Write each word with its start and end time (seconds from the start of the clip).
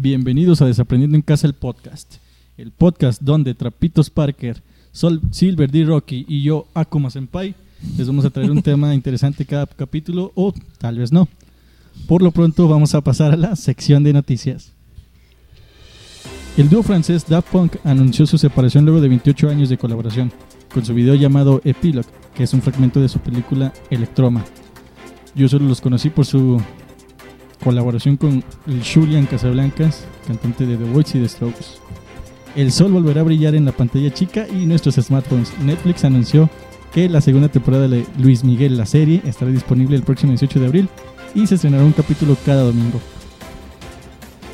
Bienvenidos 0.00 0.62
a 0.62 0.66
Desaprendiendo 0.66 1.16
en 1.16 1.22
Casa 1.22 1.48
el 1.48 1.54
podcast. 1.54 2.18
El 2.56 2.70
podcast 2.70 3.20
donde 3.20 3.56
Trapitos 3.56 4.10
Parker, 4.10 4.62
Sol, 4.92 5.20
Silver 5.32 5.72
D. 5.72 5.86
Rocky 5.86 6.24
y 6.28 6.40
yo, 6.44 6.68
Akuma 6.72 7.10
Senpai, 7.10 7.56
les 7.96 8.06
vamos 8.06 8.24
a 8.24 8.30
traer 8.30 8.52
un 8.52 8.62
tema 8.62 8.94
interesante 8.94 9.44
cada 9.44 9.66
capítulo 9.66 10.30
o 10.36 10.54
tal 10.78 10.98
vez 10.98 11.10
no. 11.10 11.26
Por 12.06 12.22
lo 12.22 12.30
pronto 12.30 12.68
vamos 12.68 12.94
a 12.94 13.00
pasar 13.00 13.32
a 13.32 13.36
la 13.36 13.56
sección 13.56 14.04
de 14.04 14.12
noticias. 14.12 14.72
El 16.56 16.68
dúo 16.68 16.84
francés 16.84 17.26
Daft 17.26 17.50
Punk 17.50 17.74
anunció 17.82 18.24
su 18.24 18.38
separación 18.38 18.84
luego 18.84 19.00
de 19.00 19.08
28 19.08 19.50
años 19.50 19.68
de 19.68 19.78
colaboración, 19.78 20.30
con 20.72 20.84
su 20.84 20.94
video 20.94 21.16
llamado 21.16 21.60
Epilogue, 21.64 22.08
que 22.36 22.44
es 22.44 22.54
un 22.54 22.62
fragmento 22.62 23.00
de 23.00 23.08
su 23.08 23.18
película 23.18 23.72
Electroma. 23.90 24.44
Yo 25.34 25.48
solo 25.48 25.66
los 25.66 25.80
conocí 25.80 26.08
por 26.08 26.24
su 26.24 26.62
colaboración 27.62 28.16
con 28.16 28.42
Julian 28.92 29.26
Casablancas, 29.26 30.04
cantante 30.26 30.66
de 30.66 30.76
The 30.76 30.84
Voice 30.84 31.18
y 31.18 31.22
The 31.22 31.28
Strokes. 31.28 31.66
El 32.56 32.72
sol 32.72 32.92
volverá 32.92 33.20
a 33.20 33.24
brillar 33.24 33.54
en 33.54 33.64
la 33.64 33.72
pantalla 33.72 34.12
chica 34.12 34.46
y 34.48 34.66
nuestros 34.66 34.96
smartphones. 34.96 35.52
Netflix 35.60 36.04
anunció 36.04 36.48
que 36.92 37.08
la 37.08 37.20
segunda 37.20 37.48
temporada 37.48 37.88
de 37.88 38.06
Luis 38.18 38.44
Miguel, 38.44 38.76
la 38.76 38.86
serie, 38.86 39.22
estará 39.24 39.50
disponible 39.50 39.96
el 39.96 40.02
próximo 40.02 40.32
18 40.32 40.60
de 40.60 40.66
abril 40.66 40.88
y 41.34 41.46
se 41.46 41.56
estrenará 41.56 41.84
un 41.84 41.92
capítulo 41.92 42.36
cada 42.44 42.62
domingo. 42.62 43.00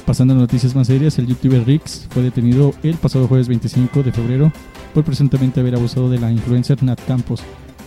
Pasando 0.04 0.34
a 0.34 0.36
noticias 0.36 0.74
más 0.74 0.88
serias, 0.88 1.18
el 1.18 1.26
youtuber 1.26 1.64
Rix 1.64 2.06
fue 2.10 2.22
detenido 2.22 2.74
el 2.82 2.96
pasado 2.96 3.26
jueves 3.26 3.48
25 3.48 4.02
de 4.02 4.12
febrero 4.12 4.52
por 4.92 5.04
presuntamente 5.04 5.60
haber 5.60 5.76
abusado 5.76 6.10
de 6.10 6.18
la 6.18 6.30
influencer 6.30 6.82
Nat 6.82 7.00
Campos. 7.06 7.42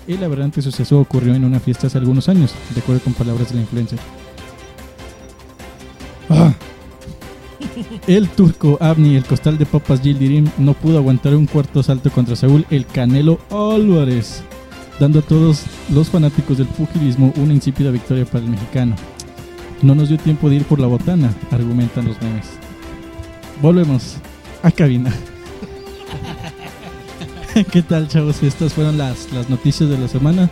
El 0.08 0.24
aberrante 0.24 0.62
suceso 0.62 1.00
ocurrió 1.00 1.36
en 1.36 1.46
una 1.46 1.60
fiesta 1.60 1.88
hace 1.88 1.98
algunos 1.98 2.28
años, 2.28 2.56
de 2.74 2.82
acuerdo 2.82 3.04
con 3.04 3.14
palabras 3.14 3.50
de 3.50 3.56
la 3.56 3.62
influencer. 3.62 4.00
Ah. 6.30 6.54
El 8.08 8.30
turco 8.30 8.78
Abni, 8.80 9.16
el 9.16 9.26
costal 9.26 9.58
de 9.58 9.66
papas 9.66 10.02
Gildirim, 10.02 10.50
no 10.58 10.74
pudo 10.74 10.98
aguantar 10.98 11.36
un 11.36 11.46
cuarto 11.46 11.84
salto 11.84 12.10
contra 12.12 12.36
Saúl 12.36 12.66
el 12.70 12.86
Canelo 12.86 13.40
Álvarez, 13.50 14.44
dando 15.00 15.20
a 15.20 15.22
todos 15.22 15.64
los 15.90 16.10
fanáticos 16.10 16.58
del 16.58 16.68
pugilismo 16.68 17.34
una 17.38 17.54
insípida 17.54 17.92
victoria 17.92 18.26
para 18.26 18.44
el 18.44 18.52
mexicano. 18.52 18.96
No 19.82 19.94
nos 19.94 20.10
dio 20.10 20.18
tiempo 20.18 20.50
de 20.50 20.58
ir 20.58 20.64
por 20.64 20.80
la 20.80 20.88
botana, 20.88 21.34
argumentan 21.52 22.08
los 22.08 22.22
memes. 22.22 22.48
Volvemos 23.62 24.18
a 24.64 24.72
cabina. 24.72 25.14
¿Qué 27.72 27.82
tal, 27.82 28.08
chavos? 28.08 28.42
Estas 28.44 28.74
fueron 28.74 28.98
las, 28.98 29.32
las 29.34 29.50
noticias 29.50 29.90
de 29.90 29.98
la 29.98 30.08
semana. 30.08 30.50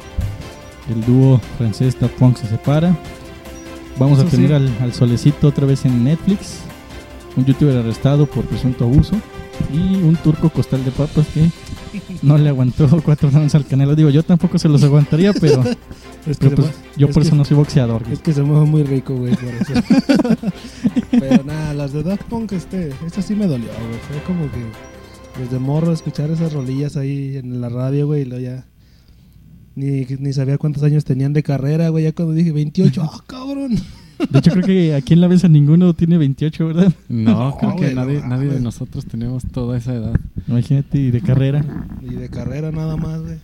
El 0.90 1.04
dúo 1.06 1.40
francés 1.58 1.96
Punk 2.20 2.38
se 2.38 2.48
separa. 2.48 2.96
Vamos 3.98 4.20
Eso 4.20 4.28
a 4.28 4.32
tener 4.32 4.50
sí. 4.50 4.54
al, 4.56 4.70
al 4.82 4.94
solecito 4.94 5.48
otra 5.48 5.66
vez 5.66 5.86
en 5.86 6.04
Netflix. 6.04 6.60
Un 7.38 7.46
youtuber 7.46 7.78
arrestado 7.78 8.26
por 8.26 8.46
presunto 8.46 8.86
abuso. 8.86 9.16
Y 9.74 9.96
un 9.96 10.18
turco 10.18 10.50
costal 10.50 10.84
de 10.84 10.92
papas 10.92 11.26
que 11.34 11.50
no 12.22 12.38
le 12.38 12.50
aguantó 12.50 12.88
cuatro 13.06 13.30
rounds 13.30 13.56
al 13.56 13.66
canelo. 13.66 13.96
Digo, 13.96 14.10
yo 14.10 14.22
tampoco 14.24 14.58
se 14.60 14.68
los 14.68 14.84
aguantaría, 14.84 15.32
pero, 15.34 15.64
Es 16.28 16.38
que, 16.38 16.50
pero 16.50 16.56
pues, 16.64 16.72
yo 16.98 17.08
es 17.08 17.14
por 17.14 17.24
que- 17.24 17.28
eso 17.28 17.36
no 17.38 17.46
soy 17.46 17.56
boxeador. 17.56 18.02
es 18.12 18.20
que 18.20 18.34
se 18.34 18.42
mueve 18.42 18.66
muy 18.66 18.84
rico, 18.84 19.16
güey, 19.16 19.34
por 19.36 19.46
eso. 19.54 19.74
Pero 21.12 21.44
nada, 21.46 21.74
las 21.74 21.94
de 21.94 22.04
Daft 22.04 22.24
Punk, 22.24 22.52
este, 22.52 22.92
esta 23.06 23.22
sí 23.22 23.36
me 23.36 23.48
dolió, 23.48 23.68
güey. 23.70 24.00
Fue 24.10 24.22
como 24.28 24.52
que 24.52 25.42
desde 25.42 25.60
morro 25.60 25.94
escuchar 25.94 26.30
esas 26.32 26.52
rolillas 26.54 26.98
ahí 26.98 27.38
en 27.38 27.62
la 27.62 27.70
radio, 27.70 28.08
güey, 28.08 28.24
y 28.24 28.26
luego 28.26 28.44
ya. 28.44 28.66
Ni, 29.76 30.06
ni 30.20 30.34
sabía 30.34 30.58
cuántos 30.58 30.84
años 30.84 31.04
tenían 31.04 31.34
de 31.34 31.44
carrera, 31.44 31.90
güey. 31.90 32.06
Ya 32.06 32.14
cuando 32.14 32.34
dije 32.34 32.52
28, 32.52 33.02
¡ah, 33.12 33.24
cabrón! 33.28 33.76
De 34.30 34.40
hecho, 34.40 34.52
creo 34.52 34.66
que 34.66 34.96
aquí 34.96 35.14
en 35.14 35.20
la 35.22 35.28
mesa 35.28 35.50
ninguno 35.50 35.94
tiene 35.94 36.18
28, 36.18 36.68
¿verdad? 36.68 36.94
No, 37.10 37.32
No, 37.52 37.58
creo 37.58 37.76
que 37.76 37.82
güey, 37.84 37.96
nadie, 37.96 38.22
nadie 38.26 38.50
de 38.50 38.60
nosotros 38.62 39.06
tenemos 39.06 39.44
toda 39.52 39.78
esa 39.78 39.94
edad. 39.94 40.16
Imagínate, 40.48 40.98
y 41.00 41.12
de 41.12 41.20
carrera. 41.22 41.66
Y 42.02 42.14
de 42.16 42.30
carrera 42.30 42.72
nada 42.72 42.96
más, 42.96 43.22
güey. 43.22 43.38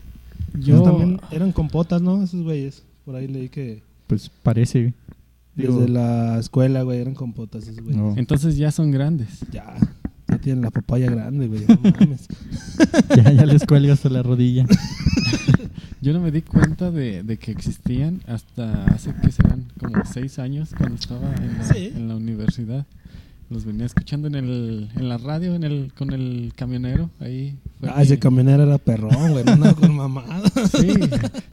Yo 0.54 0.76
Ellos 0.76 0.84
también 0.84 1.22
eran 1.32 1.52
compotas, 1.52 2.02
¿no? 2.02 2.24
Esos 2.24 2.44
güeyes. 2.44 2.84
Por 3.06 3.16
ahí 3.16 3.28
leí 3.28 3.50
que 3.50 3.82
Pues 4.08 4.30
parece. 4.44 4.80
güey. 4.82 4.94
Digo, 5.56 5.80
desde 5.80 5.92
la 5.92 6.40
escuela, 6.40 6.84
güey, 6.84 7.00
eran 7.02 7.14
compotas 7.16 7.64
esos 7.64 7.82
güeyes. 7.82 7.98
no, 7.98 8.14
entonces 8.18 8.56
ya 8.56 8.72
son 8.72 8.92
grandes. 8.92 9.40
Ya, 9.52 9.76
ya 10.30 10.38
tienen 10.38 10.62
la 10.64 10.72
papaya 10.72 11.10
grande, 11.12 11.48
güey. 11.48 11.66
No 11.68 11.80
mames. 12.00 12.28
ya, 13.18 13.32
ya 13.34 13.46
les 13.46 13.66
cuelga 13.66 13.92
hasta 13.94 14.08
la 14.10 14.24
rodilla. 14.24 14.66
Yo 16.02 16.14
no 16.14 16.20
me 16.20 16.32
di 16.32 16.42
cuenta 16.42 16.90
de, 16.90 17.22
de 17.24 17.38
que 17.38 17.52
existían 17.52 18.22
hasta 18.28 18.86
hace 18.86 19.14
que 19.22 19.32
serán 19.32 19.66
como 19.80 20.04
seis 20.06 20.40
años 20.40 20.70
cuando 20.76 20.96
estaba 20.96 21.34
en 21.36 21.58
la, 21.60 21.64
Sí. 21.64 21.92
en 21.96 22.08
la 22.08 22.16
universidad. 22.16 22.86
Los 23.52 23.66
venía 23.66 23.86
escuchando 23.86 24.28
en 24.30 24.36
el 24.36 24.90
en 24.96 25.10
la 25.10 25.18
radio 25.18 25.54
en 25.56 25.64
el 25.66 25.92
con 25.98 26.12
el 26.14 26.54
camionero 26.56 27.10
ahí. 27.20 27.58
fue 27.82 27.90
Ah, 27.94 28.02
ese 28.02 28.14
mi- 28.14 28.20
camionero 28.20 28.64
era 28.64 28.78
perrón, 28.78 29.32
güey. 29.34 29.44
No 29.44 29.52
andaba 29.52 29.76
con 29.76 29.94
mamada. 29.96 30.50
Sí, 30.72 30.88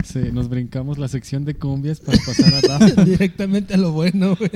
sí, 0.05 0.19
nos 0.31 0.47
brincamos 0.49 0.97
la 0.97 1.09
sección 1.09 1.43
de 1.45 1.55
cumbias 1.55 1.99
para 1.99 2.17
pasar 2.25 2.53
a 2.53 2.61
Daft. 2.79 2.99
Directamente 3.05 3.73
a 3.73 3.77
lo 3.77 3.91
bueno, 3.91 4.35
güey. 4.37 4.49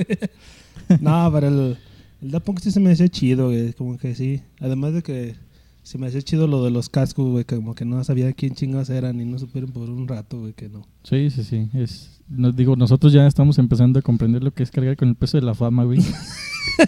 No, 1.00 1.30
pero 1.32 1.48
el, 1.48 1.76
el 2.22 2.30
Daft 2.30 2.46
Punk 2.46 2.60
sí 2.60 2.70
se 2.72 2.80
me 2.80 2.90
hacía 2.92 3.08
chido, 3.08 3.48
güey. 3.50 3.74
Como 3.74 3.98
que 3.98 4.14
sí. 4.14 4.40
Además 4.60 4.94
de 4.94 5.02
que 5.02 5.34
se 5.84 5.98
me 5.98 6.06
hacía 6.06 6.22
chido 6.22 6.46
lo 6.46 6.64
de 6.64 6.70
los 6.70 6.88
cascos, 6.88 7.30
güey. 7.30 7.44
Como 7.44 7.74
que 7.74 7.84
no 7.84 8.02
sabía 8.02 8.32
quién 8.32 8.54
chingados 8.54 8.88
eran 8.88 9.20
y 9.20 9.26
no 9.26 9.38
supieron 9.38 9.70
por 9.70 9.88
un 9.90 10.08
rato, 10.08 10.40
güey, 10.40 10.54
que 10.54 10.70
no. 10.70 10.86
Sí, 11.02 11.28
sí, 11.30 11.44
sí. 11.44 11.68
Es, 11.74 12.22
nos 12.26 12.56
digo, 12.56 12.74
nosotros 12.74 13.12
ya 13.12 13.26
estamos 13.26 13.58
empezando 13.58 13.98
a 13.98 14.02
comprender 14.02 14.42
lo 14.42 14.50
que 14.50 14.62
es 14.62 14.70
cargar 14.70 14.96
con 14.96 15.10
el 15.10 15.14
peso 15.14 15.36
de 15.36 15.44
la 15.44 15.54
fama, 15.54 15.84
güey. 15.84 16.00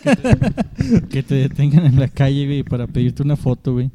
que, 0.03 0.17
te, 0.17 1.03
que 1.11 1.23
te 1.23 1.35
detengan 1.35 1.85
en 1.85 2.01
la 2.01 2.09
calle, 2.09 2.47
güey, 2.47 2.63
para 2.63 2.87
pedirte 2.87 3.23
una 3.23 3.37
foto, 3.37 3.75
güey. 3.75 3.91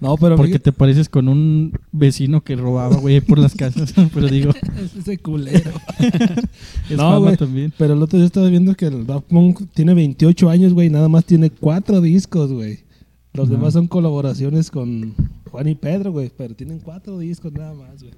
No, 0.00 0.16
pero 0.16 0.36
Porque 0.36 0.58
te 0.58 0.72
pareces 0.72 1.08
con 1.08 1.28
un 1.28 1.72
vecino 1.92 2.42
que 2.42 2.56
robaba, 2.56 2.96
güey, 2.96 3.20
por 3.20 3.38
las 3.38 3.54
casas. 3.54 3.94
Pero 4.14 4.28
digo, 4.28 4.52
es 4.76 4.94
ese 4.94 5.16
culero. 5.16 5.70
es 6.90 6.96
No, 6.96 7.20
güey. 7.20 7.36
también. 7.36 7.72
Pero 7.78 7.94
el 7.94 8.02
otro 8.02 8.18
día 8.18 8.26
estaba 8.26 8.48
viendo 8.48 8.74
que 8.74 8.86
el 8.86 9.06
Daft 9.06 9.26
Punk 9.28 9.62
tiene 9.72 9.94
28 9.94 10.50
años, 10.50 10.74
güey. 10.74 10.90
Nada 10.90 11.08
más 11.08 11.24
tiene 11.24 11.48
cuatro 11.48 12.02
discos, 12.02 12.52
güey. 12.52 12.85
Los 13.36 13.48
demás 13.48 13.72
son 13.74 13.86
colaboraciones 13.86 14.70
con 14.70 15.14
Juan 15.50 15.68
y 15.68 15.74
Pedro, 15.74 16.12
güey. 16.12 16.30
Pero 16.36 16.54
tienen 16.54 16.78
cuatro 16.80 17.18
discos 17.18 17.52
nada 17.52 17.74
más, 17.74 18.00
güey. 18.02 18.12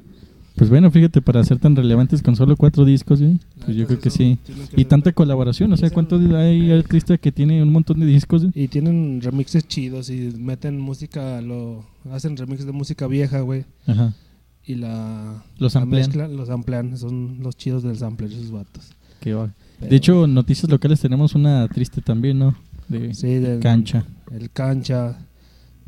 Pues 0.57 0.71
bueno, 0.71 0.91
fíjate, 0.91 1.23
para 1.23 1.45
ser 1.45 1.59
tan 1.61 1.77
relevantes 1.77 2.21
con 2.21 2.35
solo 2.35 2.57
cuatro 2.57 2.85
discos, 2.85 3.21
güey. 3.21 3.39
Pues 3.65 3.77
yo 3.77 3.87
creo 3.87 4.01
que 4.01 4.11
sí. 4.11 4.39
que 4.75 4.81
Y 4.81 4.85
tanta 4.87 5.13
colaboración, 5.13 5.73
o 5.73 5.77
sea, 5.77 5.89
¿cuántos 5.91 6.21
hay 6.35 6.73
artistas 6.73 7.21
que 7.21 7.31
tienen 7.31 7.63
un 7.63 7.73
montón 7.73 8.01
de 8.01 8.07
discos? 8.07 8.43
güey? 8.43 8.65
Y 8.65 8.67
tienen 8.69 9.21
remixes 9.23 9.69
chidos 9.69 10.11
y 10.11 10.33
meten 10.37 10.81
música, 10.81 11.41
lo 11.43 11.85
hacen 12.11 12.37
remix 12.37 12.67
de 12.67 12.73
música 12.73 13.07
vieja, 13.07 13.41
güey. 13.41 13.67
Ajá. 13.87 14.15
Y 14.67 14.75
la, 14.75 15.45
Los 15.59 15.77
mezclan, 15.87 16.37
los 16.37 16.51
amplian, 16.51 16.99
son 16.99 17.39
los 17.41 17.57
chidos 17.57 17.85
del 17.85 17.97
sampler, 17.97 18.31
esos 18.33 18.51
vatos. 18.51 18.91
Qué 19.21 19.35
va. 19.35 19.55
De 19.81 19.95
hecho, 19.95 20.27
noticias 20.27 20.69
locales 20.69 21.01
tenemos 21.01 21.37
una 21.37 21.69
triste 21.69 22.01
también, 22.01 22.41
¿no? 22.41 22.57
De 22.89 23.15
sí, 23.15 23.29
del- 23.35 23.61
cancha. 23.61 24.05
El 24.31 24.51
cancha. 24.51 25.19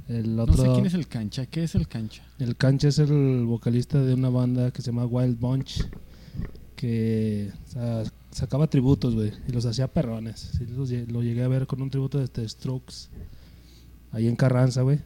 El 0.09 0.34
No 0.37 0.43
otro. 0.45 0.56
sé 0.56 0.69
quién 0.73 0.87
es 0.87 0.95
el 0.95 1.06
cancha. 1.06 1.47
¿Qué 1.47 1.62
es 1.65 1.75
el 1.75 1.87
cancha? 1.87 2.23
El 2.39 2.56
Cancha 2.56 2.89
es 2.89 2.99
el 2.99 3.45
vocalista 3.45 4.01
de 4.03 4.15
una 4.15 4.28
banda 4.28 4.71
que 4.73 4.83
se 4.83 4.91
llama 4.91 5.06
Wild 5.06 5.39
Bunch, 5.39 5.84
que 6.77 7.53
o 7.67 7.71
sea, 7.71 8.03
sacaba 8.31 8.69
tributos, 8.69 9.15
güey, 9.15 9.33
y 9.49 9.53
los 9.53 9.67
hacía 9.67 9.87
perrones. 9.89 10.51
Sí, 10.59 10.67
los 10.67 10.91
lo 10.91 11.23
llegué 11.23 11.43
a 11.45 11.49
ver 11.49 11.67
con 11.67 11.83
un 11.83 11.91
tributo 11.91 12.19
de 12.19 12.28
The 12.28 12.49
Strokes, 12.49 12.95
ahí 14.12 14.27
en 14.27 14.37
Carranza, 14.37 14.83
güey. 14.83 14.99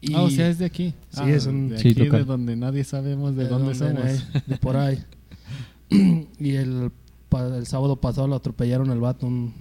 Y 0.00 0.14
Ah, 0.14 0.22
o 0.22 0.30
sea, 0.30 0.48
es 0.48 0.58
de 0.58 0.66
aquí. 0.66 0.94
Sí, 1.10 1.20
Ah, 1.22 1.30
es 1.30 1.46
un- 1.46 1.70
de 1.70 1.76
aquí, 1.78 1.94
de 1.94 2.24
donde 2.24 2.56
nadie 2.56 2.84
sabemos 2.84 3.34
de, 3.36 3.44
de 3.44 3.48
dónde, 3.50 3.74
somos. 3.74 4.02
de 4.46 4.56
por 4.58 4.76
ahí. 4.76 5.02
y 6.38 6.50
el, 6.54 6.90
el 7.56 7.66
sábado 7.66 7.96
pasado 7.96 8.28
lo 8.28 8.36
atropellaron 8.36 8.90
el 8.90 9.00
vato, 9.00 9.26
un, 9.26 9.52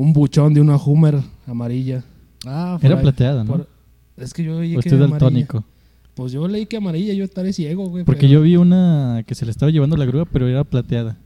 un 0.00 0.12
buchón 0.12 0.54
de 0.54 0.60
una 0.60 0.76
Hummer 0.76 1.20
amarilla. 1.46 2.02
Ah, 2.46 2.78
Era 2.82 2.96
ahí. 2.96 3.02
plateada, 3.02 3.44
¿no? 3.44 3.52
Por- 3.52 3.68
es 4.16 4.32
que 4.34 4.42
yo 4.44 4.56
o 4.56 4.60
que 4.60 4.66
era 4.68 4.78
amarilla. 4.96 5.08
daltónico. 5.08 5.64
Pues 6.14 6.32
yo 6.32 6.46
leí 6.48 6.66
que 6.66 6.76
amarilla, 6.76 7.12
yo 7.14 7.24
estaré 7.24 7.52
ciego, 7.52 7.88
güey. 7.88 8.04
Porque 8.04 8.22
pero- 8.22 8.32
yo 8.32 8.42
vi 8.42 8.56
una 8.56 9.22
que 9.26 9.34
se 9.34 9.44
le 9.44 9.50
estaba 9.50 9.70
llevando 9.70 9.96
la 9.96 10.04
grúa, 10.06 10.24
pero 10.24 10.48
era 10.48 10.64
plateada. 10.64 11.16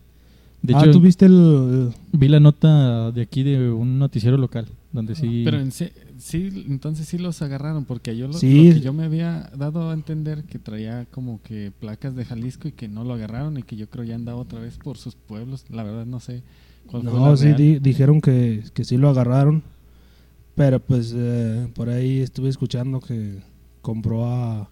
De 0.62 0.75
ah, 0.75 0.81
hecho, 0.81 0.93
¿tú 0.93 1.00
viste 1.00 1.26
el, 1.26 1.91
vi 2.12 2.29
la 2.29 2.41
nota 2.41 3.11
de 3.12 3.21
aquí 3.23 3.43
de 3.43 3.71
un 3.71 3.99
noticiero 3.99 4.38
local, 4.38 4.67
donde 4.93 5.15
sí... 5.15 5.43
Pero 5.44 5.61
en 5.61 5.73
se- 5.73 5.93
sí, 6.19 6.65
entonces 6.69 7.06
sí 7.06 7.19
los 7.19 7.43
agarraron, 7.43 7.85
porque 7.85 8.17
yo 8.17 8.29
lo, 8.29 8.32
Sí. 8.32 8.69
lo 8.69 8.75
que 8.75 8.81
yo 8.81 8.93
me 8.94 9.05
había 9.05 9.50
dado 9.56 9.91
a 9.91 9.93
entender 9.94 10.44
que 10.44 10.59
traía 10.59 11.05
como 11.11 11.41
que 11.43 11.70
placas 11.81 12.17
de 12.17 12.25
Jalisco 12.25 12.69
y 12.69 12.73
que 12.73 12.88
no 12.88 13.05
lo 13.05 13.12
agarraron 13.12 13.59
y 13.59 13.62
que 13.62 13.77
yo 13.77 13.88
creo 13.91 14.05
ya 14.05 14.15
andaba 14.15 14.38
otra 14.41 14.59
vez 14.59 14.79
por 14.79 14.97
sus 14.97 15.15
pueblos. 15.17 15.65
La 15.69 15.82
verdad 15.82 16.06
no 16.06 16.19
sé 16.19 16.43
No, 16.92 17.36
sí, 17.36 17.52
di- 17.54 17.78
dijeron 17.81 18.20
que, 18.20 18.62
que 18.72 18.84
sí 18.84 18.96
lo 18.96 19.08
agarraron. 19.08 19.62
Pero 20.54 20.78
pues 20.81 21.12
eh, 21.16 21.69
por 21.75 21.88
ahí 21.88 22.20
estuve 22.20 22.48
escuchando 22.48 23.00
que 23.00 23.38
compró 23.82 24.26
a 24.26 24.70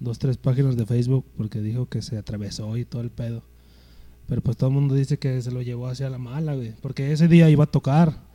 dos, 0.00 0.18
tres 0.18 0.38
páginas 0.38 0.76
de 0.76 0.86
Facebook 0.86 1.24
porque 1.36 1.60
dijo 1.60 1.86
que 1.86 2.00
se 2.00 2.16
atravesó 2.16 2.76
y 2.78 2.84
todo 2.86 3.02
el 3.02 3.10
pedo. 3.10 3.42
Pero 4.26 4.40
pues 4.42 4.56
todo 4.56 4.70
el 4.70 4.74
mundo 4.76 4.94
dice 4.94 5.18
que 5.18 5.40
se 5.42 5.50
lo 5.50 5.60
llevó 5.62 5.88
hacia 5.88 6.08
la 6.08 6.18
mala, 6.18 6.54
güey. 6.54 6.72
Porque 6.80 7.12
ese 7.12 7.28
día 7.28 7.50
iba 7.50 7.64
a 7.64 7.70
tocar. 7.70 8.26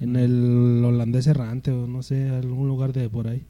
en 0.00 0.14
el 0.14 0.84
holandés 0.84 1.26
errante 1.26 1.72
o 1.72 1.88
no 1.88 2.02
sé, 2.04 2.28
algún 2.28 2.68
lugar 2.68 2.92
de 2.92 3.08
por 3.10 3.26
ahí. 3.26 3.44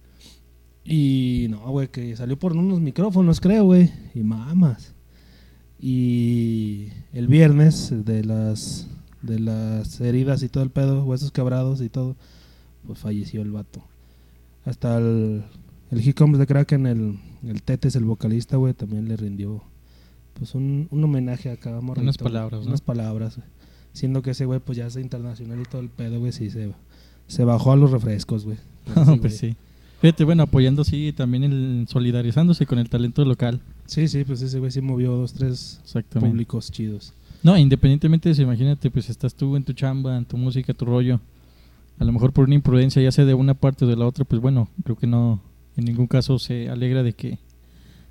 Y 0.82 1.46
no, 1.50 1.58
güey, 1.70 1.88
que 1.88 2.16
salió 2.16 2.38
por 2.38 2.56
unos 2.56 2.80
micrófonos, 2.80 3.38
creo, 3.40 3.64
güey. 3.64 3.90
Y 4.14 4.20
mamas. 4.22 4.94
Y 5.78 6.88
el 7.12 7.28
viernes 7.28 7.92
de 8.04 8.24
las 8.24 8.88
de 9.22 9.38
las 9.38 10.00
heridas 10.00 10.42
y 10.42 10.48
todo 10.48 10.64
el 10.64 10.70
pedo, 10.70 11.04
huesos 11.04 11.32
quebrados 11.32 11.80
y 11.80 11.88
todo, 11.88 12.16
pues 12.86 12.98
falleció 12.98 13.42
el 13.42 13.50
vato. 13.50 13.82
Hasta 14.64 14.98
el, 14.98 15.44
el 15.90 16.08
He 16.08 16.14
Comes 16.14 16.38
de 16.38 16.46
Kraken, 16.46 16.86
el, 16.86 17.18
el 17.44 17.62
Tetes, 17.62 17.96
el 17.96 18.04
vocalista, 18.04 18.56
güey, 18.56 18.74
también 18.74 19.08
le 19.08 19.16
rindió 19.16 19.62
pues 20.34 20.54
un, 20.54 20.88
un 20.90 21.04
homenaje 21.04 21.50
acá, 21.50 21.78
Unas 21.78 22.18
palabras, 22.18 22.60
¿no? 22.62 22.68
Unas 22.68 22.80
palabras, 22.80 23.36
güey. 23.36 23.48
Siendo 23.92 24.22
que 24.22 24.30
ese 24.30 24.44
güey, 24.44 24.60
pues 24.60 24.78
ya 24.78 24.86
es 24.86 24.96
internacional 24.96 25.60
y 25.60 25.64
todo 25.64 25.80
el 25.80 25.88
pedo, 25.88 26.20
güey, 26.20 26.32
sí 26.32 26.50
se, 26.50 26.72
se 27.26 27.44
bajó 27.44 27.72
a 27.72 27.76
los 27.76 27.90
refrescos, 27.90 28.44
güey. 28.44 28.58
Ese 28.96 29.16
pues 29.16 29.36
sí. 29.36 29.56
Fíjate, 30.00 30.22
bueno, 30.22 30.44
apoyando 30.44 30.84
sí, 30.84 31.12
también 31.12 31.42
el 31.42 31.86
solidarizándose 31.88 32.66
con 32.66 32.78
el 32.78 32.88
talento 32.88 33.24
local. 33.24 33.60
Sí, 33.86 34.06
sí, 34.06 34.22
pues 34.22 34.40
ese 34.42 34.60
güey 34.60 34.70
sí 34.70 34.80
movió 34.80 35.16
dos, 35.16 35.32
tres 35.32 35.80
públicos 36.20 36.70
chidos. 36.70 37.14
No, 37.43 37.56
independientemente 37.56 38.29
de 38.29 38.32
eso, 38.32 38.43
imagínate, 38.43 38.90
pues 38.90 39.08
estás 39.11 39.35
tú 39.35 39.56
en 39.56 39.64
tu 39.64 39.73
chamba, 39.73 40.17
en 40.17 40.25
tu 40.25 40.37
música, 40.37 40.75
tu 40.75 40.85
rollo. 40.85 41.20
A 41.99 42.05
lo 42.05 42.12
mejor 42.12 42.32
por 42.32 42.44
una 42.44 42.55
imprudencia, 42.55 43.02
ya 43.02 43.12
sea 43.12 43.25
de 43.25 43.35
una 43.35 43.55
parte 43.55 43.85
o 43.85 43.88
de 43.88 43.96
la 43.96 44.06
otra, 44.06 44.25
pues 44.25 44.40
bueno, 44.40 44.69
creo 44.85 44.96
que 44.96 45.06
no, 45.06 45.40
en 45.76 45.85
ningún 45.85 46.06
caso 46.06 46.38
se 46.38 46.69
alegra 46.69 47.02
de 47.02 47.12
que 47.12 47.38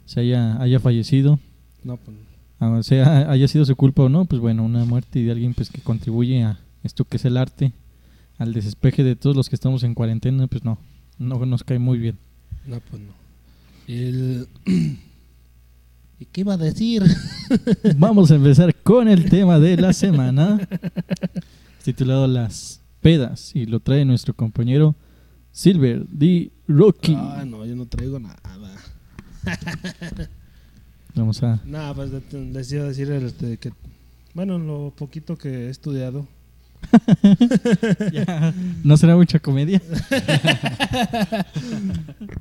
se 0.06 0.22
haya, 0.22 0.62
haya 0.62 0.80
fallecido. 0.80 1.40
No, 1.84 1.98
pues 1.98 2.18
Ah, 2.60 2.80
sea 2.82 3.30
haya 3.30 3.48
sido 3.48 3.66
su 3.66 3.76
culpa 3.76 4.04
o 4.04 4.10
no, 4.10 4.26
pues 4.26 4.42
bueno, 4.42 4.64
una 4.64 4.84
muerte 4.84 5.22
de 5.22 5.32
alguien 5.32 5.54
pues 5.54 5.70
que 5.70 5.82
contribuye 5.82 6.44
a 6.44 6.60
esto 6.84 7.06
que 7.06 7.18
es 7.18 7.26
el 7.26 7.38
arte, 7.38 7.72
al 8.40 8.52
desespeje 8.52 9.04
de 9.04 9.16
todos 9.16 9.36
los 9.36 9.48
que 9.48 9.56
estamos 9.56 9.84
en 9.84 9.94
cuarentena, 9.94 10.48
pues 10.48 10.64
no, 10.64 10.80
no 11.20 11.46
nos 11.46 11.64
cae 11.64 11.78
muy 11.78 12.00
bien. 12.00 12.18
No, 12.66 12.80
pues 12.80 13.02
no. 13.02 13.12
El... 13.88 14.48
¿Y 16.20 16.26
qué 16.26 16.42
iba 16.42 16.56
a 16.56 16.58
decir? 16.58 17.04
Vamos 17.98 18.32
a 18.32 18.36
empezar 18.36 18.74
con 18.76 19.08
el 19.08 19.30
tema 19.30 19.60
de 19.60 19.78
la 19.78 19.94
semana, 19.94 20.68
titulado 21.84 22.28
Las 22.28 22.82
pedas, 23.02 23.56
y 23.56 23.66
lo 23.66 23.80
trae 23.80 24.04
nuestro 24.04 24.34
compañero 24.34 24.96
Silver 25.52 26.08
D. 26.08 26.52
Rocky. 26.68 27.16
Ah, 27.16 27.44
no, 27.46 27.66
yo 27.66 27.76
no 27.76 27.86
traigo 27.86 28.20
nada. 28.20 28.40
Vamos 31.16 31.42
a... 31.44 31.62
Nada, 31.66 31.94
pues 31.94 32.12
les 32.34 32.72
iba 32.72 32.84
a 32.84 32.88
decir 32.88 33.12
este, 33.12 33.58
que, 33.58 33.72
bueno, 34.34 34.58
lo 34.58 34.94
poquito 34.96 35.38
que 35.38 35.68
he 35.68 35.70
estudiado. 35.70 36.28
Ya, 38.14 38.54
¿No 38.84 38.96
será 38.98 39.16
mucha 39.16 39.40
comedia? 39.40 39.82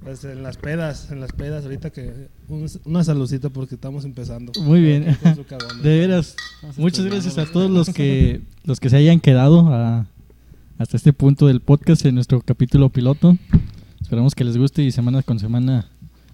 Pues 0.02 0.24
en 0.24 0.42
las 0.42 0.56
pedas, 0.56 1.10
en 1.10 1.20
las 1.20 1.32
pedas, 1.32 1.64
ahorita 1.64 1.90
que. 1.90 2.28
un- 2.48 2.68
una 2.84 3.02
saludcita 3.04 3.50
porque 3.50 3.74
estamos 3.74 4.04
empezando. 4.04 4.52
Muy 4.62 4.80
bien. 4.80 5.16
De 5.82 5.98
veras, 5.98 6.36
muchas 6.76 7.04
gracias 7.04 7.38
a 7.38 7.46
todos 7.46 7.70
los 7.70 7.90
que 7.90 8.40
los 8.64 8.78
que 8.80 8.88
se 8.90 8.96
hayan 8.96 9.20
quedado 9.20 9.68
a- 9.72 10.06
hasta 10.78 10.96
este 10.96 11.12
punto 11.12 11.46
del 11.48 11.60
podcast 11.60 12.04
en 12.06 12.14
nuestro 12.14 12.40
capítulo 12.40 12.88
piloto. 12.90 13.36
Esperamos 14.00 14.34
que 14.34 14.44
les 14.44 14.56
guste 14.56 14.82
y 14.82 14.92
semana 14.92 15.22
con 15.22 15.38
semana 15.40 15.86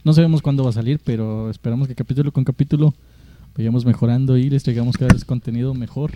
no 0.04 0.12
sabemos 0.12 0.42
cuándo 0.42 0.64
va 0.64 0.70
a 0.70 0.74
salir, 0.74 1.00
pero 1.02 1.48
esperamos 1.50 1.88
que 1.88 1.94
capítulo 1.94 2.30
con 2.32 2.44
capítulo 2.44 2.92
vayamos 3.56 3.84
mejorando 3.86 4.36
y 4.36 4.50
les 4.50 4.62
traigamos 4.64 4.96
cada 4.98 5.14
vez 5.14 5.24
contenido 5.24 5.72
mejor, 5.74 6.12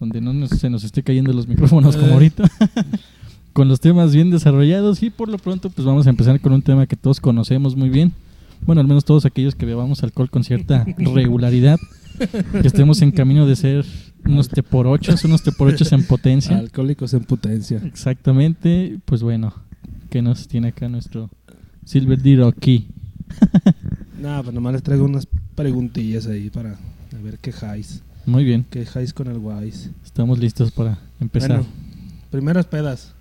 donde 0.00 0.20
no 0.20 0.32
nos- 0.32 0.50
se 0.50 0.70
nos 0.70 0.84
esté 0.84 1.02
cayendo 1.02 1.32
los 1.32 1.46
micrófonos 1.48 1.96
como 1.96 2.08
Eh. 2.08 2.12
ahorita. 2.14 2.44
con 3.52 3.68
los 3.68 3.78
temas 3.80 4.12
bien 4.14 4.30
desarrollados 4.30 5.02
y 5.04 5.10
por 5.10 5.28
lo 5.28 5.38
pronto 5.38 5.70
pues 5.70 5.86
vamos 5.86 6.06
a 6.06 6.10
empezar 6.10 6.40
con 6.40 6.52
un 6.52 6.62
tema 6.62 6.86
que 6.86 6.96
todos 6.96 7.20
conocemos 7.20 7.76
muy 7.76 7.88
bien. 7.88 8.12
Bueno, 8.66 8.80
al 8.80 8.88
menos 8.88 9.04
todos 9.04 9.24
aquellos 9.26 9.54
que 9.54 9.64
bebamos 9.66 10.02
alcohol 10.02 10.28
con 10.30 10.42
cierta 10.42 10.84
regularidad 10.98 11.78
que 12.18 12.66
estemos 12.66 13.00
en 13.02 13.10
camino 13.12 13.46
de 13.46 13.54
ser 13.56 13.84
unos 14.24 14.48
teporochos, 14.48 15.24
unos 15.24 15.42
teporochos 15.42 15.92
en 15.92 16.04
potencia. 16.04 16.58
Alcohólicos 16.58 17.12
en 17.14 17.24
potencia. 17.24 17.80
Exactamente, 17.84 18.98
pues 19.04 19.22
bueno, 19.22 19.52
¿qué 20.10 20.22
nos 20.22 20.48
tiene 20.48 20.68
acá 20.68 20.88
nuestro 20.88 21.30
Silver 21.84 22.20
D. 22.22 22.36
Rocky? 22.36 22.86
Nada, 24.20 24.42
pues 24.42 24.54
nomás 24.54 24.72
les 24.72 24.82
traigo 24.82 25.04
unas 25.04 25.26
preguntillas 25.54 26.26
ahí 26.26 26.50
para 26.50 26.70
a 26.72 27.22
ver 27.22 27.38
qué 27.38 27.52
jais. 27.52 28.02
Muy 28.26 28.44
bien, 28.44 28.64
¿Qué 28.70 28.86
jais 28.86 29.12
con 29.12 29.26
el 29.28 29.38
guays? 29.38 29.90
estamos 30.04 30.38
listos 30.38 30.70
para 30.70 30.98
empezar. 31.20 31.50
Bueno, 31.58 31.66
primeras 32.30 32.66
pedas. 32.66 33.12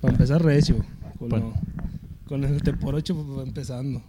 Para 0.00 0.12
empezar 0.12 0.42
recio. 0.42 0.84
Con, 1.18 1.28
Bueno. 1.30 1.52
lo- 1.54 2.28
con 2.28 2.44
el 2.44 2.62
te 2.62 2.72
por 2.74 2.94
ocho 2.94 3.14
pues, 3.16 3.46
empezando. 3.46 4.02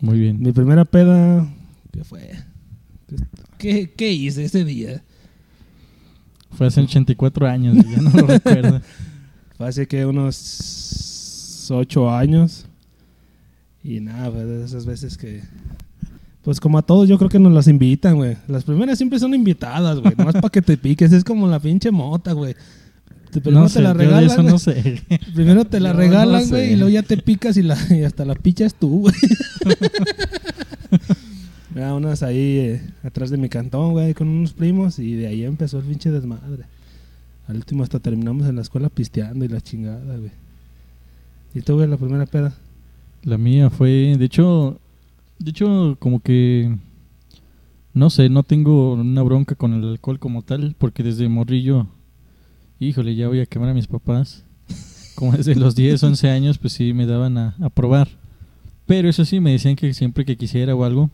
Muy 0.00 0.18
bien. 0.18 0.40
Mi 0.40 0.52
primera 0.52 0.84
peda. 0.84 1.46
¿Qué 1.92 2.04
fue? 2.04 2.30
¿Qué, 3.58 3.92
qué 3.96 4.12
hice 4.12 4.44
ese 4.44 4.64
día? 4.64 5.02
Fue 6.52 6.66
hace 6.66 6.80
84 6.80 7.46
años, 7.46 7.76
ya 7.76 8.00
no 8.00 8.10
lo 8.10 8.26
recuerdo. 8.26 8.80
Fue 9.56 9.68
hace 9.68 9.86
que 9.86 10.06
unos 10.06 11.68
ocho 11.70 12.10
años. 12.10 12.64
Y 13.82 14.00
nada, 14.00 14.30
pues 14.30 14.46
esas 14.70 14.86
veces 14.86 15.16
que. 15.18 15.42
Pues 16.46 16.60
como 16.60 16.78
a 16.78 16.82
todos, 16.82 17.08
yo 17.08 17.18
creo 17.18 17.28
que 17.28 17.40
nos 17.40 17.52
las 17.52 17.66
invitan, 17.66 18.14
güey. 18.14 18.36
Las 18.46 18.62
primeras 18.62 18.98
siempre 18.98 19.18
son 19.18 19.34
invitadas, 19.34 19.98
güey. 19.98 20.14
Nomás 20.16 20.34
para 20.34 20.48
que 20.48 20.62
te 20.62 20.76
piques. 20.76 21.12
Es 21.12 21.24
como 21.24 21.48
la 21.48 21.58
pinche 21.58 21.90
mota, 21.90 22.34
güey. 22.34 22.54
Primero 23.32 23.62
No 23.62 23.68
te 23.68 23.82
la 23.82 23.92
regalan. 23.92 24.30
eso 24.30 24.42
no 24.44 24.56
sé. 24.60 25.02
Primero 25.34 25.64
te 25.64 25.80
la 25.80 25.90
Yo 25.90 25.96
regalan, 25.98 26.42
no 26.44 26.48
güey, 26.48 26.66
sé. 26.68 26.72
y 26.72 26.76
luego 26.76 26.90
ya 26.90 27.02
te 27.02 27.16
picas 27.16 27.56
y, 27.56 27.64
la, 27.64 27.76
y 27.90 28.04
hasta 28.04 28.24
la 28.24 28.36
pichas 28.36 28.76
tú, 28.76 29.00
güey. 29.00 29.14
Mira, 31.74 31.94
unas 31.94 32.22
ahí 32.22 32.58
eh, 32.58 32.82
atrás 33.02 33.30
de 33.30 33.36
mi 33.38 33.48
cantón, 33.48 33.90
güey, 33.92 34.14
con 34.14 34.28
unos 34.28 34.52
primos, 34.52 34.98
y 35.00 35.14
de 35.14 35.26
ahí 35.26 35.44
empezó 35.44 35.80
el 35.80 35.84
pinche 35.84 36.12
desmadre. 36.12 36.64
Al 37.48 37.56
último 37.56 37.82
hasta 37.82 37.98
terminamos 37.98 38.46
en 38.48 38.54
la 38.56 38.62
escuela 38.62 38.88
pisteando 38.88 39.44
y 39.44 39.48
la 39.48 39.60
chingada, 39.60 40.16
güey. 40.16 40.30
¿Y 41.54 41.60
tú, 41.60 41.74
güey, 41.74 41.88
la 41.88 41.96
primera 41.96 42.24
peda? 42.24 42.54
La 43.24 43.36
mía 43.36 43.68
fue, 43.68 44.14
de 44.16 44.24
hecho, 44.24 44.78
de 45.38 45.50
hecho, 45.50 45.96
como 45.98 46.20
que, 46.20 46.76
no 47.92 48.10
sé, 48.10 48.28
no 48.28 48.42
tengo 48.42 48.94
una 48.94 49.22
bronca 49.22 49.54
con 49.54 49.74
el 49.74 49.88
alcohol 49.88 50.18
como 50.18 50.42
tal, 50.42 50.74
porque 50.78 51.02
desde 51.02 51.28
morrillo, 51.28 51.86
híjole, 52.78 53.14
ya 53.14 53.28
voy 53.28 53.40
a 53.40 53.46
quemar 53.46 53.70
a 53.70 53.74
mis 53.74 53.86
papás. 53.86 54.44
Como 55.14 55.32
desde 55.32 55.54
los 55.54 55.74
10, 55.74 56.02
11 56.02 56.28
años, 56.28 56.58
pues 56.58 56.74
sí 56.74 56.92
me 56.92 57.06
daban 57.06 57.38
a, 57.38 57.54
a 57.62 57.70
probar. 57.70 58.08
Pero 58.84 59.08
eso 59.08 59.24
sí, 59.24 59.40
me 59.40 59.52
decían 59.52 59.74
que 59.74 59.94
siempre 59.94 60.26
que 60.26 60.36
quisiera 60.36 60.74
o 60.74 60.84
algo, 60.84 61.10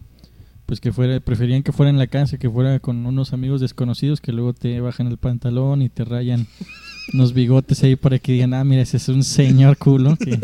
pues 0.66 0.80
que 0.80 0.92
fuera, 0.92 1.20
preferían 1.20 1.62
que 1.62 1.72
fuera 1.72 1.90
en 1.90 1.98
la 1.98 2.06
casa, 2.06 2.38
que 2.38 2.50
fuera 2.50 2.80
con 2.80 3.06
unos 3.06 3.32
amigos 3.32 3.60
desconocidos 3.60 4.20
que 4.20 4.32
luego 4.32 4.52
te 4.52 4.80
bajan 4.80 5.06
el 5.06 5.18
pantalón 5.18 5.82
y 5.82 5.88
te 5.88 6.04
rayan 6.04 6.46
unos 7.12 7.32
bigotes 7.32 7.82
ahí 7.82 7.96
para 7.96 8.18
que 8.18 8.32
digan, 8.32 8.54
ah, 8.54 8.64
mira, 8.64 8.82
ese 8.82 8.96
es 8.96 9.08
un 9.08 9.24
señor 9.24 9.76
culo 9.76 10.16
que 10.16 10.38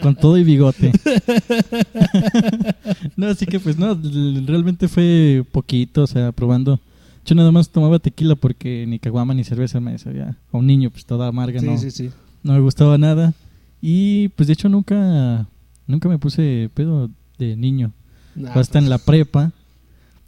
con 0.00 0.16
todo 0.16 0.38
y 0.38 0.44
bigote. 0.44 0.92
no, 3.16 3.28
así 3.28 3.46
que 3.46 3.60
pues 3.60 3.78
no, 3.78 3.98
realmente 4.46 4.88
fue 4.88 5.44
poquito, 5.52 6.02
o 6.02 6.06
sea, 6.06 6.32
probando. 6.32 6.80
Yo 7.24 7.34
nada 7.34 7.50
más 7.52 7.70
tomaba 7.70 7.98
tequila 7.98 8.34
porque 8.34 8.84
ni 8.86 8.98
caguama 8.98 9.32
ni 9.34 9.44
cerveza 9.44 9.80
me 9.80 9.98
sabía. 9.98 10.36
A 10.52 10.56
un 10.58 10.66
niño, 10.66 10.90
pues 10.90 11.06
toda 11.06 11.28
amarga, 11.28 11.60
Sí, 11.60 11.66
no, 11.66 11.78
sí, 11.78 11.90
sí. 11.90 12.10
no 12.42 12.52
me 12.52 12.60
gustaba 12.60 12.98
nada. 12.98 13.32
Y 13.80 14.28
pues 14.30 14.46
de 14.46 14.52
hecho 14.54 14.68
nunca, 14.68 15.46
nunca 15.86 16.08
me 16.08 16.18
puse 16.18 16.70
pedo 16.74 17.10
de 17.38 17.56
niño. 17.56 17.92
Nah, 18.34 18.52
hasta 18.54 18.78
en 18.78 18.90
la 18.90 18.98
prepa, 18.98 19.52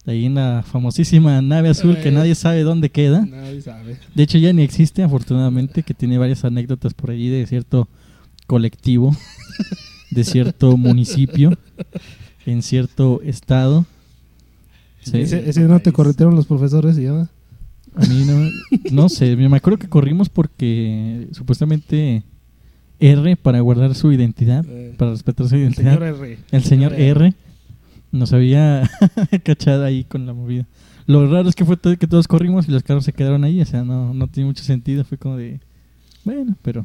ahí 0.06 0.26
en 0.26 0.34
la 0.36 0.62
famosísima 0.66 1.42
nave 1.42 1.68
azul 1.68 1.96
que 1.98 2.08
Eh. 2.08 2.12
nadie 2.12 2.34
sabe 2.34 2.62
dónde 2.62 2.90
queda. 2.90 3.24
Nadie 3.26 3.60
sabe. 3.62 3.96
De 4.14 4.22
hecho 4.22 4.38
ya 4.38 4.52
ni 4.52 4.62
existe, 4.62 5.02
afortunadamente, 5.02 5.82
que 5.82 5.94
tiene 5.94 6.18
varias 6.18 6.44
anécdotas 6.44 6.94
por 6.94 7.10
allí 7.10 7.28
de 7.28 7.46
cierto 7.46 7.88
colectivo, 8.46 9.16
de 10.10 10.24
cierto 10.24 10.76
municipio, 10.76 11.56
en 12.46 12.62
cierto 12.62 13.20
estado. 13.24 13.86
Sí, 15.02 15.18
Ese, 15.20 15.48
ese 15.48 15.62
no 15.62 15.80
te 15.80 15.92
corretieron 15.92 16.34
los 16.34 16.46
profesores 16.46 16.98
y 16.98 17.02
ya. 17.04 17.12
a 17.94 18.06
mí 18.06 18.24
no, 18.26 18.48
no 18.92 19.08
sé, 19.08 19.34
me 19.36 19.56
acuerdo 19.56 19.78
que 19.78 19.88
corrimos 19.88 20.28
porque 20.28 21.28
supuestamente 21.32 22.22
R, 22.98 23.36
para 23.36 23.60
guardar 23.60 23.94
su 23.94 24.10
identidad, 24.12 24.64
Eh, 24.68 24.94
para 24.96 25.10
respetar 25.12 25.48
su 25.48 25.54
el 25.56 25.62
identidad, 25.62 25.94
señor 25.98 26.02
R. 26.22 26.38
el 26.50 26.64
señor 26.64 26.92
R 26.94 27.34
nos 28.16 28.32
había 28.32 28.88
cachado 29.44 29.84
ahí 29.84 30.04
con 30.04 30.26
la 30.26 30.32
movida. 30.32 30.66
Lo 31.06 31.30
raro 31.30 31.48
es 31.48 31.54
que 31.54 31.64
fue 31.64 31.76
todo- 31.76 31.96
que 31.96 32.06
todos 32.08 32.26
corrimos 32.26 32.68
y 32.68 32.72
los 32.72 32.82
carros 32.82 33.04
se 33.04 33.12
quedaron 33.12 33.44
ahí, 33.44 33.60
o 33.60 33.64
sea, 33.66 33.84
no, 33.84 34.12
no 34.12 34.26
tiene 34.28 34.48
mucho 34.48 34.64
sentido, 34.64 35.04
fue 35.04 35.18
como 35.18 35.36
de, 35.36 35.60
bueno, 36.24 36.56
pero 36.62 36.84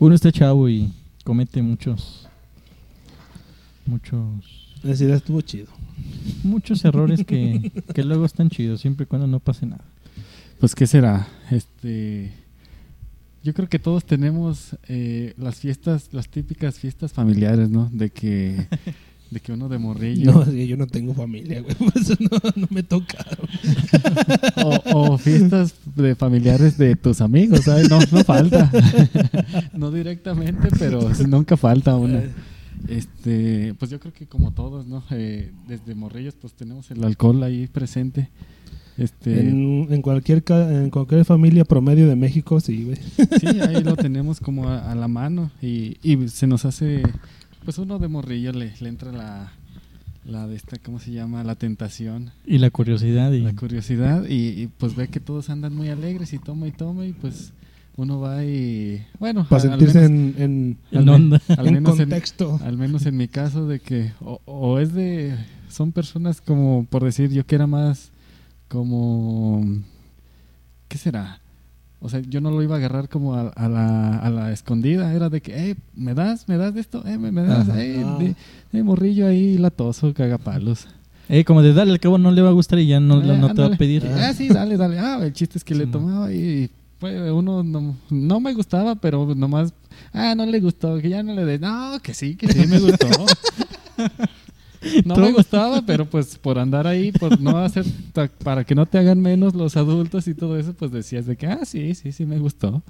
uno 0.00 0.14
está 0.14 0.32
chavo 0.32 0.68
y 0.68 0.92
comete 1.24 1.62
muchos, 1.62 2.26
muchos, 3.86 4.18
Esa 4.82 5.04
idea 5.04 5.16
estuvo 5.16 5.40
chido. 5.40 5.68
muchos 6.42 6.84
errores 6.84 7.24
que, 7.24 7.70
que 7.94 8.02
luego 8.04 8.24
están 8.24 8.50
chidos, 8.50 8.80
siempre 8.80 9.04
y 9.04 9.06
cuando 9.06 9.26
no 9.26 9.40
pase 9.40 9.66
nada. 9.66 9.84
Pues, 10.58 10.74
¿qué 10.74 10.86
será? 10.86 11.26
Este. 11.50 12.32
yo 13.42 13.52
creo 13.54 13.68
que 13.68 13.78
todos 13.78 14.04
tenemos 14.04 14.76
eh, 14.88 15.34
las 15.36 15.56
fiestas, 15.56 16.08
las 16.12 16.28
típicas 16.28 16.78
fiestas 16.78 17.12
familiares, 17.12 17.68
¿no? 17.70 17.88
De 17.92 18.10
que, 18.10 18.66
de 19.34 19.40
que 19.40 19.52
uno 19.52 19.68
de 19.68 19.78
morrillo. 19.78 20.32
No, 20.32 20.50
yo 20.52 20.76
no 20.76 20.86
tengo 20.86 21.12
familia, 21.12 21.60
güey. 21.60 21.74
Por 21.78 21.92
eso 22.00 22.14
no, 22.20 22.38
no 22.56 22.66
me 22.70 22.82
tocaron. 22.82 23.48
O, 24.64 25.12
o 25.12 25.18
fiestas 25.18 25.74
de 25.96 26.14
familiares 26.14 26.78
de 26.78 26.96
tus 26.96 27.20
amigos, 27.20 27.62
¿sabes? 27.62 27.90
No, 27.90 27.98
no 27.98 28.24
falta. 28.24 28.70
no 29.74 29.90
directamente, 29.90 30.68
pero 30.78 31.10
nunca 31.26 31.56
falta 31.56 31.96
una. 31.96 32.22
Este, 32.88 33.74
pues 33.78 33.90
yo 33.90 33.98
creo 34.00 34.12
que 34.12 34.26
como 34.26 34.52
todos, 34.52 34.86
¿no? 34.86 35.02
Eh, 35.10 35.50
desde 35.66 35.94
morrillos, 35.94 36.34
pues 36.40 36.54
tenemos 36.54 36.90
el 36.90 37.02
alcohol 37.04 37.42
ahí 37.42 37.66
presente. 37.66 38.28
Este, 38.96 39.40
En, 39.40 39.88
en 39.90 40.02
cualquier 40.02 40.44
en 40.48 40.90
cualquier 40.90 41.24
familia 41.24 41.64
promedio 41.64 42.06
de 42.08 42.14
México, 42.14 42.60
sí, 42.60 42.84
güey. 42.84 42.96
sí, 43.40 43.60
ahí 43.60 43.82
lo 43.82 43.96
tenemos 43.96 44.38
como 44.38 44.68
a, 44.68 44.92
a 44.92 44.94
la 44.94 45.08
mano 45.08 45.50
y, 45.60 45.96
y 46.02 46.28
se 46.28 46.46
nos 46.46 46.64
hace, 46.64 47.02
pues 47.64 47.78
uno 47.78 47.98
de 47.98 48.08
morrillo 48.08 48.52
le, 48.52 48.72
le 48.80 48.88
entra 48.88 49.10
la, 49.12 49.52
la 50.24 50.46
de 50.46 50.56
esta, 50.56 50.78
¿cómo 50.78 50.98
se 50.98 51.12
llama? 51.12 51.42
La 51.44 51.54
tentación. 51.54 52.30
Y 52.46 52.58
la 52.58 52.70
curiosidad. 52.70 53.32
Y, 53.32 53.40
la 53.40 53.54
curiosidad 53.54 54.24
y, 54.28 54.48
y, 54.62 54.66
pues 54.78 54.94
ve 54.96 55.08
que 55.08 55.20
todos 55.20 55.50
andan 55.50 55.74
muy 55.74 55.88
alegres 55.88 56.32
y 56.32 56.38
toma 56.38 56.66
y 56.68 56.72
toma 56.72 57.06
y 57.06 57.12
pues 57.12 57.52
uno 57.96 58.18
va 58.18 58.44
y 58.44 59.06
bueno 59.20 59.46
Para 59.48 59.62
sentirse 59.62 60.08
menos- 60.08 60.36
en, 60.40 60.76
en, 60.90 60.98
al 60.98 61.08
onda. 61.08 61.40
al 61.56 61.66
en 61.68 61.74
menos 61.74 61.92
en, 61.92 62.08
contexto. 62.10 62.58
al 62.64 62.76
menos 62.76 63.06
en 63.06 63.16
mi 63.16 63.28
caso 63.28 63.68
de 63.68 63.78
que 63.80 64.12
o, 64.20 64.40
o 64.46 64.80
es 64.80 64.92
de 64.94 65.36
son 65.68 65.92
personas 65.92 66.40
como 66.40 66.86
por 66.90 67.04
decir 67.04 67.30
yo 67.30 67.46
que 67.46 67.54
era 67.54 67.68
más 67.68 68.10
como 68.68 69.64
qué 70.88 70.98
será 70.98 71.40
o 72.04 72.08
sea 72.10 72.20
yo 72.20 72.40
no 72.40 72.50
lo 72.50 72.62
iba 72.62 72.74
a 72.74 72.78
agarrar 72.78 73.08
como 73.08 73.34
a, 73.34 73.48
a 73.48 73.68
la, 73.68 74.18
a 74.18 74.30
la 74.30 74.52
escondida 74.52 75.12
era 75.14 75.30
de 75.30 75.40
que 75.40 75.70
eh 75.70 75.76
me 75.96 76.12
das 76.14 76.46
me 76.48 76.56
das 76.58 76.74
de 76.74 76.80
esto 76.80 77.02
eh 77.06 77.16
me, 77.18 77.32
me 77.32 77.42
das 77.42 77.68
Ajá. 77.68 77.82
eh, 77.82 78.04
Ah. 78.06 78.18
de- 78.18 78.36
eh, 78.78 78.82
morrillo 78.82 79.26
ahí 79.26 79.56
latoso 79.58 80.12
cagapalos 80.14 80.86
Eh, 81.30 81.42
como 81.44 81.62
de 81.62 81.72
dale, 81.72 81.90
al 81.92 82.00
cabo 82.00 82.18
no 82.18 82.30
le 82.30 82.42
va 82.42 82.50
a 82.50 82.52
gustar 82.52 82.78
y 82.78 82.86
ya 82.86 83.00
no, 83.00 83.22
Eh, 83.22 83.38
no 83.38 83.54
te 83.54 83.62
va 83.62 83.68
a 83.68 83.78
pedir. 83.78 84.04
Ah, 84.06 84.34
sí, 84.34 84.48
dale, 84.48 84.76
dale. 84.76 84.98
Ah, 84.98 85.18
el 85.24 85.32
chiste 85.32 85.56
es 85.56 85.64
que 85.64 85.74
le 85.74 85.86
Sí, 85.86 85.90
tomaba 85.90 86.30
y 86.30 86.68
pues, 87.00 87.14
uno 87.32 87.62
no, 87.62 87.96
no 88.10 88.40
me 88.40 88.52
gustaba, 88.52 88.94
pero 88.96 89.34
nomás, 89.34 89.72
ah, 90.12 90.34
no 90.36 90.44
le 90.44 90.60
gustó, 90.60 90.98
que 91.00 91.08
ya 91.08 91.22
no 91.22 91.32
le 91.32 91.46
de, 91.46 91.58
no, 91.58 91.98
que 92.02 92.12
sí, 92.12 92.36
que 92.36 92.46
sí 92.52 92.66
me 92.68 92.78
gustó. 92.78 93.08
No 95.04 95.16
me 95.16 95.32
gustaba, 95.32 95.82
pero 95.86 96.04
pues 96.08 96.36
por 96.38 96.58
andar 96.58 96.86
ahí, 96.86 97.12
por 97.12 97.40
no 97.40 97.56
hacer, 97.64 97.84
para 98.42 98.64
que 98.64 98.74
no 98.74 98.86
te 98.86 98.98
hagan 98.98 99.20
menos 99.20 99.54
los 99.54 99.76
adultos 99.76 100.26
y 100.28 100.34
todo 100.34 100.58
eso, 100.58 100.74
pues 100.74 100.90
decías 100.92 101.26
de 101.26 101.36
que, 101.36 101.46
ah, 101.46 101.60
sí, 101.64 101.94
sí, 101.94 102.12
sí 102.12 102.26
me 102.26 102.38
gustó. 102.38 102.82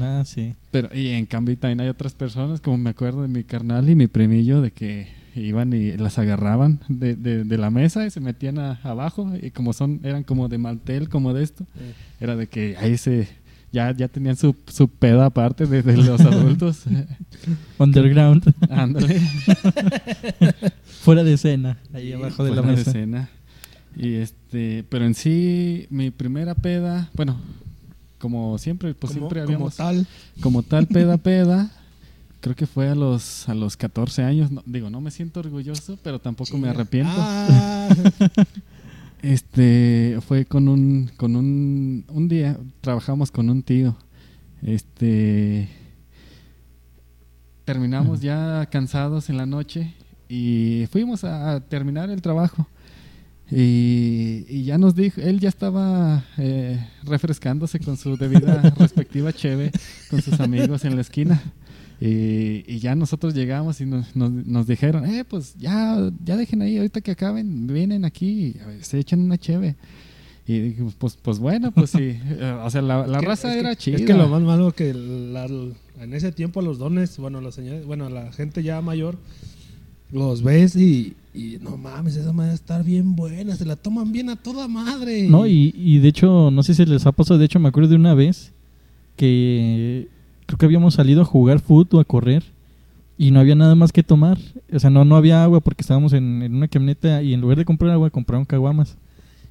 Ah, 0.00 0.22
sí. 0.24 0.54
Pero, 0.70 0.88
y 0.94 1.08
en 1.08 1.26
cambio 1.26 1.56
también 1.58 1.80
hay 1.80 1.88
otras 1.88 2.14
personas, 2.14 2.60
como 2.60 2.78
me 2.78 2.90
acuerdo 2.90 3.22
de 3.22 3.28
mi 3.28 3.44
carnal 3.44 3.88
y 3.90 3.94
mi 3.94 4.06
primillo, 4.06 4.60
de 4.62 4.70
que 4.70 5.08
iban 5.34 5.72
y 5.72 5.92
las 5.96 6.18
agarraban 6.18 6.80
de, 6.88 7.16
de, 7.16 7.44
de 7.44 7.58
la 7.58 7.70
mesa 7.70 8.04
y 8.06 8.10
se 8.10 8.20
metían 8.20 8.58
a- 8.58 8.78
abajo, 8.82 9.30
y 9.40 9.50
como 9.50 9.72
son, 9.72 10.00
eran 10.04 10.24
como 10.24 10.48
de 10.48 10.58
mantel, 10.58 11.08
como 11.08 11.32
de 11.34 11.42
esto, 11.42 11.66
era 12.20 12.36
de 12.36 12.46
que 12.48 12.76
ahí 12.78 12.96
se, 12.98 13.28
ya, 13.72 13.94
ya 13.96 14.08
tenían 14.08 14.36
su, 14.36 14.54
su 14.66 14.88
peda 14.88 15.24
aparte 15.26 15.66
de, 15.66 15.82
de 15.82 15.96
los 15.96 16.20
adultos. 16.22 16.84
Underground, 17.78 18.52
Ándale. 18.70 19.20
Fuera 21.02 21.22
de 21.24 21.34
escena, 21.34 21.78
ahí 21.92 22.12
abajo 22.12 22.44
de 22.44 22.50
la 22.50 22.62
Fuera 22.62 22.76
mesa. 22.76 22.90
escena. 22.90 23.28
Y 23.96 24.14
este, 24.14 24.84
pero 24.88 25.04
en 25.04 25.14
sí, 25.14 25.86
mi 25.90 26.10
primera 26.10 26.54
peda, 26.54 27.10
bueno, 27.14 27.38
como 28.18 28.56
siempre, 28.58 28.94
pues 28.94 29.12
como, 29.12 29.20
siempre 29.28 29.40
como 29.42 29.52
habíamos 29.54 29.76
tal. 29.76 30.06
como 30.40 30.62
tal 30.62 30.86
peda 30.88 31.16
peda 31.18 31.70
creo 32.40 32.56
que 32.56 32.66
fue 32.66 32.88
a 32.88 32.94
los 32.94 33.48
a 33.48 33.54
los 33.54 33.76
14 33.76 34.22
años. 34.22 34.50
No- 34.50 34.62
digo 34.66 34.90
no 34.90 35.00
me 35.00 35.10
siento 35.10 35.40
orgulloso 35.40 35.98
pero 36.02 36.18
tampoco 36.20 36.56
me 36.58 36.68
arrepiento. 36.68 37.12
Ah, 37.16 37.88
este 39.22 40.18
fue 40.26 40.44
con 40.46 40.68
un 40.68 41.10
con 41.16 41.36
un 41.36 42.04
un 42.08 42.28
día 42.28 42.56
trabajamos 42.80 43.30
con 43.30 43.50
un 43.50 43.62
tío. 43.62 43.96
Este 44.62 45.68
terminamos 47.64 48.20
ya 48.20 48.66
cansados 48.70 49.28
en 49.30 49.36
la 49.36 49.46
noche 49.46 49.94
y 50.34 50.86
fuimos 50.90 51.24
a, 51.24 51.52
a 51.54 51.60
terminar 51.60 52.08
el 52.10 52.22
trabajo 52.22 52.66
y, 53.50 54.46
y 54.48 54.64
ya 54.64 54.78
nos 54.78 54.94
dijo, 54.94 55.20
él 55.20 55.38
ya 55.40 55.48
estaba 55.50 56.24
eh, 56.38 56.78
refrescándose 57.04 57.78
con 57.80 57.96
su 57.96 58.16
debida 58.16 58.62
respectiva 58.78 59.32
cheve 59.32 59.70
con 60.10 60.22
sus 60.22 60.40
amigos 60.40 60.84
en 60.84 60.94
la 60.96 61.02
esquina. 61.02 61.42
Y, 62.00 62.64
y 62.66 62.78
ya 62.80 62.94
nosotros 62.96 63.34
llegamos 63.34 63.80
y 63.80 63.86
nos, 63.86 64.16
nos, 64.16 64.30
nos 64.32 64.66
dijeron, 64.66 65.04
eh, 65.04 65.24
pues 65.24 65.54
ya, 65.56 66.10
ya 66.24 66.36
dejen 66.36 66.62
ahí, 66.62 66.76
ahorita 66.78 67.00
que 67.00 67.12
acaben, 67.12 67.66
vienen 67.68 68.04
aquí, 68.04 68.56
ver, 68.66 68.82
se 68.82 68.98
echan 68.98 69.20
una 69.20 69.38
cheve. 69.38 69.76
Y 70.44 70.58
dijimos, 70.58 70.94
pues, 70.98 71.16
pues 71.20 71.38
bueno, 71.38 71.70
pues 71.70 71.90
sí. 71.90 71.98
Eh, 72.30 72.58
o 72.64 72.70
sea, 72.70 72.82
la, 72.82 73.06
la 73.06 73.18
es 73.18 73.20
que- 73.22 73.26
raza 73.28 73.48
es 73.48 73.54
que- 73.54 73.60
era 73.60 73.76
chida. 73.76 73.96
Es 73.98 74.02
que 74.02 74.14
lo 74.14 74.28
más 74.28 74.42
malo 74.42 74.72
que 74.72 74.92
la- 74.94 75.44
en 76.00 76.14
ese 76.14 76.32
tiempo 76.32 76.60
los 76.62 76.78
dones, 76.78 77.18
bueno, 77.18 77.40
los 77.40 77.54
señores, 77.54 77.84
bueno, 77.86 78.08
la 78.08 78.32
gente 78.32 78.62
ya 78.64 78.80
mayor, 78.80 79.16
los 80.12 80.42
ves 80.42 80.76
y, 80.76 81.14
y 81.34 81.58
no 81.60 81.76
mames, 81.76 82.16
esa 82.16 82.32
madre 82.32 82.54
estar 82.54 82.84
bien 82.84 83.16
buena, 83.16 83.56
se 83.56 83.64
la 83.64 83.76
toman 83.76 84.12
bien 84.12 84.28
a 84.28 84.36
toda 84.36 84.68
madre. 84.68 85.28
No, 85.28 85.46
y, 85.46 85.74
y 85.76 85.98
de 85.98 86.08
hecho, 86.08 86.50
no 86.50 86.62
sé 86.62 86.74
si 86.74 86.84
les 86.84 87.06
ha 87.06 87.12
pasado, 87.12 87.38
de 87.38 87.46
hecho 87.46 87.58
me 87.58 87.68
acuerdo 87.68 87.90
de 87.90 87.96
una 87.96 88.14
vez 88.14 88.52
que 89.16 90.08
creo 90.46 90.58
que 90.58 90.66
habíamos 90.66 90.94
salido 90.94 91.22
a 91.22 91.24
jugar 91.24 91.60
fútbol 91.60 92.00
a 92.00 92.04
correr 92.04 92.44
y 93.16 93.30
no 93.30 93.40
había 93.40 93.54
nada 93.54 93.74
más 93.74 93.92
que 93.92 94.02
tomar. 94.02 94.38
O 94.72 94.78
sea, 94.78 94.90
no, 94.90 95.04
no 95.04 95.16
había 95.16 95.42
agua 95.42 95.60
porque 95.60 95.82
estábamos 95.82 96.12
en, 96.12 96.42
en 96.42 96.54
una 96.54 96.68
camioneta 96.68 97.22
y 97.22 97.34
en 97.34 97.40
lugar 97.40 97.58
de 97.58 97.64
comprar 97.64 97.90
agua 97.92 98.10
compraron 98.10 98.44
caguamas. 98.44 98.96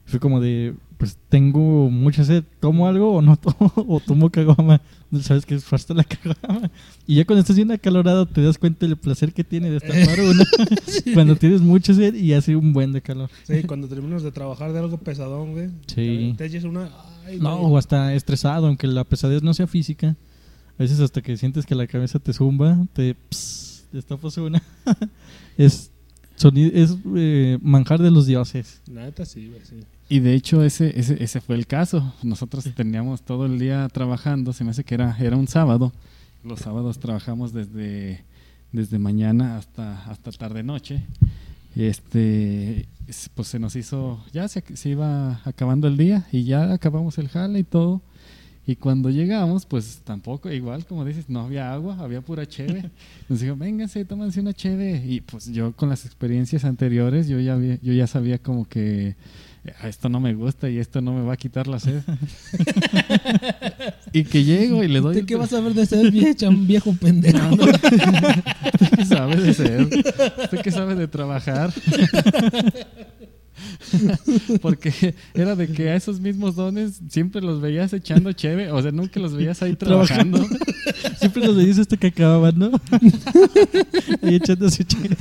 Fue 0.05 0.19
como 0.19 0.41
de, 0.41 0.73
pues 1.01 1.17
tengo 1.29 1.89
mucha 1.89 2.24
sed, 2.24 2.43
¿tomo 2.60 2.88
algo 2.88 3.15
o 3.15 3.22
no 3.24 3.36
tomo? 3.39 3.74
o 3.75 4.00
tomo 4.00 4.29
caguama. 4.29 4.79
Sabes 5.24 5.48
que 5.48 5.55
es 5.55 5.74
hasta 5.74 5.96
la 5.96 6.03
caguama. 6.03 6.70
Y 7.08 7.15
ya 7.15 7.25
cuando 7.25 7.39
estás 7.41 7.55
bien 7.55 7.72
acalorado 7.72 8.27
te 8.27 8.43
das 8.43 8.60
cuenta 8.60 8.86
del 8.86 8.98
placer 8.98 9.34
que 9.34 9.43
tiene 9.43 9.72
de 9.72 9.79
destapar 9.79 10.20
una. 10.24 10.46
cuando 11.15 11.36
tienes 11.38 11.62
mucha 11.62 11.96
sed 11.96 12.13
y 12.13 12.34
hace 12.34 12.55
un 12.55 12.72
buen 12.72 12.91
de 12.91 13.01
calor. 13.01 13.31
Sí, 13.48 13.63
cuando 13.63 13.88
terminas 13.88 14.22
de 14.22 14.31
trabajar 14.31 14.74
de 14.74 14.79
algo 14.79 14.98
pesadón, 15.00 15.53
güey. 15.53 15.70
Sí. 15.88 16.36
Te 16.38 16.46
echas 16.46 16.65
una. 16.65 16.91
ay, 17.25 17.39
No, 17.39 17.58
güey. 17.58 17.74
o 17.74 17.77
hasta 17.79 18.13
estresado, 18.13 18.67
aunque 18.67 18.86
la 18.86 19.03
pesadez 19.03 19.41
no 19.41 19.55
sea 19.55 19.65
física. 19.65 20.15
A 20.77 20.84
veces 20.84 21.00
hasta 21.00 21.24
que 21.24 21.36
sientes 21.36 21.65
que 21.65 21.74
la 21.74 21.88
cabeza 21.88 22.20
te 22.20 22.31
zumba, 22.31 22.77
te 22.93 23.15
pss, 23.31 23.88
destapas 23.91 24.38
una. 24.38 24.62
es 25.58 25.91
sonido, 26.36 26.72
es 26.74 26.96
eh, 27.15 27.58
manjar 27.62 28.01
de 28.01 28.12
los 28.12 28.27
dioses. 28.27 28.81
Neta 28.88 29.25
sí, 29.25 29.48
güey, 29.50 29.62
sí. 29.65 29.75
Y 30.11 30.19
de 30.19 30.33
hecho 30.33 30.63
ese, 30.63 30.99
ese, 30.99 31.23
ese 31.23 31.39
fue 31.39 31.55
el 31.55 31.65
caso. 31.67 32.13
Nosotros 32.21 32.65
teníamos 32.75 33.21
todo 33.21 33.45
el 33.45 33.57
día 33.59 33.87
trabajando, 33.87 34.51
se 34.51 34.63
me 34.65 34.71
hace 34.71 34.83
que 34.83 34.95
era, 34.95 35.15
era 35.19 35.37
un 35.37 35.47
sábado. 35.47 35.93
Los 36.43 36.59
sábados 36.59 36.99
trabajamos 36.99 37.53
desde, 37.53 38.23
desde 38.73 38.99
mañana 38.99 39.57
hasta, 39.57 40.03
hasta 40.11 40.31
tarde 40.31 40.63
noche. 40.63 41.03
Este, 41.75 42.87
es- 43.07 43.29
pues 43.33 43.47
se 43.47 43.59
nos 43.59 43.75
hizo, 43.75 44.21
ya 44.33 44.47
se, 44.47 44.63
se 44.75 44.89
iba 44.89 45.41
acabando 45.45 45.87
el 45.87 45.97
día 45.97 46.27
y 46.31 46.43
ya 46.43 46.73
acabamos 46.73 47.17
el 47.17 47.29
jale 47.29 47.59
y 47.59 47.63
todo. 47.63 48.01
Y 48.67 48.75
cuando 48.75 49.09
llegamos, 49.09 49.65
pues 49.65 50.01
tampoco, 50.03 50.51
igual 50.51 50.85
como 50.85 51.03
dices, 51.03 51.29
no 51.29 51.41
había 51.41 51.73
agua, 51.73 51.97
había 51.99 52.21
pura 52.21 52.45
cheve. 52.45 52.89
Nos 53.29 53.39
dijo, 53.39 53.55
vénganse, 53.55 54.05
tómense 54.05 54.39
una 54.39 54.53
cheve. 54.53 55.03
Y 55.05 55.21
pues 55.21 55.47
yo 55.51 55.71
con 55.75 55.89
las 55.89 56.05
experiencias 56.05 56.63
anteriores, 56.65 57.27
yo 57.27 57.39
ya, 57.39 57.53
había- 57.53 57.79
yo 57.81 57.93
ya 57.93 58.07
sabía 58.07 58.37
como 58.39 58.65
que 58.65 59.15
"Ah, 59.17 59.23
esto 59.83 60.09
no 60.09 60.19
me 60.19 60.33
gusta 60.33 60.69
y 60.69 60.79
esto 60.79 61.01
no 61.01 61.13
me 61.13 61.23
va 61.23 61.33
a 61.33 61.37
quitar 61.37 61.67
la 61.67 61.79
sed. 61.79 62.01
y 64.11 64.23
que 64.23 64.43
llego 64.43 64.83
y 64.83 64.87
le 64.87 64.99
doy... 64.99 65.09
¿Usted 65.09 65.19
el 65.21 65.25
qué 65.27 65.35
tra- 65.35 65.39
vas 65.39 65.53
a 65.53 65.59
ver 65.61 65.73
de 65.73 65.85
ser 65.85 66.11
viejo, 66.11 66.49
un 66.49 66.67
viejo 66.67 66.93
pendejo? 66.93 67.49
¿Usted 67.53 68.89
qué 68.97 69.05
sabe 69.05 69.35
de 69.35 69.53
ser? 69.53 69.81
¿Usted 69.83 70.61
qué 70.63 70.71
sabe 70.71 70.95
de 70.95 71.07
trabajar? 71.07 71.71
Porque 74.61 75.15
era 75.33 75.55
de 75.55 75.67
que 75.67 75.89
a 75.89 75.95
esos 75.95 76.19
mismos 76.19 76.55
dones 76.55 77.01
siempre 77.09 77.41
los 77.41 77.61
veías 77.61 77.93
echando 77.93 78.31
cheve, 78.33 78.71
o 78.71 78.81
sea, 78.81 78.91
nunca 78.91 79.19
los 79.19 79.33
veías 79.33 79.61
ahí 79.61 79.75
trabajando. 79.75 80.45
Siempre 81.17 81.45
nos 81.45 81.57
dices 81.57 81.79
hasta 81.79 81.97
que 81.97 82.07
acababan, 82.07 82.57
¿no? 82.57 82.71
Ahí 84.23 84.35
echándose 84.35 84.83
chévere. 84.83 85.15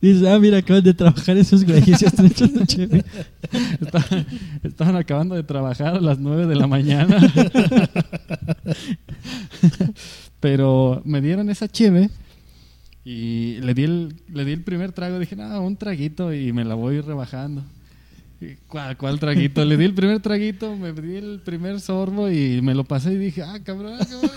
Dices, 0.00 0.26
ah, 0.28 0.38
mira, 0.38 0.58
acaban 0.58 0.82
de 0.82 0.92
trabajar 0.92 1.36
esos 1.38 1.64
güeyes, 1.64 1.98
ya 1.98 2.08
están 2.08 2.26
echando. 2.26 2.60
Estaban, 2.60 4.26
estaban 4.62 4.96
acabando 4.96 5.34
de 5.34 5.42
trabajar 5.42 5.96
a 5.96 6.00
las 6.00 6.18
9 6.18 6.46
de 6.46 6.54
la 6.56 6.66
mañana. 6.66 7.18
Pero 10.40 11.00
me 11.04 11.20
dieron 11.20 11.48
esa 11.48 11.68
cheve 11.68 12.10
y 13.04 13.58
le 13.62 13.74
di 13.74 13.82
el, 13.84 14.14
le 14.32 14.44
di 14.44 14.52
el 14.52 14.62
primer 14.62 14.92
trago. 14.92 15.18
Dije, 15.18 15.36
no, 15.36 15.60
un 15.62 15.76
traguito 15.76 16.32
y 16.34 16.52
me 16.52 16.64
la 16.64 16.74
voy 16.74 17.00
rebajando. 17.00 17.62
¿Cuál, 18.68 18.96
¿Cuál 18.96 19.20
traguito? 19.20 19.62
Le 19.66 19.76
di 19.76 19.84
el 19.84 19.92
primer 19.92 20.20
traguito, 20.20 20.74
me 20.74 20.94
di 20.94 21.16
el 21.16 21.40
primer 21.44 21.78
sorbo 21.78 22.30
y 22.30 22.62
me 22.62 22.74
lo 22.74 22.84
pasé 22.84 23.12
y 23.12 23.16
dije, 23.18 23.42
ah, 23.42 23.58
cabrón, 23.62 23.98
cabrón. 23.98 24.30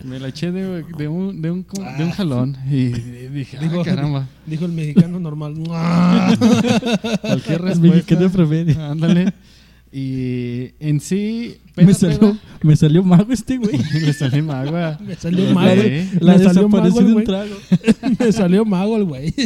me 0.04 0.18
la 0.18 0.28
eché 0.28 0.50
de, 0.50 0.82
de 0.96 1.06
un, 1.08 1.42
de, 1.42 1.50
un, 1.50 1.66
de 1.98 2.04
un 2.04 2.10
jalón 2.10 2.56
y 2.70 2.86
dije, 3.28 3.58
ah, 3.58 3.62
Dijo- 3.62 3.84
caramba. 3.84 4.26
Dijo 4.46 4.64
el 4.64 4.72
mexicano 4.72 5.20
normal. 5.20 5.54
Cualquier 7.20 7.60
El 7.60 7.66
respuesta. 7.66 7.96
mexicano 7.96 8.30
promedio. 8.30 8.82
Ándale. 8.84 9.32
Y 9.92 10.70
en 10.78 11.00
sí, 11.00 11.56
Me 11.74 11.92
salió, 11.94 12.38
me 12.62 12.76
salió 12.76 13.02
mago 13.02 13.32
este 13.32 13.56
güey. 13.58 13.76
le 14.00 14.12
salió 14.12 14.44
magua. 14.44 14.98
Me 15.04 15.16
salió 15.16 15.52
mago. 15.52 15.82
La 16.20 16.38
Me 16.38 16.44
salió 16.44 16.68
mago 16.68 17.00
de 17.00 17.12
un 17.12 17.24
trago. 17.24 17.56
Me 18.20 18.32
salió 18.32 18.64
mago 18.64 18.96
el 18.96 19.04
güey. 19.04 19.34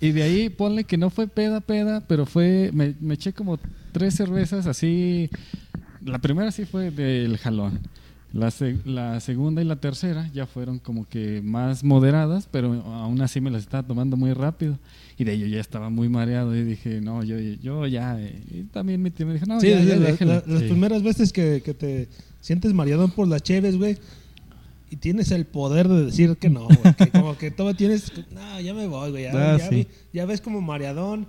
Y 0.00 0.10
de 0.10 0.22
ahí 0.24 0.48
ponle 0.48 0.84
que 0.84 0.96
no 0.96 1.10
fue 1.10 1.28
peda, 1.28 1.60
peda, 1.60 2.02
pero 2.06 2.26
fue, 2.26 2.70
me, 2.74 2.94
me 3.00 3.14
eché 3.14 3.32
como 3.32 3.58
tres 3.92 4.14
cervezas 4.14 4.66
así. 4.66 5.30
La 6.04 6.18
primera 6.18 6.50
sí 6.50 6.64
fue 6.64 6.90
del 6.90 7.38
jalón. 7.38 7.78
La, 8.32 8.50
se- 8.50 8.78
la 8.86 9.20
segunda 9.20 9.60
y 9.60 9.64
la 9.66 9.76
tercera 9.76 10.30
ya 10.32 10.46
fueron 10.46 10.78
como 10.78 11.06
que 11.06 11.42
más 11.44 11.84
moderadas, 11.84 12.48
pero 12.50 12.72
aún 12.86 13.20
así 13.20 13.40
me 13.42 13.50
las 13.50 13.62
estaba 13.62 13.82
tomando 13.86 14.16
muy 14.16 14.32
rápido. 14.32 14.78
Y 15.18 15.24
de 15.24 15.34
ello 15.34 15.46
ya 15.46 15.60
estaba 15.60 15.90
muy 15.90 16.08
mareado 16.08 16.56
y 16.56 16.64
dije, 16.64 17.00
no, 17.02 17.22
yo, 17.22 17.36
yo 17.38 17.86
ya. 17.86 18.18
eh, 18.18 18.42
Y 18.50 18.62
también 18.64 19.02
mi 19.02 19.10
tío 19.10 19.26
me 19.26 19.34
dijo, 19.34 19.44
no, 19.46 19.60
sí, 19.60 19.68
ya, 19.68 19.80
ya, 19.82 19.96
la- 19.96 20.06
déjela". 20.12 20.34
la- 20.46 20.52
las 20.52 20.62
Sí. 20.62 20.68
primeras 20.68 21.02
veces 21.02 21.30
que, 21.32 21.60
que 21.62 21.74
te 21.74 22.08
sientes 22.40 22.72
mareado 22.72 23.06
por 23.08 23.28
las 23.28 23.42
cheves, 23.42 23.76
güey. 23.76 23.98
Y 24.90 24.96
tienes 24.96 25.30
el 25.30 25.44
poder 25.46 25.88
de 25.88 26.06
decir 26.06 26.36
que 26.38 26.48
no, 26.50 26.64
güey. 26.66 26.94
Que 26.98 27.08
como 27.10 27.36
que 27.36 27.50
todo 27.50 27.74
tienes. 27.74 28.12
No, 28.32 28.60
ya 28.60 28.72
me 28.74 28.86
voy, 28.86 29.10
güey. 29.10 29.24
Ya, 29.24 29.54
Ah, 29.54 29.58
ya 29.58 29.68
sí. 29.68 29.86
ya 30.12 30.24
ves 30.26 30.40
como 30.40 30.60
mareadón. 30.62 31.26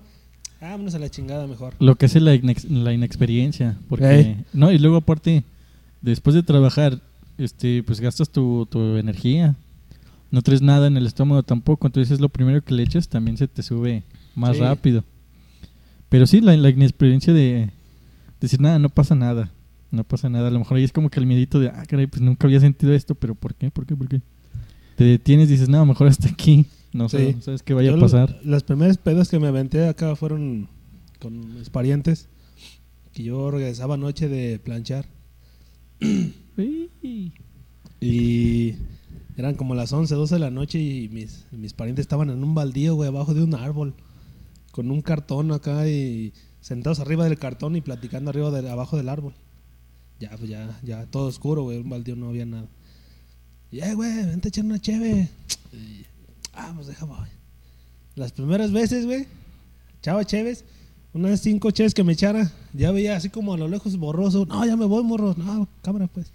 Vámonos 0.62 0.96
a 0.96 1.00
la 1.00 1.10
chingada 1.10 1.48
mejor. 1.48 1.74
Lo 1.80 1.96
que 1.96 2.06
hace 2.06 2.22
la, 2.22 2.34
inex- 2.36 2.68
la 2.70 2.94
inexperiencia. 2.94 3.78
Porque, 3.90 4.06
Ey. 4.20 4.46
no, 4.54 4.72
y 4.72 4.80
luego 4.80 4.98
aparte, 4.98 5.44
después 6.04 6.36
de 6.36 6.44
trabajar, 6.44 7.02
este, 7.40 7.82
pues 7.82 8.00
gastas 8.00 8.30
tu, 8.30 8.68
tu 8.70 8.98
energía. 8.98 9.56
No 10.30 10.42
traes 10.44 10.62
nada 10.62 10.86
en 10.88 10.98
el 10.98 11.06
estómago 11.08 11.42
tampoco. 11.44 11.88
Entonces 11.88 12.20
lo 12.20 12.30
primero 12.30 12.64
que 12.64 12.74
le 12.76 12.84
echas 12.84 13.08
también 13.10 13.38
se 13.38 13.48
te 13.48 13.64
sube 13.64 14.04
más 14.36 14.56
Sí. 14.58 14.62
rápido. 14.62 15.04
Pero 16.10 16.28
sí, 16.28 16.42
la, 16.42 16.56
la 16.58 16.70
inexperiencia 16.70 17.34
de 17.34 17.72
decir 18.40 18.62
nada, 18.62 18.78
no 18.80 18.90
pasa 18.90 19.16
nada. 19.16 19.52
No 19.92 20.04
pasa 20.04 20.30
nada. 20.30 20.48
A 20.48 20.52
lo 20.52 20.60
mejor 20.60 20.78
ahí 20.78 20.84
es 20.84 20.92
como 20.92 21.10
que 21.10 21.20
el 21.20 21.26
miedito 21.26 21.60
de, 21.60 21.70
ah, 21.70 21.84
caray, 21.88 22.08
pues 22.08 22.22
nunca 22.22 22.48
había 22.48 22.60
sentido 22.60 22.94
esto, 22.94 23.16
pero 23.16 23.36
¿por 23.36 23.54
qué? 23.56 23.70
¿Por 23.72 23.86
qué? 23.86 23.96
¿Por 23.96 24.08
qué? 24.08 24.22
Te 24.96 25.04
detienes 25.04 25.50
y 25.50 25.54
dices, 25.54 25.70
no, 25.70 25.86
mejor 25.86 26.08
hasta 26.08 26.30
aquí. 26.30 26.66
No 26.94 27.10
sé, 27.10 27.34
no 27.34 27.42
sabes 27.42 27.64
qué 27.64 27.74
vaya 27.74 27.90
Yo 27.90 27.94
a 27.96 27.98
lo- 27.98 28.04
pasar. 28.04 28.40
Las 28.44 28.62
primeras 28.64 28.98
pedas 28.98 29.30
que 29.30 29.40
me 29.40 29.48
aventé 29.48 29.88
acá 29.88 30.16
fueron 30.16 30.68
con 31.20 31.56
mis 31.58 31.70
parientes. 31.72 32.28
Que 33.14 33.24
yo 33.24 33.50
regresaba 33.52 33.98
noche 33.98 34.28
de 34.30 34.60
planchar. 34.60 35.06
Y 38.00 38.76
eran 39.38 39.56
como 39.56 39.76
las 39.76 39.92
11, 39.94 40.14
12 40.14 40.36
de 40.36 40.40
la 40.40 40.52
noche 40.52 40.80
y 40.80 41.10
mis, 41.10 41.46
mis 41.52 41.74
parientes 41.74 42.04
estaban 42.04 42.30
en 42.30 42.44
un 42.44 42.54
baldío, 42.54 42.96
güey, 42.96 43.10
abajo 43.10 43.34
de 43.34 43.44
un 43.44 43.56
árbol. 43.56 43.96
Con 44.72 44.92
un 44.92 45.02
cartón 45.02 45.52
acá 45.52 45.88
y 45.88 46.34
sentados 46.62 47.00
arriba 47.00 47.26
del 47.26 47.38
cartón 47.38 47.76
y 47.76 47.82
platicando 47.82 48.30
arriba 48.30 48.52
de, 48.52 48.70
abajo 48.70 48.98
del 48.98 49.10
árbol. 49.10 49.34
Ya, 50.20 50.32
pues 50.38 50.50
ya, 50.50 50.80
ya, 50.84 51.06
todo 51.08 51.28
oscuro, 51.28 51.64
güey, 51.64 51.80
un 51.80 51.90
baldío 51.90 52.16
no 52.16 52.30
había 52.30 52.46
nada. 52.46 52.68
Y, 53.72 53.80
eh, 53.80 53.94
güey, 53.94 54.26
vente 54.26 54.48
a 54.48 54.50
echar 54.50 54.66
una 54.66 54.80
cheve. 54.80 55.30
Y, 55.72 56.06
ah, 56.54 56.72
pues 56.76 56.88
deja, 56.88 57.06
voy. 57.06 57.28
Las 58.16 58.32
primeras 58.32 58.72
veces, 58.72 59.06
güey, 59.06 59.26
echaba 60.00 60.24
cheves, 60.26 60.64
unas 61.14 61.40
cinco 61.42 61.72
cheves 61.72 61.94
que 61.94 62.04
me 62.04 62.14
echara, 62.14 62.52
ya 62.74 62.92
veía 62.92 63.16
así 63.16 63.30
como 63.30 63.54
a 63.54 63.58
lo 63.58 63.68
lejos 63.68 63.98
borroso. 63.98 64.46
No, 64.46 64.66
ya 64.66 64.76
me 64.76 64.86
voy, 64.86 65.04
morro. 65.04 65.36
No, 65.38 65.68
cámara, 65.82 66.08
pues. 66.08 66.32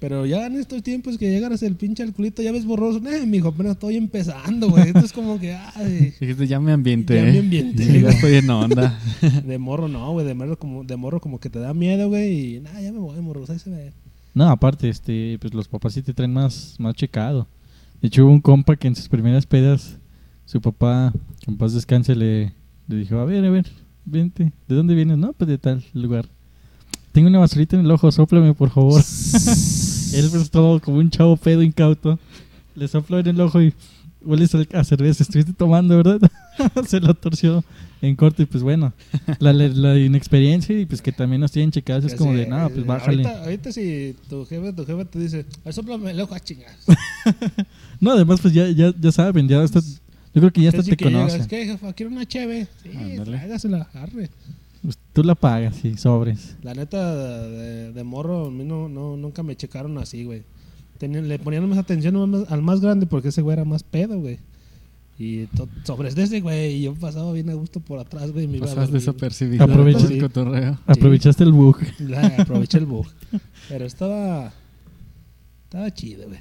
Pero 0.00 0.26
ya 0.26 0.46
en 0.46 0.56
estos 0.56 0.82
tiempos 0.82 1.16
que 1.16 1.30
llegaras 1.30 1.62
el 1.62 1.76
pinche 1.76 2.02
alculito, 2.02 2.42
ya 2.42 2.52
ves 2.52 2.66
borroso. 2.66 3.00
Eh, 3.08 3.24
mijo, 3.26 3.48
apenas 3.48 3.72
estoy 3.72 3.96
empezando, 3.96 4.68
güey. 4.68 4.88
Esto 4.88 4.98
es 5.00 5.12
como 5.12 5.38
que, 5.38 5.54
ay, 5.54 6.12
Dijiste, 6.20 6.46
ya 6.46 6.60
me 6.60 6.72
ambienté. 6.72 7.16
Ya 7.16 7.22
me 7.32 7.38
ambienté, 7.38 7.86
Ya 7.94 8.00
güey. 8.00 8.14
estoy 8.14 8.34
en 8.34 8.50
onda. 8.50 8.98
de 9.46 9.58
morro 9.58 9.88
no, 9.88 10.12
güey. 10.12 10.26
De 10.26 10.34
morro 10.34 10.58
como, 10.58 10.84
de 10.84 10.96
morro 10.96 11.20
como 11.20 11.38
que 11.40 11.48
te 11.48 11.58
da 11.58 11.72
miedo, 11.72 12.08
güey. 12.08 12.56
Y 12.56 12.60
nada, 12.60 12.80
ya 12.82 12.92
me 12.92 12.98
voy, 12.98 13.18
morro. 13.20 13.44
Ahí 13.48 13.58
se 13.58 13.70
ve. 13.70 13.92
No, 14.34 14.48
aparte, 14.48 14.88
este, 14.88 15.38
pues 15.40 15.54
los 15.54 15.68
papás 15.68 15.94
sí 15.94 16.02
te 16.02 16.12
traen 16.12 16.32
más, 16.32 16.74
más 16.78 16.94
checado. 16.94 17.46
De 18.02 18.08
hecho, 18.08 18.24
hubo 18.24 18.32
un 18.32 18.40
compa 18.40 18.76
que 18.76 18.88
en 18.88 18.96
sus 18.96 19.08
primeras 19.08 19.46
pedas, 19.46 19.96
su 20.44 20.60
papá, 20.60 21.12
que 21.40 21.50
en 21.50 21.56
paz 21.56 21.72
descanse, 21.72 22.14
le, 22.14 22.52
le 22.88 22.96
dijo, 22.96 23.18
a 23.18 23.24
ver, 23.24 23.44
a 23.44 23.50
ver, 23.50 23.66
vente, 24.04 24.52
¿de 24.68 24.74
dónde 24.74 24.94
vienes? 24.94 25.18
No, 25.18 25.32
pues 25.32 25.48
de 25.48 25.58
tal 25.58 25.82
lugar. 25.94 26.26
Tengo 27.12 27.28
una 27.28 27.38
basurita 27.38 27.76
en 27.76 27.84
el 27.84 27.90
ojo, 27.90 28.10
sóplame, 28.10 28.54
por 28.54 28.70
favor. 28.70 29.00
Él 30.14 30.28
pues 30.30 30.50
todo 30.50 30.80
como 30.80 30.98
un 30.98 31.10
chavo 31.10 31.36
pedo 31.36 31.62
incauto. 31.62 32.18
Le 32.74 32.88
sopló 32.88 33.20
en 33.20 33.28
el 33.28 33.40
ojo 33.40 33.62
y 33.62 33.72
hueles 34.22 34.52
a 34.54 34.84
cerveza. 34.84 35.22
Estuviste 35.22 35.52
tomando, 35.52 35.96
¿verdad? 35.96 36.20
Se 36.88 37.00
lo 37.00 37.14
torció 37.14 37.62
en 38.02 38.16
corto 38.16 38.42
y 38.42 38.46
pues 38.46 38.62
bueno, 38.62 38.92
la, 39.38 39.52
la, 39.52 39.68
la 39.68 39.98
inexperiencia 39.98 40.78
y 40.78 40.84
pues 40.86 41.00
que 41.00 41.10
también 41.12 41.40
nos 41.40 41.52
tienen 41.52 41.70
checados 41.70 42.04
es 42.04 42.14
como 42.16 42.34
de, 42.34 42.46
no, 42.46 42.68
pues 42.68 42.84
bájale. 42.84 43.22
Ahorita, 43.24 43.44
ahorita 43.44 43.72
si 43.72 44.14
tu 44.28 44.44
jefe, 44.44 44.72
tu 44.72 44.84
jefe 44.84 45.04
te 45.06 45.18
dice, 45.20 45.46
"Ay, 45.64 45.72
sóplame 45.72 46.10
el 46.10 46.20
ojo 46.20 46.34
a 46.34 46.40
chingar. 46.40 46.70
No, 48.00 48.10
además 48.10 48.40
pues 48.40 48.52
ya, 48.52 48.68
ya, 48.68 48.92
ya 49.00 49.12
saben, 49.12 49.48
ya 49.48 49.62
hasta, 49.62 49.80
yo 50.34 50.40
creo 50.40 50.52
que 50.52 50.60
ya 50.62 50.68
hasta 50.70 50.82
te 50.82 50.96
que 50.96 51.04
llegas, 51.06 51.22
conocen. 51.32 51.46
¿Qué, 51.48 51.64
jefa? 51.66 51.92
¿Quiero 51.92 52.12
una 52.12 52.26
cheve? 52.26 52.66
Sí, 52.82 52.90
tráigasela, 53.24 53.88
arre. 53.94 54.30
Pues, 54.82 54.98
tú 55.14 55.22
la 55.24 55.34
pagas, 55.34 55.76
sí, 55.76 55.96
sobres. 55.96 56.56
La 56.62 56.74
neta, 56.74 57.46
de, 57.48 57.92
de 57.92 58.04
morro, 58.04 58.46
a 58.46 58.50
mí 58.50 58.64
no, 58.64 58.88
no, 58.88 59.16
nunca 59.16 59.42
me 59.42 59.56
checaron 59.56 59.96
así, 59.98 60.24
güey. 60.24 60.42
Tenían- 60.98 61.26
le 61.28 61.38
ponían 61.38 61.66
más 61.68 61.78
atención 61.78 62.16
al 62.16 62.26
más, 62.28 62.50
al 62.52 62.62
más 62.62 62.80
grande 62.80 63.06
porque 63.06 63.28
ese 63.28 63.40
güey 63.42 63.54
era 63.54 63.64
más 63.64 63.82
pedo, 63.82 64.18
güey. 64.20 64.38
Y 65.18 65.46
to- 65.46 65.68
sobres 65.84 66.14
de 66.16 66.24
ese, 66.24 66.40
güey. 66.40 66.74
Y 66.74 66.82
yo 66.82 66.94
pasaba 66.94 67.32
bien 67.32 67.48
a 67.48 67.54
gusto 67.54 67.78
por 67.80 67.98
atrás, 68.00 68.32
güey. 68.32 68.46
Me 68.48 68.58
Pasas 68.58 68.90
desapercibido. 68.90 69.62
Aprovecha. 69.64 70.00
todo 70.00 70.08
el 70.08 70.20
cotorreo. 70.20 70.78
Aprovechaste 70.86 71.44
el 71.44 71.52
bug. 71.52 71.78
La- 72.00 72.26
aproveché 72.38 72.78
el 72.78 72.86
bug. 72.86 73.06
Pero 73.68 73.84
estaba. 73.86 74.52
Estaba 75.64 75.90
chido, 75.92 76.26
güey. 76.28 76.40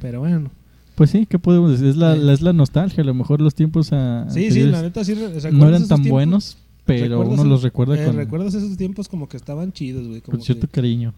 Pero 0.00 0.20
bueno. 0.20 0.50
Pues 0.94 1.10
sí, 1.10 1.26
¿qué 1.26 1.38
podemos 1.38 1.70
decir? 1.72 1.86
Es 1.88 1.96
la, 1.96 2.14
Sí. 2.14 2.20
la- 2.22 2.32
es 2.32 2.40
la 2.42 2.52
nostalgia, 2.52 3.02
a 3.02 3.06
lo 3.06 3.14
mejor 3.14 3.40
los 3.40 3.54
tiempos 3.54 3.88
ah, 3.92 4.26
Sí, 4.30 4.50
sí, 4.50 4.62
la 4.64 4.82
neta 4.82 5.04
sí. 5.04 5.14
no 5.14 5.28
¿recuerdas 5.28 5.52
eran 5.52 5.88
tan 5.88 6.02
tiempos? 6.02 6.10
buenos, 6.10 6.56
pero 6.84 7.18
¿Recuerdas 7.18 7.40
uno 7.40 7.44
los 7.50 7.62
recuerda 7.62 8.00
eh, 8.02 8.06
con, 8.06 8.16
¿Recuerdas 8.16 8.54
esos 8.54 8.76
tiempos 8.76 9.08
como 9.08 9.28
que 9.28 9.36
estaban 9.36 9.72
chidos, 9.72 10.06
güey? 10.06 10.20
Con 10.20 10.40
cierto 10.40 10.66
que- 10.68 10.72
cariño. 10.72 11.12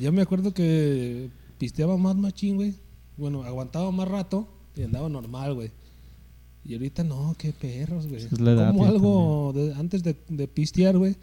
Yo 0.00 0.12
me 0.12 0.22
acuerdo 0.22 0.52
que 0.52 1.30
pisteaba 1.58 1.96
más 1.96 2.16
machín, 2.16 2.56
güey. 2.56 2.74
Bueno, 3.16 3.44
aguantaba 3.44 3.90
más 3.92 4.08
rato 4.08 4.48
y 4.76 4.82
andaba 4.82 5.08
normal, 5.08 5.54
güey. 5.54 5.70
Y 6.66 6.72
ahorita 6.74 7.04
no, 7.04 7.34
qué 7.38 7.52
perros, 7.52 8.06
güey. 8.08 8.24
Es 8.24 8.40
la 8.40 8.52
edad, 8.52 8.72
Como 8.72 8.86
algo 8.86 9.52
de- 9.54 9.72
antes 9.74 10.02
de, 10.02 10.16
de 10.28 10.48
pistear, 10.48 10.98
güey. 10.98 11.14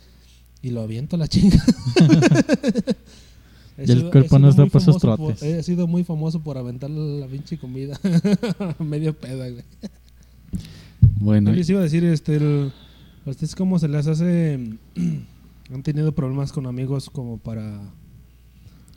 Y 0.62 0.70
lo 0.70 0.82
aviento 0.82 1.16
a 1.18 1.20
la 1.20 1.28
chinga. 1.28 1.58
He 3.82 3.86
Ya 3.86 3.94
el 3.94 4.10
cuerpo 4.12 4.40
no 4.40 4.50
está 4.50 4.62
muy 4.62 4.70
para 4.70 4.84
esos 4.84 5.02
famoso 5.02 5.18
por- 5.24 5.36
trotes. 5.36 5.44
He 5.44 5.64
sido 5.64 5.88
muy 5.88 6.04
famoso 6.04 6.42
por 6.42 6.58
aventar 6.58 6.90
la 6.90 7.28
pinche 7.28 7.58
comida. 7.58 8.00
Medio 8.80 9.14
peda, 9.18 9.50
güey. 9.50 9.64
Bueno, 11.20 11.52
Yo 11.52 11.56
les 11.58 11.70
iba 11.70 11.80
a 11.80 11.84
decir, 11.84 12.04
este, 12.04 12.36
el- 12.38 12.72
¿a 13.26 13.30
ustedes 13.30 13.56
cómo 13.56 13.80
se 13.80 13.88
les 13.88 14.08
hace? 14.08 14.60
¿Han 15.74 15.84
tenido 15.84 16.12
problemas 16.14 16.52
con 16.52 16.66
amigos 16.68 17.10
como 17.10 17.38
para 17.38 17.64
Como 17.72 17.92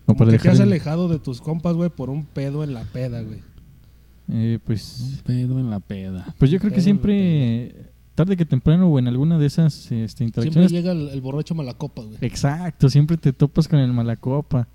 como 0.07 0.19
para 0.19 0.31
que 0.33 0.39
te 0.39 0.49
has 0.49 0.57
el- 0.59 0.63
alejado 0.69 1.09
de 1.09 1.19
tus 1.19 1.41
compas, 1.41 1.75
güey, 1.77 1.91
por 1.91 2.11
un 2.11 2.25
pedo 2.25 2.65
en 2.65 2.75
la 2.75 2.83
peda, 2.85 3.23
güey. 3.23 3.41
eh, 4.29 4.55
un 4.55 4.63
pues, 4.65 5.21
pedo 5.25 5.59
en 5.61 5.71
la 5.71 5.81
peda. 5.81 6.35
pues 6.39 6.51
yo 6.51 6.59
creo 6.59 6.73
que 6.73 6.81
siempre, 6.81 7.93
tarde 8.15 8.37
que 8.37 8.45
temprano 8.47 8.89
o 8.89 8.99
en 8.99 9.07
alguna 9.07 9.39
de 9.39 9.47
esas 9.47 9.75
este, 9.93 10.09
Siempre 10.09 10.25
interacciones, 10.25 10.73
llega 10.73 10.93
el, 10.93 11.09
el 11.11 11.21
borracho 11.21 11.55
malacopa, 11.55 12.03
güey. 12.03 12.17
Exacto, 12.23 12.89
siempre 12.89 13.17
te 13.19 13.33
topas 13.33 13.69
con 13.69 13.79
el 13.79 13.93
malacopa. 13.93 14.67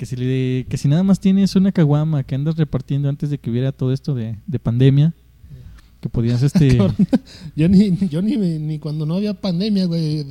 Que 0.00 0.06
si, 0.06 0.16
le- 0.16 0.64
que 0.66 0.78
si 0.78 0.88
nada 0.88 1.02
más 1.02 1.20
tienes 1.20 1.54
una 1.56 1.72
caguama 1.72 2.22
que 2.22 2.34
andas 2.34 2.56
repartiendo 2.56 3.10
antes 3.10 3.28
de 3.28 3.36
que 3.36 3.50
hubiera 3.50 3.70
todo 3.70 3.92
esto 3.92 4.14
de, 4.14 4.38
de 4.46 4.58
pandemia, 4.58 5.12
que 6.00 6.08
podías 6.08 6.42
este... 6.48 6.78
Yo 7.54 7.68
ni, 7.68 7.94
yo 8.08 8.22
ni, 8.22 8.38
ni 8.38 8.78
cuando 8.78 9.04
no 9.04 9.16
había 9.16 9.34
pandemia, 9.34 9.84
güey, 9.84 10.24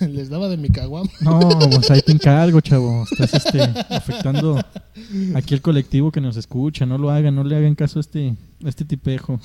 les 0.08 0.28
daba 0.28 0.48
de 0.48 0.56
mi 0.56 0.68
caguama. 0.68 1.08
no, 1.20 1.38
pues 1.70 1.90
ahí 1.90 2.00
te 2.02 2.12
encargo, 2.12 2.60
chavo. 2.60 3.04
Estás 3.10 3.34
este, 3.34 3.60
afectando 3.90 4.58
aquí 5.34 5.54
el 5.54 5.62
colectivo 5.62 6.10
que 6.12 6.20
nos 6.20 6.36
escucha. 6.36 6.86
No 6.86 6.98
lo 6.98 7.10
hagan, 7.10 7.34
no 7.34 7.44
le 7.44 7.56
hagan 7.56 7.74
caso 7.74 7.98
a 7.98 8.00
este, 8.00 8.34
a 8.64 8.68
este 8.68 8.84
tipejo. 8.84 9.40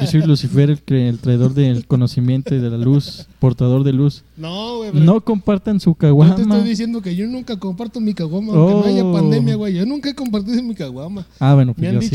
Yo 0.00 0.06
soy 0.06 0.22
Lucifer, 0.22 0.70
el, 0.70 0.94
el 0.94 1.18
traidor 1.18 1.54
del 1.54 1.86
conocimiento 1.86 2.54
y 2.54 2.58
de 2.58 2.70
la 2.70 2.78
luz, 2.78 3.26
portador 3.38 3.84
de 3.84 3.92
luz. 3.92 4.22
No, 4.36 4.78
güey, 4.78 4.92
No 4.94 5.20
compartan 5.20 5.80
su 5.80 5.90
yo 5.90 5.94
te 5.94 6.00
caguama. 6.06 6.36
estoy 6.40 6.62
diciendo 6.62 7.02
que 7.02 7.14
yo 7.16 7.26
nunca 7.26 7.58
comparto 7.58 8.00
mi 8.00 8.14
caguama, 8.14 8.52
aunque 8.52 8.74
no 8.74 8.84
haya 8.84 9.04
Oh. 9.04 9.12
pandemia, 9.12 9.54
güey. 9.56 9.74
Yo 9.74 9.86
nunca 9.86 10.10
he 10.10 10.14
compartido 10.14 10.62
mi 10.62 10.74
caguama. 10.74 11.26
Ah, 11.38 11.54
bueno, 11.54 11.72
pues 11.74 11.82
Me 11.82 11.88
han 11.88 11.94
yo 11.96 12.00
sí. 12.02 12.08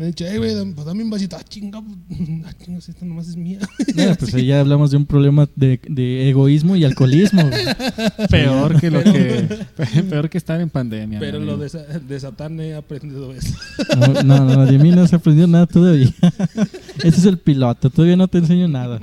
Me 0.00 0.06
ha 0.06 0.08
dicho, 0.08 0.24
hey, 0.26 0.38
güey, 0.38 0.54
dame- 0.54 0.72
pues 0.72 0.86
dame 0.86 1.02
un 1.04 1.10
vasito. 1.10 1.36
Ah, 1.36 1.42
chinga, 1.46 1.78
ah, 2.46 2.52
chinga, 2.64 2.80
si 2.80 2.90
esta 2.90 3.04
nomás 3.04 3.28
es 3.28 3.36
mía. 3.36 3.58
No, 3.94 4.14
pues 4.14 4.32
ahí 4.32 4.46
ya 4.46 4.60
hablamos 4.60 4.90
de 4.90 4.96
un 4.96 5.04
problema 5.04 5.46
de, 5.56 5.78
de 5.86 6.30
egoísmo 6.30 6.74
y 6.74 6.84
alcoholismo. 6.84 7.42
güey. 7.46 7.64
Peor 8.30 8.80
que 8.80 8.90
lo 8.90 9.02
que 9.04 9.46
peor 10.08 10.30
que 10.30 10.38
estar 10.38 10.58
en 10.58 10.70
pandemia. 10.70 11.18
Pero 11.20 11.38
mi 11.38 11.44
lo 11.44 11.52
amigo. 11.52 11.64
de, 11.64 11.68
Sa- 11.68 11.84
de 11.98 12.18
Satán 12.18 12.58
he 12.60 12.72
aprendido 12.74 13.30
eso. 13.34 13.54
No, 13.98 14.22
no, 14.22 14.44
no, 14.46 14.64
de 14.64 14.78
mí 14.78 14.90
no 14.90 15.06
se 15.06 15.16
aprendió 15.16 15.46
nada 15.46 15.66
todavía. 15.66 16.08
Ese 17.04 17.08
es 17.20 17.26
el 17.26 17.36
piloto, 17.36 17.90
todavía 17.90 18.16
no 18.16 18.26
te 18.26 18.38
enseño 18.38 18.68
nada. 18.68 19.00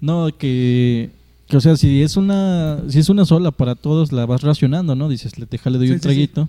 No, 0.00 0.28
que, 0.38 1.10
que 1.48 1.56
o 1.58 1.60
sea, 1.60 1.76
si 1.76 2.02
es 2.02 2.16
una 2.16 2.78
si 2.88 2.98
es 3.00 3.10
una 3.10 3.26
sola 3.26 3.50
para 3.50 3.74
todos, 3.74 4.10
la 4.12 4.24
vas 4.24 4.40
racionando, 4.40 4.94
¿no? 4.94 5.10
Dices, 5.10 5.38
le, 5.38 5.44
deja, 5.44 5.68
le 5.68 5.76
doy 5.76 5.88
Sí, 5.88 5.92
un 5.92 5.98
sí, 5.98 6.02
traguito. 6.02 6.48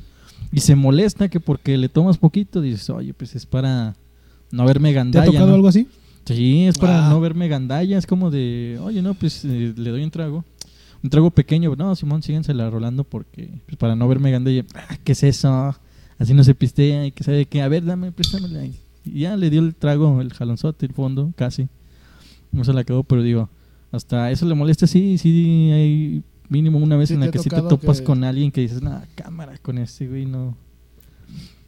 Y 0.52 0.62
se 0.62 0.76
molesta 0.76 1.30
que 1.30 1.40
porque 1.40 1.78
le 1.78 1.90
tomas 1.90 2.18
poquito, 2.18 2.62
dices, 2.62 2.90
oye, 2.90 3.14
pues 3.14 3.36
es 3.36 3.46
para 3.46 3.96
no 4.52 4.66
verme 4.66 4.90
¿Te 4.90 4.96
gandalla. 4.96 5.24
ha 5.24 5.26
tocado 5.28 5.48
¿no? 5.48 5.54
algo 5.56 5.68
así? 5.68 5.88
Sí, 6.26 6.66
es 6.66 6.78
para 6.78 7.08
Ah. 7.08 7.10
no 7.10 7.20
verme 7.22 7.48
gandalla. 7.48 7.98
Es 7.98 8.06
como 8.08 8.30
de, 8.32 8.80
oye, 8.82 9.02
no, 9.02 9.14
pues 9.14 9.44
eh, 9.46 9.74
le 9.76 9.90
doy 9.90 10.04
un 10.04 10.12
trago. 10.12 10.44
Un 11.04 11.10
trago 11.10 11.32
pequeño. 11.32 11.76
No, 11.76 11.96
Simón, 11.96 12.22
síguensela 12.24 12.70
rolando 12.70 13.04
porque, 13.04 13.50
pues 13.66 13.78
para 13.78 13.96
no 13.96 14.08
verme 14.08 14.32
gandalla. 14.32 14.66
Ah, 14.76 14.98
¿Qué 15.04 15.14
es 15.14 15.24
eso? 15.24 15.76
Así 16.18 16.34
no 16.34 16.44
se 16.44 16.54
pistea 16.56 17.06
y 17.06 17.12
que 17.12 17.24
sabe 17.24 17.46
que, 17.46 17.62
a 17.62 17.68
ver, 17.68 17.86
dame, 17.86 18.12
préstamela. 18.12 18.66
Y 18.66 18.74
ya 19.22 19.38
le 19.38 19.50
dio 19.50 19.62
el 19.62 19.74
trago, 19.76 20.20
el 20.22 20.34
jalonzote, 20.34 20.86
el 20.86 20.94
fondo, 20.94 21.32
casi. 21.36 21.68
No 22.52 22.64
se 22.64 22.74
la 22.74 22.82
acabó, 22.82 23.04
pero 23.04 23.22
digo, 23.24 23.50
hasta 23.92 24.30
eso 24.32 24.46
le 24.48 24.56
molesta, 24.56 24.88
sí, 24.88 25.18
sí, 25.18 25.70
hay 25.72 26.24
mínimo 26.50 26.78
una 26.80 26.98
vez 26.98 27.10
Sí 27.10 27.14
en 27.16 27.22
la 27.22 27.32
que 27.32 27.40
sí 27.40 27.50
te 27.50 27.62
topas 27.62 28.00
que- 28.00 28.04
con 28.06 28.24
alguien 28.24 28.52
que 28.52 28.62
dices, 28.62 28.82
nada, 28.82 29.06
cámara 29.16 29.58
con 29.62 29.78
este 29.78 30.08
güey, 30.08 30.26
no. 30.26 30.56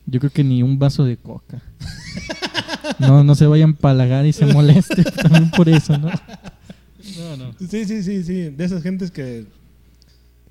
Yo 0.08 0.20
creo 0.20 0.32
que 0.32 0.44
ni 0.44 0.64
un 0.64 0.78
vaso 0.80 1.04
de 1.06 1.18
coca. 1.18 1.62
No, 3.00 3.24
no 3.24 3.36
se 3.36 3.46
vaya 3.46 3.64
a 3.64 3.68
empalagar 3.68 4.26
y 4.26 4.34
se 4.34 4.46
moleste 4.46 5.04
también 5.22 5.50
por 5.52 5.70
eso, 5.70 5.98
¿no? 5.98 6.10
No, 6.10 7.38
no. 7.38 7.54
Sí, 7.60 7.86
sí, 7.86 8.04
sí, 8.04 8.24
sí. 8.24 8.50
De 8.50 8.64
esas 8.66 8.82
gentes 8.84 9.12
que 9.12 9.46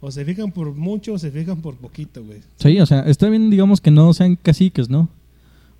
o 0.00 0.10
se 0.10 0.24
fijan 0.24 0.50
por 0.52 0.72
mucho 0.74 1.14
o 1.14 1.18
se 1.18 1.30
fijan 1.30 1.60
por 1.60 1.76
poquito, 1.76 2.24
güey. 2.24 2.38
Sí, 2.56 2.80
o 2.80 2.86
sea, 2.86 3.00
está 3.02 3.28
bien, 3.28 3.50
digamos, 3.50 3.80
que 3.80 3.90
no 3.90 4.12
sean 4.14 4.36
caciques, 4.36 4.88
¿no? 4.88 5.08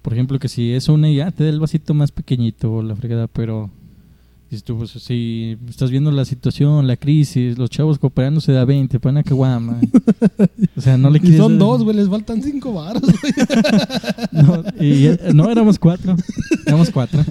Por 0.02 0.12
ejemplo, 0.12 0.38
que 0.38 0.48
si 0.48 0.72
es 0.72 0.88
una 0.88 1.08
y 1.08 1.16
ya 1.16 1.30
te 1.30 1.44
da 1.44 1.50
el 1.50 1.60
vasito 1.60 1.94
más 1.94 2.10
pequeñito 2.12 2.72
o 2.72 2.82
la 2.82 2.96
fregada, 2.96 3.26
pero 3.28 3.70
dices 4.50 4.64
tú, 4.64 4.76
pues, 4.76 4.90
si 4.90 5.56
estás 5.68 5.90
viendo 5.92 6.10
la 6.10 6.24
situación, 6.24 6.86
la 6.88 6.96
crisis, 6.96 7.56
los 7.56 7.70
chavos 7.70 7.98
cooperando 8.00 8.40
se 8.40 8.50
da 8.52 8.64
20 8.64 8.98
para 8.98 9.12
una 9.12 9.22
caguama. 9.22 9.80
O 10.76 10.80
sea, 10.82 10.96
no 10.96 11.10
le 11.10 11.18
Y 11.18 11.20
quieres 11.20 11.38
son 11.38 11.58
dar- 11.58 11.68
dos, 11.68 11.84
güey, 11.84 11.94
les 11.96 12.08
faltan 12.08 12.42
cinco 12.42 12.72
baros. 12.72 13.02
No, 14.32 14.62
y, 14.80 15.06
eh, 15.06 15.18
no, 15.34 15.50
éramos 15.50 15.78
cuatro. 15.78 16.16
Éramos 16.66 16.90
cuatro. 16.90 17.22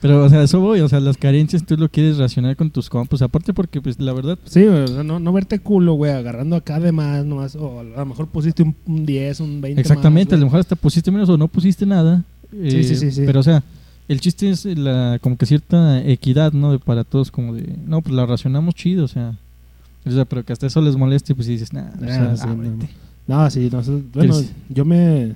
Pero, 0.00 0.24
o 0.24 0.28
sea, 0.28 0.42
eso 0.42 0.60
voy. 0.60 0.80
O 0.80 0.88
sea, 0.88 1.00
las 1.00 1.16
carencias 1.16 1.64
tú 1.64 1.76
lo 1.76 1.88
quieres 1.88 2.18
racionar 2.18 2.54
con 2.56 2.70
tus 2.70 2.88
compas. 2.88 3.22
Aparte 3.22 3.52
porque, 3.52 3.80
pues, 3.80 3.98
la 4.00 4.12
verdad... 4.12 4.38
Sí, 4.44 4.64
no, 5.04 5.18
no 5.18 5.32
verte 5.32 5.58
culo, 5.58 5.94
güey, 5.94 6.12
agarrando 6.12 6.56
acá 6.56 6.78
de 6.78 6.92
más, 6.92 7.24
nomás. 7.24 7.56
O 7.56 7.80
a 7.80 7.82
lo 7.82 8.06
mejor 8.06 8.28
pusiste 8.28 8.62
un, 8.62 8.74
un 8.86 9.06
10, 9.06 9.40
un 9.40 9.60
20 9.60 9.80
Exactamente, 9.80 10.34
a 10.34 10.38
lo 10.38 10.44
mejor 10.46 10.60
hasta 10.60 10.76
pusiste 10.76 11.10
menos 11.10 11.28
o 11.28 11.36
no 11.36 11.48
pusiste 11.48 11.84
nada. 11.86 12.22
Sí, 12.52 12.84
sí, 12.84 12.94
sí, 12.96 13.10
sí. 13.10 13.22
Pero, 13.26 13.40
o 13.40 13.42
sea, 13.42 13.62
el 14.08 14.20
chiste 14.20 14.50
es 14.50 14.64
la, 14.64 15.18
como 15.20 15.36
que 15.36 15.46
cierta 15.46 16.02
equidad, 16.04 16.52
¿no? 16.52 16.72
De 16.72 16.78
para 16.78 17.04
todos, 17.04 17.30
como 17.30 17.54
de, 17.54 17.76
no, 17.86 18.00
pues 18.02 18.14
la 18.14 18.26
racionamos 18.26 18.74
chido, 18.74 19.04
o 19.04 19.08
sea. 19.08 19.34
O 20.04 20.10
sea, 20.10 20.24
pero 20.24 20.44
que 20.44 20.52
hasta 20.52 20.66
eso 20.68 20.80
les 20.80 20.96
moleste, 20.96 21.34
pues 21.34 21.48
y 21.48 21.52
dices, 21.52 21.72
nah, 21.72 21.90
o 21.96 22.04
sea, 22.04 22.30
Ah, 22.32 22.36
sí, 22.36 22.48
ábrete". 22.48 22.88
No, 23.26 23.50
sí, 23.50 23.68
no. 23.72 23.82
Bueno, 23.82 24.34
¿Quieres? 24.34 24.52
yo 24.68 24.84
me. 24.84 25.34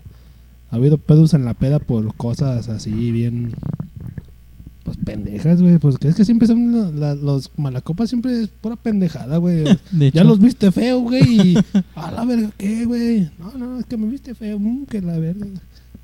Ha 0.71 0.77
habido 0.77 0.99
pedos 0.99 1.35
en 1.35 1.45
la 1.45 1.55
peda 1.55 1.81
por 1.81 2.15
cosas 2.15 2.69
así, 2.69 3.11
bien. 3.11 3.53
Pues 4.85 4.97
pendejas, 5.05 5.61
güey. 5.61 5.79
Pues 5.79 5.99
que 5.99 6.07
es 6.09 6.15
que 6.15 6.25
siempre 6.25 6.47
son. 6.47 6.73
la- 6.73 6.91
la- 6.93 7.15
los 7.17 7.51
malacopas 7.57 8.09
siempre 8.09 8.43
es 8.43 8.49
pura 8.49 8.77
pendejada, 8.77 9.39
güey. 9.39 9.65
Ya 10.15 10.23
los 10.23 10.39
viste 10.39 10.71
feo, 10.71 11.01
güey. 11.01 11.23
Y. 11.55 11.55
A 11.97 12.13
la 12.13 12.25
verga, 12.25 12.51
¿qué, 12.57 12.85
güey? 12.87 13.29
No, 13.41 13.53
no, 13.59 13.79
es 13.81 13.87
que 13.87 13.97
me 13.97 14.07
viste 14.07 14.35
feo. 14.37 14.59
mm, 14.61 14.87
que 14.87 15.03
la 15.03 15.19
verga. 15.19 15.47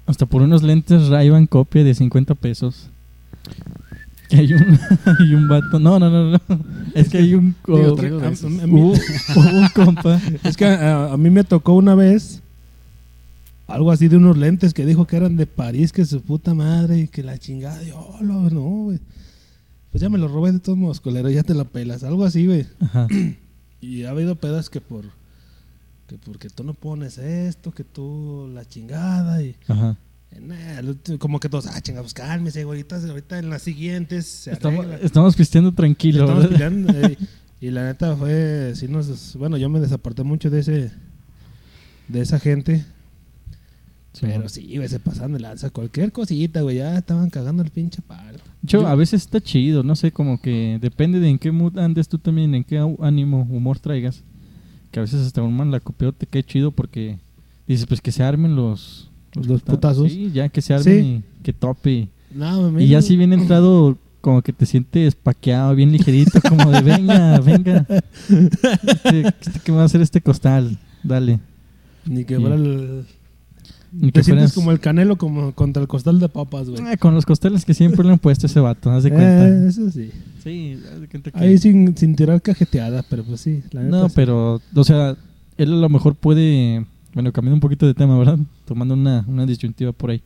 Hasta 0.06 0.26
por 0.26 0.42
unos 0.42 0.62
lentes 0.62 1.08
ray 1.08 1.30
copia 1.48 1.84
de 1.84 1.94
50 1.94 2.34
pesos. 2.34 2.88
Que 4.28 4.36
hay 4.38 4.52
un, 4.54 4.78
hay 5.20 5.34
un 5.34 5.48
vato. 5.48 5.78
No, 5.78 5.98
no, 5.98 6.10
no, 6.10 6.30
no. 6.32 6.40
Es 6.94 7.08
que 7.08 7.18
hay 7.18 7.34
un. 7.34 7.54
Digo, 7.66 7.94
traigo 7.94 8.18
de 8.18 8.26
a- 8.26 8.30
esos. 8.30 8.46
a 8.60 8.66
mí- 8.66 8.72
hubo, 8.80 8.92
hubo 8.92 9.58
un 9.58 9.68
compa. 9.68 10.20
Es 10.42 10.56
que 10.56 10.64
a, 10.64 11.12
a 11.12 11.16
mí 11.16 11.30
me 11.30 11.44
tocó 11.44 11.74
una 11.74 11.94
vez 11.94 12.42
algo 13.68 13.90
así 13.90 14.08
de 14.08 14.16
unos 14.16 14.36
lentes 14.36 14.74
que 14.74 14.86
dijo 14.86 15.06
que 15.06 15.16
eran 15.16 15.36
de 15.36 15.46
París, 15.46 15.92
que 15.92 16.04
su 16.04 16.20
puta 16.22 16.54
madre 16.54 16.98
y 17.00 17.08
que 17.08 17.22
la 17.22 17.38
chingada. 17.38 17.82
Y, 17.82 17.90
oh, 17.92 18.18
no, 18.20 18.48
no, 18.50 18.60
güey. 18.60 18.98
Pues 19.92 20.02
ya 20.02 20.08
me 20.08 20.18
los 20.18 20.30
robé 20.30 20.52
de 20.52 20.58
todos 20.60 20.76
modos, 20.78 21.00
colero, 21.00 21.30
ya 21.30 21.42
te 21.42 21.54
la 21.54 21.64
pelas. 21.64 22.02
Algo 22.04 22.24
así, 22.24 22.46
güey. 22.46 22.66
Ajá. 22.80 23.06
Y 23.78 24.04
ha 24.04 24.10
habido 24.10 24.34
pedas 24.36 24.68
que 24.70 24.80
por 24.80 25.04
que 26.06 26.18
porque 26.18 26.48
tú 26.48 26.62
no 26.64 26.74
pones 26.74 27.18
esto, 27.18 27.72
que 27.72 27.84
tú 27.84 28.48
la 28.54 28.64
chingada 28.64 29.42
y 29.42 29.56
Ajá. 29.66 29.96
nah, 30.40 30.80
lo- 30.82 31.18
como 31.18 31.40
que 31.40 31.48
todos, 31.48 31.66
ah, 31.66 31.80
chinga, 31.80 32.00
pues 32.02 32.14
cálmese, 32.14 32.64
güey, 32.64 32.80
ahorita, 32.80 32.96
ahorita 33.08 33.38
en 33.38 33.50
las 33.50 33.62
siguientes 33.62 34.26
se 34.26 34.52
Estamos, 34.52 34.86
arregla". 34.86 35.04
estamos 35.06 35.34
pisteando 35.36 35.72
tranquilo. 35.72 36.40
Estamos 36.42 36.94
eh, 36.94 37.16
y 37.60 37.70
la 37.70 37.84
neta 37.84 38.14
fue, 38.16 38.72
sí 38.76 38.86
nos, 38.88 39.34
bueno, 39.36 39.56
yo 39.56 39.68
me 39.68 39.80
desaparté 39.80 40.22
mucho 40.22 40.48
de 40.50 40.60
ese, 40.60 40.90
de 42.08 42.20
esa 42.20 42.38
gente, 42.38 42.84
Sí, 44.12 44.22
pero 44.22 44.48
sí, 44.48 44.78
pasaban 45.04 45.34
de 45.34 45.40
lanza, 45.40 45.68
cualquier 45.68 46.10
cosita, 46.10 46.62
güey, 46.62 46.78
ya 46.78 46.96
estaban 46.96 47.28
cagando 47.28 47.62
el 47.62 47.68
pinche 47.70 48.00
palo. 48.00 48.38
Yo- 48.62 48.86
a 48.86 48.94
veces 48.94 49.22
está 49.22 49.42
chido, 49.42 49.82
no 49.82 49.94
sé, 49.94 50.10
como 50.10 50.40
que 50.40 50.78
depende 50.80 51.20
de 51.20 51.28
en 51.28 51.38
qué 51.38 51.50
mood 51.52 51.76
andes 51.78 52.08
tú 52.08 52.18
también, 52.18 52.54
en 52.54 52.64
qué 52.64 52.78
ánimo, 53.00 53.42
humor 53.50 53.78
traigas. 53.78 54.22
Que 54.96 55.00
a 55.00 55.02
veces 55.02 55.26
hasta 55.26 55.42
un 55.42 55.54
man 55.54 55.70
la 55.70 55.78
copió, 55.78 56.10
te 56.10 56.24
queda 56.24 56.42
chido 56.42 56.70
porque 56.70 57.18
dices, 57.68 57.84
pues 57.84 58.00
que 58.00 58.10
se 58.12 58.22
armen 58.22 58.56
los... 58.56 59.10
Los 59.34 59.60
putazos. 59.60 60.10
Sí, 60.10 60.30
ya 60.32 60.48
que 60.48 60.62
se 60.62 60.72
armen 60.72 61.02
Sí. 61.02 61.22
y 61.38 61.42
que 61.42 61.52
tope. 61.52 62.08
No, 62.34 62.80
Y 62.80 62.86
ya 62.88 63.02
si 63.02 63.14
bien 63.14 63.34
entrado, 63.34 63.98
como 64.22 64.40
que 64.40 64.54
te 64.54 64.64
sientes 64.64 65.14
paqueado, 65.14 65.74
bien 65.74 65.92
ligerito, 65.92 66.40
como 66.48 66.70
de 66.70 66.80
venga, 66.80 67.38
venga. 67.40 67.86
Este, 68.30 69.20
este, 69.28 69.60
¿Qué 69.62 69.70
va 69.70 69.82
a 69.82 69.84
hacer 69.84 70.00
este 70.00 70.22
costal? 70.22 70.78
Dale. 71.02 71.40
Ni 72.06 72.24
que 72.24 72.36
y- 72.36 72.40
fuera 72.40 72.54
el... 72.56 73.04
Te 74.12 74.22
sientes 74.22 74.52
como 74.52 74.72
el 74.72 74.80
canelo 74.80 75.16
como 75.16 75.52
contra 75.52 75.82
el 75.82 75.88
costal 75.88 76.20
de 76.20 76.28
papas, 76.28 76.68
güey. 76.68 76.82
Ah, 76.86 76.96
con 76.96 77.14
los 77.14 77.24
costales 77.24 77.64
que 77.64 77.74
siempre 77.74 78.04
le 78.04 78.12
han 78.12 78.18
puesto 78.18 78.46
ese 78.46 78.60
vato, 78.60 78.90
haz 78.90 79.04
de 79.04 79.10
cuenta. 79.10 79.48
Eh, 79.48 79.68
eso 79.68 79.90
sí. 79.90 80.10
Sí, 80.42 80.78
haz 80.92 81.00
de 81.00 81.08
cuenta 81.08 81.30
que... 81.30 81.38
Ahí 81.38 81.58
sin, 81.58 81.96
sin 81.96 82.14
tirar 82.14 82.40
cajeteadas, 82.42 83.04
pero 83.08 83.24
pues 83.24 83.40
sí. 83.40 83.62
La 83.72 83.82
No, 83.82 84.08
pero, 84.10 84.60
o 84.74 84.84
sea, 84.84 85.16
él 85.56 85.72
a 85.72 85.76
lo 85.76 85.88
mejor 85.88 86.14
puede, 86.14 86.84
bueno, 87.14 87.32
cambiando 87.32 87.56
un 87.56 87.60
poquito 87.60 87.86
de 87.86 87.94
tema, 87.94 88.18
¿verdad? 88.18 88.38
Tomando 88.64 88.94
una, 88.94 89.24
una 89.26 89.46
disyuntiva 89.46 89.92
por 89.92 90.10
ahí. 90.10 90.22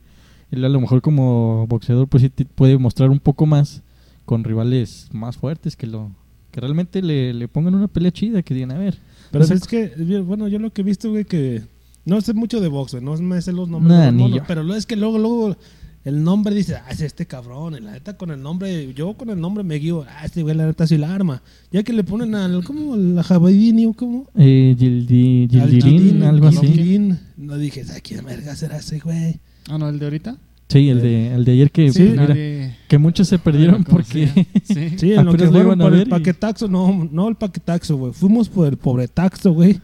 Él 0.51 0.65
a 0.65 0.69
lo 0.69 0.81
mejor 0.81 1.01
como 1.01 1.65
boxeador, 1.67 2.07
pues 2.07 2.23
sí 2.23 2.45
puede 2.55 2.77
mostrar 2.77 3.09
un 3.09 3.19
poco 3.19 3.45
más 3.45 3.81
con 4.25 4.43
rivales 4.43 5.09
más 5.11 5.37
fuertes 5.37 5.75
que 5.75 5.87
lo 5.87 6.11
que 6.51 6.59
realmente 6.59 7.01
le, 7.01 7.33
le 7.33 7.47
pongan 7.47 7.75
una 7.75 7.87
pelea 7.87 8.11
chida, 8.11 8.41
que 8.41 8.53
digan, 8.53 8.71
a 8.71 8.77
ver. 8.77 8.97
Pero 9.31 9.45
o 9.45 9.47
sea, 9.47 9.55
es 9.55 9.67
que, 9.67 9.93
bueno, 10.25 10.47
yo 10.49 10.59
lo 10.59 10.71
que 10.71 10.81
he 10.81 10.83
visto, 10.83 11.09
güey, 11.09 11.23
que 11.23 11.63
no 12.05 12.21
sé 12.21 12.33
mucho 12.33 12.59
de 12.61 12.67
box, 12.67 12.93
güey, 12.93 13.03
no 13.03 13.15
me 13.17 13.41
sé 13.41 13.51
los 13.51 13.69
nombres 13.69 13.91
Nah, 13.97 13.99
de 14.05 14.05
los 14.07 14.15
ni 14.15 14.21
monos, 14.23 14.37
yo. 14.39 14.43
pero 14.47 14.63
lo 14.63 14.75
es 14.75 14.85
que 14.85 14.95
luego, 14.95 15.17
luego 15.19 15.55
el 16.03 16.23
nombre 16.23 16.55
dice, 16.55 16.75
ah, 16.75 16.89
es 16.89 17.01
este 17.01 17.27
cabrón, 17.27 17.75
y 17.77 17.79
la 17.81 17.91
neta 17.91 18.17
con 18.17 18.31
el 18.31 18.41
nombre, 18.41 18.91
yo 18.95 19.13
con 19.13 19.29
el 19.29 19.39
nombre 19.39 19.63
me 19.63 19.75
guío, 19.75 20.03
ah, 20.09 20.25
este 20.25 20.41
güey 20.41 20.55
la 20.55 20.65
neta 20.65 20.87
sí 20.87 20.97
la 20.97 21.13
arma. 21.13 21.43
Ya 21.71 21.83
que 21.83 21.93
le 21.93 22.03
ponen 22.03 22.33
al, 22.33 22.63
¿cómo? 22.63 22.95
La 22.97 23.21
Javadini 23.21 23.85
o 23.85 23.93
cómo? 23.93 24.27
Eh, 24.35 24.75
Gildi- 24.79 26.23
algo 26.23 26.47
así. 26.47 27.11
No 27.37 27.57
dije, 27.57 27.83
¿a 27.95 27.99
quién 28.01 28.25
verga 28.25 28.55
será 28.55 28.77
ese 28.77 28.99
güey? 28.99 29.39
Ah, 29.69 29.77
no, 29.77 29.89
el 29.89 29.99
de 29.99 30.05
ahorita. 30.05 30.37
Sí, 30.69 30.87
el 30.89 31.01
de, 31.01 31.33
el 31.35 31.43
de 31.45 31.51
ayer 31.51 31.69
que, 31.69 31.91
Sí, 31.91 32.01
mira, 32.01 32.27
Nadie- 32.29 32.75
que 32.87 32.97
muchos 32.97 33.27
se 33.27 33.37
perdieron 33.37 33.79
lo 33.79 33.83
porque... 33.83 34.47
Sí. 34.63 34.89
Sí, 34.97 35.11
en 35.13 35.25
lo 35.25 35.33
que 35.35 35.47
fueron 35.49 35.77
por 35.77 35.93
el 35.93 36.07
paquetaxo, 36.07 36.67
no, 36.69 37.09
no 37.11 37.27
el 37.27 37.35
paquetaxo, 37.35 37.97
güey. 37.97 38.13
Fuimos 38.13 38.47
por 38.47 38.67
el 38.69 38.77
pobre 38.77 39.07
taxo, 39.09 39.51
güey. 39.51 39.79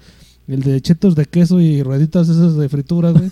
El 0.47 0.61
de 0.63 0.79
chetos 0.79 1.13
de 1.15 1.25
queso 1.25 1.59
y 1.59 1.83
rueditas 1.83 2.29
esas 2.29 2.55
de 2.55 2.69
frituras, 2.69 3.13
güey. 3.13 3.29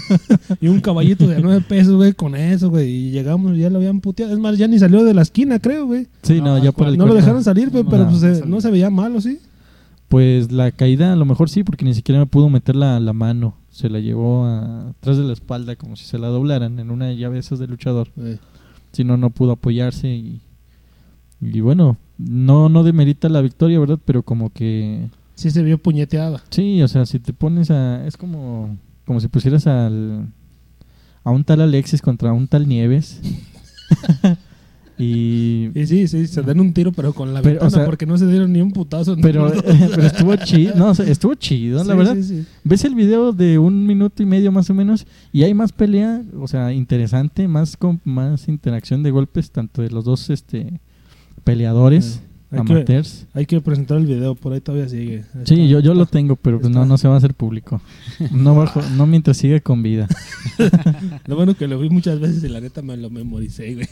y 0.60 0.68
un 0.68 0.80
caballito 0.80 1.26
de 1.26 1.40
nueve 1.40 1.62
pesos, 1.68 1.94
güey, 1.96 2.14
con 2.14 2.34
eso, 2.34 2.70
güey. 2.70 2.88
Y 2.90 3.10
llegamos, 3.10 3.56
ya 3.58 3.68
lo 3.68 3.76
habían 3.76 4.00
puteado. 4.00 4.32
Es 4.32 4.38
más, 4.38 4.56
ya 4.56 4.66
ni 4.66 4.78
salió 4.78 5.04
de 5.04 5.12
la 5.12 5.20
esquina, 5.22 5.58
creo, 5.58 5.86
güey. 5.86 6.06
sí, 6.22 6.38
no, 6.40 6.56
No, 6.56 6.64
ya 6.64 6.72
por 6.72 6.88
el 6.88 6.96
No 6.96 7.06
lo 7.06 7.14
dejaron 7.14 7.44
salir, 7.44 7.68
güey, 7.70 7.84
No, 7.84 7.90
pero 7.90 8.04
no, 8.04 8.10
pues 8.10 8.22
no 8.22 8.28
eh, 8.28 8.34
salió. 8.36 8.46
no 8.54 8.60
se 8.62 8.70
veía 8.70 8.88
malo, 8.88 9.20
¿sí? 9.20 9.38
Pues 10.08 10.50
la 10.52 10.70
caída 10.70 11.12
a 11.12 11.16
lo 11.16 11.24
mejor 11.26 11.50
sí, 11.50 11.62
porque 11.64 11.84
ni 11.84 11.92
siquiera 11.92 12.20
me 12.20 12.26
pudo 12.26 12.48
meter 12.48 12.74
la, 12.76 13.00
la 13.00 13.12
mano. 13.12 13.56
Se 13.70 13.90
la 13.90 13.98
llevó 14.00 14.46
a- 14.46 14.88
atrás 14.90 15.18
de 15.18 15.24
la 15.24 15.34
espalda, 15.34 15.76
como 15.76 15.96
si 15.96 16.06
se 16.06 16.16
la 16.18 16.28
doblaran 16.28 16.78
en 16.78 16.90
una 16.90 17.12
llave 17.12 17.38
esas 17.38 17.58
de 17.58 17.66
luchador. 17.66 18.08
Si 18.92 19.04
no, 19.04 19.18
no 19.18 19.28
pudo 19.28 19.52
apoyarse 19.52 20.08
y, 20.08 20.40
y 21.42 21.60
bueno, 21.60 21.98
no, 22.16 22.70
no 22.70 22.82
demerita 22.82 23.28
la 23.28 23.42
victoria, 23.42 23.78
¿verdad? 23.78 23.98
Pero 24.06 24.22
como 24.22 24.48
que 24.50 25.08
Sí 25.36 25.50
se 25.50 25.62
vio 25.62 25.76
puñeteada. 25.76 26.42
sí, 26.48 26.82
o 26.82 26.88
sea, 26.88 27.04
si 27.04 27.20
te 27.20 27.32
pones 27.34 27.70
a... 27.70 28.06
Es 28.06 28.16
como, 28.16 28.76
como 29.04 29.20
si 29.20 29.28
pusieras 29.28 29.66
al, 29.66 30.26
a 31.22 31.30
un 31.30 31.44
tal 31.44 31.60
Alexis 31.60 32.00
contra 32.00 32.32
un 32.32 32.48
tal 32.48 32.66
Nieves. 32.66 33.20
y 34.98 35.70
Y 35.74 35.86
sí, 35.86 36.08
sí, 36.08 36.26
se 36.26 36.40
dan 36.40 36.58
un 36.58 36.72
tiro, 36.72 36.90
pero 36.90 37.12
con 37.12 37.34
la 37.34 37.42
Pero, 37.42 37.60
ventana, 37.60 37.68
o 37.68 37.70
sea, 37.70 37.84
porque 37.84 38.06
no 38.06 38.16
se 38.16 38.26
dieron 38.26 38.50
ni 38.50 38.62
un 38.62 38.72
putazo. 38.72 39.14
pero, 39.20 39.50
dos. 39.50 39.62
pero 39.94 40.06
estuvo 40.06 40.34
chido, 40.36 40.74
no, 40.74 40.88
o 40.88 40.94
sea, 40.94 41.06
estuvo 41.06 41.34
chido, 41.34 41.84
la 41.84 41.94
verdad. 41.94 42.14
sí, 42.14 42.22
sí. 42.22 42.46
Ves 42.64 42.86
el 42.86 42.94
video 42.94 43.32
de 43.32 43.58
un 43.58 43.86
minuto 43.86 44.22
y 44.22 44.26
medio 44.26 44.50
más 44.52 44.70
o 44.70 44.74
menos 44.74 45.06
y 45.32 45.42
hay 45.42 45.52
más 45.52 45.70
pelea, 45.72 46.22
o 46.40 46.48
sea, 46.48 46.72
interesante, 46.72 47.46
más 47.46 47.76
con 47.76 48.00
más 48.04 48.48
interacción 48.48 49.02
de 49.02 49.10
golpes 49.10 49.50
tanto 49.50 49.82
de 49.82 49.90
los 49.90 50.06
dos 50.06 50.30
este 50.30 50.80
peleadores 51.44 52.22
Hay 52.52 52.62
que, 52.64 52.72
amateurs. 52.74 53.26
hay 53.34 53.44
que 53.44 53.60
presentar 53.60 53.98
el 53.98 54.06
video, 54.06 54.36
por 54.36 54.52
ahí 54.52 54.60
todavía 54.60 54.88
sigue. 54.88 55.24
Sí, 55.44 55.68
yo, 55.68 55.80
yo 55.80 55.94
lo 55.94 56.06
tengo, 56.06 56.36
pero 56.36 56.60
pues 56.60 56.72
no, 56.72 56.86
no 56.86 56.96
se 56.96 57.08
va 57.08 57.14
a 57.14 57.16
hacer 57.18 57.34
público. 57.34 57.80
No 58.30 58.54
bajo, 58.54 58.80
no 58.96 59.04
mientras 59.06 59.36
siga 59.38 59.58
con 59.58 59.82
vida. 59.82 60.06
Lo 61.26 61.34
bueno 61.36 61.54
que 61.56 61.66
lo 61.66 61.78
vi 61.78 61.90
muchas 61.90 62.20
veces 62.20 62.42
y 62.44 62.48
la 62.48 62.60
neta 62.60 62.82
me 62.82 62.96
lo 62.96 63.10
memoricé, 63.10 63.74
güey. 63.74 63.86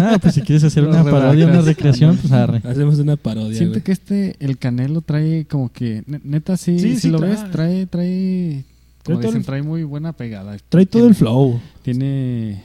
Ah, 0.00 0.18
pues 0.20 0.34
si 0.34 0.40
quieres 0.40 0.64
hacer 0.64 0.84
una 0.88 1.04
parodia, 1.04 1.46
una 1.46 1.60
recreación, 1.60 2.16
pues 2.16 2.32
arre. 2.32 2.62
Hacemos 2.64 2.98
una 2.98 3.16
parodia, 3.16 3.56
Siento 3.58 3.74
güey. 3.74 3.84
que 3.84 3.92
este, 3.92 4.36
el 4.40 4.56
Canelo 4.58 5.02
trae 5.02 5.44
como 5.44 5.70
que, 5.70 6.02
ne- 6.06 6.20
neta, 6.24 6.56
sí, 6.56 6.78
Sí, 6.78 6.94
si 6.94 7.00
sí 7.02 7.10
lo 7.10 7.18
trae. 7.18 7.30
ves, 7.30 7.50
trae, 7.50 7.86
trae, 7.86 8.64
como 9.04 9.18
todo 9.18 9.28
dicen, 9.28 9.40
el- 9.40 9.46
trae 9.46 9.62
muy 9.62 9.84
buena 9.84 10.12
pegada. 10.14 10.56
Trae 10.70 10.86
todo 10.86 11.02
Tiene- 11.02 11.08
el 11.08 11.14
flow. 11.14 11.60
Tiene, 11.82 12.62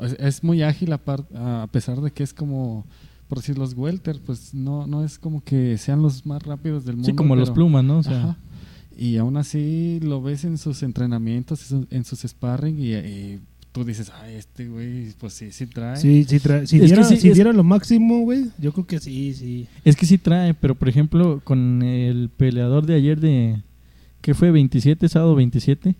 es, 0.00 0.16
es 0.18 0.42
muy 0.44 0.62
ágil 0.62 0.92
a, 0.92 0.98
par- 0.98 1.24
a 1.36 1.68
pesar 1.70 2.00
de 2.00 2.10
que 2.10 2.22
es 2.24 2.34
como, 2.34 2.84
por 3.28 3.38
decir, 3.38 3.56
los 3.58 3.74
welter, 3.74 4.20
pues 4.24 4.54
no, 4.54 4.86
no 4.86 5.04
es 5.04 5.18
como 5.18 5.42
que 5.42 5.76
sean 5.78 6.02
los 6.02 6.24
más 6.26 6.42
rápidos 6.42 6.84
del 6.84 6.96
mundo. 6.96 7.08
Sí, 7.10 7.14
como 7.16 7.34
los 7.36 7.48
pero- 7.50 7.54
plumas, 7.54 7.84
¿no? 7.84 7.98
O 7.98 8.02
sea, 8.02 8.18
Ajá. 8.22 8.36
Y 8.96 9.16
aún 9.16 9.36
así 9.36 9.98
lo 10.02 10.22
ves 10.22 10.44
en 10.44 10.56
sus 10.56 10.84
entrenamientos, 10.84 11.72
en 11.90 12.04
sus- 12.04 12.20
sparring 12.20 12.78
y, 12.78 12.94
y 12.94 13.40
tú 13.72 13.82
dices, 13.82 14.12
ay, 14.22 14.34
este 14.36 14.68
güey, 14.68 15.12
pues 15.18 15.32
sí, 15.32 15.50
sí 15.50 15.66
trae. 15.66 15.96
Sí, 15.96 16.24
sí, 16.28 16.38
trae- 16.38 16.64
si, 16.64 16.76
Es 16.76 16.82
que 16.82 16.86
diera, 16.86 17.02
sí, 17.04 17.16
si 17.16 17.28
es- 17.30 17.34
diera 17.34 17.52
lo 17.52 17.64
máximo, 17.64 18.20
güey, 18.20 18.44
yo 18.58 18.72
creo 18.72 18.86
que 18.86 19.00
sí, 19.00 19.34
sí. 19.34 19.66
es 19.84 19.96
que 19.96 20.06
sí 20.06 20.16
trae, 20.16 20.54
pero 20.54 20.76
por 20.76 20.88
ejemplo, 20.88 21.40
con 21.42 21.82
el 21.82 22.28
peleador 22.36 22.86
de 22.86 22.94
ayer 22.94 23.18
de 23.18 23.62
¿qué 24.20 24.32
fue? 24.32 24.52
27, 24.52 25.08
sábado 25.08 25.34
27. 25.34 25.96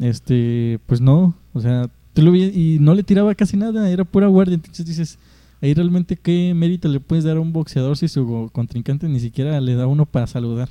Este, 0.00 0.78
pues 0.86 1.00
no, 1.00 1.34
o 1.52 1.60
sea, 1.60 1.90
tú 2.14 2.22
lo 2.22 2.30
vi 2.32 2.44
y 2.44 2.78
no 2.80 2.94
le 2.94 3.02
tiraba 3.02 3.34
casi 3.34 3.56
nada, 3.56 3.88
era 3.90 4.04
pura 4.04 4.26
guardia, 4.28 4.54
entonces 4.54 4.86
dices, 4.86 5.18
ahí 5.60 5.74
realmente 5.74 6.16
qué 6.16 6.52
mérito 6.54 6.88
le 6.88 7.00
puedes 7.00 7.24
dar 7.24 7.36
a 7.36 7.40
un 7.40 7.52
boxeador 7.52 7.96
si 7.96 8.08
su 8.08 8.50
contrincante 8.52 9.08
ni 9.08 9.20
siquiera 9.20 9.60
le 9.60 9.74
da 9.74 9.86
uno 9.86 10.06
para 10.06 10.26
saludar. 10.26 10.68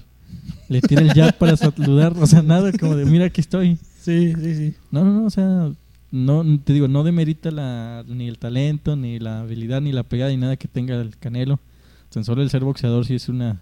Le 0.70 0.82
tira 0.82 1.02
el 1.02 1.14
jab 1.14 1.38
para 1.38 1.56
saludar, 1.56 2.14
o 2.20 2.28
sea, 2.28 2.42
nada 2.42 2.72
como 2.74 2.96
de, 2.96 3.06
mira 3.06 3.26
aquí 3.26 3.42
estoy. 3.42 3.78
Sí, 4.02 4.34
sí, 4.36 4.56
sí. 4.56 4.74
No, 4.92 5.04
no, 5.04 5.14
no, 5.14 5.26
o 5.26 5.30
sea, 5.30 5.72
no, 6.12 6.44
te 6.64 6.74
digo, 6.74 6.88
no 6.88 7.04
demerita 7.04 7.52
la, 7.52 8.04
ni 8.08 8.28
el 8.28 8.38
talento, 8.38 8.96
ni 8.96 9.20
la 9.20 9.42
habilidad, 9.42 9.82
ni 9.82 9.92
la 9.92 10.04
pegada, 10.04 10.32
ni 10.32 10.38
nada 10.38 10.58
que 10.58 10.68
tenga 10.68 10.96
el 11.00 11.18
Canelo. 11.18 11.60
Tan 12.10 12.24
solo 12.24 12.42
el 12.42 12.50
ser 12.50 12.64
boxeador 12.64 13.06
sí 13.06 13.16
es 13.16 13.30
una, 13.30 13.62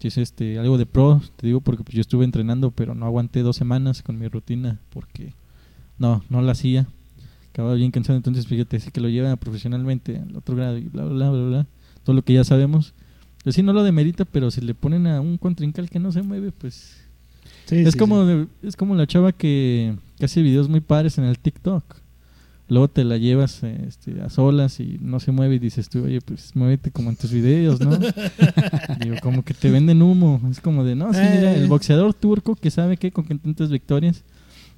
sí 0.00 0.08
es 0.08 0.18
este, 0.18 0.58
algo 0.58 0.78
de 0.78 0.86
pro, 0.86 1.20
te 1.36 1.46
digo 1.46 1.60
porque 1.60 1.84
pues, 1.84 1.94
yo 1.94 2.00
estuve 2.00 2.24
entrenando, 2.24 2.70
pero 2.70 2.94
no 2.94 3.06
aguanté 3.06 3.42
dos 3.42 3.56
semanas 3.56 4.02
con 4.02 4.18
mi 4.18 4.28
rutina 4.28 4.80
porque 4.90 5.32
no, 5.98 6.24
no 6.28 6.42
la 6.42 6.52
hacía. 6.52 6.88
Acababa 7.58 7.74
bien 7.74 7.90
cansado, 7.90 8.16
entonces 8.16 8.46
fíjate, 8.46 8.78
sí 8.78 8.92
que 8.92 9.00
lo 9.00 9.08
lleva 9.08 9.34
profesionalmente 9.34 10.16
al 10.16 10.36
otro 10.36 10.54
grado 10.54 10.78
y 10.78 10.82
bla, 10.84 11.04
bla, 11.06 11.28
bla, 11.28 11.42
bla, 11.48 11.66
todo 12.04 12.14
lo 12.14 12.22
que 12.22 12.32
ya 12.32 12.44
sabemos. 12.44 12.94
Pues 13.42 13.56
sí, 13.56 13.64
no 13.64 13.72
lo 13.72 13.82
demerita, 13.82 14.24
pero 14.24 14.52
si 14.52 14.60
le 14.60 14.74
ponen 14.74 15.08
a 15.08 15.20
un 15.20 15.38
contrincante 15.38 15.90
que 15.90 15.98
no 15.98 16.12
se 16.12 16.22
mueve, 16.22 16.52
pues 16.52 16.98
Sí, 17.66 17.78
es 17.78 17.94
sí, 17.94 17.98
como 17.98 18.24
sí. 18.24 18.46
es 18.62 18.76
como 18.76 18.94
la 18.94 19.08
chava 19.08 19.32
que, 19.32 19.96
que 20.18 20.24
hace 20.26 20.40
videos 20.40 20.68
muy 20.68 20.80
padres 20.80 21.18
en 21.18 21.24
el 21.24 21.36
TikTok. 21.40 21.82
Luego 22.68 22.86
te 22.86 23.02
la 23.02 23.16
llevas 23.16 23.60
eh, 23.64 23.76
este, 23.88 24.20
a 24.22 24.30
solas 24.30 24.78
y 24.78 24.98
no 25.00 25.18
se 25.18 25.32
mueve 25.32 25.56
y 25.56 25.58
dices 25.58 25.88
tú, 25.88 26.04
oye, 26.04 26.20
pues 26.20 26.54
muévete 26.54 26.92
como 26.92 27.10
en 27.10 27.16
tus 27.16 27.32
videos, 27.32 27.80
¿no? 27.80 27.90
Digo, 29.02 29.16
como 29.20 29.42
que 29.42 29.52
te 29.54 29.68
venden 29.68 30.00
humo. 30.00 30.40
Es 30.48 30.60
como 30.60 30.84
de, 30.84 30.94
no, 30.94 31.12
sí, 31.12 31.18
mira, 31.18 31.54
Eh. 31.54 31.60
el 31.60 31.66
boxeador 31.66 32.14
turco 32.14 32.54
que 32.54 32.70
sabe 32.70 32.96
que 32.98 33.10
con 33.10 33.24
que 33.24 33.34
tantas 33.34 33.68
victorias. 33.70 34.22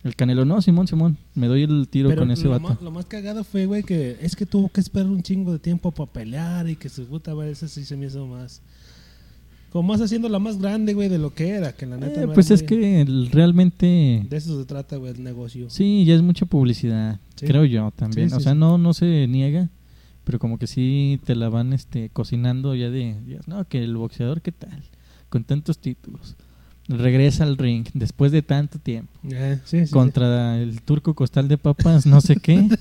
El 0.03 0.17
Canelo, 0.17 0.45
no, 0.47 0.63
Simón, 0.63 0.87
Simón, 0.89 1.19
me 1.35 1.47
doy 1.47 1.63
el 1.65 1.87
tiro 1.89 2.09
Pero 2.09 2.23
con 2.23 2.31
ese 2.31 2.45
lo, 2.45 2.51
vato. 2.51 2.63
más, 2.69 2.81
lo 2.83 2.91
más 2.91 3.05
cagado 3.07 3.45
fue, 3.45 3.67
güey, 3.67 3.83
que 3.83 4.17
es 4.23 4.35
que 4.35 4.47
tuvo 4.47 4.71
que 4.71 4.81
esperar 4.81 5.09
un 5.11 5.23
chingo 5.23 5.53
de 5.53 5.59
tiempo 5.59 5.91
para 5.93 6.11
pelear 6.11 6.69
y 6.71 6.77
que 6.77 6.89
su 6.89 7.05
puta 7.07 7.35
madre, 7.35 7.51
eso 7.51 7.69
sí 7.69 7.85
se 7.85 7.97
me 7.97 8.07
hizo 8.07 8.27
más. 8.27 8.63
Como 9.71 9.93
más 9.93 10.01
haciéndola 10.01 10.39
más 10.39 10.59
grande, 10.59 10.95
güey, 10.95 11.09
de 11.09 11.19
lo 11.19 11.33
que 11.35 11.51
era, 11.51 11.73
que 11.77 11.87
la 11.87 11.97
neta. 11.99 12.23
Eh, 12.23 12.27
no 12.27 12.33
pues 12.33 12.51
es 12.51 12.63
muy- 12.63 12.67
que 12.69 13.01
el- 13.03 13.31
realmente, 13.31 14.27
De 14.29 14.37
eso 14.37 14.59
se 14.59 14.65
trata, 14.65 14.97
güey, 14.97 15.13
el 15.13 15.23
negocio. 15.23 15.69
sí, 15.71 16.05
ya 16.07 16.15
es 16.15 16.23
mucha 16.23 16.47
publicidad, 16.47 17.21
Sí. 17.37 17.47
creo 17.47 17.65
yo 17.67 17.93
también. 17.95 18.31
Sí, 18.31 18.37
o 18.37 18.41
sea, 18.41 18.55
no 18.55 18.79
no 18.79 18.95
se 18.95 19.27
niega, 19.29 19.69
pero 20.25 20.39
como 20.39 20.59
que 20.59 20.67
sí 20.67 21.21
te 21.25 21.37
la 21.37 21.51
van 21.51 21.73
este 21.75 22.09
cocinando 22.09 22.75
ya 22.75 22.89
de, 22.91 23.17
ya, 23.29 23.41
no, 23.47 23.65
que 23.69 23.85
el 23.85 23.97
boxeador, 23.97 24.41
¿qué 24.41 24.51
tal? 24.51 24.83
Con 25.29 25.45
tantos 25.45 25.79
títulos. 25.79 26.37
Regresa 26.99 27.45
al 27.45 27.57
ring 27.57 27.87
después 27.95 28.33
de 28.33 28.43
tanto 28.43 28.79
tiempo. 28.79 29.13
Eh, 29.31 29.59
sí, 29.65 29.87
sí, 29.87 29.93
contra 29.93 30.59
el 30.59 30.83
turco 30.83 31.15
costal 31.15 31.47
de 31.47 31.57
papas, 31.57 32.07
no 32.07 32.21
sé 32.21 32.37
qué. 32.37 32.69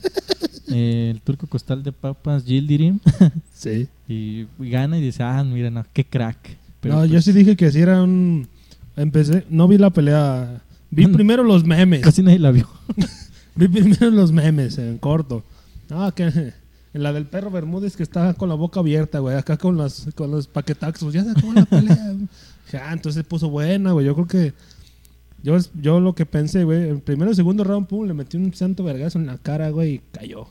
Eh, 0.72 1.10
el 1.10 1.22
turco 1.22 1.48
costal 1.48 1.82
de 1.82 1.92
papas, 1.92 2.44
Gildirim. 2.46 3.00
Sí. 3.56 3.88
y 4.08 4.46
gana 4.60 5.00
y 5.00 5.02
dice, 5.02 5.24
ah, 5.24 5.44
mira, 5.44 5.72
no, 5.72 5.84
qué 5.94 6.06
crack. 6.06 6.38
Pero 6.80 6.96
no, 6.96 7.06
yo 7.06 7.14
pues, 7.14 7.26
sí 7.26 7.32
dije 7.32 7.56
que 7.56 7.72
si 7.72 7.80
era 7.80 8.02
un. 8.02 8.48
Empecé, 8.96 9.46
no 9.50 9.68
vi 9.68 9.78
la 9.78 9.90
pelea. 9.90 10.62
Vi 10.92 11.08
primero 11.14 11.44
los 11.44 11.66
memes. 11.66 12.02
Casi 12.02 12.22
nadie 12.22 12.40
la 12.40 12.52
vio. 12.52 12.70
Vi 13.56 13.68
primero 13.68 14.10
los 14.12 14.32
memes 14.32 14.78
en 14.78 14.98
corto. 14.98 15.44
Ah, 15.90 16.12
que 16.16 16.54
en 16.94 17.04
la 17.04 17.14
del 17.14 17.26
perro 17.26 17.52
Bermúdez 17.52 17.96
que 17.96 18.04
está 18.04 18.34
con 18.34 18.50
la 18.50 18.56
boca 18.56 18.80
abierta, 18.80 19.20
güey. 19.20 19.36
Acá 19.36 19.58
con 19.58 19.76
los, 19.78 20.08
con 20.16 20.32
los 20.32 20.48
paquetaxos. 20.48 21.14
Ya 21.14 21.24
se 21.24 21.32
acabó 21.32 21.54
la 21.54 21.66
pelea. 21.66 22.16
Ya, 22.72 22.92
entonces 22.94 23.24
puso 23.24 23.50
buena, 23.50 23.92
güey. 23.94 24.06
Yo 24.06 24.14
creo 24.16 24.28
que. 24.28 24.54
Yo, 25.42 25.56
yo 25.82 26.02
lo 26.02 26.14
que 26.16 26.26
pensé, 26.26 26.66
güey. 26.66 26.90
El 26.90 27.00
primero 27.00 27.32
y 27.32 27.36
segundo 27.36 27.64
round, 27.64 27.88
pum, 27.88 28.06
le 28.06 28.14
metí 28.14 28.36
un 28.36 28.54
santo 28.54 28.84
vergazo 28.84 29.18
en 29.20 29.26
la 29.28 29.38
cara, 29.38 29.70
güey, 29.70 29.94
y 29.96 30.02
cayó. 30.12 30.48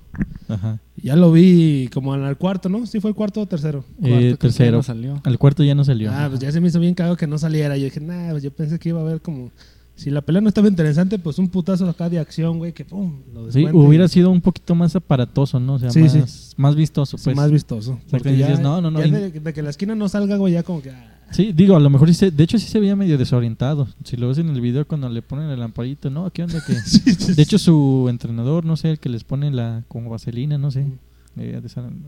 Ajá. 0.49 0.79
Ya 0.97 1.15
lo 1.15 1.31
vi 1.31 1.91
como 1.93 2.15
en 2.15 2.23
el 2.23 2.37
cuarto, 2.39 2.71
¿no? 2.71 2.87
Sí, 2.87 2.99
fue 2.99 3.11
el 3.11 3.15
cuarto 3.15 3.43
o 3.43 3.47
tercero. 3.47 3.85
Eh, 4.03 4.09
Cuarto, 4.09 4.19
que 4.31 4.37
tercero. 4.39 4.79
no 4.79 4.83
salió. 4.83 5.21
Al 5.25 5.39
cuarto 5.39 5.63
ya 5.63 5.75
no 5.75 5.85
salió. 5.85 6.11
Ah, 6.11 6.29
pues 6.31 6.41
ya 6.41 6.51
se 6.51 6.61
me 6.63 6.69
hizo 6.69 6.81
bien 6.81 6.95
cagado 6.95 7.17
que 7.19 7.27
no 7.27 7.37
saliera. 7.37 7.77
Yo 7.77 7.85
dije, 7.85 8.01
nah, 8.01 8.31
pues 8.31 8.43
yo 8.43 8.51
pensé 8.51 8.79
que 8.79 8.89
iba 8.89 8.99
a 9.01 9.03
haber 9.03 9.21
como. 9.21 9.51
Si 9.95 10.11
la 10.11 10.23
pelea 10.23 10.41
no 10.41 10.49
estaba 10.49 10.69
interesante, 10.69 11.19
pues 11.19 11.39
un 11.39 11.49
putazo 11.49 11.87
acá 11.89 12.09
de 12.09 12.21
acción, 12.21 12.57
güey, 12.59 12.73
que 12.73 12.85
pum, 12.85 13.21
lo 13.35 13.51
sí, 13.51 13.67
hubiera 13.73 14.07
sido 14.09 14.31
un 14.31 14.41
poquito 14.41 14.75
más 14.77 14.95
aparatoso, 14.97 15.59
¿no? 15.59 15.75
O 15.75 15.79
sea, 15.81 15.91
Sí, 15.91 16.03
más, 16.03 16.13
sí. 16.13 16.55
más 16.57 16.77
vistoso, 16.77 17.19
Sí, 17.19 17.25
pues. 17.25 17.37
más 17.37 17.51
vistoso. 17.51 17.95
sea, 17.95 18.11
Porque 18.11 18.31
que 18.31 18.37
ya, 18.39 18.47
dices, 18.47 18.61
no, 18.63 18.81
no, 18.81 18.93
no, 18.93 19.05
ya 19.05 19.19
de 19.29 19.53
que 19.53 19.61
la 19.61 19.71
esquina 19.71 19.97
no 19.97 20.09
salga, 20.09 20.37
güey, 20.37 20.55
ya 20.55 20.63
como 20.63 20.81
que. 20.83 20.91
ah. 20.93 21.15
Sí, 21.31 21.53
digo, 21.53 21.77
a 21.77 21.81
lo 21.81 21.91
mejor 21.91 22.09
sí 22.09 22.15
se, 22.15 22.31
de 22.31 22.43
hecho 22.45 22.59
sí 22.59 22.67
se 22.69 22.81
veía 22.81 22.97
medio 22.97 23.19
desorientado. 23.19 23.87
Si 24.05 24.17
lo 24.17 24.29
ves 24.29 24.39
en 24.39 24.49
el 24.49 24.61
video 24.61 24.87
cuando 24.87 25.09
le 25.09 25.23
ponen 25.23 25.51
el 25.51 25.61
lamparito, 25.61 26.09
¿no? 26.11 26.31
¿Qué 26.31 26.43
onda? 26.43 26.63
Que... 26.67 26.75
Sí, 26.87 27.01
sí, 27.15 27.35
De 27.35 27.43
hecho, 27.43 27.59
su 27.59 28.07
entrenador, 28.09 28.65
no 28.65 28.77
sé, 28.77 28.91
el 28.93 28.99
que 28.99 29.09
les 29.09 29.25
pone 29.25 29.51
la 29.51 29.83
como 29.89 30.11
vaselina, 30.11 30.57
no 30.59 30.71
sé. 30.71 30.85
Mm. 30.85 30.99
eh, 31.41 31.61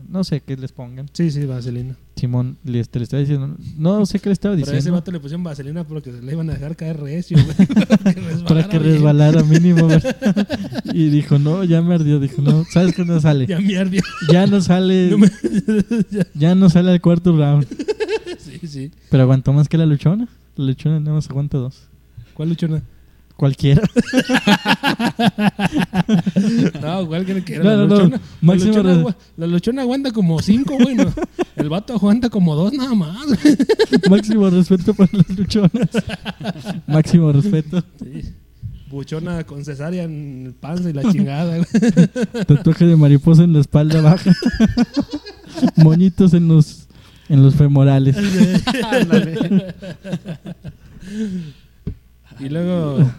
no 0.09 0.23
sé 0.23 0.41
qué 0.41 0.57
les 0.57 0.71
pongan. 0.71 1.05
Sí, 1.13 1.29
sí, 1.31 1.45
vaselina. 1.45 1.95
Simón 2.17 2.57
le, 2.65 2.79
este, 2.81 2.99
le 2.99 3.03
estaba 3.03 3.21
diciendo, 3.21 3.55
no 3.77 4.05
sé 4.05 4.19
qué 4.19 4.29
le 4.29 4.33
estaba 4.33 4.53
Pero 4.55 4.65
a 4.65 4.67
ese 4.67 4.75
diciendo. 4.75 4.99
vato 4.99 5.11
le 5.11 5.19
pusieron 5.19 5.43
vaselina 5.43 5.83
porque 5.85 6.11
se 6.11 6.21
le 6.21 6.31
iban 6.33 6.49
a 6.49 6.53
dejar 6.53 6.75
caer 6.75 6.99
recio, 6.99 7.37
güey. 7.43 7.67
para 8.03 8.13
que 8.13 8.21
Para 8.47 8.69
que 8.69 8.79
resbalara 8.79 9.43
mínimo. 9.43 9.87
y 10.93 11.09
dijo, 11.09 11.39
no, 11.39 11.63
ya 11.63 11.81
me 11.81 11.93
ardió. 11.95 12.19
Dijo, 12.19 12.41
no, 12.41 12.65
¿sabes 12.71 12.93
qué 12.95 13.05
no 13.05 13.19
sale? 13.21 13.45
Ya 13.47 13.59
me 13.59 13.77
ardió. 13.77 14.01
Ya 14.31 14.45
no 14.47 14.59
sale, 14.61 15.09
No 15.11 15.17
me- 15.19 15.31
ya. 16.11 16.27
ya 16.33 16.55
no 16.55 16.69
sale 16.69 16.91
al 16.91 17.01
cuarto 17.01 17.35
round. 17.37 17.67
Sí. 18.67 18.91
Pero 19.09 19.23
aguantó 19.23 19.53
más 19.53 19.67
que 19.67 19.77
la 19.77 19.85
luchona. 19.85 20.27
La 20.55 20.65
luchona 20.65 20.99
nada 20.99 21.15
más 21.15 21.29
aguanta 21.29 21.57
dos. 21.57 21.83
¿Cuál 22.33 22.49
luchona? 22.49 22.81
Cualquiera. 23.35 23.81
No, 26.81 27.07
¿cuál 27.07 27.25
cree 27.25 27.43
que? 27.43 27.57
No, 27.57 27.63
la 27.63 27.75
no, 27.75 27.87
no. 27.87 27.95
luchona. 27.95 28.17
La 28.17 28.21
Máximo 28.41 28.77
luchona, 28.77 29.15
la 29.37 29.47
luchona 29.47 29.81
aguanta 29.81 30.11
como 30.11 30.39
cinco, 30.41 30.77
güey. 30.79 30.95
no. 30.95 31.11
El 31.55 31.69
vato 31.69 31.93
aguanta 31.93 32.29
como 32.29 32.55
dos 32.55 32.73
nada 32.73 32.93
más. 32.93 33.25
Máximo 34.09 34.49
respeto 34.49 34.93
para 34.93 35.09
las 35.13 35.29
luchonas. 35.29 35.89
Máximo 36.87 37.31
respeto. 37.31 37.83
Sí. 37.99 38.33
Buchona 38.89 39.43
con 39.45 39.63
cesárea 39.63 40.03
en 40.03 40.47
el 40.47 40.53
panza 40.53 40.89
y 40.89 40.93
la 40.93 41.09
chingada, 41.11 41.57
güey. 41.57 42.45
Tatuaje 42.45 42.85
de 42.85 42.95
mariposa 42.95 43.43
en 43.43 43.53
la 43.53 43.59
espalda 43.59 44.01
baja. 44.01 44.31
Moñitos 45.77 46.33
en 46.33 46.47
los 46.47 46.80
en 47.31 47.43
los 47.43 47.55
femorales. 47.55 48.15
y 52.39 52.49
luego, 52.49 53.11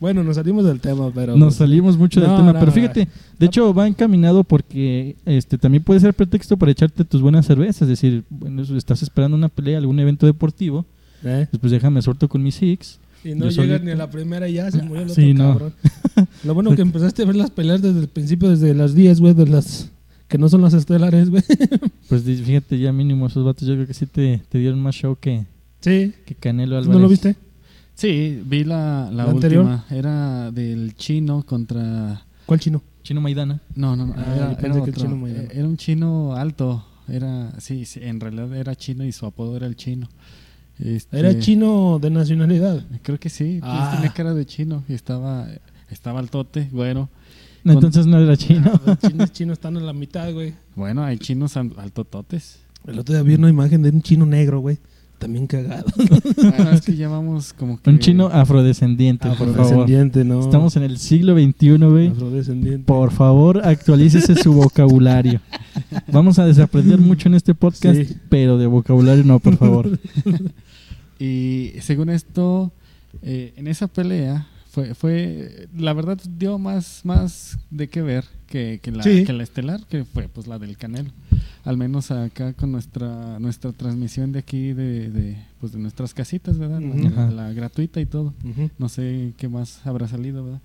bueno, 0.00 0.24
nos 0.24 0.36
salimos 0.36 0.64
del 0.64 0.80
tema, 0.80 1.10
pero. 1.14 1.36
Nos 1.36 1.56
salimos 1.56 1.96
mucho 1.96 2.20
del 2.20 2.30
No, 2.30 2.36
tema, 2.38 2.52
no, 2.52 2.60
pero 2.60 2.72
fíjate, 2.72 3.08
de 3.38 3.46
hecho 3.46 3.72
va 3.72 3.86
encaminado 3.86 4.44
porque 4.44 5.16
este 5.26 5.58
también 5.58 5.82
puede 5.84 6.00
ser 6.00 6.14
pretexto 6.14 6.56
para 6.56 6.72
echarte 6.72 7.04
tus 7.04 7.20
buenas 7.22 7.46
cervezas, 7.46 7.82
es 7.82 7.88
decir, 7.88 8.24
bueno, 8.30 8.62
estás 8.62 9.02
esperando 9.02 9.36
una 9.36 9.48
pelea, 9.48 9.78
algún 9.78 9.98
evento 10.00 10.26
deportivo, 10.26 10.84
¿Eh? 11.24 11.46
pues, 11.50 11.60
pues 11.60 11.70
déjame 11.70 12.02
suelto 12.02 12.28
con 12.28 12.42
mis 12.42 12.56
six 12.56 12.98
Y 13.24 13.34
no 13.34 13.48
llegas 13.48 13.82
ni 13.82 13.92
a 13.92 13.96
la 13.96 14.10
primera 14.10 14.48
y 14.48 14.54
ya 14.54 14.70
se 14.70 14.82
murió 14.82 15.02
el 15.02 15.10
otro 15.10 15.22
Sí, 15.22 15.34
no. 15.34 15.52
cabrón. 15.52 15.74
Lo 16.44 16.54
bueno 16.54 16.74
que 16.74 16.82
empezaste 16.88 17.22
a 17.22 17.26
ver 17.26 17.36
las 17.36 17.50
peleas 17.50 17.80
desde 17.80 18.00
el 18.00 18.08
principio, 18.08 18.48
desde 18.50 18.74
las 18.74 18.94
10, 18.94 19.20
güey, 19.20 19.34
de 19.34 19.46
las 19.46 19.90
que 20.32 20.38
no 20.38 20.48
son 20.48 20.62
las 20.62 20.72
estelares, 20.74 21.28
güey. 21.30 21.42
Pues 22.08 22.22
fíjate, 22.24 22.78
ya 22.78 22.90
mínimo 22.92 23.26
esos 23.26 23.44
vatos 23.44 23.68
yo 23.68 23.74
creo 23.74 23.86
que 23.86 23.94
sí 23.94 24.06
te, 24.06 24.42
te 24.48 24.58
dieron 24.58 24.80
más 24.80 24.94
show 24.94 25.16
que, 25.20 25.44
Sí. 25.80 26.12
que 26.26 26.34
Canelo 26.34 26.76
¿Tú 26.76 26.78
Álvarez. 26.78 26.96
¿No 26.96 27.02
lo 27.02 27.08
viste? 27.08 27.36
Sí, 27.94 28.42
vi 28.44 28.64
la, 28.64 29.10
la, 29.12 29.24
¿La 29.24 29.30
anterior? 29.30 29.64
última. 29.64 29.84
Era 29.90 30.50
del 30.50 30.94
chino 30.96 31.42
contra. 31.44 32.22
¿Cuál 32.46 32.58
chino? 32.60 32.82
Chino 33.02 33.20
Maidana. 33.20 33.60
No, 33.74 33.94
no, 33.96 34.06
no. 34.06 34.14
Ah, 34.16 34.34
era, 34.34 34.52
era 34.52 34.92
chino 34.92 35.16
Maidana. 35.16 35.48
Un 35.66 35.76
chino 35.76 36.34
alto. 36.34 36.84
Era, 37.08 37.52
sí, 37.60 37.84
sí, 37.84 38.00
en 38.02 38.20
realidad 38.20 38.54
era 38.56 38.74
chino 38.74 39.04
y 39.04 39.12
su 39.12 39.26
apodo 39.26 39.56
era 39.56 39.66
el 39.66 39.76
chino. 39.76 40.08
Este, 40.78 41.18
Era 41.18 41.38
chino 41.38 41.98
de 42.00 42.10
nacionalidad. 42.10 42.84
Creo 43.02 43.20
que 43.20 43.28
sí, 43.28 43.58
pues 43.60 43.72
Ah. 43.72 43.92
tenía 43.94 44.12
cara 44.12 44.32
de 44.34 44.46
chino 44.46 44.82
y 44.88 44.94
estaba, 44.94 45.46
estaba 45.90 46.18
altote, 46.20 46.68
bueno. 46.72 47.08
No, 47.64 47.72
entonces 47.74 48.06
no 48.06 48.18
era 48.18 48.36
chino. 48.36 48.72
Los 48.84 48.98
chinos 48.98 49.32
chinos 49.32 49.52
están 49.54 49.76
en 49.76 49.86
la 49.86 49.92
mitad, 49.92 50.32
güey. 50.32 50.54
Bueno, 50.74 51.02
hay 51.04 51.18
chinos 51.18 51.56
al- 51.56 51.72
altototes. 51.78 52.58
El 52.86 52.98
otro 52.98 53.14
día 53.14 53.22
vi 53.22 53.34
una 53.34 53.48
imagen 53.48 53.82
de 53.82 53.90
un 53.90 54.02
chino 54.02 54.26
negro, 54.26 54.60
güey. 54.60 54.78
También 55.18 55.46
cagado. 55.46 55.84
Bueno, 56.36 56.70
es 56.70 56.80
que 56.80 56.96
llevamos 56.96 57.52
como 57.52 57.80
que... 57.80 57.88
Un 57.88 58.00
chino 58.00 58.26
afrodescendiente, 58.26 59.28
por 59.28 59.36
favor. 59.36 59.50
Afrodescendiente, 59.60 60.24
¿no? 60.24 60.40
Estamos 60.40 60.74
en 60.76 60.82
el 60.82 60.98
siglo 60.98 61.34
XXI, 61.34 61.76
güey. 61.76 62.08
Afrodescendiente. 62.08 62.84
Por 62.86 63.12
favor, 63.12 63.60
actualícese 63.64 64.34
su 64.34 64.52
vocabulario. 64.52 65.40
Vamos 66.10 66.40
a 66.40 66.46
desaprender 66.46 66.98
mucho 66.98 67.28
en 67.28 67.34
este 67.36 67.54
podcast, 67.54 68.00
Sí. 68.00 68.16
pero 68.28 68.58
de 68.58 68.66
vocabulario 68.66 69.22
no, 69.22 69.38
por 69.38 69.56
favor. 69.56 69.96
Y 71.18 71.72
según 71.80 72.08
esto, 72.10 72.72
eh, 73.22 73.52
en 73.56 73.68
esa 73.68 73.86
pelea 73.86 74.48
fue, 74.72 74.94
fue, 74.94 75.68
la 75.76 75.92
verdad 75.92 76.18
dio 76.38 76.58
más, 76.58 77.02
más 77.04 77.58
de 77.70 77.88
qué 77.88 78.00
ver 78.00 78.24
que, 78.46 78.80
que 78.82 78.90
la, 78.90 79.02
Sí. 79.02 79.24
que 79.24 79.32
la 79.34 79.42
estelar, 79.42 79.84
que 79.86 80.04
fue 80.04 80.28
pues 80.28 80.46
la 80.46 80.58
del 80.58 80.76
Canelo. 80.78 81.10
Al 81.64 81.76
menos 81.76 82.10
acá 82.10 82.54
con 82.54 82.72
nuestra, 82.72 83.38
nuestra 83.38 83.70
transmisión 83.72 84.32
de 84.32 84.38
aquí, 84.40 84.72
de, 84.72 85.10
de, 85.10 85.36
pues 85.60 85.72
de 85.72 85.78
nuestras 85.78 86.14
casitas, 86.14 86.58
¿verdad? 86.58 86.80
La- 87.30 87.52
gratuita 87.52 88.00
y 88.00 88.06
todo. 88.06 88.32
No 88.78 88.88
sé 88.88 89.34
qué 89.36 89.48
más 89.48 89.86
habrá 89.86 90.08
salido, 90.08 90.42
¿verdad? 90.44 90.60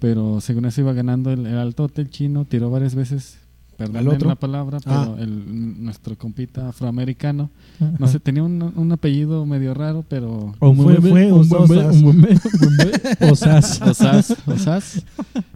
Pero 0.00 0.40
según 0.40 0.64
eso 0.64 0.80
iba 0.80 0.92
ganando 0.94 1.30
el, 1.30 1.46
el 1.46 1.58
altote, 1.58 2.00
el 2.02 2.10
chino, 2.10 2.44
tiró 2.44 2.70
varias 2.70 2.94
veces, 2.96 3.38
perdón 3.76 4.18
la 4.28 4.34
palabra, 4.36 4.78
Ah. 4.86 5.08
pero 5.14 5.22
el, 5.24 5.84
nuestro 5.84 6.16
compita 6.16 6.68
afroamericano, 6.68 7.50
no 7.98 8.06
sé, 8.06 8.20
tenía 8.20 8.42
un, 8.42 8.62
un 8.76 8.92
apellido 8.92 9.44
medio 9.46 9.74
raro, 9.74 10.04
pero... 10.08 10.54
O 10.58 10.74
Fue- 10.74 10.96
un 10.96 11.02
fue 11.02 11.32
un 11.32 11.40
Osas. 11.40 11.68
buen- 11.68 11.86
un 11.90 12.02
buen- 12.22 12.40
un 12.62 12.76
buen- 12.76 13.00
Osas. 13.32 13.82
Osas, 13.82 14.36
Osas, 14.46 15.04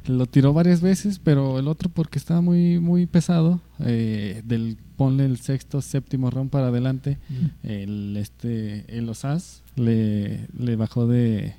lo 0.06 0.26
tiró 0.26 0.52
varias 0.52 0.80
veces, 0.80 1.20
pero 1.22 1.58
el 1.58 1.68
otro 1.68 1.88
porque 1.88 2.18
estaba 2.18 2.40
muy 2.40 2.78
muy 2.80 3.06
pesado, 3.06 3.60
eh, 3.80 4.42
del 4.44 4.76
ponle 4.96 5.24
el 5.26 5.36
sexto, 5.38 5.82
séptimo 5.82 6.30
round 6.30 6.50
para 6.50 6.68
adelante, 6.68 7.18
el 7.62 8.16
este 8.16 8.84
el 8.96 9.08
Osas 9.08 9.62
le, 9.76 10.46
le 10.58 10.76
bajó 10.76 11.06
de 11.06 11.54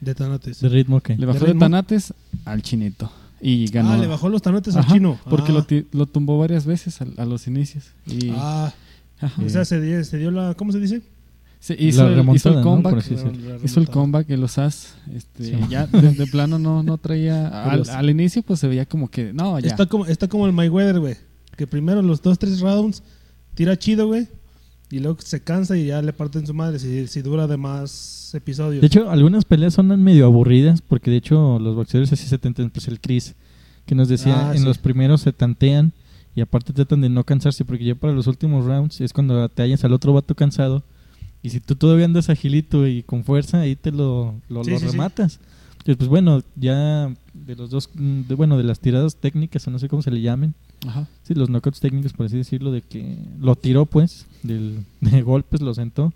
De 0.00 0.14
tanates. 0.14 0.60
De 0.60 0.68
ritmo 0.70 1.00
que. 1.00 1.16
le 1.16 1.26
bajó 1.26 1.44
de, 1.44 1.54
tanates 1.54 2.14
al 2.46 2.62
chinito 2.62 3.10
y 3.40 3.66
ganó. 3.68 3.92
Ah, 3.92 3.96
le 3.96 4.06
bajó 4.06 4.28
los 4.28 4.42
tanates 4.42 4.76
al 4.76 4.86
chino. 4.86 5.18
porque 5.28 5.52
Ah. 5.52 5.64
lo, 5.68 5.98
lo 5.98 6.06
tumbó 6.06 6.38
varias 6.38 6.66
veces 6.66 7.00
al- 7.00 7.14
a, 7.16 7.24
los 7.24 7.46
inicios 7.46 7.86
y 8.06 8.30
Ah, 8.36 8.72
ajá. 9.20 9.42
o 9.42 9.48
sea, 9.48 9.64
se 9.64 9.80
dio, 9.80 10.02
se 10.04 10.18
dio 10.18 10.30
la. 10.30 10.54
¿Cómo 10.54 10.72
se 10.72 10.80
dice? 10.80 11.02
Se 11.58 11.76
hizo, 11.78 12.08
La 12.08 12.22
el, 12.22 12.36
hizo 12.36 12.62
comeback. 12.62 13.10
La- 13.10 13.56
la 13.58 13.64
Hizo 13.64 13.80
el 13.80 13.88
comeback, 13.90 14.30
el 14.30 14.42
Osas. 14.44 14.94
Este, 15.14 15.44
Sí. 15.44 15.56
Ya 15.68 15.86
de, 15.86 16.12
de 16.12 16.26
plano 16.26 16.58
no, 16.58 16.82
no 16.82 16.96
traía. 16.96 17.48
Al, 17.70 17.80
Los- 17.80 17.88
al 17.90 18.08
inicio, 18.08 18.42
pues 18.42 18.60
se 18.60 18.66
veía 18.68 18.86
como 18.86 19.08
que. 19.10 19.32
No, 19.34 19.58
ya. 19.58 19.68
Está 19.68 19.84
como, 19.86 20.06
está 20.06 20.26
como 20.28 20.46
el 20.46 20.52
Mayweather, 20.54 20.98
güey. 21.00 21.16
Que 21.56 21.66
primero 21.66 22.00
los 22.00 22.22
dos, 22.22 22.38
tres 22.38 22.60
rounds 22.60 23.02
tira 23.54 23.78
chido, 23.78 24.06
güey. 24.06 24.26
Y 24.90 24.98
luego 24.98 25.18
se 25.20 25.40
cansa 25.42 25.76
y 25.76 25.86
ya 25.86 26.02
le 26.02 26.12
parten 26.12 26.46
su 26.46 26.52
madre 26.54 26.78
si, 26.78 27.06
si 27.06 27.22
dura 27.22 27.46
de 27.46 27.56
más 27.56 28.32
episodios. 28.34 28.80
De 28.80 28.86
hecho, 28.88 29.08
algunas 29.10 29.44
peleas 29.44 29.74
son 29.74 29.86
medio 30.02 30.26
aburridas, 30.26 30.82
porque 30.82 31.10
de 31.10 31.18
hecho 31.18 31.58
los 31.60 31.76
boxeadores 31.76 32.12
así 32.12 32.26
se 32.26 32.38
tentan, 32.38 32.70
pues 32.70 32.88
el 32.88 33.00
Chris, 33.00 33.34
que 33.86 33.94
nos 33.94 34.08
decía, 34.08 34.48
Ah, 34.50 34.52
en 34.52 34.58
sí. 34.60 34.64
los 34.64 34.78
primeros 34.78 35.20
se 35.20 35.32
tantean 35.32 35.92
y 36.34 36.40
aparte 36.40 36.72
tratan 36.72 37.00
de 37.00 37.08
no 37.08 37.24
cansarse, 37.24 37.64
porque 37.64 37.84
ya 37.84 37.94
para 37.94 38.12
los 38.12 38.26
últimos 38.26 38.64
rounds 38.64 39.00
es 39.00 39.12
cuando 39.12 39.48
te 39.48 39.62
hallas 39.62 39.84
al 39.84 39.92
otro 39.92 40.12
vato 40.12 40.34
cansado, 40.34 40.82
y 41.42 41.50
si 41.50 41.60
tú 41.60 41.74
todavía 41.76 42.04
andas 42.04 42.28
agilito 42.28 42.86
y 42.86 43.02
con 43.02 43.24
fuerza, 43.24 43.60
ahí 43.60 43.74
te 43.76 43.90
lo, 43.92 44.34
lo, 44.48 44.62
Sí, 44.64 44.70
lo 44.72 44.78
sí, 44.78 44.86
sí. 44.86 44.90
rematas. 44.92 45.40
Entonces, 45.78 45.96
pues 45.96 46.08
bueno, 46.08 46.42
ya 46.56 47.14
de 47.32 47.56
los 47.56 47.70
dos, 47.70 47.88
mm, 47.94 48.22
de, 48.28 48.34
bueno, 48.34 48.58
de 48.58 48.64
las 48.64 48.80
tiradas 48.80 49.16
técnicas, 49.16 49.66
o 49.66 49.70
no 49.70 49.78
sé 49.78 49.88
cómo 49.88 50.02
se 50.02 50.10
le 50.10 50.20
llamen, 50.20 50.54
Ajá. 50.86 51.08
Sí, 51.24 51.34
los 51.34 51.48
knockouts 51.50 51.80
técnicos, 51.80 52.12
por 52.12 52.26
así 52.26 52.36
decirlo, 52.36 52.72
de 52.72 52.82
que 52.82 53.16
lo 53.40 53.54
tiró, 53.56 53.86
pues, 53.86 54.26
del, 54.42 54.84
de 55.00 55.22
golpes, 55.22 55.60
lo 55.60 55.74
sentó. 55.74 56.12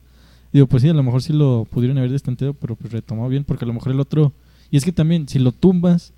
Digo, 0.53 0.67
pues 0.67 0.83
sí, 0.83 0.89
a 0.89 0.95
lo 0.95 1.03
mejor 1.03 1.21
sí 1.23 1.33
lo 1.33 1.67
pudieron 1.71 1.99
haber 1.99 2.11
destanteado, 2.13 2.55
pero 2.55 2.77
pues 2.77 2.93
retomó 2.93 3.29
bien, 3.29 3.45
porque 3.45 3.65
a 3.65 3.69
lo 3.69 3.75
mejor 3.75 3.93
el 3.93 4.01
otro... 4.01 4.33
Y 4.71 4.77
es 4.77 4.85
que 4.85 4.93
también, 4.93 5.29
si 5.29 5.39
lo 5.39 5.53
tumbas, 5.53 6.13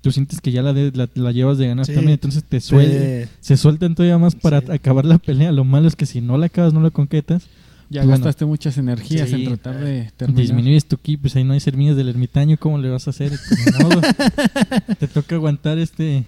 tú 0.00 0.10
sientes 0.10 0.40
que 0.40 0.50
ya 0.50 0.62
la, 0.62 0.72
de- 0.72 0.92
la, 0.92 1.08
la 1.14 1.30
llevas 1.30 1.58
de 1.58 1.68
ganar 1.68 1.84
Sí. 1.86 1.92
también, 1.92 2.14
entonces 2.14 2.42
te 2.42 2.60
suel, 2.60 3.26
Sí. 3.26 3.30
se 3.40 3.56
sueltan 3.56 3.94
todavía 3.94 4.18
más 4.18 4.34
para 4.34 4.60
Sí. 4.60 4.66
acabar 4.72 5.04
la 5.04 5.18
pelea. 5.18 5.52
Lo 5.52 5.64
malo 5.64 5.86
es 5.88 5.94
que 5.96 6.06
si 6.06 6.20
no 6.20 6.36
la 6.38 6.46
acabas, 6.46 6.72
no 6.72 6.80
la 6.80 6.90
concretas, 6.90 7.46
Ya 7.90 8.00
Pues 8.00 8.06
bueno. 8.08 8.24
gastaste 8.24 8.46
muchas 8.46 8.78
energías 8.78 9.28
Sí. 9.28 9.44
en 9.44 9.44
tratar 9.58 9.78
de 9.84 10.10
terminar. 10.16 10.40
disminuyes 10.42 10.86
tu 10.86 10.96
ki, 10.96 11.18
pues 11.18 11.36
ahí 11.36 11.44
no 11.44 11.52
hay 11.52 11.60
semillas 11.60 11.94
del 11.94 12.08
ermitaño, 12.08 12.56
¿cómo 12.58 12.78
le 12.78 12.88
vas 12.88 13.06
a 13.06 13.10
hacer? 13.10 13.30
Pues, 13.30 14.96
te 14.98 15.08
toca 15.08 15.34
aguantar 15.34 15.76
este 15.78 16.24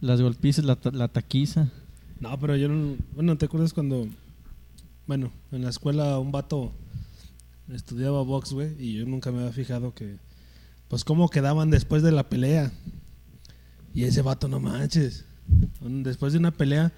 las 0.00 0.20
golpizas, 0.20 0.64
la, 0.64 0.78
la 0.92 1.08
taquiza. 1.08 1.70
No, 2.20 2.38
pero 2.38 2.56
yo 2.56 2.68
no. 2.68 2.96
Bueno, 3.14 3.36
¿te 3.38 3.46
acuerdas 3.46 3.72
cuando. 3.72 4.08
Bueno, 5.06 5.32
en 5.52 5.62
la 5.62 5.70
escuela 5.70 6.18
un 6.18 6.32
vato 6.32 6.72
estudiaba 7.68 8.22
box, 8.22 8.52
güey, 8.52 8.74
y 8.78 8.94
yo 8.94 9.06
nunca 9.06 9.30
me 9.30 9.40
había 9.40 9.52
fijado 9.52 9.94
que. 9.94 10.16
Pues 10.88 11.04
cómo 11.04 11.28
quedaban 11.28 11.70
después 11.70 12.02
de 12.02 12.12
la 12.12 12.28
pelea. 12.28 12.72
Y 13.94 14.04
ese 14.04 14.22
vato, 14.22 14.48
no 14.48 14.60
manches. 14.60 15.24
Después 15.80 16.32
de 16.32 16.38
una 16.38 16.50
pelea, 16.52 16.92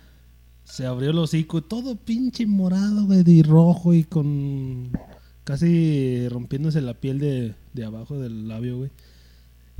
se 0.64 0.86
abrió 0.86 1.10
el 1.10 1.18
hocico, 1.18 1.62
todo 1.62 1.96
pinche 1.96 2.46
morado, 2.46 3.06
güey, 3.06 3.22
y 3.26 3.42
rojo 3.42 3.94
y 3.94 4.04
con. 4.04 4.92
casi 5.44 6.28
rompiéndose 6.28 6.80
la 6.80 6.94
piel 6.94 7.18
de, 7.18 7.54
de 7.72 7.84
abajo 7.84 8.18
del 8.18 8.48
labio, 8.48 8.78
güey. 8.78 8.90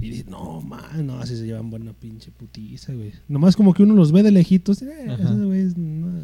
Y 0.01 0.11
dije, 0.11 0.25
no, 0.29 0.61
man, 0.63 1.07
no, 1.07 1.19
así 1.19 1.37
se 1.37 1.45
llevan 1.47 1.69
buena 1.71 1.93
pinche 1.93 2.31
putiza, 2.31 2.93
güey. 2.95 3.13
Nomás 3.29 3.55
como 3.57 3.75
que 3.75 3.83
uno 3.83 3.95
los 3.95 4.13
ve 4.13 4.23
de 4.23 4.31
lejitos, 4.31 4.81
eh, 4.83 5.17
esos 5.19 5.39
güeyes, 5.43 5.77
no. 5.77 6.23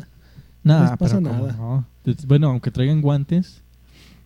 Nada, 0.65 0.91
les 0.91 0.99
pasa 0.99 1.19
pero 1.19 1.33
nada. 1.33 1.53
no. 1.57 1.87
Bueno, 2.27 2.49
aunque 2.51 2.71
traigan 2.71 3.01
guantes, 3.03 3.63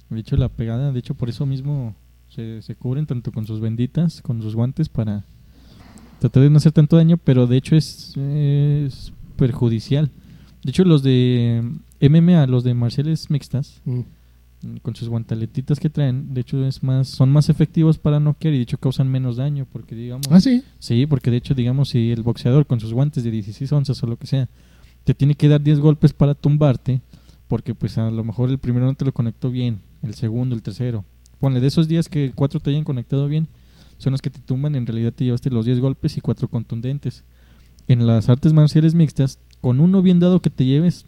de 0.09 0.21
hecho 0.21 0.37
la 0.37 0.49
pegada, 0.49 0.93
de 0.93 0.99
hecho 0.99 1.15
por 1.15 1.29
eso 1.29 1.47
mismo 1.47 1.95
se, 2.29 2.63
se 2.63 2.75
cubren 2.77 3.07
tanto 3.07 3.33
con 3.33 3.47
sus 3.47 3.61
benditas, 3.61 4.23
con 4.23 4.41
sus 4.41 4.55
guantes 4.55 4.89
para 4.89 5.25
tratar 6.21 6.43
de 6.45 6.51
no 6.51 6.59
hacer 6.59 6.73
tanto 6.73 6.97
daño, 6.97 7.17
pero 7.19 7.47
de 7.47 7.57
hecho 7.57 7.77
es, 7.77 8.17
es 8.17 9.13
perjudicial. 9.37 10.11
De 10.63 10.71
hecho 10.71 10.85
los 10.85 11.03
de 11.03 11.63
MMA, 12.01 12.47
los 12.47 12.63
de 12.65 12.75
marciales 12.75 13.31
mixtas, 13.31 13.81
Mm. 13.85 14.01
Con 14.83 14.94
sus 14.94 15.09
guantaletitas 15.09 15.81
que 15.81 15.88
traen, 15.88 16.35
de 16.35 16.42
hecho 16.42 16.64
es 16.66 16.83
más, 16.83 17.09
son 17.09 17.31
más 17.31 17.49
efectivos 17.49 17.99
para 17.99 18.20
noquear 18.20 18.53
y 18.55 18.59
de 18.59 18.62
hecho 18.64 18.79
causan 18.79 19.09
menos 19.09 19.37
daño, 19.37 19.66
porque 19.70 19.94
digamos... 19.94 20.27
Ah, 20.31 20.40
sí. 20.40 20.62
Sí, 20.79 21.07
porque 21.07 21.31
de 21.31 21.38
hecho, 21.38 21.55
digamos, 21.55 21.90
si 21.90 22.11
el 22.12 22.23
boxeador 22.23 22.66
con 22.66 22.79
sus 22.79 22.92
guantes 22.92 23.25
de 23.25 23.31
16 23.31 23.73
onzas 23.73 24.03
o 24.03 24.07
lo 24.07 24.16
que 24.18 24.27
sea, 24.27 24.49
te 25.05 25.14
tiene 25.14 25.35
que 25.35 25.49
dar 25.49 25.62
10 25.62 25.81
golpes 25.81 26.12
para 26.12 26.35
tumbarte, 26.35 27.01
porque 27.49 27.75
pues 27.75 27.96
a 27.99 28.11
lo 28.11 28.23
mejor 28.23 28.51
el 28.51 28.59
primero 28.59 28.87
no 28.87 28.94
te 28.94 29.05
lo 29.05 29.12
conectó 29.12 29.51
bien, 29.51 29.81
el 30.03 30.14
segundo, 30.14 30.55
el 30.55 30.62
tercero. 30.62 31.05
Ponle, 31.38 31.61
de 31.61 31.69
esos 31.69 31.88
días 31.88 32.08
que 32.08 32.33
cuatro 32.35 32.61
te 32.61 32.71
hayan 32.71 32.85
conectado 32.85 33.29
bien, 33.29 33.48
son 33.96 34.13
los 34.13 34.21
que 34.21 34.31
te 34.31 34.40
tumban, 34.40 34.75
en 34.75 34.87
realidad 34.87 35.13
te 35.13 35.25
llevaste 35.25 35.50
los 35.50 35.65
10 35.65 35.81
golpes 35.81 36.17
y 36.17 36.21
cuatro 36.21 36.48
contundentes. 36.48 37.25
En 37.88 38.06
las 38.06 38.29
artes 38.29 38.52
marciales 38.52 38.94
mixtas, 38.94 39.38
con 39.61 39.81
uno 39.81 40.02
bien 40.02 40.21
dado 40.21 40.40
que 40.40 40.50
te 40.50 40.65
lleves, 40.65 41.06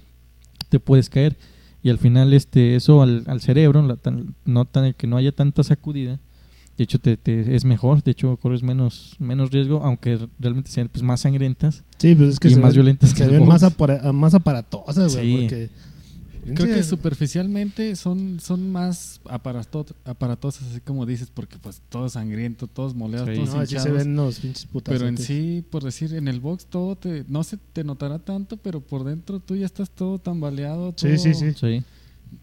te 0.68 0.80
puedes 0.80 1.08
caer. 1.10 1.36
Y 1.82 1.90
al 1.90 1.98
final 1.98 2.32
este 2.32 2.76
eso 2.76 3.02
al, 3.02 3.24
al 3.26 3.40
cerebro, 3.40 3.82
la 3.82 3.96
tan- 3.96 4.34
no 4.44 4.64
tan, 4.64 4.92
que 4.94 5.06
no 5.06 5.16
haya 5.16 5.32
tanta 5.32 5.62
sacudida, 5.64 6.20
de 6.78 6.84
hecho 6.84 6.98
te, 6.98 7.16
te- 7.16 7.54
es 7.54 7.64
mejor, 7.64 8.02
de 8.02 8.12
hecho 8.12 8.36
corres 8.36 8.62
menos, 8.62 9.16
menos 9.18 9.50
riesgo, 9.50 9.82
aunque 9.84 10.18
realmente 10.38 10.70
sean 10.70 10.88
pues, 10.88 11.02
más 11.02 11.20
sangrientas. 11.20 11.82
Sí, 11.98 12.14
pues 12.14 12.30
es 12.34 12.40
que 12.40 12.48
Y 12.48 12.54
se 12.54 12.60
más 12.60 12.70
ven, 12.74 12.82
violentas 12.82 13.12
que 13.12 13.18
se 13.18 13.24
el 13.24 13.30
ven 13.32 13.48
más, 13.48 13.62
apara- 13.62 14.12
más 14.12 14.32
aparatosas, 14.34 15.14
güey. 15.14 15.26
Sí. 15.26 15.36
Porque. 15.42 15.70
Creo 16.44 16.74
que 16.74 16.82
superficialmente 16.82 17.94
son, 17.94 18.40
son 18.40 18.70
más 18.72 19.20
aparato- 19.24 19.86
aparatosas, 20.04 20.70
así 20.70 20.80
como 20.80 21.06
dices, 21.06 21.30
porque 21.32 21.58
pues 21.58 21.82
todo 21.88 22.08
sangriento, 22.08 22.66
todos 22.66 22.94
moleados, 22.94 23.28
Sí. 23.28 23.34
todos 23.36 23.54
No, 23.54 23.64
sí 23.66 23.78
se 23.78 23.90
ven 23.90 24.16
los 24.16 24.40
pinches 24.40 24.66
putas. 24.66 24.92
Pero 24.92 25.06
en 25.08 25.18
sí, 25.18 25.64
por 25.70 25.84
decir, 25.84 26.14
en 26.14 26.26
el 26.28 26.40
box 26.40 26.66
todo 26.66 26.96
te, 26.96 27.24
no 27.28 27.44
se 27.44 27.58
te 27.58 27.84
notará 27.84 28.18
tanto, 28.18 28.56
pero 28.56 28.80
por 28.80 29.04
dentro 29.04 29.38
tú 29.40 29.54
ya 29.56 29.66
estás 29.66 29.90
todo 29.90 30.18
tambaleado. 30.18 30.94
Sí, 30.96 31.06
todo- 31.08 31.18
sí, 31.18 31.34
sí. 31.34 31.52
Sí. 31.52 31.82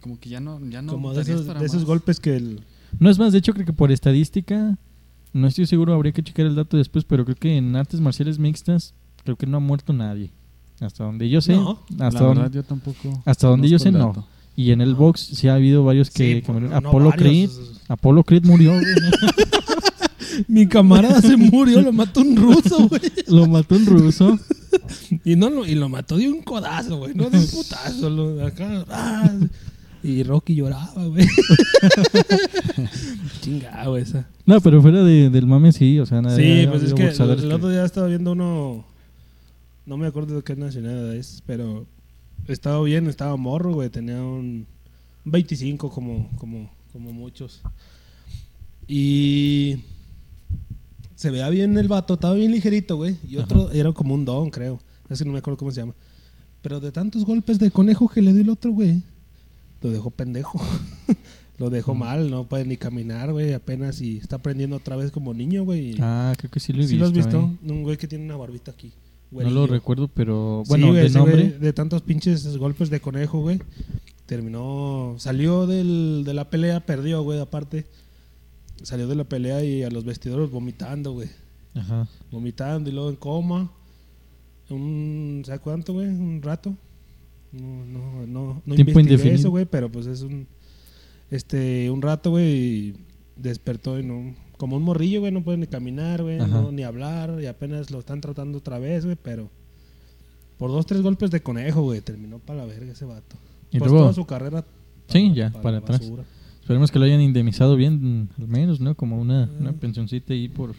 Como 0.02 0.20
que 0.20 0.30
ya 0.30 0.40
no, 0.40 0.60
ya 0.70 0.82
no 0.82 0.94
Como 0.94 1.14
de 1.14 1.22
esos, 1.22 1.46
para 1.46 1.60
de 1.60 1.66
esos 1.66 1.84
golpes 1.84 2.20
que 2.20 2.36
el, 2.38 2.62
No 3.00 3.10
es 3.10 3.20
más, 3.20 3.32
de 3.34 3.40
hecho 3.40 3.54
creo 3.54 3.66
que 3.66 3.74
por 3.74 3.92
estadística, 3.92 4.78
no 5.34 5.48
estoy 5.48 5.66
seguro, 5.66 5.94
habría 5.94 6.12
que 6.14 6.24
checar 6.24 6.46
el 6.46 6.56
dato 6.56 6.78
después, 6.78 7.04
pero 7.06 7.26
creo 7.26 7.36
que 7.36 7.58
en 7.58 7.76
artes 7.76 8.00
marciales 8.00 8.40
mixtas 8.40 8.94
creo 9.24 9.36
que 9.36 9.46
no 9.46 9.58
ha 9.58 9.60
muerto 9.60 9.92
nadie. 9.94 10.32
Hasta 10.82 11.04
donde 11.04 11.30
yo 11.30 11.42
sé, 11.42 11.54
No, 11.56 11.80
hasta 12.00 12.06
la 12.06 12.10
donde, 12.26 12.42
verdad, 12.42 12.52
yo 12.56 12.64
tampoco. 12.64 13.22
hasta 13.26 13.48
donde 13.48 13.70
yo 13.70 13.80
sé 13.80 13.92
no. 13.92 14.26
Y 14.56 14.72
en 14.72 14.82
el 14.82 14.92
No. 14.92 14.98
box 14.98 15.22
sí 15.34 15.48
ha 15.48 15.56
habido 15.56 15.84
varios 15.84 16.10
que, 16.10 16.44
Sí, 16.46 16.52
no 16.52 16.76
Apolo 16.76 17.10
varios. 17.10 17.52
Creed, 17.52 17.68
Apolo 17.88 18.24
Creed 18.24 18.46
murió, 18.46 18.72
güey. 18.72 18.84
Mi 20.48 20.68
camarada 20.68 21.22
se 21.22 21.36
murió, 21.36 21.82
lo 21.82 21.92
mató 21.92 22.22
un 22.22 22.36
ruso, 22.36 22.88
güey. 22.88 23.02
lo 23.28 23.46
mató 23.48 23.76
un 23.76 23.86
ruso. 23.86 24.40
Y 25.26 25.36
no 25.36 25.50
lo, 25.50 25.66
y 25.66 25.76
lo 25.76 25.90
mató 25.90 26.18
de 26.18 26.30
un 26.30 26.42
codazo, 26.42 26.98
güey, 26.98 27.14
no 27.14 27.30
de 27.30 27.40
un 27.40 27.48
putazo. 27.48 28.10
lo- 28.10 28.46
acá, 28.46 28.86
ah, 28.90 29.32
y 30.02 30.24
Rocky 30.24 30.56
lloraba, 30.56 31.06
güey. 31.08 31.28
Chingado 33.42 33.98
esa. 33.98 34.28
No, 34.46 34.60
pero 34.62 34.82
fuera 34.82 35.04
de- 35.04 35.30
del 35.30 35.46
mame 35.46 35.72
sí, 35.72 36.00
o 36.00 36.06
sea, 36.06 36.22
nada. 36.22 36.36
Sí, 36.36 36.66
pues 36.70 36.84
es 36.84 36.94
que 36.94 37.08
el 37.10 37.52
otro 37.52 37.70
día 37.70 37.86
estaba 37.86 38.08
viendo 38.08 38.32
uno. 38.32 38.86
No 39.90 39.98
me 39.98 40.06
acuerdo 40.06 40.36
de 40.36 40.44
qué 40.44 40.56
nacionalidad 40.56 41.16
es, 41.16 41.42
pero 41.48 41.88
estaba 42.48 42.80
bien, 42.84 43.08
estaba 43.08 43.36
morro, 43.38 43.74
güey. 43.74 43.90
Tenía 43.90 44.22
un 44.22 44.68
25 45.26 45.90
como, 45.90 46.30
como, 46.38 46.70
como 46.94 47.12
muchos. 47.12 47.62
Y 48.88 49.78
se 51.16 51.32
veía 51.32 51.50
bien 51.50 51.76
el 51.76 51.88
vato, 51.88 52.14
estaba 52.14 52.36
bien 52.36 52.52
ligerito, 52.52 52.98
güey. 52.98 53.18
Y 53.28 53.38
otro 53.38 53.72
era 53.72 53.92
como 53.92 54.14
un 54.14 54.26
don, 54.26 54.52
creo. 54.52 54.80
Es 55.10 55.18
que 55.18 55.26
no 55.26 55.32
me 55.32 55.40
acuerdo 55.40 55.58
cómo 55.58 55.72
se 55.72 55.82
llama. 55.82 55.96
Pero 56.62 56.80
de 56.80 56.92
tantos 56.92 57.26
golpes 57.26 57.58
de 57.58 57.72
conejo 57.72 58.08
que 58.08 58.22
le 58.22 58.32
dio 58.32 58.44
el 58.44 58.50
otro, 58.50 58.72
güey, 58.72 59.02
lo 59.82 59.90
dejó 59.90 60.12
pendejo. 60.12 60.62
lo 61.58 61.72
dejó 61.72 61.96
mal, 61.96 62.30
no 62.30 62.44
puede 62.44 62.64
ni 62.66 62.78
caminar, 62.78 63.32
güey. 63.32 63.54
Apenas 63.54 64.02
y 64.02 64.18
está 64.18 64.36
aprendiendo 64.36 64.76
otra 64.76 64.96
vez 64.96 65.10
como 65.10 65.34
niño, 65.34 65.64
güey. 65.64 65.96
Ah, 66.00 66.36
creo 66.38 66.52
que 66.52 66.60
sí 66.60 66.74
lo 66.74 66.84
he 66.84 66.88
¿Sí 66.88 66.94
visto. 66.94 67.00
lo 67.00 67.08
has 67.08 67.14
visto? 67.26 67.40
eh. 67.64 67.72
Un 67.72 67.82
güey 67.82 67.98
que 67.98 68.08
tiene 68.08 68.26
una 68.26 68.36
barbita 68.38 68.70
aquí. 68.70 68.92
No 69.32 69.50
lo 69.50 69.68
recuerdo, 69.68 70.08
pero 70.08 70.64
Sí, 70.66 70.70
bueno, 70.70 70.88
güey, 70.88 71.00
de 71.02 71.06
ese 71.08 71.18
nombre. 71.18 71.36
güey, 71.36 71.60
de 71.60 71.74
tantos 71.74 72.02
pinches 72.02 72.58
golpes 72.58 72.90
de 72.90 73.00
conejo, 73.00 73.42
güey. 73.42 73.60
Terminó, 74.26 75.16
salió 75.18 75.66
del, 75.68 76.24
de 76.26 76.34
la 76.34 76.50
pelea, 76.50 76.80
perdió, 76.86 77.22
güey, 77.24 77.40
aparte. 77.40 77.86
Salió 78.84 79.08
de 79.08 79.16
la 79.16 79.24
pelea 79.26 79.64
y 79.64 79.84
a 79.84 79.90
los 79.90 80.06
vestidores 80.06 80.50
vomitando, 80.52 81.12
güey. 81.14 81.30
Ajá. 81.76 82.08
Vomitando 82.32 82.90
y 82.90 82.94
luego 82.94 83.10
en 83.10 83.16
coma. 83.18 83.72
Un, 84.70 85.44
¿sabes 85.46 85.62
cuánto, 85.62 85.94
güey? 85.94 86.08
Un 86.08 86.42
rato. 86.42 86.76
No, 87.52 87.86
no, 87.86 88.28
no, 88.28 88.62
no 88.66 88.76
Tiempo 88.76 89.00
indefinido. 89.00 89.36
eso, 89.36 89.50
güey, 89.50 89.66
pero 89.66 89.92
pues 89.92 90.06
es 90.06 90.22
un, 90.22 90.48
este, 91.32 91.90
un 91.90 92.02
rato, 92.02 92.32
güey, 92.32 92.46
y 92.48 92.94
despertó 93.36 94.00
y 94.00 94.04
no, 94.04 94.36
como 94.60 94.76
un 94.76 94.84
morrillo, 94.84 95.22
güey, 95.22 95.32
no 95.32 95.42
puede 95.42 95.58
ni 95.58 95.68
caminar, 95.68 96.22
güey, 96.22 96.38
no, 96.38 96.70
ni 96.72 96.84
hablar, 96.84 97.40
y 97.42 97.46
apenas 97.46 97.90
lo 97.92 98.00
están 98.00 98.20
tratando 98.20 98.58
otra 98.58 98.78
vez, 98.78 99.06
güey, 99.06 99.16
pero 99.24 99.50
por 100.58 100.70
dos, 100.70 100.86
tres 100.86 101.02
golpes 101.02 101.32
de 101.32 101.42
conejo, 101.42 101.82
güey, 101.82 102.02
terminó 102.02 102.40
para 102.40 102.60
la 102.60 102.66
verga 102.66 102.92
ese 102.92 103.06
vato. 103.06 103.38
Y 103.72 103.80
pues 103.80 103.90
luego- 103.90 104.06
toda 104.08 104.14
su 104.14 104.26
carrera. 104.26 104.66
Sí, 105.08 105.32
ya, 105.34 105.50
para 105.50 105.78
atrás. 105.78 106.02
basura. 106.02 106.24
Esperemos 106.62 106.92
que 106.92 107.00
lo 107.00 107.06
hayan 107.06 107.22
indemnizado 107.22 107.78
bien, 107.78 108.30
al 108.38 108.48
menos, 108.50 108.80
¿no? 108.82 108.96
Como 108.96 109.18
una, 109.20 109.50
una 109.60 109.70
Ah. 109.70 109.74
pensioncita 109.80 110.34
ahí 110.34 110.50
por 110.50 110.76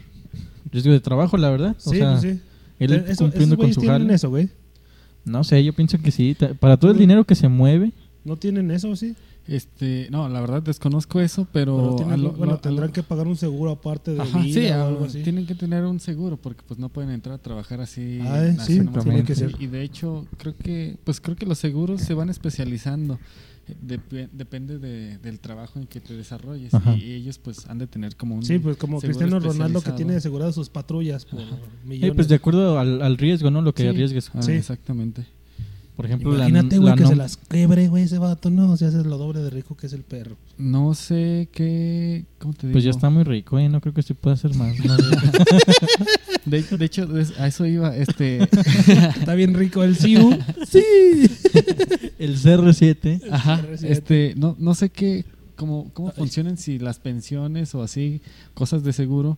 riesgo 0.71 0.91
de 0.93 0.99
trabajo, 0.99 1.35
la 1.37 1.49
verdad. 1.49 1.75
O 1.83 1.89
Sí, 1.91 1.97
sea, 1.97 2.11
pues 2.11 2.21
sí. 2.21 2.41
él 2.79 2.93
Eso- 2.93 3.23
cumpliendo 3.25 3.57
con 3.57 3.73
su 3.73 3.81
tienen 3.81 4.01
jale. 4.03 4.13
eso, 4.13 4.29
güey. 4.29 4.49
No 5.25 5.43
sé, 5.43 5.63
yo 5.63 5.73
pienso 5.73 5.97
que 5.99 6.11
sí. 6.11 6.37
Para 6.59 6.77
todo 6.77 6.91
el 6.91 6.97
dinero 6.97 7.25
que 7.25 7.35
se 7.35 7.47
mueve, 7.49 7.91
¿No 8.23 8.37
tienen 8.37 8.69
eso, 8.69 8.95
sí? 8.95 9.15
Este, 9.51 10.07
no, 10.11 10.29
la 10.29 10.39
verdad 10.39 10.61
desconozco 10.63 11.19
eso, 11.19 11.45
pero. 11.51 11.75
Lo- 11.75 12.31
bueno, 12.31 12.53
lo- 12.53 12.59
tendrán 12.59 12.87
lo- 12.87 12.93
que 12.93 13.03
pagar 13.03 13.27
un 13.27 13.35
seguro 13.35 13.71
aparte 13.71 14.13
de 14.13 14.21
Ajá, 14.21 14.39
vida 14.39 14.61
sí, 14.61 14.67
o 14.69 14.85
algo 14.87 15.05
así. 15.05 15.23
tienen 15.23 15.45
que 15.45 15.55
tener 15.55 15.83
un 15.83 15.99
seguro 15.99 16.37
porque 16.37 16.61
pues 16.65 16.79
no 16.79 16.87
pueden 16.87 17.11
entrar 17.11 17.35
a 17.35 17.37
trabajar 17.37 17.81
así. 17.81 18.19
Ah, 18.23 18.45
eh, 18.45 18.55
sí, 18.61 18.79
tiene 19.03 19.23
que 19.25 19.35
ser. 19.35 19.53
Y 19.59 19.67
de 19.67 19.83
hecho, 19.83 20.25
creo 20.37 20.55
que 20.55 20.95
pues 21.03 21.19
creo 21.19 21.35
que 21.35 21.45
los 21.45 21.57
seguros 21.59 21.99
se 22.01 22.13
van 22.13 22.29
especializando. 22.29 23.19
Eh, 23.67 23.75
Dep- 23.85 24.29
depende 24.31 24.79
de- 24.79 25.17
del 25.19 25.39
trabajo 25.39 25.79
en 25.79 25.85
que 25.85 25.99
te 25.99 26.15
desarrolles 26.15 26.73
Ajá. 26.73 26.95
y 26.95 27.11
ellos 27.11 27.37
pues 27.37 27.67
han 27.67 27.77
de 27.77 27.87
tener 27.87 28.15
como 28.15 28.35
un 28.35 28.43
Sí, 28.43 28.57
pues 28.57 28.77
como 28.77 28.99
Cristiano 29.01 29.39
Ronaldo 29.39 29.81
que 29.81 29.91
tiene 29.91 30.15
aseguradas 30.15 30.55
sus 30.55 30.69
patrullas 30.69 31.25
por 31.25 31.41
eh, 31.41 31.45
millones. 31.85 32.15
pues 32.15 32.27
de 32.29 32.35
acuerdo 32.35 32.79
al, 32.79 33.01
al 33.01 33.17
riesgo, 33.17 33.51
¿no? 33.51 33.61
Lo 33.61 33.73
que 33.73 33.83
Sí. 33.83 33.89
arriesgues. 33.89 34.31
Ah, 34.33 34.41
Sí. 34.41 34.53
exactamente. 34.53 35.25
Por 36.01 36.07
ejemplo, 36.07 36.31
la- 36.31 36.49
Imagínate, 36.49 36.79
güey, 36.79 36.95
que 36.95 37.05
se 37.05 37.15
las 37.15 37.37
quebre, 37.37 37.87
güey, 37.87 38.05
ese 38.05 38.17
vato. 38.17 38.49
No, 38.49 38.75
si 38.75 38.85
haces 38.85 39.05
lo 39.05 39.19
doble 39.19 39.41
de 39.41 39.51
rico 39.51 39.77
que 39.77 39.85
es 39.85 39.93
el 39.93 40.01
perro. 40.01 40.35
No 40.57 40.95
sé 40.95 41.47
qué 41.51 42.25
¿cómo 42.39 42.53
te 42.55 42.65
digo? 42.65 42.73
Pues 42.73 42.83
ya 42.83 42.89
está 42.89 43.11
muy 43.11 43.23
rico, 43.23 43.59
¿eh? 43.59 43.69
No 43.69 43.81
creo 43.81 43.93
que 43.93 44.01
se 44.01 44.15
pueda 44.15 44.33
hacer 44.33 44.55
más. 44.55 44.75
¿no? 44.83 44.97
De, 46.45 46.63
de 46.63 46.85
hecho, 46.85 47.17
es- 47.19 47.39
a 47.39 47.45
eso 47.45 47.67
iba 47.67 47.95
este 47.95 48.39
Está 49.19 49.35
bien 49.35 49.53
rico 49.53 49.83
el 49.83 49.95
Siu. 49.95 50.35
sí. 50.67 50.83
el 52.17 52.35
CR7. 52.35 53.21
Ajá, 53.31 53.61
R7. 53.61 53.83
este, 53.87 54.33
no, 54.37 54.55
no 54.57 54.73
sé 54.73 54.89
qué, 54.89 55.23
cómo, 55.55 55.91
cómo 55.93 56.11
funcionan 56.11 56.57
si 56.57 56.79
las 56.79 56.97
pensiones 56.97 57.75
o 57.75 57.83
así, 57.83 58.21
cosas 58.55 58.83
de 58.83 58.91
seguro, 58.93 59.37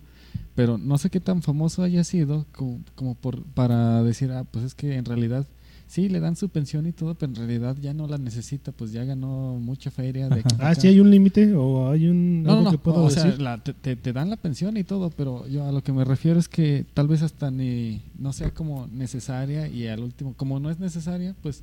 pero 0.55 0.77
no 0.77 0.97
sé 0.97 1.09
qué 1.09 1.19
tan 1.19 1.41
famoso 1.41 1.83
haya 1.83 2.03
sido 2.05 2.45
como, 2.53 2.79
como 2.95 3.15
por, 3.15 3.43
para 3.43 4.01
decir, 4.03 4.31
ah, 4.31 4.45
pues 4.49 4.63
es 4.63 4.73
que 4.73 4.95
en 4.95 5.03
realidad 5.05 5.45
sí 5.93 6.09
le 6.09 6.19
dan 6.19 6.35
su 6.35 6.49
pensión 6.49 6.87
y 6.87 6.91
todo, 6.91 7.13
pero 7.13 7.29
en 7.31 7.35
realidad 7.35 7.77
ya 7.79 7.93
no 7.93 8.07
la 8.07 8.17
necesita, 8.17 8.71
pues 8.71 8.91
ya 8.91 9.03
ganó 9.03 9.59
mucha 9.61 9.91
feria 9.91 10.27
de 10.27 10.39
aquí 10.39 10.55
Ah, 10.59 10.73
sí 10.73 10.87
hay 10.87 10.99
un 10.99 11.11
límite 11.11 11.53
o 11.55 11.91
hay 11.91 12.07
un 12.07 12.41
No, 12.41 12.51
algo 12.53 12.63
no, 12.63 12.69
que 12.71 12.77
no, 12.77 12.83
puedo 12.83 13.03
o 13.03 13.09
decir. 13.09 13.21
sea, 13.33 13.37
la- 13.37 13.63
te, 13.63 13.95
te- 13.95 14.11
dan 14.13 14.31
la 14.31 14.37
pensión 14.37 14.75
y 14.77 14.83
todo, 14.83 15.11
pero 15.11 15.47
yo 15.47 15.65
a 15.67 15.71
lo 15.71 15.83
que 15.83 15.91
me 15.93 16.03
refiero 16.03 16.39
es 16.39 16.49
que 16.49 16.83
tal 16.95 17.07
vez 17.07 17.21
hasta 17.21 17.51
ni 17.51 18.01
no 18.17 18.33
sea 18.33 18.49
como 18.51 18.87
necesaria 18.87 19.67
y 19.67 19.85
al 19.87 19.99
último, 19.99 20.33
como 20.35 20.59
no 20.59 20.71
es 20.71 20.79
necesaria, 20.79 21.35
pues 21.43 21.61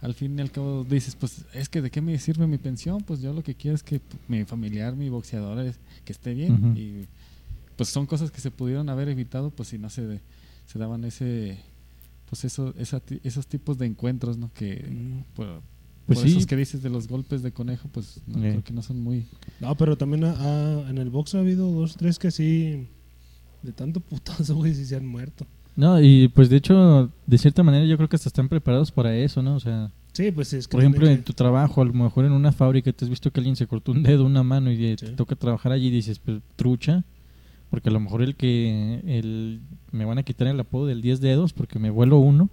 al 0.00 0.14
fin 0.14 0.38
y 0.38 0.42
al 0.42 0.52
cabo 0.52 0.84
dices, 0.84 1.16
pues 1.16 1.44
es 1.52 1.68
que 1.68 1.82
de 1.82 1.90
qué 1.90 2.00
me 2.00 2.16
sirve 2.18 2.46
mi 2.46 2.58
pensión, 2.58 3.02
pues 3.02 3.20
yo 3.22 3.32
lo 3.32 3.42
que 3.42 3.54
quiero 3.56 3.74
es 3.74 3.82
que 3.82 4.00
mi 4.28 4.44
familiar, 4.44 4.94
mi 4.94 5.08
boxeador, 5.08 5.58
es- 5.66 5.80
que 6.04 6.12
esté 6.12 6.32
bien 6.34 6.74
y 6.76 7.06
pues 7.76 7.88
son 7.88 8.06
cosas 8.06 8.30
que 8.30 8.40
se 8.40 8.52
pudieron 8.52 8.88
haber 8.88 9.08
evitado, 9.08 9.50
pues 9.50 9.70
si 9.70 9.78
no 9.78 9.90
se, 9.90 10.06
de- 10.06 10.20
se 10.66 10.78
daban 10.78 11.04
ese, 11.04 11.58
pues 12.28 12.44
eso, 12.44 12.74
esa 12.78 13.00
ti- 13.00 13.20
esos 13.22 13.46
tipos 13.46 13.78
de 13.78 13.86
encuentros, 13.86 14.36
¿no? 14.38 14.50
Que 14.54 14.86
Mm. 14.90 15.34
por, 15.34 15.62
Pues 16.06 16.18
por 16.18 16.28
sí. 16.28 16.32
esos 16.34 16.46
que 16.46 16.56
dices 16.56 16.82
de 16.82 16.90
los 16.90 17.08
golpes 17.08 17.42
de 17.42 17.52
conejo, 17.52 17.88
pues 17.90 18.20
no, 18.26 18.38
Eh. 18.44 18.50
creo 18.50 18.64
que 18.64 18.72
no 18.74 18.82
son 18.82 19.00
muy... 19.00 19.26
No, 19.60 19.74
pero 19.76 19.96
también 19.96 20.24
ha- 20.24 20.36
ha- 20.38 20.90
en 20.90 20.98
el 20.98 21.08
box 21.10 21.34
ha 21.34 21.38
habido 21.40 21.70
dos, 21.72 21.96
tres 21.96 22.18
que 22.18 22.30
sí. 22.30 22.88
De 23.62 23.72
tanto 23.72 24.00
putazo, 24.00 24.54
güey, 24.56 24.74
sí 24.74 24.84
se 24.84 24.96
han 24.96 25.06
muerto. 25.06 25.46
No, 25.76 26.00
y 26.00 26.28
pues 26.28 26.50
de 26.50 26.56
hecho, 26.56 27.10
de 27.26 27.38
cierta 27.38 27.62
manera 27.62 27.84
yo 27.86 27.96
creo 27.96 28.08
que 28.08 28.16
hasta 28.16 28.28
están 28.28 28.48
preparados 28.48 28.92
para 28.92 29.16
eso, 29.16 29.42
¿no? 29.42 29.54
O 29.56 29.60
sea, 29.60 29.90
Sí, 30.12 30.30
pues 30.30 30.52
es 30.52 30.68
que. 30.68 30.72
por 30.72 30.80
ejemplo, 30.82 31.08
en 31.08 31.24
tu 31.24 31.32
trabajo, 31.32 31.80
a 31.82 31.84
lo 31.86 31.92
mejor 31.94 32.24
en 32.26 32.32
una 32.32 32.52
fábrica 32.52 32.92
te 32.92 33.04
has 33.04 33.08
visto 33.08 33.32
que 33.32 33.40
alguien 33.40 33.56
se 33.56 33.66
cortó 33.66 33.90
un 33.92 34.02
dedo, 34.04 34.24
una 34.26 34.42
mano 34.44 34.70
y 34.70 34.84
eh, 34.84 34.96
te 34.96 35.06
Sí. 35.08 35.12
toca 35.14 35.34
trabajar 35.34 35.72
allí 35.72 35.86
y 35.88 35.90
dices, 35.90 36.18
pues 36.20 36.40
trucha, 36.54 37.02
porque 37.70 37.88
a 37.88 37.92
lo 37.92 38.00
mejor 38.00 38.22
el 38.22 38.36
que 38.36 39.00
el, 39.06 39.60
me 39.90 40.04
van 40.04 40.18
a 40.18 40.22
quitar 40.22 40.48
el 40.48 40.60
apodo 40.60 40.86
del 40.86 41.02
10 41.02 41.20
dedos 41.20 41.52
porque 41.52 41.78
me 41.78 41.90
vuelo 41.90 42.18
uno 42.18 42.50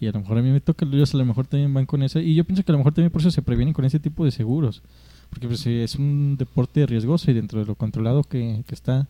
y 0.00 0.06
a 0.06 0.12
lo 0.12 0.20
mejor 0.20 0.38
a 0.38 0.42
mí 0.42 0.50
me 0.50 0.60
toca, 0.60 0.86
ellos 0.86 1.14
a 1.14 1.18
lo 1.18 1.24
mejor 1.24 1.46
también 1.46 1.72
van 1.72 1.86
con 1.86 2.02
eso 2.02 2.20
y 2.20 2.34
yo 2.34 2.44
pienso 2.44 2.64
que 2.64 2.72
a 2.72 2.74
lo 2.74 2.78
mejor 2.78 2.94
también 2.94 3.10
por 3.10 3.20
eso 3.20 3.30
se 3.30 3.42
previenen 3.42 3.72
con 3.72 3.84
ese 3.84 4.00
tipo 4.00 4.24
de 4.24 4.30
seguros, 4.30 4.82
porque 5.30 5.46
pues 5.46 5.66
eh, 5.66 5.84
es 5.84 5.94
un 5.96 6.36
deporte 6.36 6.84
riesgoso 6.86 7.30
y 7.30 7.34
dentro 7.34 7.60
de 7.60 7.66
lo 7.66 7.74
controlado 7.74 8.22
que, 8.24 8.64
que 8.66 8.74
está, 8.74 9.08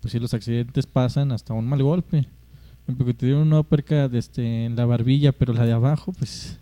pues 0.00 0.12
si 0.12 0.18
los 0.18 0.34
accidentes 0.34 0.86
pasan 0.86 1.32
hasta 1.32 1.54
un 1.54 1.66
mal 1.66 1.82
golpe. 1.82 2.26
Porque 2.84 3.14
te 3.14 3.26
dieron 3.26 3.46
una 3.46 3.60
uppercut 3.60 4.12
este, 4.14 4.64
en 4.64 4.74
la 4.74 4.84
barbilla, 4.84 5.30
pero 5.32 5.52
la 5.52 5.64
de 5.64 5.72
abajo, 5.72 6.12
pues 6.12 6.58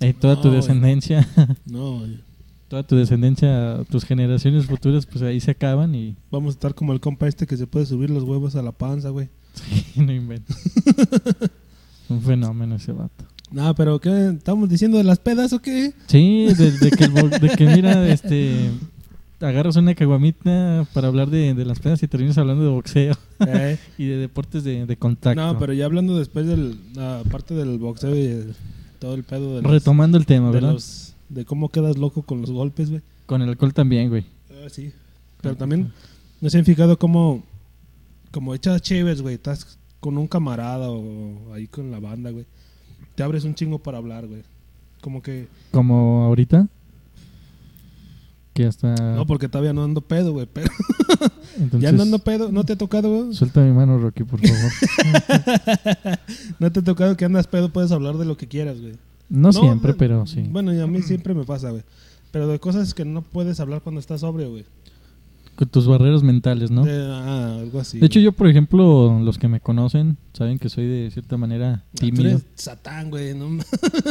ahí 0.00 0.12
toda 0.12 0.40
tu 0.40 0.48
No, 0.48 0.54
descendencia, 0.54 1.26
No, 1.66 1.98
güey. 2.00 2.20
Toda 2.72 2.84
tu 2.84 2.96
descendencia, 2.96 3.84
tus 3.90 4.02
generaciones 4.06 4.64
futuras, 4.64 5.04
pues 5.04 5.20
ahí 5.20 5.40
se 5.40 5.50
acaban 5.50 5.94
y 5.94 6.16
Vamos 6.30 6.54
a 6.54 6.56
estar 6.56 6.74
como 6.74 6.94
el 6.94 7.00
compa 7.00 7.28
este 7.28 7.46
que 7.46 7.58
se 7.58 7.66
puede 7.66 7.84
subir 7.84 8.08
los 8.08 8.22
huevos 8.22 8.56
a 8.56 8.62
la 8.62 8.72
panza, 8.72 9.10
güey. 9.10 9.28
no 9.96 10.10
invento. 10.10 10.54
un 12.08 12.22
fenómeno 12.22 12.76
ese 12.76 12.92
vato. 12.92 13.24
No, 13.50 13.74
pero 13.74 14.00
¿qué? 14.00 14.28
¿Estamos 14.38 14.70
diciendo 14.70 14.96
de 14.96 15.04
las 15.04 15.18
pedas 15.18 15.52
o 15.52 15.60
qué? 15.60 15.92
Sí, 16.06 16.46
de, 16.46 16.70
de 16.78 16.90
que, 16.92 17.04
el 17.04 17.10
bo- 17.10 17.28
de 17.28 17.50
que 17.50 17.66
mira, 17.66 18.08
este, 18.08 18.70
agarras 19.40 19.76
una 19.76 19.94
caguamita 19.94 20.86
para 20.94 21.08
hablar 21.08 21.28
de, 21.28 21.52
de 21.52 21.64
las 21.66 21.78
pedas 21.78 22.02
y 22.02 22.08
terminas 22.08 22.38
hablando 22.38 22.64
de 22.64 22.70
boxeo 22.70 23.14
Eh, 23.46 23.76
y 23.98 24.06
de 24.06 24.16
deportes 24.16 24.64
de, 24.64 24.86
de 24.86 24.96
contacto. 24.96 25.38
no, 25.38 25.58
pero 25.58 25.74
ya 25.74 25.84
hablando 25.84 26.18
después 26.18 26.46
del. 26.46 26.78
Aparte 27.26 27.52
del 27.52 27.76
boxeo 27.78 28.16
y 28.16 28.20
el- 28.28 28.54
todo 28.98 29.12
el 29.14 29.24
pedo 29.24 29.56
de 29.56 29.60
los. 29.62 29.70
Retomando 29.70 30.16
el 30.16 30.24
tema, 30.24 30.46
de, 30.46 30.52
¿verdad? 30.54 30.72
los- 30.72 31.11
de 31.32 31.44
cómo 31.44 31.70
quedas 31.70 31.96
loco 31.96 32.22
con 32.22 32.40
los 32.40 32.50
golpes, 32.50 32.90
güey. 32.90 33.02
Con 33.26 33.42
el 33.42 33.48
alcohol 33.48 33.72
también, 33.72 34.08
güey. 34.08 34.26
Ah, 34.50 34.68
sí. 34.68 34.92
Pero 35.40 35.56
también, 35.56 35.92
¿no 36.40 36.50
se 36.50 36.58
han 36.58 36.64
fijado 36.64 36.98
cómo. 36.98 37.42
Como 38.30 38.54
echas 38.54 38.80
chéves, 38.80 39.20
güey? 39.20 39.34
Estás 39.34 39.78
con 40.00 40.16
un 40.16 40.26
camarada 40.26 40.90
o 40.90 41.52
ahí 41.52 41.66
con 41.66 41.90
la 41.90 42.00
banda, 42.00 42.30
güey. 42.30 42.46
Te 43.14 43.22
abres 43.22 43.44
un 43.44 43.54
chingo 43.54 43.78
para 43.78 43.98
hablar, 43.98 44.26
güey. 44.26 44.42
Como 45.00 45.22
que. 45.22 45.48
Como 45.70 46.24
ahorita. 46.24 46.68
Que 48.54 48.66
hasta. 48.66 48.94
No, 49.14 49.26
porque 49.26 49.48
todavía 49.48 49.72
no 49.72 49.84
ando 49.84 50.02
pedo, 50.02 50.32
güey. 50.32 50.46
Pero 50.52 50.70
entonces, 51.58 51.80
ya 51.80 51.92
no 51.92 52.02
ando 52.02 52.18
pedo. 52.18 52.52
¿No 52.52 52.64
te 52.64 52.74
ha 52.74 52.76
tocado, 52.76 53.24
güey? 53.24 53.34
Suelta 53.34 53.60
mi 53.60 53.72
mano, 53.72 53.98
Rocky, 53.98 54.24
por 54.24 54.40
favor. 54.40 56.18
¿No 56.58 56.70
te 56.70 56.80
ha 56.80 56.84
tocado 56.84 57.16
que 57.16 57.24
andas 57.24 57.46
pedo? 57.46 57.70
Puedes 57.70 57.92
hablar 57.92 58.16
de 58.18 58.26
lo 58.26 58.36
que 58.36 58.48
quieras, 58.48 58.80
güey. 58.80 58.94
No, 59.32 59.48
No, 59.48 59.52
siempre, 59.52 59.92
no, 59.92 59.98
pero 59.98 60.26
sí. 60.26 60.44
Bueno, 60.50 60.74
y 60.74 60.80
a 60.80 60.86
mí 60.86 61.00
siempre 61.00 61.32
me 61.34 61.44
pasa, 61.44 61.70
güey. 61.70 61.82
Pero 62.30 62.46
de 62.48 62.58
cosas 62.58 62.92
que 62.92 63.04
no 63.06 63.22
puedes 63.22 63.60
hablar 63.60 63.80
cuando 63.80 63.98
estás 63.98 64.20
sobrio, 64.20 64.50
güey. 64.50 64.64
Con 65.56 65.68
tus 65.68 65.86
barreras 65.86 66.22
mentales, 66.22 66.70
¿no? 66.70 66.84
De- 66.84 66.92
ah, 67.10 67.56
algo 67.60 67.80
así. 67.80 67.98
De 67.98 68.06
hecho, 68.06 68.18
güey. 68.18 68.24
yo, 68.26 68.32
por 68.32 68.46
ejemplo, 68.48 69.18
los 69.20 69.38
que 69.38 69.48
me 69.48 69.60
conocen 69.60 70.16
saben 70.32 70.58
que 70.58 70.68
soy 70.68 70.86
de 70.86 71.10
cierta 71.10 71.36
manera 71.36 71.82
Ah, 71.84 71.88
Tú 71.94 72.06
tímido. 72.06 72.30
eres 72.30 72.42
satán, 72.54 73.10
güey. 73.10 73.34
No, 73.34 73.48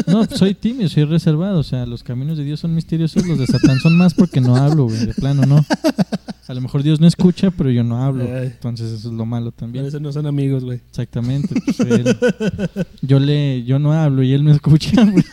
No, 0.08 0.26
soy 0.26 0.54
tímido, 0.54 0.88
soy 0.90 1.06
reservado. 1.06 1.60
O 1.60 1.64
sea, 1.64 1.86
los 1.86 2.04
caminos 2.04 2.38
de 2.38 2.44
Dios 2.44 2.60
son 2.60 2.74
misteriosos, 2.76 3.26
los 3.26 3.40
de 3.40 3.48
Satán 3.48 3.80
son 3.80 3.98
más 3.98 4.14
porque 4.14 4.40
no 4.42 4.56
hablo, 4.56 4.86
güey. 4.86 5.06
De 5.06 5.14
plano, 5.14 5.44
no. 5.46 5.66
A 6.48 6.54
lo 6.54 6.60
mejor 6.62 6.84
Dios 6.84 7.00
no 7.00 7.08
escucha, 7.08 7.50
pero 7.52 7.72
yo 7.72 7.84
no 7.84 8.04
hablo. 8.04 8.24
Ay. 8.26 8.48
Entonces, 8.48 8.92
eso 8.92 9.08
es 9.10 9.14
lo 9.14 9.26
malo 9.26 9.52
también. 9.52 9.84
Por 9.86 9.90
eso 9.90 10.00
no 10.02 10.12
son 10.12 10.26
amigos, 10.28 10.64
güey. 10.66 10.78
Exactamente. 10.90 11.56
pues, 11.66 11.80
él- 11.80 12.18
yo 13.02 13.20
le, 13.20 13.64
yo 13.64 13.80
no 13.80 13.94
hablo 13.94 14.22
y 14.22 14.34
él 14.34 14.44
me 14.44 14.52
escucha. 14.52 15.04
güey. 15.06 15.24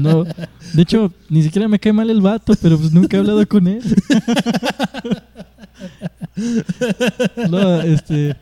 no, 0.00 0.24
de 0.24 0.82
hecho, 0.82 1.12
ni 1.30 1.42
siquiera 1.42 1.66
me 1.68 1.78
cae 1.78 1.92
mal 1.92 2.10
el 2.10 2.20
vato, 2.20 2.52
pero 2.60 2.78
pues 2.78 2.92
nunca 2.92 3.16
he 3.16 3.20
hablado 3.20 3.46
con 3.48 3.66
él. 3.68 3.82
no, 7.50 7.80
este, 7.82 8.36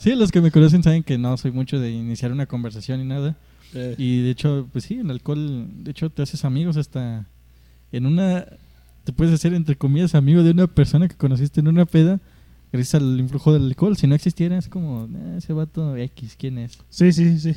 sí, 0.00 0.14
los 0.14 0.30
que 0.30 0.40
me 0.40 0.50
conocen 0.50 0.82
saben 0.82 1.02
que 1.02 1.18
no 1.18 1.36
soy 1.36 1.50
mucho 1.52 1.78
de 1.78 1.90
iniciar 1.90 2.32
una 2.32 2.46
conversación 2.46 3.00
ni 3.00 3.06
nada. 3.06 3.36
Eh, 3.74 3.94
Y 3.98 4.22
de 4.22 4.30
hecho, 4.30 4.68
pues 4.72 4.84
sí, 4.84 4.94
el 4.94 5.10
alcohol, 5.10 5.66
de 5.82 5.90
hecho, 5.90 6.10
te 6.10 6.22
haces 6.22 6.44
amigos 6.44 6.76
hasta 6.76 7.26
en 7.92 8.06
una, 8.06 8.46
te 9.04 9.12
puedes 9.12 9.34
hacer 9.34 9.54
entre 9.54 9.76
comillas 9.76 10.14
amigo 10.14 10.42
de 10.42 10.50
una 10.52 10.66
persona 10.66 11.08
que 11.08 11.16
conociste 11.16 11.60
en 11.60 11.68
una 11.68 11.84
peda 11.86 12.20
gracias 12.72 13.00
al 13.00 13.18
influjo 13.18 13.52
del 13.52 13.64
alcohol. 13.66 13.96
Si 13.96 14.06
no 14.06 14.14
existiera, 14.14 14.58
es 14.58 14.68
como, 14.68 15.08
"Ah, 15.14 15.36
ese 15.38 15.52
vato 15.52 15.96
X, 15.96 16.36
¿quién 16.38 16.58
es? 16.58 16.78
Sí, 16.90 17.12
sí, 17.12 17.38
sí. 17.38 17.54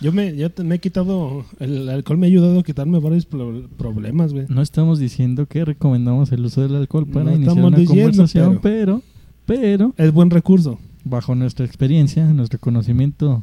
Yo 0.00 0.12
me, 0.12 0.36
yo 0.36 0.48
me 0.64 0.76
he 0.76 0.78
quitado, 0.78 1.44
el 1.58 1.88
alcohol 1.88 2.18
me 2.18 2.26
ha 2.26 2.30
ayudado 2.30 2.60
a 2.60 2.62
quitarme 2.62 2.98
varios 3.00 3.26
pro- 3.26 3.68
problemas, 3.76 4.32
güey. 4.32 4.46
No 4.48 4.62
estamos 4.62 4.98
diciendo 5.00 5.46
que 5.46 5.64
recomendamos 5.64 6.30
el 6.32 6.44
uso 6.44 6.60
del 6.62 6.76
alcohol 6.76 7.06
para 7.06 7.24
No 7.26 7.34
iniciar 7.36 7.64
una 7.64 7.76
diciendo, 7.76 8.02
conversación, 8.12 8.60
pero, 8.62 9.02
pero, 9.46 9.94
Es 9.96 10.12
buen 10.12 10.30
recurso. 10.30 10.78
bajo 11.04 11.34
nuestra 11.34 11.66
experiencia, 11.66 12.24
nuestro 12.32 12.58
conocimiento 12.60 13.42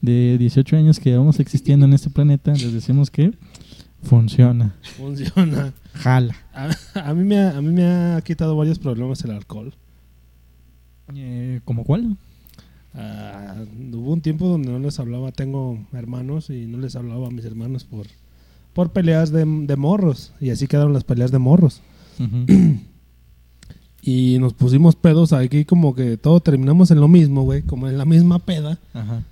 de 0.00 0.36
18 0.38 0.76
años 0.76 0.98
que 0.98 1.10
llevamos 1.10 1.38
existiendo 1.40 1.86
en 1.86 1.92
este 1.92 2.10
planeta, 2.10 2.52
les 2.54 2.72
decimos 2.72 3.10
que 3.10 3.32
funciona, 4.02 4.74
Funciona. 4.98 5.72
jala. 5.94 6.34
A, 6.52 6.70
a 7.10 7.14
mí 7.14 7.22
me 7.24 7.38
ha, 7.38 7.56
a 7.56 7.62
mí 7.62 7.72
me 7.72 7.84
ha 7.86 8.20
quitado 8.22 8.56
varios 8.56 8.78
problemas 8.80 9.22
el 9.24 9.30
alcohol. 9.30 9.72
Eh, 11.14 11.60
¿Cómo 11.64 11.84
cuál? 11.84 12.16
Ah, 12.94 13.56
hubo 13.92 14.12
un 14.12 14.20
tiempo 14.20 14.46
donde 14.46 14.70
no 14.70 14.78
les 14.78 14.98
hablaba, 15.00 15.32
tengo 15.32 15.78
hermanos 15.92 16.50
y 16.50 16.66
no 16.66 16.78
les 16.78 16.94
hablaba 16.94 17.26
a 17.26 17.30
mis 17.30 17.44
hermanos 17.44 17.84
por, 17.84 18.06
por 18.72 18.90
peleas 18.90 19.32
de, 19.32 19.44
de 19.44 19.76
morros. 19.76 20.32
Y 20.40 20.50
así 20.50 20.66
quedaron 20.66 20.92
las 20.92 21.04
peleas 21.04 21.32
de 21.32 21.38
morros. 21.38 21.80
Y 24.06 24.38
nos 24.38 24.52
pusimos 24.52 24.96
pedos 24.96 25.32
aquí 25.32 25.64
como 25.64 25.94
que 25.94 26.18
todos 26.18 26.42
terminamos 26.42 26.90
en 26.90 27.00
lo 27.00 27.08
mismo, 27.08 27.42
güey, 27.42 27.62
como 27.62 27.88
en 27.88 27.96
la 27.96 28.04
misma 28.04 28.38
peda. 28.38 28.78
Ajá. 28.92 29.22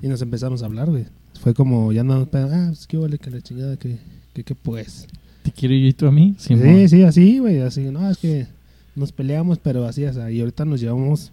Y 0.00 0.06
nos 0.06 0.22
empezamos 0.22 0.62
a 0.62 0.66
hablar, 0.66 0.88
güey. 0.88 1.06
Fue 1.40 1.54
como, 1.54 1.92
ya 1.92 2.02
andamos 2.02 2.28
pedos, 2.28 2.50
ah, 2.52 2.66
pues 2.68 2.86
qué 2.86 2.96
vale 2.96 3.18
que 3.18 3.30
la 3.30 3.40
chingada, 3.40 3.76
que, 3.76 3.98
que, 4.32 4.44
que 4.44 4.54
pues. 4.54 5.08
¿Te 5.42 5.50
quiero 5.50 5.74
yo 5.74 5.86
y 5.88 5.92
tú 5.92 6.06
a 6.06 6.12
mí? 6.12 6.36
Sí, 6.38 6.88
sí, 6.88 7.02
así, 7.02 7.38
güey, 7.40 7.60
así, 7.60 7.80
no, 7.90 8.08
es 8.08 8.16
que 8.18 8.46
nos 8.94 9.12
peleamos, 9.12 9.58
pero 9.58 9.84
así, 9.86 10.04
o 10.04 10.12
sea, 10.12 10.30
y 10.30 10.40
ahorita 10.40 10.64
nos 10.64 10.80
llevamos 10.80 11.32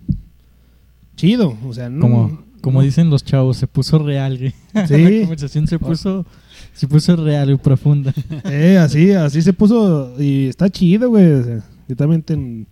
chido, 1.15 1.57
o 1.65 1.73
sea, 1.73 1.89
no. 1.89 2.01
Como, 2.01 2.43
como 2.61 2.79
no- 2.79 2.85
dicen 2.85 3.09
los 3.09 3.23
chavos, 3.23 3.57
se 3.57 3.67
puso 3.67 3.99
real, 3.99 4.37
güey. 4.37 4.53
Sí. 4.87 4.97
La 5.03 5.19
conversación 5.21 5.67
se 5.67 5.79
puso, 5.79 6.25
se 6.73 6.87
puso 6.87 7.15
real 7.15 7.49
y 7.51 7.55
profunda. 7.57 8.13
Eh, 8.45 8.77
así, 8.77 9.11
así 9.11 9.41
se 9.41 9.53
puso 9.53 10.15
y 10.21 10.47
está 10.47 10.69
chido, 10.69 11.09
güey. 11.09 11.31
o 11.31 11.43
sea, 11.43 11.63
yo 11.87 11.95
también 11.95 12.21
ten- 12.23 12.67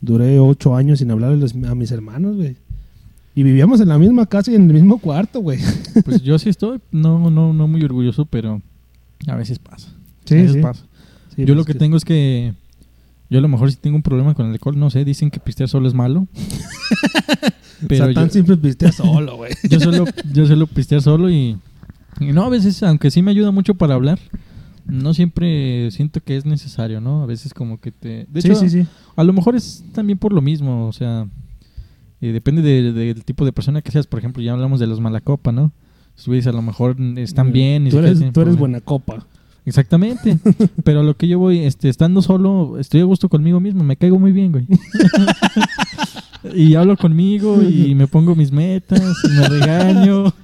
duré 0.00 0.38
ocho 0.38 0.74
años 0.76 0.98
sin 0.98 1.10
hablarles 1.10 1.54
a 1.68 1.74
mis 1.74 1.90
hermanos, 1.92 2.36
güey. 2.36 2.56
Y 3.34 3.42
vivíamos 3.44 3.80
en 3.80 3.88
la 3.88 3.98
misma 3.98 4.26
casa 4.26 4.50
y 4.50 4.56
en 4.56 4.66
el 4.68 4.74
mismo 4.74 4.98
cuarto, 4.98 5.40
güey. 5.40 5.58
Pues 6.04 6.22
yo 6.22 6.38
sí 6.38 6.48
estoy, 6.50 6.80
no, 6.90 7.30
no, 7.30 7.52
no 7.52 7.68
muy 7.68 7.82
orgulloso, 7.84 8.26
pero 8.26 8.60
a 9.26 9.36
veces 9.36 9.58
pasa. 9.58 9.88
Sí, 10.24 10.34
a 10.34 10.38
veces 10.38 10.52
sí. 10.56 10.60
pasa. 10.60 10.84
Sí, 11.34 11.44
yo 11.46 11.54
lo 11.54 11.64
pues 11.64 11.74
que 11.74 11.78
tengo 11.78 11.96
es 11.96 12.04
que 12.04 12.52
yo 13.30 13.38
a 13.38 13.40
lo 13.42 13.48
mejor 13.48 13.70
si 13.70 13.78
tengo 13.78 13.96
un 13.96 14.02
problema 14.02 14.34
con 14.34 14.46
el 14.46 14.52
alcohol, 14.52 14.78
no 14.78 14.90
sé, 14.90 15.04
dicen 15.06 15.30
que 15.30 15.40
pistear 15.40 15.68
solo 15.68 15.88
es 15.88 15.94
malo. 15.94 16.26
pero 17.88 18.06
Satán 18.06 18.26
yo, 18.26 18.32
siempre 18.32 18.56
pistea 18.56 18.92
solo, 18.92 19.36
güey. 19.36 19.52
yo 19.70 19.80
suelo, 19.80 20.04
yo 20.32 20.46
suelo 20.46 20.66
pistear 20.66 21.02
solo 21.02 21.30
y, 21.30 21.56
y 22.20 22.32
no, 22.32 22.44
a 22.44 22.48
veces, 22.48 22.82
aunque 22.82 23.10
sí 23.10 23.22
me 23.22 23.30
ayuda 23.30 23.50
mucho 23.50 23.74
para 23.74 23.94
hablar, 23.94 24.18
no 24.86 25.14
siempre 25.14 25.90
siento 25.90 26.20
que 26.20 26.36
es 26.36 26.44
necesario, 26.44 27.00
¿no? 27.00 27.22
A 27.22 27.26
veces 27.26 27.54
como 27.54 27.80
que 27.80 27.92
te... 27.92 28.26
De 28.30 28.42
sí, 28.42 28.48
hecho, 28.48 28.56
sí, 28.60 28.68
sí. 28.70 28.86
A 29.16 29.24
lo 29.24 29.32
mejor 29.32 29.54
es 29.54 29.84
también 29.92 30.18
por 30.18 30.32
lo 30.32 30.40
mismo, 30.42 30.86
o 30.88 30.92
sea, 30.92 31.26
eh, 32.20 32.32
depende 32.32 32.62
de- 32.62 32.92
del 32.92 33.24
tipo 33.24 33.44
de 33.44 33.52
persona 33.52 33.82
que 33.82 33.90
seas. 33.92 34.06
Por 34.06 34.18
ejemplo, 34.18 34.42
ya 34.42 34.52
hablamos 34.52 34.80
de 34.80 34.86
los 34.86 35.00
malacopa, 35.00 35.52
¿no? 35.52 35.72
Si 36.14 36.30
a 36.48 36.52
lo 36.52 36.62
mejor 36.62 36.96
están 37.16 37.52
bien. 37.52 37.86
y 37.86 37.90
Tú 37.90 37.98
eres, 37.98 38.20
tú 38.32 38.40
eres 38.42 38.56
buena 38.56 38.80
copa. 38.80 39.26
Exactamente. 39.64 40.38
Pero 40.84 41.00
a 41.00 41.02
lo 41.04 41.16
que 41.16 41.28
yo 41.28 41.38
voy, 41.38 41.60
este, 41.60 41.88
estando 41.88 42.20
solo, 42.22 42.78
estoy 42.78 43.00
a 43.00 43.04
gusto 43.04 43.28
conmigo 43.28 43.60
mismo, 43.60 43.84
me 43.84 43.96
caigo 43.96 44.18
muy 44.18 44.32
bien, 44.32 44.52
güey. 44.52 44.66
y 46.54 46.74
hablo 46.74 46.96
conmigo 46.96 47.62
y 47.62 47.94
me 47.94 48.08
pongo 48.08 48.34
mis 48.34 48.50
metas 48.50 49.00
y 49.24 49.28
me 49.38 49.48
regaño. 49.48 50.34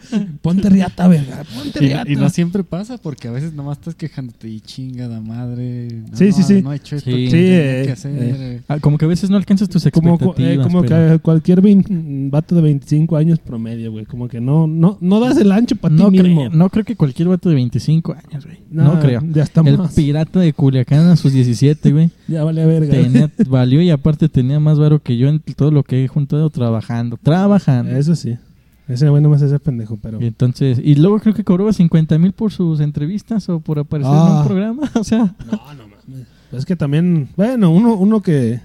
Ponte 0.40 0.70
riata, 0.70 1.08
verga. 1.08 1.42
Ponte 1.54 1.84
Y, 1.84 1.88
riata. 1.88 2.10
y 2.10 2.14
no 2.16 2.30
siempre 2.30 2.62
pasa 2.62 2.96
porque 2.98 3.26
a 3.28 3.32
veces 3.32 3.52
nomás 3.52 3.78
estás 3.78 3.94
quejándote 3.96 4.48
y 4.48 4.60
chingada 4.60 5.20
madre. 5.20 5.88
No, 6.10 6.16
Sí, 6.16 6.30
sí, 6.32 6.42
sí. 6.44 6.62
No 6.62 6.72
he 6.72 6.76
hecho 6.76 6.96
esto 6.96 7.10
Sí. 7.10 7.24
que 7.24 7.30
Sí, 7.30 7.36
eh, 7.40 7.82
que 7.86 7.92
hacer. 7.92 8.12
eh. 8.16 8.60
Ah, 8.68 8.78
como 8.78 8.96
que 8.96 9.04
a 9.04 9.08
veces 9.08 9.28
no 9.28 9.36
alcanzas 9.36 9.68
tus 9.68 9.82
como, 9.90 10.14
expectativas. 10.14 10.52
eh, 10.52 10.60
como 10.62 10.82
pero- 10.82 11.12
que 11.14 11.18
cualquier 11.18 11.60
vato 12.30 12.54
de 12.54 12.60
25 12.62 13.16
años 13.16 13.40
promedio, 13.40 13.90
güey. 13.90 14.06
Como 14.06 14.28
que 14.28 14.40
no, 14.40 14.66
no, 14.68 14.96
no 15.00 15.18
das 15.20 15.36
el 15.38 15.50
ancho 15.50 15.74
para 15.76 15.94
no, 15.94 16.10
ti 16.12 16.22
mismo. 16.22 16.46
creo, 16.46 16.50
no 16.56 16.70
creo 16.70 16.84
que 16.84 16.94
cualquier 16.96 17.28
vato 17.28 17.48
de 17.48 17.56
25 17.56 18.12
años, 18.14 18.46
güey. 18.46 18.58
No, 18.70 19.00
creo. 19.00 19.07
Ya 19.32 19.42
está 19.42 19.60
El 19.62 19.78
más. 19.78 19.94
pirata 19.94 20.40
de 20.40 20.52
Culiacán 20.52 21.06
a 21.08 21.16
sus 21.16 21.32
17, 21.32 21.92
güey. 21.92 22.10
Ya 22.28 22.44
vale 22.44 22.64
verga. 22.66 22.90
tenía, 22.90 23.30
valió 23.48 23.80
y 23.82 23.90
aparte 23.90 24.28
tenía 24.28 24.60
más 24.60 24.78
varo 24.78 25.00
que 25.02 25.16
yo 25.16 25.28
en 25.28 25.40
todo 25.40 25.70
lo 25.70 25.82
que 25.84 26.04
he 26.04 26.08
juntado 26.08 26.48
trabajando. 26.50 27.18
Trabajando. 27.22 27.92
Eso 27.96 28.14
sí. 28.16 28.36
Ese 28.88 29.08
güey 29.08 29.22
nomás 29.22 29.42
es 29.42 29.48
ese 29.48 29.58
pendejo, 29.60 29.98
pero. 30.00 30.18
Y 30.20 30.26
entonces, 30.26 30.80
y 30.82 30.94
luego 30.94 31.18
creo 31.20 31.34
que 31.34 31.44
cobraba 31.44 31.72
50 31.74 32.18
mil 32.18 32.32
por 32.32 32.52
sus 32.52 32.80
entrevistas 32.80 33.46
o 33.50 33.60
por 33.60 33.78
aparecer 33.78 34.12
en 34.12 34.18
Ah. 34.18 34.40
un 34.40 34.46
programa. 34.46 34.90
O 34.94 35.04
sea, 35.04 35.34
No, 35.50 35.74
no 35.74 35.88
mames. 35.88 36.26
Es 36.52 36.64
que 36.64 36.74
también, 36.76 37.28
bueno, 37.36 37.70
uno, 37.70 37.94
uno 37.96 38.22
que 38.22 38.60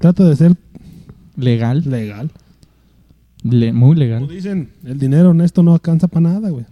trata 0.00 0.24
de 0.26 0.36
ser 0.36 0.56
legal, 1.36 1.82
legal. 1.86 2.30
le- 3.42 3.72
muy 3.74 3.88
Como 3.90 3.94
legal. 3.94 4.28
dicen, 4.28 4.70
el 4.84 4.98
dinero 4.98 5.30
honesto 5.30 5.62
no 5.62 5.74
alcanza 5.74 6.08
para 6.08 6.22
nada, 6.32 6.48
güey. 6.48 6.64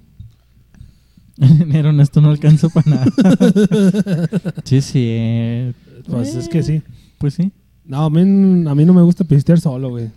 En 1.38 1.62
enero 1.62 1.90
esto 2.02 2.20
no 2.20 2.30
alcanza 2.30 2.68
para 2.68 2.90
nada. 2.90 3.06
sí, 4.64 4.80
sí. 4.80 5.04
eh, 5.08 5.72
Pues 6.06 6.34
es 6.34 6.48
que 6.48 6.62
sí. 6.62 6.82
Pues 7.18 7.34
sí. 7.34 7.52
No, 7.84 8.04
a 8.04 8.10
mí, 8.10 8.20
a 8.20 8.74
mí 8.74 8.84
no 8.84 8.92
me 8.94 9.02
gusta 9.02 9.24
pistear 9.24 9.60
solo, 9.60 9.90
güey. 9.90 10.10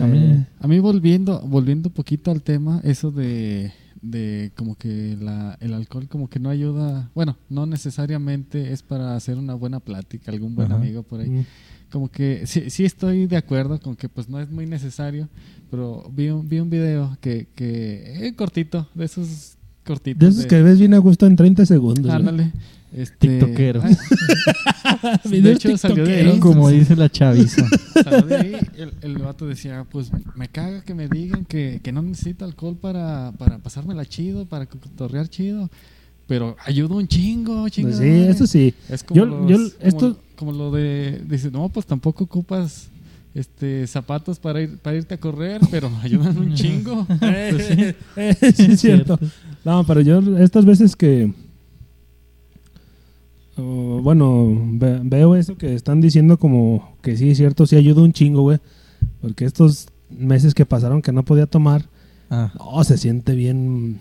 A 0.00 0.06
mí- 0.06 0.44
A 0.60 0.68
mí 0.68 0.78
volviendo, 0.80 1.40
volviendo 1.40 1.88
un 1.88 1.94
poquito 1.94 2.30
al 2.30 2.42
tema, 2.42 2.80
eso 2.84 3.10
de, 3.10 3.72
de 4.02 4.52
como 4.56 4.76
que 4.76 5.16
la, 5.20 5.56
el 5.60 5.72
alcohol 5.74 6.08
como 6.08 6.28
que 6.28 6.38
no 6.38 6.50
ayuda, 6.50 7.10
bueno, 7.14 7.36
no 7.48 7.66
necesariamente 7.66 8.72
es 8.72 8.82
para 8.82 9.16
hacer 9.16 9.38
una 9.38 9.54
buena 9.54 9.80
plática, 9.80 10.30
algún 10.30 10.54
buen 10.54 10.70
Ajá. 10.72 10.80
amigo 10.80 11.02
por 11.02 11.20
ahí. 11.20 11.30
Mm. 11.30 11.44
Como 11.90 12.10
que 12.10 12.46
sí, 12.46 12.68
sí 12.68 12.84
estoy 12.84 13.26
de 13.26 13.38
acuerdo 13.38 13.80
con 13.80 13.96
que 13.96 14.10
pues 14.10 14.28
no 14.28 14.38
es 14.38 14.50
muy 14.50 14.66
necesario, 14.66 15.28
pero 15.70 16.08
vi 16.14 16.28
un, 16.28 16.46
vi 16.46 16.60
un 16.60 16.68
video 16.68 17.16
que, 17.22 17.48
que 17.54 18.26
eh, 18.28 18.34
cortito, 18.36 18.86
de 18.94 19.06
esos 19.06 19.56
cortitos. 19.88 20.20
De 20.20 20.28
esos 20.28 20.46
que 20.46 20.62
ves 20.62 20.78
bien 20.78 20.94
a 20.94 20.98
gusto 20.98 21.26
en 21.26 21.34
30 21.36 21.66
segundos. 21.66 22.12
Ándale. 22.12 22.52
Este, 22.92 23.28
Tiktokero. 23.28 23.82
ay, 23.84 23.96
de 25.42 25.52
hecho 25.52 25.76
salió 25.76 26.04
de 26.04 26.10
ahí. 26.12 26.16
tiktokeros. 26.24 26.38
Como 26.40 26.68
dice 26.70 26.96
la 26.96 27.08
chaviza. 27.10 27.66
Salió 28.04 28.22
de 28.22 28.36
ahí, 28.36 28.52
el, 28.78 28.92
el 29.02 29.18
vato 29.18 29.46
decía, 29.46 29.84
pues 29.90 30.10
me 30.36 30.48
caga 30.48 30.82
que 30.82 30.94
me 30.94 31.08
digan 31.08 31.44
que, 31.44 31.80
que 31.82 31.92
no 31.92 32.00
necesito 32.02 32.44
alcohol 32.44 32.76
para, 32.80 33.32
para 33.38 33.58
pasármela 33.58 34.04
chido, 34.06 34.46
para 34.46 34.66
cotorrear 34.66 35.28
chido. 35.28 35.68
Pero 36.26 36.56
ayuda 36.64 36.94
un 36.94 37.08
chingo, 37.08 37.68
chingo. 37.68 37.88
Pues 37.88 38.00
sí, 38.00 38.06
eso 38.28 38.46
sí. 38.46 38.74
Es 38.88 39.02
como, 39.02 39.18
Yo- 39.18 39.26
los- 39.26 39.48
yo- 39.50 39.56
como- 39.78 39.88
esto- 39.88 40.20
como 40.36 40.52
lo 40.52 40.70
de, 40.70 41.22
dice, 41.28 41.50
no, 41.50 41.68
pues 41.68 41.84
tampoco 41.86 42.24
ocupas 42.24 42.88
este 43.34 43.86
zapatos 43.86 44.38
para 44.38 44.62
ir 44.62 44.78
para 44.78 44.96
irte 44.96 45.14
a 45.14 45.18
correr, 45.20 45.60
pero 45.70 45.90
ayudan 46.02 46.36
un 46.38 46.54
chingo. 46.54 47.06
Pues 47.20 47.66
sí. 47.66 47.94
Eh, 48.16 48.52
sí, 48.54 48.66
es 48.72 48.80
cierto. 48.80 49.18
No, 49.64 49.84
pero 49.84 50.00
yo 50.00 50.20
estas 50.38 50.64
veces 50.64 50.96
que 50.96 51.32
oh, 53.56 54.00
bueno, 54.02 54.56
ve- 54.74 55.00
veo 55.02 55.36
eso 55.36 55.56
que 55.56 55.74
están 55.74 56.00
diciendo 56.00 56.38
como 56.38 56.96
que 57.02 57.16
sí, 57.16 57.30
es 57.30 57.36
cierto, 57.38 57.66
sí 57.66 57.76
ayuda 57.76 58.02
un 58.02 58.12
chingo, 58.12 58.42
güey. 58.42 58.58
Porque 59.20 59.44
estos 59.44 59.88
meses 60.10 60.54
que 60.54 60.66
pasaron 60.66 61.02
que 61.02 61.12
no 61.12 61.24
podía 61.24 61.46
tomar, 61.46 61.84
Ah, 62.30 62.52
no, 62.58 62.84
se 62.84 62.98
siente 62.98 63.34
bien. 63.34 63.98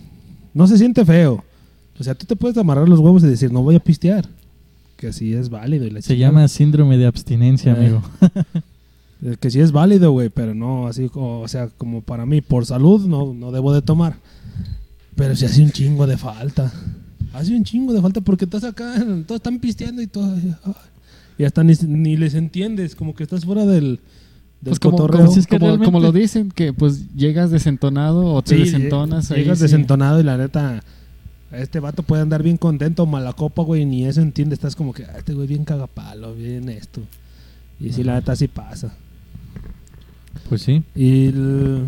No 0.54 0.68
se 0.68 0.78
siente 0.78 1.06
feo. 1.06 1.46
O 1.98 2.04
sea, 2.04 2.14
tú 2.14 2.26
te 2.26 2.36
puedes 2.36 2.58
amarrar 2.58 2.90
los 2.90 3.00
huevos 3.00 3.24
y 3.24 3.28
decir, 3.28 3.54
no 3.54 3.64
voy 3.64 3.76
a 3.76 3.80
pistear. 3.80 4.28
Que 4.98 5.14
sí 5.14 5.34
es 5.34 5.50
válido. 5.50 5.86
y 5.86 5.92
la 5.92 6.02
se 6.02 6.18
llama 6.18 6.46
síndrome 6.50 6.98
de 6.98 7.06
abstinencia, 7.06 7.72
Eh. 7.72 7.76
amigo. 7.78 8.02
Eh, 9.24 9.36
Que 9.40 9.50
sí 9.50 9.60
es 9.60 9.72
válido, 9.72 10.12
güey, 10.12 10.30
pero 10.30 10.54
no 10.54 10.88
así, 10.88 11.10
como- 11.10 11.40
o 11.42 11.48
sea, 11.48 11.70
como 11.78 12.02
para 12.02 12.26
mí, 12.26 12.42
por 12.42 12.66
salud, 12.66 13.06
no, 13.08 13.34
no 13.34 13.52
debo 13.52 13.74
de 13.74 13.82
tomar. 13.82 14.18
Pero 15.16 15.36
sí 15.36 15.46
hace 15.46 15.64
un 15.64 15.72
chingo 15.72 16.06
de 16.06 16.18
falta. 16.18 16.72
Hace 17.34 17.56
un 17.56 17.64
chingo 17.64 17.94
de 17.94 18.02
falta 18.02 18.22
porque 18.22 18.46
estás 18.46 18.64
acá, 18.64 18.94
todos 19.26 19.40
están 19.40 19.60
pisteando 19.60 20.02
y 20.02 20.08
todo. 20.08 20.36
Y 21.38 21.44
hasta 21.44 21.64
ni, 21.64 21.74
ni 21.88 22.18
les 22.18 22.34
entiendes, 22.36 22.96
como 22.96 23.16
que 23.16 23.24
estás 23.24 23.44
fuera 23.46 23.66
del, 23.66 24.00
del 24.62 24.72
Pues 24.72 24.80
como, 24.80 24.98
cotorreo. 24.98 25.22
como, 25.22 25.34
Si 25.34 25.40
es 25.40 25.48
que 25.48 25.58
como- 25.58 25.68
realmente- 25.68 25.86
como 25.86 26.00
lo 26.00 26.12
dicen, 26.12 26.52
que 26.52 26.74
pues 26.74 27.14
llegas 27.16 27.50
desentonado 27.52 28.26
o 28.34 28.42
te 28.44 28.56
Sí, 28.56 28.64
desentonas. 28.64 29.32
ahí, 29.32 29.42
Llegas 29.42 29.58
sí. 29.58 29.64
desentonado 29.64 30.20
y 30.20 30.24
la 30.24 30.38
neta, 30.38 30.84
este 31.52 31.80
vato 31.80 32.04
puede 32.04 32.22
andar 32.22 32.44
bien 32.44 32.58
contento, 32.58 33.06
mala 33.08 33.34
copa, 33.34 33.64
güey, 33.64 33.86
ni 33.86 34.06
eso 34.06 34.22
entiende. 34.22 34.54
Estás 34.56 34.76
como 34.76 34.94
que, 34.94 35.06
"Ah, 35.06 35.16
este 35.18 35.34
güey 35.34 35.48
bien 35.48 35.64
cagapalo, 35.64 36.34
bien 36.36 36.70
esto. 36.70 37.02
Y 37.80 37.92
sí, 37.94 38.04
la 38.04 38.16
neta 38.16 38.36
sí 38.36 38.48
pasa. 38.48 38.94
Pues 40.50 40.62
sí. 40.62 40.84
Y 40.96 41.28
el- 41.28 41.88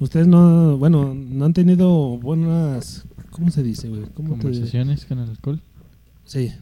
ustedes 0.00 0.26
no, 0.26 0.76
bueno, 0.78 1.14
no 1.14 1.44
han 1.44 1.52
tenido 1.52 2.18
buenas, 2.18 3.04
¿cómo 3.30 3.50
se 3.50 3.62
dice, 3.62 3.88
güey? 3.88 4.02
¿Cómo 4.14 4.34
te- 4.34 4.42
Conversaciones 4.42 5.04
con 5.06 5.18
el 5.18 5.30
alcohol. 5.30 5.60
Sí. 6.24 6.52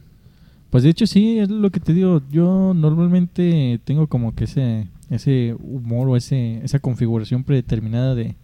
Pues 0.71 0.83
de 0.83 0.91
hecho 0.91 1.07
sí, 1.07 1.39
es 1.39 1.49
lo 1.51 1.71
que 1.71 1.81
te 1.81 1.95
digo. 1.95 2.21
Yo 2.33 2.73
normalmente 2.75 3.81
tengo 3.85 4.07
como 4.09 4.35
que 4.35 4.45
ese 4.45 4.89
ese 5.11 5.55
humor 5.63 6.09
o 6.09 6.17
ese 6.17 6.65
esa 6.65 6.81
configuración 6.81 7.45
predeterminada 7.45 8.15
de, 8.17 8.35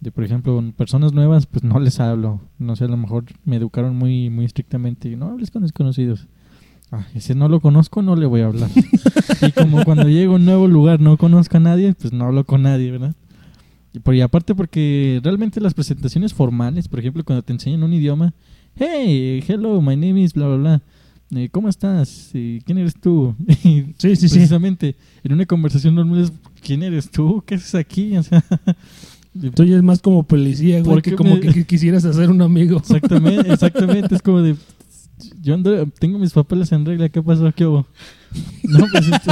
de 0.00 0.10
por 0.12 0.22
ejemplo, 0.22 0.62
personas 0.76 1.12
nuevas, 1.12 1.46
pues 1.46 1.64
no 1.64 1.80
les 1.80 1.98
hablo. 1.98 2.40
No 2.60 2.76
sé, 2.76 2.84
a 2.84 2.88
lo 2.88 2.96
mejor 2.96 3.24
me 3.44 3.56
educaron 3.56 3.96
muy 3.96 4.30
muy 4.30 4.44
estrictamente. 4.44 5.16
No 5.16 5.26
hables 5.26 5.50
con 5.50 5.62
desconocidos. 5.62 6.26
Ah, 6.92 7.06
si 7.18 7.34
no 7.34 7.48
lo 7.48 7.60
conozco, 7.60 8.02
no 8.02 8.16
le 8.16 8.26
voy 8.26 8.40
a 8.40 8.46
hablar. 8.46 8.70
y 9.46 9.52
como 9.52 9.84
cuando 9.84 10.08
llego 10.08 10.32
a 10.32 10.36
un 10.36 10.44
nuevo 10.44 10.66
lugar 10.66 11.00
no 11.00 11.16
conozco 11.16 11.56
a 11.56 11.60
nadie, 11.60 11.94
pues 11.94 12.12
no 12.12 12.24
hablo 12.24 12.44
con 12.44 12.62
nadie, 12.62 12.90
¿verdad? 12.90 13.14
Y, 13.92 14.00
por, 14.00 14.14
y 14.14 14.20
aparte 14.20 14.54
porque 14.54 15.20
realmente 15.22 15.60
las 15.60 15.74
presentaciones 15.74 16.34
formales, 16.34 16.88
por 16.88 16.98
ejemplo, 16.98 17.24
cuando 17.24 17.42
te 17.42 17.52
enseñan 17.52 17.82
un 17.82 17.92
idioma, 17.92 18.32
hey, 18.76 19.42
hello, 19.46 19.80
my 19.80 19.96
name 19.96 20.20
is 20.22 20.32
bla, 20.32 20.46
bla, 20.48 20.56
bla. 20.56 20.82
Eh, 21.32 21.48
¿Cómo 21.52 21.68
estás? 21.68 22.30
Eh, 22.34 22.60
¿Quién 22.64 22.78
eres 22.78 22.94
tú? 23.00 23.36
Sí, 23.46 23.94
sí, 23.98 24.16
sí. 24.16 24.28
precisamente 24.28 24.96
en 25.22 25.32
una 25.32 25.46
conversación 25.46 25.94
normal 25.94 26.22
es 26.22 26.32
¿quién 26.60 26.82
eres 26.82 27.08
tú? 27.08 27.42
¿Qué 27.46 27.54
haces 27.54 27.74
aquí? 27.76 28.16
O 28.16 28.22
sea, 28.22 28.42
Tú 29.54 29.62
ya 29.62 29.76
es 29.76 29.82
más 29.84 30.02
como 30.02 30.24
policía, 30.24 30.80
güey, 30.80 30.90
¿Por 30.94 31.02
que 31.02 31.14
como 31.14 31.38
que 31.38 31.64
quisieras 31.64 32.04
hacer 32.04 32.30
un 32.30 32.42
amigo. 32.42 32.78
exactamente, 32.78 33.52
exactamente, 33.52 34.12
es 34.16 34.22
como 34.22 34.42
de 34.42 34.56
yo 35.40 35.54
ando, 35.54 35.86
tengo 35.98 36.18
mis 36.18 36.32
papeles 36.32 36.72
en 36.72 36.84
regla, 36.84 37.08
¿qué 37.08 37.22
pasó? 37.22 37.52
¿Qué 37.52 37.66
hubo? 37.66 37.86
No, 38.64 38.84
pues, 38.92 39.08
este, 39.08 39.30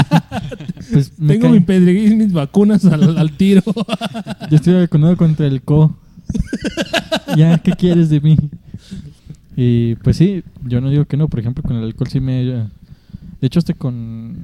pues 0.92 1.12
Tengo 1.14 1.48
mi 1.50 1.60
pedreguín 1.60 2.12
y 2.12 2.16
mis 2.16 2.32
vacunas 2.32 2.84
al, 2.84 3.16
al 3.16 3.36
tiro. 3.36 3.62
Yo 4.50 4.56
estoy 4.56 4.74
vacunado 4.74 5.16
contra 5.16 5.46
el 5.46 5.62
CO. 5.62 5.96
ya, 7.36 7.58
¿qué 7.58 7.72
quieres 7.72 8.10
de 8.10 8.20
mí? 8.20 8.36
Y 9.56 9.96
pues 9.96 10.16
sí, 10.16 10.44
yo 10.64 10.80
no 10.80 10.90
digo 10.90 11.04
que 11.04 11.16
no. 11.16 11.28
Por 11.28 11.40
ejemplo, 11.40 11.62
con 11.62 11.76
el 11.76 11.84
alcohol 11.84 12.08
sí 12.08 12.20
me... 12.20 12.44
De 12.44 12.68
hecho, 13.42 13.58
hasta 13.58 13.74
con... 13.74 14.36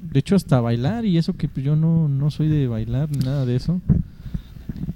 De 0.00 0.20
hecho, 0.20 0.36
hasta 0.36 0.60
bailar 0.60 1.04
y 1.04 1.18
eso 1.18 1.36
que 1.36 1.48
pues, 1.48 1.64
yo 1.64 1.76
no, 1.76 2.08
no 2.08 2.30
soy 2.30 2.48
de 2.48 2.66
bailar 2.66 3.10
ni 3.10 3.18
nada 3.18 3.44
de 3.44 3.56
eso. 3.56 3.80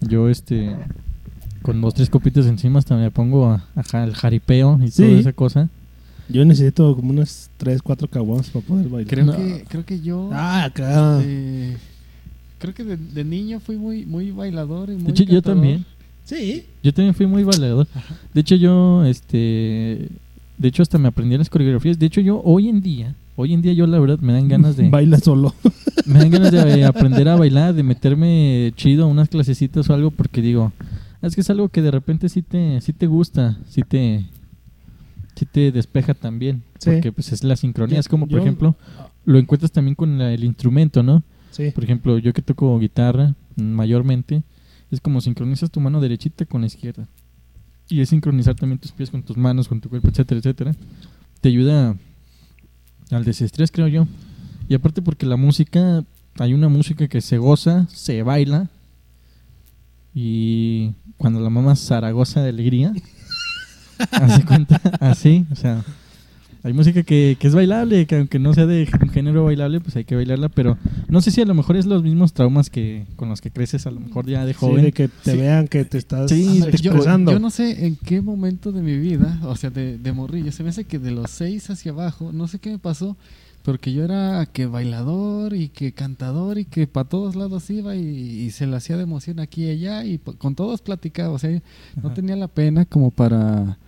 Yo, 0.01 0.28
este... 0.28 0.74
Con 1.63 1.81
dos, 1.81 1.95
tres 1.95 2.11
copitas 2.11 2.47
encima 2.47 2.79
hasta 2.79 2.97
me 2.97 3.11
pongo 3.11 3.47
a, 3.47 3.65
a- 3.75 4.03
al 4.03 4.15
jaripeo 4.15 4.79
y 4.85 4.91
Sí. 4.91 5.03
toda 5.05 5.19
esa 5.21 5.33
cosa. 5.33 5.69
Yo 6.29 6.45
necesito 6.45 6.95
como 6.97 7.11
unas 7.11 7.51
3, 7.59 7.83
4 7.83 8.09
caguamas 8.09 8.49
para 8.51 8.65
poder 8.65 8.89
bailar. 8.89 9.09
Creo, 9.11 9.25
No. 9.27 9.37
que, 9.37 9.65
creo 9.69 9.85
que 9.85 10.01
yo. 10.01 10.31
Ah, 10.33 10.65
acá. 10.65 11.21
eh, 11.23 11.77
creo 12.59 12.73
que 12.75 12.85
de, 12.85 12.97
de 12.97 13.25
niño 13.25 13.61
fui 13.61 13.77
muy, 13.77 14.07
muy 14.07 14.31
bailador. 14.31 14.89
Y 14.91 14.95
muy 14.95 15.05
De 15.05 15.11
hecho, 15.11 15.25
yo 15.25 15.43
también. 15.43 15.85
Sí. 16.25 16.65
Yo 16.83 16.95
también 16.95 17.15
fui 17.15 17.27
muy 17.27 17.43
bailador. 17.43 17.87
De 18.33 18.41
hecho, 18.41 18.55
yo, 18.55 19.05
este... 19.05 20.09
De 20.59 20.69
hecho, 20.69 20.83
hasta 20.83 20.97
me 20.97 21.09
aprendí 21.09 21.37
las 21.37 21.51
coreografías. 21.51 21.99
De 21.99 22.07
hecho, 22.07 22.21
yo 22.21 22.41
hoy 22.45 22.69
en 22.69 22.81
día... 22.81 23.15
Hoy 23.35 23.53
en 23.55 23.61
día 23.63 23.73
yo, 23.73 23.87
la 23.87 23.99
verdad, 23.99 24.19
me 24.21 24.33
dan 24.33 24.47
ganas 24.49 24.77
de... 24.77 24.89
Baila 24.91 25.19
solo. 25.19 25.55
me 26.07 26.19
dan 26.21 26.31
ganas 26.31 26.53
de 26.53 26.85
aprender 26.85 27.29
a 27.29 27.37
bailar, 27.37 27.75
de 27.75 27.83
meterme 27.83 28.73
chido 28.77 29.05
a 29.05 29.09
unas 29.09 29.29
clasecitas 29.29 29.91
o 29.91 29.95
algo, 29.95 30.11
porque 30.13 30.41
digo... 30.41 30.73
Es 31.23 31.35
que 31.35 31.41
es 31.41 31.51
algo 31.51 31.68
que 31.68 31.83
de 31.83 31.91
repente 31.91 32.29
sí 32.29 32.43
te, 32.43 32.81
sí 32.81 32.93
te 32.93 33.07
gusta, 33.07 33.59
sí 33.68 33.83
te... 33.83 34.27
Sí 35.35 35.47
te 35.47 35.73
despeja 35.73 36.12
también. 36.12 36.62
Sí. 36.79 36.91
Porque 36.91 37.11
pues 37.12 37.33
es 37.33 37.43
la 37.43 37.57
sincronía. 37.57 37.97
Yo- 37.97 38.01
es 38.01 38.09
como, 38.09 38.27
por 38.27 38.37
yo- 38.37 38.43
ejemplo, 38.43 38.77
lo 39.25 39.39
encuentras 39.39 39.73
también 39.73 39.95
con 39.95 40.18
la- 40.18 40.33
el 40.33 40.45
instrumento, 40.45 41.03
¿no? 41.03 41.23
Sí. 41.53 41.70
Por 41.70 41.85
ejemplo, 41.85 42.18
yo 42.18 42.33
que 42.35 42.43
toco 42.43 42.79
guitarra 42.79 43.35
mayormente, 43.57 44.43
es 44.91 45.01
como 45.01 45.20
sincronizas 45.23 45.70
tu 45.70 45.81
mano 45.81 46.01
derechita 46.01 46.45
con 46.45 46.61
la 46.61 46.66
izquierda. 46.66 47.09
Y 47.89 48.01
es 48.03 48.11
sincronizar 48.11 48.55
también 48.57 48.79
tus 48.79 48.93
pies 48.93 49.11
con 49.11 49.23
tus 49.23 49.37
manos, 49.39 49.68
con 49.68 49.81
tu 49.81 49.89
cuerpo, 49.89 50.09
etcétera, 50.09 50.39
etcétera. 50.39 50.73
Te 51.41 51.49
ayuda 51.49 51.97
al 53.11 53.25
desestrés, 53.25 53.70
creo 53.73 53.89
yo. 53.89 54.07
Y 54.68 54.75
aparte 54.75 55.01
porque 55.03 55.25
la 55.27 55.37
música, 55.37 56.05
hay 56.39 56.53
una 56.55 56.68
música 56.68 57.09
que 57.09 57.20
se 57.23 57.39
goza, 57.39 57.87
se 57.89 58.23
baila. 58.23 58.68
Y 60.15 60.93
cuando 61.17 61.41
la 61.41 61.51
mamá 61.51 61.75
Zaragoza 61.77 62.41
de 62.43 62.51
alegría, 62.51 62.93
hace 64.11 64.45
cuenta, 64.45 64.81
así, 65.01 65.47
o 65.51 65.57
sea, 65.57 65.85
hay 66.65 66.73
música 66.73 67.03
que, 67.03 67.37
que 67.41 67.49
es 67.49 67.55
bailable, 67.55 68.07
que 68.07 68.17
aunque 68.17 68.39
no 68.39 68.55
sea 68.55 68.67
de 68.67 68.89
un 69.03 69.09
género 69.11 69.45
bailable, 69.45 69.81
pues 69.81 69.97
hay 69.97 70.05
que 70.05 70.15
bailarla, 70.15 70.49
pero 70.49 70.77
no 71.09 71.21
sé 71.21 71.31
si 71.31 71.41
a 71.41 71.45
lo 71.45 71.55
mejor 71.55 71.77
es 71.77 71.87
los 71.87 72.03
mismos 72.05 72.35
traumas 72.35 72.71
que 72.71 73.07
con 73.17 73.29
los 73.29 73.41
que 73.41 73.51
creces 73.51 73.87
a 73.87 73.91
lo 73.91 73.99
mejor 74.01 74.27
ya 74.27 74.45
de 74.45 74.53
Sí, 74.53 74.59
joven. 74.61 74.85
de 74.85 74.93
que 74.93 75.09
te 75.09 75.33
Sí. 75.33 75.39
vean 75.39 75.67
que 75.67 75.85
te 75.85 75.99
estás 75.99 76.31
Sí, 76.31 76.61
te 76.71 76.77
yo, 76.79 76.93
expresando. 76.93 77.33
yo 77.33 77.39
no 77.41 77.51
sé 77.51 77.87
en 77.87 77.97
qué 77.97 78.21
momento 78.21 78.71
de 78.71 78.83
mi 78.83 78.97
vida, 78.97 79.41
o 79.43 79.57
sea, 79.57 79.71
de, 79.71 79.99
de 79.99 80.13
morrillo, 80.13 80.53
se 80.53 80.63
me 80.63 80.69
hace 80.69 80.85
que 80.85 80.99
de 80.99 81.11
los 81.11 81.31
seis 81.31 81.69
hacia 81.71 81.91
abajo, 81.93 82.31
no 82.33 82.47
sé 82.47 82.59
qué 82.61 82.71
me 82.71 82.79
pasó, 82.79 83.17
pero 83.65 83.79
que 83.79 83.93
yo 83.93 84.05
era 84.05 84.47
que 84.53 84.67
bailador 84.67 85.55
y 85.55 85.69
que 85.69 85.93
cantador 85.93 86.59
y 86.59 86.65
que 86.65 86.87
para 86.87 87.09
todos 87.09 87.37
lados 87.37 87.69
iba 87.71 87.95
y, 87.97 88.01
y 88.01 88.51
se 88.51 88.67
le 88.67 88.77
hacía 88.77 88.97
de 88.97 89.05
emoción 89.05 89.39
aquí 89.41 89.65
y 89.65 89.71
allá 89.71 90.05
y 90.05 90.19
con 90.19 90.55
todos 90.55 90.83
platicaba, 90.83 91.31
o 91.31 91.39
sea, 91.39 91.63
no 92.03 92.13
tenía 92.13 92.37
la 92.37 92.49
pena 92.49 92.85
como 92.85 93.11
para 93.11 93.79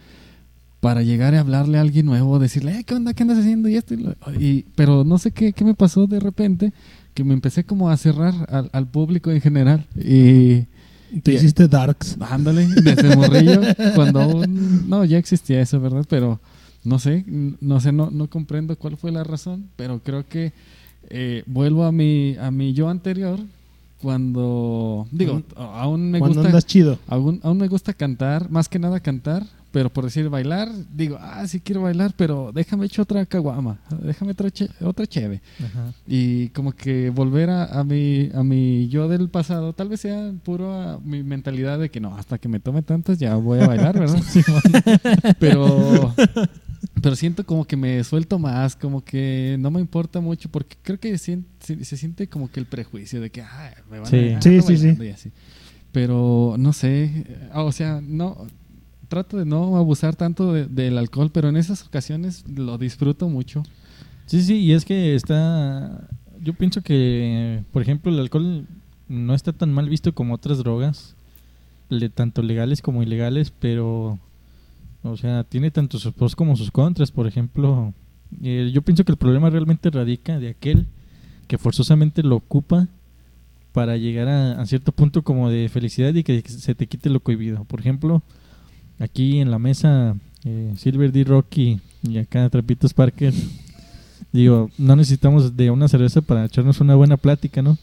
para 0.81 1.03
llegar 1.03 1.35
a 1.35 1.41
hablarle 1.41 1.79
a 1.79 1.81
alguien 1.81 2.05
nuevo, 2.05 2.39
decirle, 2.39 2.79
"Eh, 2.81 2.85
¿qué 2.85 2.95
onda? 2.95 3.15
¿Qué 3.15 3.23
andas 3.23 3.39
haciendo? 3.39 3.71
Y 3.71 3.77
esto 3.77 3.95
y 3.95 3.99
lo- 4.03 4.15
y- 4.39 4.67
pero 4.77 5.03
no 5.03 5.17
sé 5.17 5.31
qué, 5.31 5.55
qué 5.55 5.65
me 5.65 5.73
pasó 5.75 6.07
de 6.07 6.21
repente, 6.21 6.75
que 7.15 7.25
me 7.25 7.33
empecé 7.33 7.65
como 7.65 7.89
a 7.89 7.97
cerrar 7.97 8.35
al, 8.51 8.69
al 8.73 8.87
público 8.87 9.31
en 9.31 9.41
general 9.41 9.87
y... 9.97 10.67
Te 11.23 11.33
hiciste 11.35 11.69
darks. 11.69 12.17
Ándale, 12.21 12.67
desde 12.67 13.15
morrillo, 13.17 13.61
cuando 13.95 14.21
aún, 14.21 14.89
no, 14.89 15.05
ya 15.05 15.17
existía 15.17 15.61
eso, 15.61 15.81
¿verdad? 15.81 16.05
Pero 16.09 16.41
no 16.85 16.99
sé, 16.99 17.25
no 17.27 17.81
sé, 17.81 17.93
no, 17.93 18.11
no 18.11 18.29
comprendo 18.29 18.77
cuál 18.77 18.97
fue 18.97 19.11
la 19.11 19.25
razón, 19.25 19.67
pero 19.77 20.01
creo 20.01 20.27
que 20.29 20.53
eh, 21.11 21.43
vuelvo 21.47 21.85
a 21.85 21.93
mi, 21.93 22.37
a 22.41 22.51
mi 22.51 22.73
yo 22.75 22.89
anterior 22.89 23.41
cuando, 24.01 25.07
digo, 25.13 25.43
aún 25.57 26.11
me 26.11 26.19
Cuando 26.19 26.37
gusta, 26.41 26.49
andas 26.49 26.67
chido. 26.67 26.99
aún, 27.07 27.41
aún 27.43 27.57
me 27.59 27.69
gusta 27.69 27.95
cantar, 27.95 28.51
más 28.51 28.69
que 28.69 28.79
nada 28.79 29.01
cantar, 29.01 29.47
pero 29.73 29.89
por 29.91 30.05
decir 30.05 30.29
bailar, 30.29 30.69
digo, 30.95 31.17
ah, 31.21 31.47
sí 31.49 31.59
quiero 31.59 31.83
bailar, 31.83 32.13
pero 32.17 32.53
déjame 32.55 32.87
echar 32.87 33.03
otra 33.05 33.25
caguama, 33.27 33.79
déjame 34.03 34.33
otra, 34.33 34.51
che- 34.51 34.69
otra 34.83 35.07
cheve. 35.07 35.41
Ajá. 35.59 35.93
Y 36.07 36.51
como 36.51 36.73
que 36.73 37.11
volver 37.11 37.49
a, 37.51 37.65
a 37.81 37.83
mi 37.83 38.29
a 38.35 38.45
mi 38.45 38.89
yo 38.89 39.09
del 39.09 39.29
pasado, 39.31 39.73
tal 39.73 39.89
vez 39.89 40.01
sea 40.03 40.33
puro 40.45 40.73
a 40.73 41.01
mi 41.03 41.23
mentalidad 41.25 41.79
de 41.79 41.89
que 41.91 41.99
no, 41.99 42.15
hasta 42.17 42.39
que 42.39 42.49
me 42.49 42.61
tome 42.61 42.83
tantas 42.83 43.19
ya 43.19 43.35
voy 43.37 43.61
a 43.61 43.67
bailar, 43.67 43.99
¿verdad? 43.99 44.23
pero 45.41 46.15
pero 47.05 47.17
siento 47.17 47.45
como 47.45 47.67
que 47.67 47.77
me 47.77 48.03
suelto 48.03 48.39
más, 48.39 48.75
como 48.77 49.05
que 49.05 49.57
no 49.61 49.71
me 49.71 49.79
importa 49.79 50.21
mucho 50.21 50.49
porque 50.49 50.75
creo 50.83 50.99
que 50.99 51.19
se, 51.19 51.39
se 51.61 51.97
siente 51.99 52.29
como 52.29 52.51
que 52.51 52.59
el 52.61 52.65
prejuicio 52.67 53.21
de 53.21 53.29
que 53.29 53.43
"Ay, 53.43 53.75
me 53.91 53.99
van 53.99 54.09
Sí. 54.11 54.31
a 54.31 54.41
Sí, 54.41 54.63
sí, 54.63 54.77
sí. 54.79 54.97
y 54.99 55.09
así. 55.11 55.31
Pero 55.93 56.57
no 56.59 56.73
sé, 56.73 57.05
eh, 57.29 57.51
o 57.55 57.71
sea, 57.73 58.01
no 58.03 58.47
trato 59.09 59.37
de 59.37 59.45
no 59.45 59.77
abusar 59.77 60.17
tanto 60.17 60.53
de- 60.55 60.67
del 60.67 60.97
alcohol, 60.97 61.31
pero 61.31 61.51
en 61.51 61.57
esas 61.59 61.87
ocasiones 61.87 62.43
lo 62.49 62.79
disfruto 62.79 63.29
mucho. 63.29 63.63
Sí, 64.27 64.41
sí, 64.43 64.57
y 64.61 64.73
es 64.73 64.87
que 64.87 65.15
está... 65.15 66.09
Yo 66.43 66.55
pienso 66.55 66.81
que, 66.81 67.63
por 67.71 67.83
ejemplo, 67.83 68.11
el 68.11 68.19
alcohol 68.19 68.67
no 69.09 69.35
está 69.35 69.53
tan 69.53 69.73
mal 69.75 69.91
visto 69.91 70.15
como 70.15 70.33
otras 70.35 70.57
drogas, 70.59 71.15
le- 71.91 72.09
tanto 72.09 72.43
legales 72.43 72.81
como 72.81 73.03
ilegales, 73.03 73.53
pero 73.61 74.19
O 75.05 75.17
sea, 75.17 75.45
tiene 75.45 75.71
tanto 75.71 75.99
sus 75.99 76.13
pros 76.13 76.35
como 76.35 76.57
sus 76.57 76.71
contras. 76.71 77.11
Por 77.13 77.27
ejemplo, 77.27 77.93
eh, 78.43 78.71
yo 78.73 78.83
pienso 78.83 79.05
que 79.05 79.13
el 79.13 79.19
problema 79.19 79.51
realmente 79.51 79.91
radica 79.91 80.39
de 80.39 80.49
aquel 80.49 80.87
que 81.47 81.59
forzosamente 81.59 82.23
lo 82.23 82.37
ocupa 82.37 82.89
para 83.73 83.97
llegar 83.97 84.29
a, 84.29 84.61
a 84.61 84.67
cierto 84.67 84.93
punto 84.93 85.23
como 85.23 85.51
de 85.51 85.69
felicidad 85.69 86.15
y 86.15 86.23
que 86.25 86.43
se 86.47 86.75
te 86.75 86.87
quite 86.87 87.11
lo 87.11 87.21
cohibido. 87.21 87.65
Por 87.65 87.81
ejemplo, 87.81 88.23
aquí 88.99 89.39
en 89.41 89.51
la 89.51 89.59
mesa, 89.59 90.17
eh, 90.45 90.73
Silver 90.77 91.13
D. 91.13 91.25
Rocky 91.25 91.81
y 92.03 92.19
acá 92.19 92.49
Trapitos 92.49 92.95
Parker, 92.95 93.35
digo, 94.33 94.71
no 94.79 94.97
necesitamos 94.97 95.57
de 95.57 95.71
una 95.71 95.89
cerveza 95.89 96.23
para 96.23 96.45
echarnos 96.47 96.81
una 96.81 96.95
buena 96.95 97.17
plática, 97.17 97.63
¿no? 97.63 97.77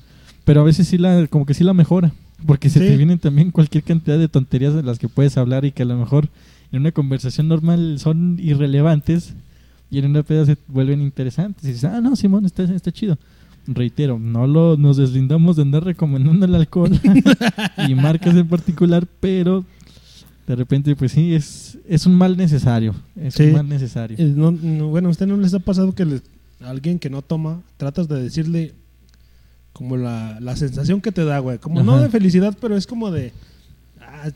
Pero 0.43 0.61
a 0.61 0.63
veces 0.63 0.87
sí 0.87 0.97
la, 0.97 1.27
como 1.27 1.45
que 1.45 1.53
sí 1.53 1.63
la 1.63 1.73
mejora, 1.73 2.13
porque 2.47 2.69
se 2.69 2.79
Sí. 2.79 2.87
te 2.87 2.97
vienen 2.97 3.19
también 3.19 3.51
cualquier 3.51 3.83
cantidad 3.83 4.17
de 4.17 4.27
tonterías 4.27 4.73
de 4.73 4.83
las 4.83 4.97
que 4.97 5.07
puedes 5.07 5.37
hablar 5.37 5.65
y 5.65 5.71
que 5.71 5.83
a 5.83 5.85
lo 5.85 5.97
mejor 5.97 6.29
en 6.71 6.81
una 6.81 6.91
conversación 6.91 7.47
normal 7.47 7.97
son 7.99 8.37
irrelevantes 8.41 9.33
y 9.89 9.99
en 9.99 10.05
una 10.05 10.23
peda 10.23 10.45
se 10.45 10.57
vuelven 10.67 11.01
interesantes. 11.01 11.63
Y 11.65 11.67
dices, 11.69 11.83
ah, 11.85 11.99
no, 12.01 12.15
Simón, 12.15 12.45
está, 12.45 12.63
está 12.63 12.91
chido. 12.91 13.17
Reitero, 13.67 14.17
no 14.17 14.47
lo, 14.47 14.77
nos 14.77 14.97
deslindamos 14.97 15.55
de 15.57 15.61
andar 15.63 15.83
recomendando 15.83 16.45
el 16.45 16.55
alcohol 16.55 16.99
y 17.87 17.93
marcas 17.95 18.35
en 18.35 18.47
particular, 18.47 19.05
pero 19.19 19.65
de 20.47 20.55
repente, 20.55 20.95
pues 20.95 21.11
sí, 21.11 21.33
es, 21.35 21.77
es 21.87 22.05
un 22.05 22.15
mal 22.15 22.35
necesario. 22.37 22.95
Es 23.15 23.35
Sí. 23.35 23.43
un 23.43 23.53
mal 23.53 23.69
necesario. 23.69 24.17
Eh, 24.19 24.33
no- 24.35 24.51
no, 24.51 24.87
bueno, 24.87 25.09
¿a 25.09 25.11
usted 25.11 25.27
no 25.27 25.37
les 25.37 25.53
ha 25.53 25.59
pasado 25.59 25.93
que 25.93 26.05
les- 26.05 26.23
a 26.61 26.69
alguien 26.69 26.97
que 26.99 27.09
no 27.09 27.21
toma, 27.21 27.61
tratas 27.77 28.07
de 28.07 28.21
decirle 28.21 28.73
como 29.73 29.97
la, 29.97 30.39
la 30.39 30.55
sensación 30.55 31.01
que 31.01 31.11
te 31.11 31.23
da, 31.25 31.39
güey? 31.39 31.57
Como 31.59 31.83
no 31.83 31.99
de 32.01 32.09
felicidad, 32.09 32.57
pero 32.59 32.75
es 32.77 32.87
como 32.87 33.11
de... 33.11 33.31
ah, 34.23 34.31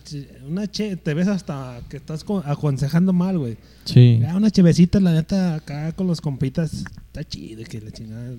una 0.47 0.67
che, 0.69 0.95
te 0.97 1.13
ves 1.13 1.27
hasta 1.27 1.81
que 1.89 1.97
estás 1.97 2.23
co- 2.23 2.43
aconsejando 2.45 3.13
mal, 3.13 3.38
güey. 3.38 3.57
Sí. 3.86 4.21
Ah, 4.27 4.36
una 4.36 4.51
chevecita, 4.51 4.99
la 4.99 5.13
neta, 5.13 5.55
acá 5.55 5.91
con 5.93 6.07
los 6.07 6.21
compitas, 6.21 6.73
está 7.07 7.23
chido, 7.23 7.63
que 7.63 7.81
la 7.81 7.91
chingada. 7.91 8.31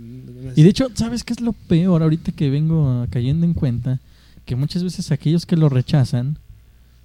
Y 0.57 0.63
de 0.63 0.69
hecho, 0.69 0.89
¿sabes 0.95 1.25
qué 1.25 1.33
es 1.33 1.41
lo 1.41 1.53
peor 1.53 2.03
ahorita 2.03 2.33
que 2.33 2.51
vengo 2.51 3.07
cayendo 3.11 3.47
en 3.47 3.55
cuenta? 3.55 4.01
Que 4.45 4.57
muchas 4.57 4.83
veces 4.85 5.11
aquellos 5.11 5.47
que 5.47 5.57
lo 5.57 5.69
rechazan, 5.69 6.39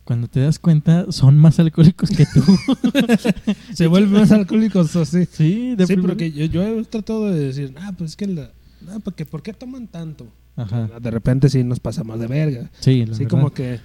cuando 0.03 0.27
te 0.27 0.39
das 0.41 0.59
cuenta, 0.59 1.11
son 1.11 1.37
más 1.37 1.59
alcohólicos 1.59 2.09
que 2.09 2.25
tú. 2.25 2.43
se 3.73 3.87
vuelven 3.87 4.11
más 4.13 4.31
alcohólicos, 4.31 4.95
o 4.95 5.05
sí. 5.05 5.27
sí, 5.31 5.75
de 5.75 5.87
Sí, 5.87 5.95
porque 5.97 6.31
yo, 6.31 6.45
yo 6.45 6.63
he 6.63 6.83
tratado 6.85 7.29
de 7.31 7.39
decir, 7.47 7.73
ah, 7.79 7.93
pues 7.97 8.11
es 8.11 8.15
que, 8.15 8.27
la, 8.27 8.51
ah, 8.89 8.99
porque, 9.03 9.25
¿por 9.25 9.41
qué 9.41 9.53
toman 9.53 9.87
tanto? 9.87 10.27
Ajá. 10.55 10.89
De 10.99 11.11
repente 11.11 11.49
sí 11.49 11.63
nos 11.63 11.79
pasamos 11.79 12.19
de 12.19 12.27
verga. 12.27 12.69
Sí, 12.81 13.05
la 13.05 13.13
Así 13.13 13.23
verdad. 13.23 13.29
como 13.29 13.51
que 13.53 13.79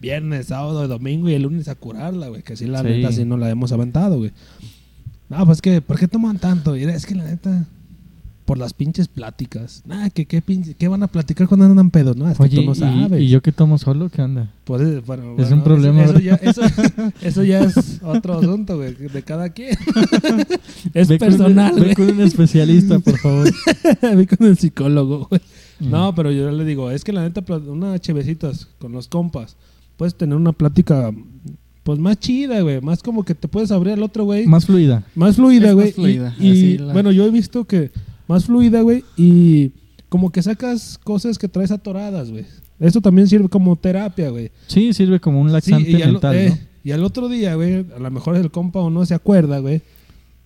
viernes, 0.00 0.46
sábado, 0.46 0.86
domingo 0.88 1.28
y 1.28 1.34
el 1.34 1.42
lunes 1.42 1.68
a 1.68 1.74
curarla, 1.74 2.28
güey. 2.28 2.42
Que 2.42 2.56
sí, 2.56 2.66
la 2.66 2.80
Sí. 2.82 2.86
neta, 2.88 3.12
sí 3.12 3.24
no 3.24 3.36
la 3.36 3.50
hemos 3.50 3.72
aventado, 3.72 4.18
güey. 4.18 4.32
No, 5.28 5.44
pues 5.46 5.60
que, 5.60 5.80
¿por 5.80 5.98
qué 5.98 6.06
toman 6.08 6.38
tanto? 6.38 6.76
Y 6.76 6.84
es 6.84 7.04
que 7.06 7.14
la 7.16 7.24
neta, 7.24 7.66
por 8.44 8.58
las 8.58 8.72
pinches 8.74 9.08
pláticas. 9.08 9.82
Nah, 9.86 10.08
que 10.10 10.24
qué, 10.26 10.40
pinche, 10.40 10.74
¿qué 10.74 10.86
van 10.86 11.02
a 11.02 11.08
platicar 11.08 11.48
cuando 11.48 11.66
andan 11.66 11.90
pedos? 11.90 12.16
No, 12.16 12.30
es 12.30 12.36
que 12.38 12.44
Oye, 12.44 12.56
tú 12.58 12.62
no 12.64 12.72
y- 12.72 12.76
sabes. 12.76 13.20
y, 13.20 13.28
yo 13.28 13.42
que 13.42 13.50
tomo 13.50 13.76
solo, 13.76 14.08
¿qué 14.08 14.22
onda? 14.22 14.52
Pues, 14.62 15.04
bueno, 15.04 15.32
Es 15.32 15.36
bueno, 15.48 15.56
un 15.56 15.64
problema, 15.64 16.04
Eso, 16.04 16.12
eso 16.12 16.20
ya, 16.20 16.34
eso, 16.42 16.60
eso 17.22 17.42
ya 17.44 17.60
es 17.62 18.00
otro 18.04 18.38
asunto, 18.38 18.76
güey, 18.76 18.94
de 18.94 19.22
cada 19.24 19.48
quien. 19.48 19.76
es 20.94 21.08
Ve 21.08 21.18
con 21.18 21.28
personal, 21.28 21.74
ve 21.74 21.80
güey. 21.80 21.94
con 21.94 22.08
un 22.10 22.20
especialista, 22.20 22.98
por 23.00 23.18
favor. 23.18 23.52
Ve 24.02 24.26
con 24.28 24.46
el 24.46 24.56
psicólogo, 24.56 25.26
güey. 25.28 25.40
Mm. 25.80 25.90
No, 25.90 26.14
pero 26.14 26.30
yo 26.30 26.48
le 26.52 26.64
digo, 26.64 26.90
es 26.92 27.02
que 27.04 27.12
la 27.12 27.22
neta, 27.22 27.42
pla- 27.42 27.58
una 27.58 27.98
chevecitas 27.98 28.68
con 28.78 28.92
los 28.92 29.08
compas, 29.08 29.56
puedes 29.96 30.14
tener 30.14 30.36
una 30.36 30.52
plática, 30.52 31.12
pues 31.82 31.98
más 31.98 32.18
chida, 32.18 32.60
güey. 32.60 32.80
Más 32.80 33.02
como 33.02 33.24
que 33.24 33.34
te 33.34 33.48
puedes 33.48 33.70
abrir 33.70 33.94
al 33.94 34.02
otro, 34.02 34.24
güey. 34.24 34.42
Más, 34.44 34.50
Más 34.50 34.66
fluida. 34.66 35.04
fluida, 35.34 35.68
Es 35.68 35.74
güey. 35.74 35.86
más 35.86 35.94
fluida, 35.94 36.34
Y, 36.38 36.46
y, 36.46 36.50
así 36.50 36.78
la- 36.78 36.92
bueno, 36.92 37.12
yo 37.12 37.24
he 37.26 37.30
visto 37.30 37.64
que 37.64 37.90
más 38.28 38.44
fluida, 38.46 38.80
güey. 38.82 39.04
Y 39.16 39.72
como 40.08 40.30
que 40.30 40.42
sacas 40.42 40.98
cosas 41.02 41.38
que 41.38 41.48
traes 41.48 41.70
atoradas, 41.70 42.30
güey. 42.30 42.44
Eso 42.78 43.00
también 43.00 43.26
sirve 43.26 43.48
como 43.48 43.74
terapia, 43.76 44.28
güey. 44.30 44.50
Sí, 44.66 44.92
sirve 44.92 45.18
como 45.20 45.40
un 45.40 45.48
Sí, 45.48 45.52
laxante 45.54 45.90
y, 45.90 46.02
al, 46.02 46.12
mental, 46.12 46.36
eh, 46.36 46.50
¿no? 46.50 46.56
y 46.84 46.92
al 46.92 47.02
otro 47.04 47.28
día, 47.28 47.54
güey, 47.54 47.86
a 47.96 47.98
lo 47.98 48.10
mejor 48.10 48.36
el 48.36 48.50
compa 48.50 48.80
o 48.80 48.90
no 48.90 49.06
se 49.06 49.14
acuerda, 49.14 49.58
güey. 49.60 49.80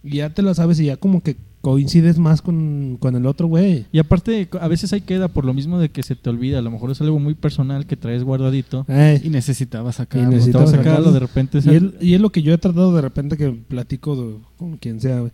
Y 0.05 0.17
ya 0.19 0.31
te 0.33 0.43
lo 0.43 0.55
sabes 0.55 0.79
y 0.81 0.85
ya 0.87 0.97
como 0.97 1.23
que 1.23 1.37
coincides 1.61 2.19
más 2.19 2.41
con, 2.43 2.97
con 2.99 3.17
el 3.17 3.27
otro, 3.27 3.47
güey. 3.47 3.87
Y 3.93 3.99
aparte, 3.99 4.49
a 4.61 4.69
veces 4.69 4.93
ahí 4.93 5.03
queda 5.03 5.29
por 5.29 5.45
lo 5.45 5.53
mismo 5.55 5.79
de 5.79 5.91
que 5.91 6.03
se 6.03 6.17
te 6.17 6.31
olvida. 6.31 6.59
A 6.59 6.63
lo 6.63 6.71
mejor 6.71 6.91
es 6.91 7.01
algo 7.01 7.19
muy 7.19 7.35
personal 7.35 7.87
que 7.87 7.97
traes 7.97 8.25
guardadito. 8.25 8.85
Eh, 8.89 9.21
Y 9.25 9.29
necesitaba 9.29 9.93
sacar. 9.93 10.19
Y 10.19 10.23
Cuando 10.23 10.37
necesitaba 10.37 10.65
te 10.65 10.71
vas 10.71 10.75
a 10.75 10.77
sacarlo, 10.79 10.97
sacarlo. 10.99 11.13
de 11.13 11.21
repente... 11.21 11.59
Y 11.65 11.75
es, 11.75 11.83
y 12.03 12.15
es 12.15 12.21
lo 12.21 12.31
que 12.31 12.43
yo 12.43 12.55
he 12.55 12.59
tratado 12.59 12.95
de 12.95 13.03
repente 13.03 13.37
que 13.37 13.51
platico 13.51 14.17
de- 14.17 14.37
con 14.57 14.77
quien 14.79 15.01
sea, 15.01 15.21
güey. 15.21 15.33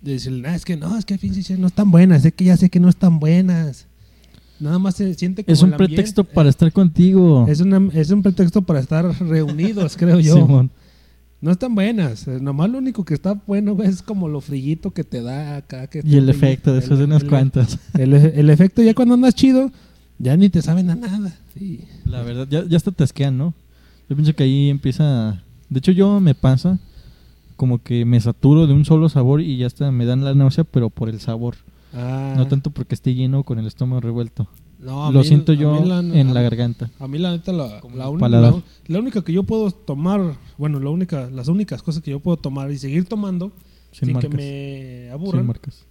De 0.00 0.12
decirle, 0.12 0.46
"Ah, 0.48 0.54
es 0.54 0.64
que 0.64 0.76
no, 0.76 0.96
es 0.96 1.04
que 1.04 1.18
no 1.58 1.66
están 1.66 1.90
buenas, 1.90 2.24
es 2.24 2.32
que 2.32 2.44
ya 2.44 2.56
sé 2.56 2.70
que 2.70 2.78
no 2.78 2.88
están 2.88 3.18
buenas. 3.18 3.86
Nada 4.60 4.78
más 4.78 4.96
se 4.96 5.14
siente 5.14 5.44
como 5.44 5.52
es 5.52 5.62
un 5.62 5.70
el 5.70 5.76
pretexto 5.76 6.24
para 6.24 6.48
estar 6.50 6.72
contigo. 6.72 7.46
Es, 7.48 7.60
una- 7.60 7.88
es 7.94 8.10
un 8.10 8.22
pretexto 8.22 8.62
para 8.62 8.80
estar 8.80 9.04
reunidos, 9.20 9.96
creo 9.98 10.20
yo. 10.20 10.34
Simón. 10.34 10.70
No 11.40 11.52
están 11.52 11.74
buenas. 11.74 12.26
eh, 12.26 12.38
Nomás 12.40 12.68
lo 12.70 12.78
único 12.78 13.04
que 13.04 13.14
está 13.14 13.40
bueno, 13.46 13.76
es 13.82 14.02
como 14.02 14.28
lo 14.28 14.40
frillito 14.40 14.90
que 14.90 15.04
te 15.04 15.22
da 15.22 15.56
acá. 15.56 15.86
Que 15.86 16.02
Y 16.04 16.16
el 16.16 16.28
efecto, 16.28 16.72
después 16.74 16.98
de 16.98 17.04
unas 17.04 17.22
el- 17.22 17.28
cuantas. 17.28 17.78
El, 17.94 18.12
el 18.14 18.50
efecto 18.50 18.82
ya 18.82 18.94
cuando 18.94 19.14
andas 19.14 19.34
chido, 19.34 19.70
ya 20.18 20.36
ni 20.36 20.48
te 20.48 20.62
saben 20.62 20.90
a 20.90 20.96
nada. 20.96 21.36
Sí. 21.56 21.84
La 22.04 22.22
verdad, 22.22 22.46
ya, 22.50 22.64
ya 22.66 22.76
hasta 22.76 22.90
te 22.90 23.04
asquean, 23.04 23.38
¿no? 23.38 23.54
Yo 24.08 24.16
pienso 24.16 24.34
que 24.34 24.42
ahí 24.42 24.68
empieza... 24.70 25.42
De 25.68 25.78
hecho, 25.78 25.92
yo 25.92 26.18
me 26.18 26.34
pasa 26.34 26.78
como 27.56 27.82
que 27.82 28.04
me 28.04 28.20
saturo 28.20 28.66
de 28.66 28.72
un 28.72 28.84
solo 28.84 29.08
sabor 29.08 29.40
y 29.40 29.58
ya 29.58 29.66
hasta 29.66 29.90
me 29.92 30.06
dan 30.06 30.24
la 30.24 30.34
náusea, 30.34 30.64
pero 30.64 30.90
por 30.90 31.08
el 31.08 31.20
sabor. 31.20 31.56
Ah, 31.92 32.34
No 32.36 32.46
tanto 32.48 32.70
porque 32.70 32.94
esté 32.94 33.14
lleno 33.14 33.42
con 33.44 33.58
el 33.58 33.66
estómago 33.66 34.00
revuelto. 34.00 34.48
No, 34.78 35.06
a 35.08 35.10
Lo 35.12 35.20
mí- 35.20 35.24
siento 35.26 35.52
a 35.52 35.54
yo 35.54 35.80
mí 35.80 35.88
la- 35.88 35.98
en 36.00 36.28
a- 36.28 36.32
la 36.32 36.42
garganta. 36.42 36.90
A 36.98 37.08
mí 37.08 37.18
la 37.18 37.32
neta 37.32 37.52
la, 37.52 37.80
la, 37.94 38.98
única 38.98 39.22
que 39.22 39.32
yo 39.32 39.42
puedo 39.42 39.70
tomar, 39.70 40.36
bueno, 40.56 40.78
la 40.80 40.90
única, 40.90 41.28
las 41.30 41.48
únicas 41.48 41.82
cosas 41.82 42.02
que 42.02 42.10
yo 42.12 42.20
puedo 42.20 42.36
tomar 42.36 42.70
y 42.70 42.78
seguir 42.78 43.04
tomando 43.06 43.52
Sin 43.92 44.06
sin, 44.06 44.08
que 44.08 44.12
marcas. 44.28 44.34
me 44.34 45.02
Sin 45.04 45.12
aburran, 45.12 45.46
marcas. 45.46 45.84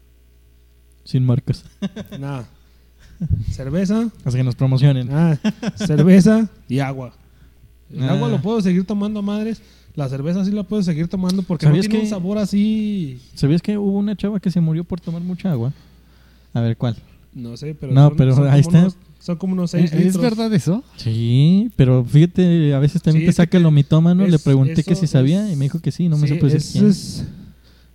Sin 1.04 1.26
marcas. 1.26 1.66
nada. 2.20 2.48
Cerveza, 3.52 4.10
Hasta 4.24 4.38
que 4.38 4.44
nos 4.44 4.56
promocionen. 4.56 5.10
ah, 5.12 5.38
cerveza 5.76 6.48
y 6.70 6.80
agua. 6.80 7.14
El 7.92 8.04
Ah. 8.04 8.12
agua 8.14 8.30
lo 8.30 8.42
puedo 8.42 8.62
seguir 8.62 8.86
tomando 8.86 9.22
madres, 9.22 9.62
la 9.96 10.08
cerveza 10.10 10.46
sí 10.46 10.52
la 10.52 10.64
puedo 10.64 10.84
seguir 10.84 11.08
tomando 11.08 11.42
porque 11.42 11.66
no 11.66 11.72
¿Sabías 11.72 11.86
tiene 11.88 12.00
que- 12.00 12.04
un 12.06 12.10
sabor 12.10 12.38
así, 12.38 13.20
¿Sabías 13.34 13.62
que 13.62 13.78
hubo 13.78 13.98
una 13.98 14.16
chava 14.16 14.40
que 14.40 14.52
se 14.52 14.60
murió 14.62 14.84
por 14.84 15.00
tomar 15.02 15.22
mucha 15.24 15.52
agua? 15.52 15.74
A 16.54 16.62
ver, 16.62 16.78
¿cuál? 16.78 16.96
No 17.38 17.56
sé, 17.58 17.76
pero 17.76 17.94
No, 17.94 18.10
son, 18.10 18.18
pero 18.18 18.36
son 18.36 18.48
ahí 18.48 18.60
está. 18.62 18.80
unos- 18.80 18.98
son 19.20 19.38
como 19.38 19.54
unos 19.54 19.72
6 19.72 19.92
¿Es 19.92 20.04
litros. 20.06 20.22
verdad 20.22 20.54
eso? 20.54 20.84
Sí, 20.98 21.72
pero 21.76 22.04
fíjate, 22.06 22.74
a 22.74 22.80
veces 22.80 23.02
también 23.02 23.22
Sí, 23.22 23.26
te 23.26 23.30
es 23.32 23.36
que 23.36 23.44
saca 23.44 23.58
el 23.58 23.66
omitómano. 23.66 24.26
es- 24.26 24.32
Le 24.32 24.40
pregunté 24.40 24.84
que 24.84 24.96
si 24.96 25.08
sabía 25.08 25.48
es- 25.48 25.54
y 25.54 25.56
me 25.56 25.66
dijo 25.66 25.80
que 25.80 25.92
sí, 25.92 26.08
no 26.10 26.18
me 26.18 26.28
Sí, 26.28 26.34
supo 26.36 26.46
decir 26.48 26.58
es, 26.60 26.72
quién. 26.72 26.88
es- 26.88 27.24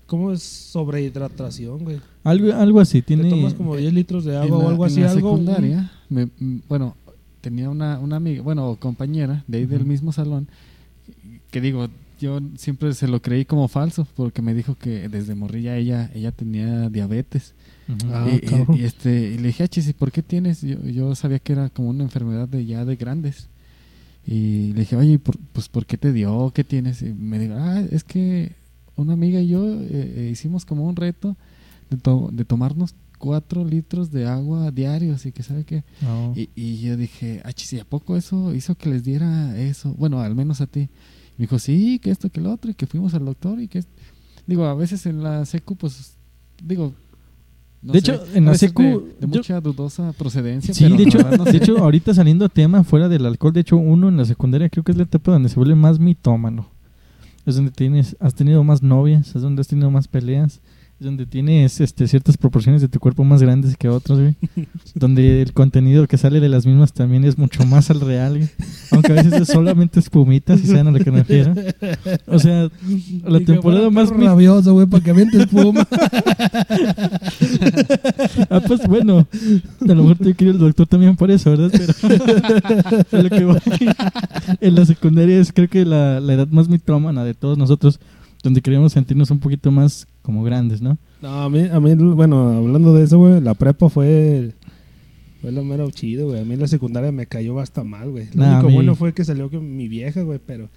¿Cómo 0.06 0.30
es 0.32 0.42
sobrehidratación, 0.42 1.84
güey? 1.84 2.00
Algo, 2.24 2.52
algo 2.52 2.80
así, 2.80 3.00
tiene... 3.02 3.24
Te 3.24 3.30
tomas 3.30 3.54
como 3.54 3.76
10 3.76 3.92
litros 3.94 4.24
de 4.24 4.32
En 4.34 4.42
agua 4.42 4.58
o 4.58 4.68
algo 4.68 4.86
en 4.86 4.92
así, 4.92 5.00
la 5.00 5.10
algo. 5.10 5.30
secundaria, 5.32 5.90
me- 6.10 6.28
bueno, 6.68 6.96
tenía 7.40 7.70
una, 7.70 7.98
una 7.98 8.16
amiga, 8.16 8.42
bueno, 8.42 8.76
compañera 8.78 9.42
de 9.46 9.58
ahí 9.58 9.66
del 9.66 9.84
mismo 9.86 10.12
salón, 10.12 10.48
que 11.50 11.60
digo, 11.62 11.88
yo 12.20 12.40
siempre 12.56 12.92
se 12.94 13.08
lo 13.08 13.22
creí 13.22 13.44
como 13.44 13.68
falso, 13.68 14.06
porque 14.14 14.42
me 14.42 14.54
dijo 14.54 14.76
que 14.78 15.08
desde 15.08 15.34
morrilla 15.34 15.76
ella, 15.76 16.10
ella 16.14 16.30
tenía 16.30 16.88
diabetes. 16.90 17.54
Ah, 18.10 18.26
y, 18.28 18.76
y- 18.76 18.80
y 18.80 18.84
este, 18.84 19.30
y 19.32 19.38
le 19.38 19.48
dije, 19.48 19.64
"Ah, 19.64 19.68
chis, 19.68 19.88
¿y 19.88 19.92
por 19.92 20.12
qué 20.12 20.22
tienes? 20.22 20.62
Yo, 20.62 20.78
yo 20.88 21.14
sabía 21.14 21.38
que 21.40 21.52
era 21.52 21.68
como 21.68 21.88
una 21.90 22.04
enfermedad 22.04 22.48
de 22.48 22.64
ya 22.64 22.84
de 22.84 22.96
grandes. 22.96 23.48
Y 24.26 24.72
le 24.74 24.80
dije, 24.80 24.96
oye, 24.96 25.12
¿y 25.14 25.18
por- 25.18 25.38
pues 25.52 25.68
¿por 25.68 25.84
qué 25.84 25.98
te 25.98 26.12
dio? 26.12 26.52
¿Qué 26.54 26.62
tienes? 26.64 27.02
Y 27.02 27.12
me 27.12 27.38
dijo, 27.38 27.54
ah, 27.56 27.80
es 27.90 28.04
que 28.04 28.52
una 28.94 29.14
amiga 29.14 29.40
y 29.40 29.48
yo 29.48 29.64
eh, 29.80 29.88
eh, 29.90 30.28
hicimos 30.32 30.64
como 30.64 30.86
un 30.86 30.94
reto 30.96 31.36
de, 31.90 31.96
to- 31.96 32.30
de 32.32 32.44
tomarnos 32.44 32.94
cuatro 33.18 33.64
litros 33.64 34.10
de 34.12 34.26
agua 34.26 34.70
diarios 34.70 35.26
y 35.26 35.32
que 35.32 35.42
sabe 35.42 35.64
qué. 35.64 35.82
No. 36.02 36.32
Y, 36.36 36.50
y 36.54 36.78
yo 36.78 36.96
dije, 36.96 37.40
ah, 37.44 37.52
chis, 37.52 37.72
¿y 37.72 37.80
a 37.80 37.84
poco 37.84 38.16
eso 38.16 38.54
hizo 38.54 38.76
que 38.76 38.90
les 38.90 39.02
diera 39.02 39.58
eso? 39.58 39.92
Bueno, 39.98 40.20
al 40.20 40.34
menos 40.36 40.60
a 40.60 40.66
ti. 40.68 40.88
Me 41.38 41.44
dijo, 41.44 41.58
sí, 41.58 41.98
que 41.98 42.10
esto, 42.12 42.30
que 42.30 42.40
lo 42.40 42.52
otro, 42.52 42.70
y 42.70 42.74
que 42.74 42.86
fuimos 42.86 43.14
al 43.14 43.24
doctor 43.24 43.60
y 43.60 43.66
que... 43.66 43.78
es-". 43.80 43.88
Digo, 44.46 44.66
a 44.66 44.74
veces 44.74 45.04
en 45.06 45.22
la 45.22 45.44
secu, 45.46 45.74
pues, 45.76 46.14
digo... 46.62 46.94
no 47.82 47.92
De 47.92 48.00
sé, 48.00 48.12
hecho, 48.12 48.24
en 48.34 48.44
la 48.44 48.54
secu, 48.54 49.08
de, 49.20 49.26
mucha 49.26 49.60
dudosa 49.60 50.12
procedencia. 50.12 50.72
Sí, 50.72 50.84
pero 50.84 50.96
de 50.96 51.02
hecho, 51.02 51.18
verdad 51.18 51.38
no 51.38 51.44
de 51.44 51.56
hecho, 51.56 51.78
ahorita 51.78 52.14
saliendo 52.14 52.44
a 52.44 52.48
tema 52.48 52.84
fuera 52.84 53.08
del 53.08 53.26
alcohol, 53.26 53.52
de 53.52 53.60
hecho, 53.60 53.76
uno 53.76 54.08
en 54.08 54.16
la 54.16 54.24
secundaria 54.24 54.68
creo 54.68 54.84
que 54.84 54.92
es 54.92 54.98
la 54.98 55.04
etapa 55.04 55.32
donde 55.32 55.48
se 55.48 55.56
vuelve 55.56 55.74
más 55.74 55.98
mitómano. 55.98 56.68
Es 57.44 57.56
donde 57.56 57.72
tienes, 57.72 58.16
has 58.20 58.34
tenido 58.34 58.62
más 58.62 58.82
novias, 58.82 59.34
es 59.34 59.42
donde 59.42 59.60
has 59.60 59.68
tenido 59.68 59.90
más 59.90 60.06
peleas, 60.06 60.60
donde 61.02 61.26
tienes 61.26 61.80
este, 61.80 62.06
ciertas 62.08 62.36
proporciones 62.36 62.80
de 62.80 62.88
tu 62.88 62.98
cuerpo 63.00 63.24
más 63.24 63.42
grandes 63.42 63.76
que 63.76 63.88
otros, 63.88 64.20
güey. 64.20 64.36
donde 64.94 65.42
el 65.42 65.52
contenido 65.52 66.06
que 66.06 66.16
sale 66.16 66.40
de 66.40 66.48
las 66.48 66.66
mismas 66.66 66.92
también 66.92 67.24
es 67.24 67.36
mucho 67.38 67.64
más 67.66 67.90
al 67.90 68.00
real, 68.00 68.38
güey. 68.38 68.48
Aunque 68.90 69.12
a 69.12 69.16
veces 69.16 69.32
es 69.32 69.48
solamente 69.48 70.00
espumitas, 70.00 70.60
si 70.60 70.66
saben 70.66 70.88
a 70.88 70.90
lo 70.90 70.98
que 70.98 71.10
me 71.10 71.18
refiero. 71.18 71.54
O 72.26 72.38
sea, 72.38 72.68
la 73.24 73.40
temporada 73.40 73.90
más... 73.90 74.10
rabioso, 74.10 74.72
güey, 74.72 74.86
para 74.86 75.02
que 75.02 75.10
aviente 75.10 75.38
espuma. 75.38 75.86
Ah, 78.50 78.60
pues 78.66 78.86
bueno, 78.86 79.26
a 79.80 79.84
lo 79.84 79.94
mejor 79.94 80.18
te 80.18 80.34
quiere 80.34 80.52
el 80.52 80.58
doctor 80.58 80.86
también 80.86 81.16
por 81.16 81.30
eso, 81.30 81.50
¿verdad? 81.50 81.70
Pero 82.00 83.18
a 83.18 83.22
lo 83.22 83.30
que 83.30 83.44
voy, 83.44 83.58
en 84.60 84.74
la 84.74 84.84
secundaria 84.84 85.38
es 85.38 85.52
creo 85.52 85.68
que 85.68 85.84
la, 85.84 86.20
la 86.20 86.34
edad 86.34 86.48
más 86.48 86.68
mitrómana 86.68 87.24
de 87.24 87.34
todos 87.34 87.58
nosotros, 87.58 88.00
donde 88.42 88.60
queríamos 88.60 88.92
sentirnos 88.92 89.30
un 89.30 89.38
poquito 89.38 89.70
más 89.70 90.06
como 90.22 90.42
grandes, 90.44 90.80
¿no? 90.80 90.98
No, 91.20 91.42
a 91.42 91.48
mí, 91.50 91.60
a 91.70 91.78
mí, 91.80 91.94
bueno, 91.94 92.50
hablando 92.58 92.94
de 92.94 93.04
eso, 93.04 93.18
güey, 93.18 93.40
la 93.40 93.54
prepa 93.54 93.88
fue, 93.88 94.52
fue 95.40 95.52
lo 95.52 95.64
mero 95.64 95.90
chido, 95.90 96.28
güey. 96.28 96.40
A 96.40 96.44
mí 96.44 96.56
la 96.56 96.66
secundaria 96.68 97.12
me 97.12 97.26
cayó 97.26 97.58
hasta 97.60 97.84
mal, 97.84 98.10
güey. 98.10 98.26
Lo 98.34 98.42
Nah, 98.44 98.54
único 98.54 98.68
mí- 98.68 98.74
bueno 98.74 98.94
fue 98.94 99.12
que 99.12 99.24
salió 99.24 99.50
con 99.50 99.76
mi 99.76 99.88
vieja, 99.88 100.22
güey, 100.22 100.40
pero 100.44 100.68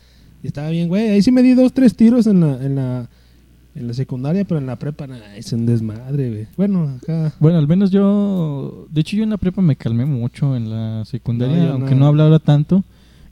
estaba 0.43 0.69
bien, 0.69 0.87
güey. 0.87 1.09
Ahí 1.09 1.21
sí 1.21 1.31
me 1.31 1.41
di 1.43 1.53
dos, 1.53 1.73
tres 1.73 1.95
tiros 1.95 2.27
en 2.27 2.41
la, 2.41 2.63
en 2.63 2.75
la, 2.75 3.09
en 3.75 3.87
la 3.87 3.93
secundaria, 3.93 4.45
pero 4.45 4.59
en 4.59 4.67
la 4.67 4.77
prepa, 4.77 5.05
nah, 5.07 5.35
es 5.35 5.51
un 5.53 5.65
desmadre, 5.65 6.29
güey. 6.29 6.47
Bueno, 6.57 6.89
acá... 7.01 7.33
Bueno, 7.39 7.57
al 7.57 7.67
menos 7.67 7.91
yo, 7.91 8.87
de 8.91 9.01
hecho 9.01 9.17
yo 9.17 9.23
en 9.23 9.31
la 9.31 9.37
prepa 9.37 9.61
me 9.61 9.75
calmé 9.75 10.05
mucho 10.05 10.55
en 10.55 10.69
la 10.69 11.03
secundaria, 11.05 11.65
No, 11.65 11.73
aunque 11.73 11.93
no. 11.95 12.01
no 12.01 12.07
hablaba 12.07 12.39
tanto. 12.39 12.83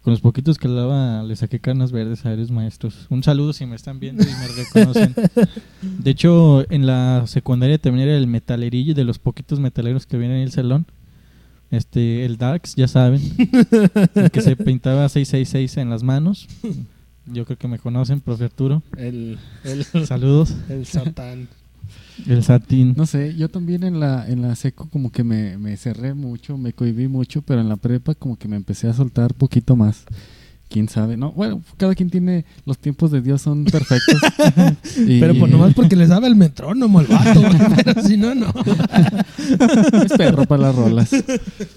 Con 0.04 0.12
los 0.12 0.20
poquitos 0.20 0.58
que 0.58 0.68
hablaba, 0.68 1.24
le 1.24 1.34
saqué 1.38 1.62
canas 1.62 1.94
verdes 1.94 2.26
a 2.26 2.30
varios 2.30 2.52
maestros. 2.52 3.08
Un 3.10 3.24
saludo 3.24 3.54
si 3.54 3.66
me 3.66 3.78
están 3.78 4.02
viendo 4.02 4.22
y 4.22 4.28
me 4.28 4.48
reconocen. 4.50 5.16
De 5.82 6.12
hecho, 6.12 6.70
en 6.70 6.86
la 6.86 7.24
secundaria 7.26 7.78
también 7.78 8.10
era 8.10 8.18
el 8.18 8.28
metalerillo 8.28 8.94
de 8.94 9.06
los 9.06 9.18
poquitos 9.18 9.62
metaleros 9.62 10.06
que 10.06 10.18
vienen 10.18 10.38
en 10.38 10.44
el 10.44 10.52
salón. 10.52 10.86
Este, 11.72 12.26
el 12.26 12.38
Darks, 12.38 12.76
ya 12.76 12.90
saben. 12.90 13.22
el 14.16 14.30
que 14.30 14.42
se 14.42 14.58
pintaba 14.58 15.08
666 15.08 15.78
en 15.78 15.90
las 15.90 16.04
manos. 16.04 16.50
Yo 17.26 17.46
creo 17.46 17.58
que 17.58 17.70
me 17.70 17.80
conocen, 17.80 18.20
profe 18.20 18.44
Arturo. 18.44 18.84
El, 18.98 19.40
el, 19.64 19.86
Saludos. 20.06 20.54
el 20.68 20.86
satán. 20.86 21.48
El 22.28 22.44
Satín. 22.44 22.94
No 22.96 23.06
sé, 23.06 23.36
yo 23.36 23.50
también 23.50 23.84
en 23.84 24.00
la, 24.00 24.28
en 24.28 24.42
la 24.42 24.56
seco 24.56 24.90
como 24.90 25.12
que 25.12 25.24
me, 25.24 25.58
me 25.58 25.76
cerré 25.78 26.14
mucho, 26.14 26.58
me 26.58 26.74
cohibí 26.74 27.08
mucho, 27.08 27.42
pero 27.42 27.62
en 27.62 27.70
la 27.70 27.78
prepa 27.78 28.16
como 28.16 28.38
que 28.38 28.48
me 28.48 28.56
empecé 28.56 28.88
a 28.88 28.94
soltar 28.94 29.34
poquito 29.34 29.76
más. 29.76 30.06
Quién 30.74 30.90
sabe, 30.90 31.18
no, 31.18 31.32
bueno, 31.34 31.62
cada 31.78 31.94
quien 31.94 32.10
tiene, 32.10 32.46
los 32.66 32.80
tiempos 32.80 33.12
de 33.12 33.22
Dios 33.22 33.44
son 33.44 33.64
perfectos. 33.66 34.20
Y- 35.08 35.20
Pero 35.20 35.36
pues 35.38 35.52
nomás 35.52 35.76
porque 35.76 35.96
le 35.96 36.08
sabe 36.08 36.26
el 36.26 36.36
metrónomo 36.36 37.00
el 37.00 37.06
vato. 37.06 37.42
Pero 37.76 38.02
si 38.02 38.18
no, 38.18 38.34
no. 38.34 38.48
es 40.04 40.14
perro 40.18 40.46
para 40.46 40.64
las 40.64 40.76
rolas. 40.76 41.12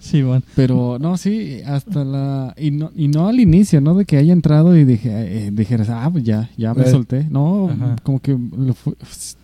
Sí, 0.01 0.23
bueno. 0.23 0.43
Pero 0.55 0.99
no, 0.99 1.19
sí, 1.19 1.61
hasta 1.67 2.05
la. 2.05 2.55
Y 2.59 2.71
no, 2.71 2.91
y 2.97 3.09
no 3.09 3.29
al 3.29 3.39
inicio, 3.39 3.83
¿no? 3.83 3.95
De 3.95 4.07
que 4.07 4.17
haya 4.17 4.33
entrado 4.33 4.75
y 4.77 4.85
dije, 4.87 5.11
eh, 5.47 5.51
dijeras, 5.53 5.91
ah, 5.91 6.09
pues 6.11 6.25
ya, 6.25 6.49
ya 6.57 6.73
me 6.73 6.85
Eh. 6.85 6.91
solté. 6.91 7.27
No, 7.31 7.69
Ajá. 7.71 7.97
como 8.03 8.21
que 8.21 8.33
lo 8.33 8.73
fu- 8.73 8.97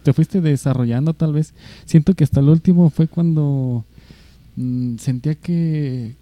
te 0.02 0.14
fuiste 0.14 0.40
desarrollando, 0.40 1.12
tal 1.12 1.34
vez. 1.34 1.52
Siento 1.84 2.14
que 2.14 2.24
hasta 2.24 2.40
el 2.40 2.48
último 2.48 2.88
fue 2.88 3.06
cuando 3.06 3.84
mm, 4.56 4.96
sentía 4.96 5.34
que. 5.34 6.16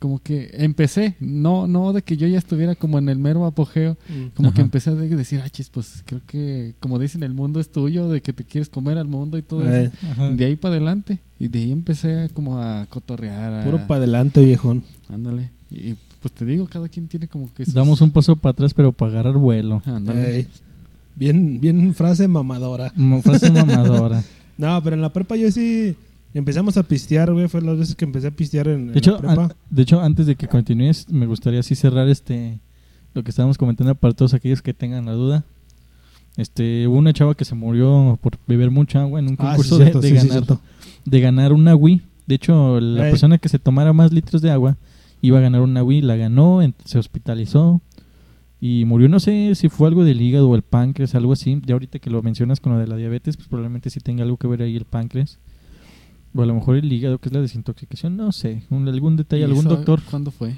Como 0.00 0.18
que 0.18 0.50
empecé, 0.54 1.14
no 1.20 1.66
no 1.68 1.92
de 1.92 2.00
que 2.02 2.16
yo 2.16 2.26
ya 2.26 2.38
estuviera 2.38 2.74
como 2.74 2.98
en 2.98 3.08
el 3.10 3.18
mero 3.18 3.44
apogeo, 3.44 3.96
como 4.34 4.52
que 4.54 4.62
empecé 4.62 4.88
a 4.90 4.94
de- 4.94 5.14
decir, 5.14 5.40
ah, 5.44 5.48
chis, 5.50 5.68
pues 5.68 6.02
creo 6.06 6.22
que, 6.26 6.74
como 6.80 6.98
dicen, 6.98 7.22
el 7.22 7.34
mundo 7.34 7.60
es 7.60 7.70
tuyo, 7.70 8.08
de 8.08 8.22
que 8.22 8.32
te 8.32 8.42
quieres 8.44 8.68
comer 8.70 8.96
al 8.96 9.06
mundo 9.06 9.36
y 9.36 9.42
todo 9.42 9.62
Eh, 9.70 9.84
eso. 9.94 10.06
Ajá. 10.10 10.30
De 10.30 10.44
ahí 10.46 10.56
para 10.56 10.74
adelante. 10.76 11.18
Y 11.38 11.48
de 11.48 11.58
ahí 11.58 11.70
empecé 11.72 12.30
como 12.34 12.58
a 12.58 12.86
cotorrear. 12.88 13.52
a- 13.54 13.64
puro 13.64 13.86
para 13.86 13.98
adelante, 13.98 14.42
viejón. 14.42 14.82
Ándale. 15.10 15.50
Y 15.70 15.94
pues 16.22 16.32
te 16.32 16.44
digo, 16.46 16.66
cada 16.66 16.88
quien 16.88 17.06
tiene 17.06 17.28
como 17.28 17.52
que 17.52 17.66
sus- 17.66 17.74
Damos 17.74 18.00
un 18.00 18.10
paso 18.10 18.36
para 18.36 18.52
atrás, 18.52 18.72
pero 18.72 18.92
para 18.92 19.12
agarrar 19.12 19.34
vuelo. 19.34 19.82
Ándale. 19.84 20.46
Bien, 21.14 21.60
bien 21.60 21.94
frase 21.94 22.26
mamadora. 22.26 22.90
Frase 23.22 23.50
mamadora. 23.50 24.22
No, 24.56 24.82
pero 24.82 24.94
en 24.94 25.00
la 25.00 25.10
prepa 25.10 25.36
yo 25.36 25.50
sí 25.50 25.96
empezamos 26.38 26.76
a 26.76 26.82
pistear, 26.82 27.32
güey. 27.32 27.48
Fue 27.48 27.60
las 27.62 27.78
veces 27.78 27.94
que 27.96 28.04
empecé 28.04 28.28
a 28.28 28.30
pistear 28.30 28.68
en, 28.68 28.80
en 28.88 28.92
De 28.92 28.98
hecho, 28.98 29.12
la 29.12 29.18
prepa. 29.18 29.44
an- 29.44 29.52
de 29.70 29.82
hecho, 29.82 30.00
antes 30.00 30.26
de 30.26 30.36
que 30.36 30.46
continúes, 30.48 31.08
me 31.10 31.26
gustaría 31.26 31.60
así 31.60 31.74
cerrar 31.74 32.08
este 32.08 32.60
lo 33.14 33.24
que 33.24 33.30
estábamos 33.30 33.58
comentando 33.58 33.94
para 33.96 34.14
todos 34.14 34.34
aquellos 34.34 34.62
que 34.62 34.72
tengan 34.72 35.06
la 35.06 35.12
duda. 35.12 35.44
Este, 36.36 36.86
hubo 36.86 36.96
una 36.96 37.12
chava 37.12 37.34
que 37.34 37.44
se 37.44 37.54
murió 37.56 38.18
por 38.22 38.38
beber 38.46 38.70
mucha 38.70 39.02
agua 39.02 39.18
en 39.18 39.26
un 39.28 39.34
Ah, 39.38 39.56
sí, 39.56 39.68
concurso 39.68 39.78
de- 39.78 39.92
sí, 39.92 40.08
sí, 40.08 40.14
ganar, 40.14 40.30
cierto. 40.30 40.60
de 41.04 41.20
ganar 41.20 41.52
una 41.52 41.74
Wii. 41.74 42.02
De 42.26 42.34
hecho, 42.36 42.78
la 42.80 43.02
persona 43.02 43.38
que 43.38 43.48
se 43.48 43.58
tomara 43.58 43.92
más 43.92 44.12
litros 44.12 44.40
de 44.40 44.50
agua 44.52 44.76
iba 45.20 45.38
a 45.38 45.40
ganar 45.40 45.60
una 45.62 45.82
Wii, 45.82 46.02
la 46.02 46.14
ganó, 46.16 46.60
se 46.84 46.98
hospitalizó 46.98 47.80
y 48.60 48.84
murió. 48.84 49.08
No 49.08 49.18
sé 49.18 49.54
si 49.56 49.68
fue 49.68 49.88
algo 49.88 50.04
del 50.04 50.20
hígado 50.22 50.48
o 50.48 50.54
el 50.54 50.62
páncreas, 50.62 51.16
algo 51.16 51.32
así. 51.32 51.60
Ya 51.66 51.74
ahorita 51.74 51.98
que 51.98 52.08
lo 52.10 52.22
mencionas 52.22 52.60
con 52.60 52.72
lo 52.72 52.78
de 52.78 52.86
la 52.86 52.94
diabetes, 52.96 53.36
pues 53.36 53.48
probablemente 53.48 53.90
sí 53.90 53.98
tenga 53.98 54.22
algo 54.22 54.36
que 54.36 54.46
ver 54.46 54.62
ahí 54.62 54.76
el 54.76 54.84
páncreas. 54.84 55.38
O 56.34 56.42
a 56.42 56.46
lo 56.46 56.54
mejor 56.54 56.76
el 56.76 56.92
hígado, 56.92 57.18
que 57.18 57.28
es 57.28 57.32
la 57.34 57.40
desintoxicación, 57.40 58.16
no 58.16 58.30
sé. 58.32 58.62
Un- 58.70 58.86
algún 58.88 59.16
detalle, 59.16 59.42
¿Y 59.42 59.44
algún 59.44 59.60
eso 59.66 59.70
doctor. 59.76 60.00
¿Cuándo 60.10 60.30
fue? 60.30 60.54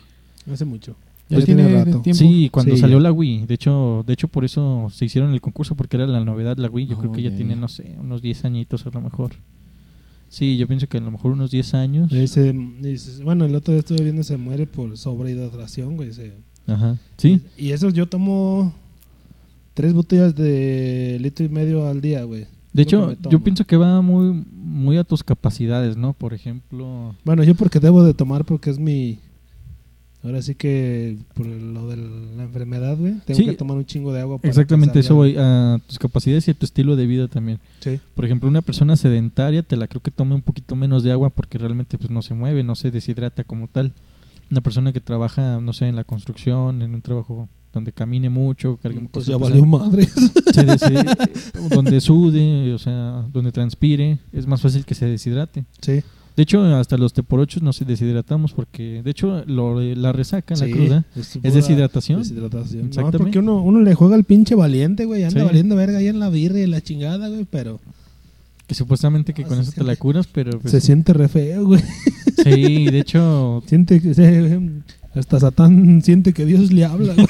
Hace 0.53 0.65
mucho. 0.65 0.97
Ya 1.29 1.39
Ya 1.39 1.45
tiene 1.47 1.65
tiene 1.65 1.85
rato. 1.85 2.03
Sí, 2.13 2.51
cuando 2.53 2.75
Sí, 2.75 2.81
salió 2.81 2.99
ya. 2.99 3.05
la 3.05 3.13
Wii. 3.13 3.47
De 3.47 3.55
hecho, 3.55 4.05
de 4.07 4.13
hecho 4.13 4.29
por 4.29 4.45
eso 4.45 4.89
se 4.93 5.07
hicieron 5.07 5.33
el 5.33 5.41
concurso 5.41 5.75
porque 5.75 5.97
era 5.97 6.07
la 6.07 6.23
novedad 6.25 6.59
la 6.59 6.69
Wii. 6.69 6.87
Yo 6.89 6.99
creo 6.99 7.13
que 7.13 7.23
ya 7.23 7.31
ya, 7.31 7.37
tiene, 7.37 7.57
no 7.57 7.69
sé, 7.69 7.97
unos 7.99 8.21
10 8.21 8.45
añitos 8.45 8.85
a 8.87 8.91
lo 8.91 9.01
mejor. 9.01 9.33
Sí, 10.29 10.57
yo 10.59 10.67
pienso 10.67 10.87
que 10.89 10.99
a 10.99 11.01
lo 11.01 11.11
mejor 11.11 11.33
unos 11.33 11.51
10 11.51 11.73
años. 11.75 12.13
Ese, 12.13 12.55
bueno, 13.23 13.45
el 13.47 13.55
otro 13.55 13.73
día 13.73 13.81
estuve 13.81 14.03
viendo 14.03 14.23
se 14.25 14.37
muere 14.37 14.67
por 14.67 14.97
sobrehidratación, 14.99 15.97
güey. 15.97 16.11
Ajá. 16.67 16.99
Sí. 17.17 17.41
Y 17.57 17.71
eso 17.71 17.89
yo 17.91 18.07
tomo 18.07 18.75
tres 19.75 19.95
botellas 19.95 20.35
de 20.35 21.19
litro 21.21 21.45
y 21.47 21.49
medio 21.49 21.87
al 21.87 22.01
día, 22.01 22.25
güey. 22.25 22.47
De 22.73 22.83
hecho, 22.83 23.15
yo 23.29 23.41
pienso 23.41 23.65
que 23.67 23.77
va 23.77 24.01
muy 24.01 24.45
muy 24.55 24.97
a 24.97 25.05
tus 25.05 25.23
capacidades, 25.23 25.97
¿no? 25.97 26.13
Por 26.15 26.33
ejemplo, 26.35 27.15
Bueno, 27.25 27.45
yo 27.45 27.55
porque 27.55 27.79
debo 27.81 28.03
de 28.05 28.15
tomar 28.15 28.45
porque 28.45 28.71
es 28.71 28.79
mi... 28.79 29.19
Ahora 30.25 30.41
sí 30.41 30.55
que 30.55 31.19
por 31.35 31.45
lo 31.47 31.89
de 31.89 31.97
la 31.97 32.45
enfermedad, 32.45 32.97
güey. 32.97 33.15
Tengo 33.27 33.39
Sí. 33.41 33.45
que 33.45 33.55
tomar 33.55 33.77
un 33.77 33.85
chingo 33.85 34.13
de 34.13 34.21
agua. 34.21 34.39
para 34.39 34.51
exactamente 34.51 35.01
eso 35.01 35.17
voy 35.17 35.35
a 35.37 35.81
tus 35.87 35.99
capacidades 35.99 36.47
y 36.47 36.53
a 36.53 36.55
tu 36.55 36.65
estilo 36.65 36.95
de 36.95 37.07
vida 37.07 37.27
también. 37.27 37.59
Sí. 37.81 37.99
Por 38.15 38.25
ejemplo, 38.25 38.49
una 38.49 38.63
persona 38.63 38.95
sedentaria 38.97 39.65
te 39.65 39.77
la 39.77 39.89
creo 39.89 40.01
que 40.01 40.13
tome 40.13 40.37
un 40.37 40.43
poquito 40.43 40.77
menos 40.77 41.03
de 41.03 41.11
agua 41.11 41.31
porque 41.31 41.59
realmente 41.59 41.99
pues 41.99 42.11
no 42.11 42.23
se 42.23 42.35
mueve, 42.35 42.63
no 42.63 42.77
se 42.77 42.93
deshidrata 42.93 43.43
como 43.43 43.67
tal. 43.67 43.93
Una 44.51 44.61
persona 44.61 44.93
que 44.93 45.01
trabaja, 45.01 45.61
no 45.61 45.73
sé, 45.73 45.89
en 45.89 45.97
la 45.97 46.05
construcción, 46.05 46.83
en 46.83 46.95
un 46.95 47.03
trabajo 47.03 47.49
donde 47.73 47.93
camine 47.93 48.29
mucho, 48.31 48.79
cargue 48.83 48.99
Pues 49.01 49.11
cosas 49.11 49.29
ya 49.29 49.37
valió 49.37 49.65
madre. 49.65 50.07
se 50.53 50.65
des- 50.65 51.71
donde 51.71 52.01
sude, 52.01 52.73
o 52.75 52.79
sea, 52.79 53.25
donde 53.33 53.51
transpire, 53.53 54.19
es 54.33 54.47
más 54.47 54.61
fácil 54.61 54.85
que 54.85 54.95
se 54.95 55.07
deshidrate. 55.07 55.65
sí. 55.81 56.03
De 56.35 56.45
hecho, 56.45 56.65
hasta 56.65 56.97
los 56.97 57.13
teporochos 57.13 57.63
nos 57.63 57.79
deshidratamos 57.87 58.55
porque, 58.55 59.03
de 59.05 59.11
hecho, 59.11 59.45
lo 59.45 59.79
la 59.83 60.13
resaca, 60.13 60.55
la 60.55 60.65
Sí, 60.65 60.73
cruda, 60.73 61.05
es 61.15 61.37
es 61.43 61.53
deshidratación. 61.55 62.21
Deshidratación. 62.23 62.89
No, 62.97 63.11
porque 63.11 63.39
uno, 63.41 63.63
uno 63.63 63.83
le 63.83 63.95
juega 63.95 64.15
al 64.15 64.25
pinche 64.25 64.55
valiente, 64.55 65.05
güey. 65.05 65.25
Anda 65.25 65.41
Sí. 65.41 65.47
valiendo 65.47 65.77
verga 65.77 65.99
ahí 65.99 66.07
en 66.09 66.19
la 66.21 66.31
birra 66.31 66.59
y 66.59 66.67
la 66.67 66.81
chingada, 66.81 67.29
güey. 67.29 67.45
Pero 67.51 67.81
Que 68.67 68.75
supuestamente 68.75 69.35
que 69.35 69.45
con 69.45 69.61
eso 69.61 69.73
te 69.73 69.85
la 69.85 69.95
curas, 69.97 70.27
pero... 70.27 70.59
pues, 70.59 70.71
se 70.73 70.81
siente 70.81 71.13
re 71.13 71.29
feo, 71.29 71.67
güey. 71.67 71.83
sí, 72.43 72.87
de 72.87 72.99
hecho, 73.01 73.63
Siente 73.67 74.01
que 74.01 74.15
se- 74.15 74.61
hasta 75.15 75.41
Satán 75.41 76.01
siente 76.03 76.33
que 76.33 76.45
Dios 76.47 76.73
le 76.73 76.85
habla, 76.85 77.15
güey. 77.15 77.27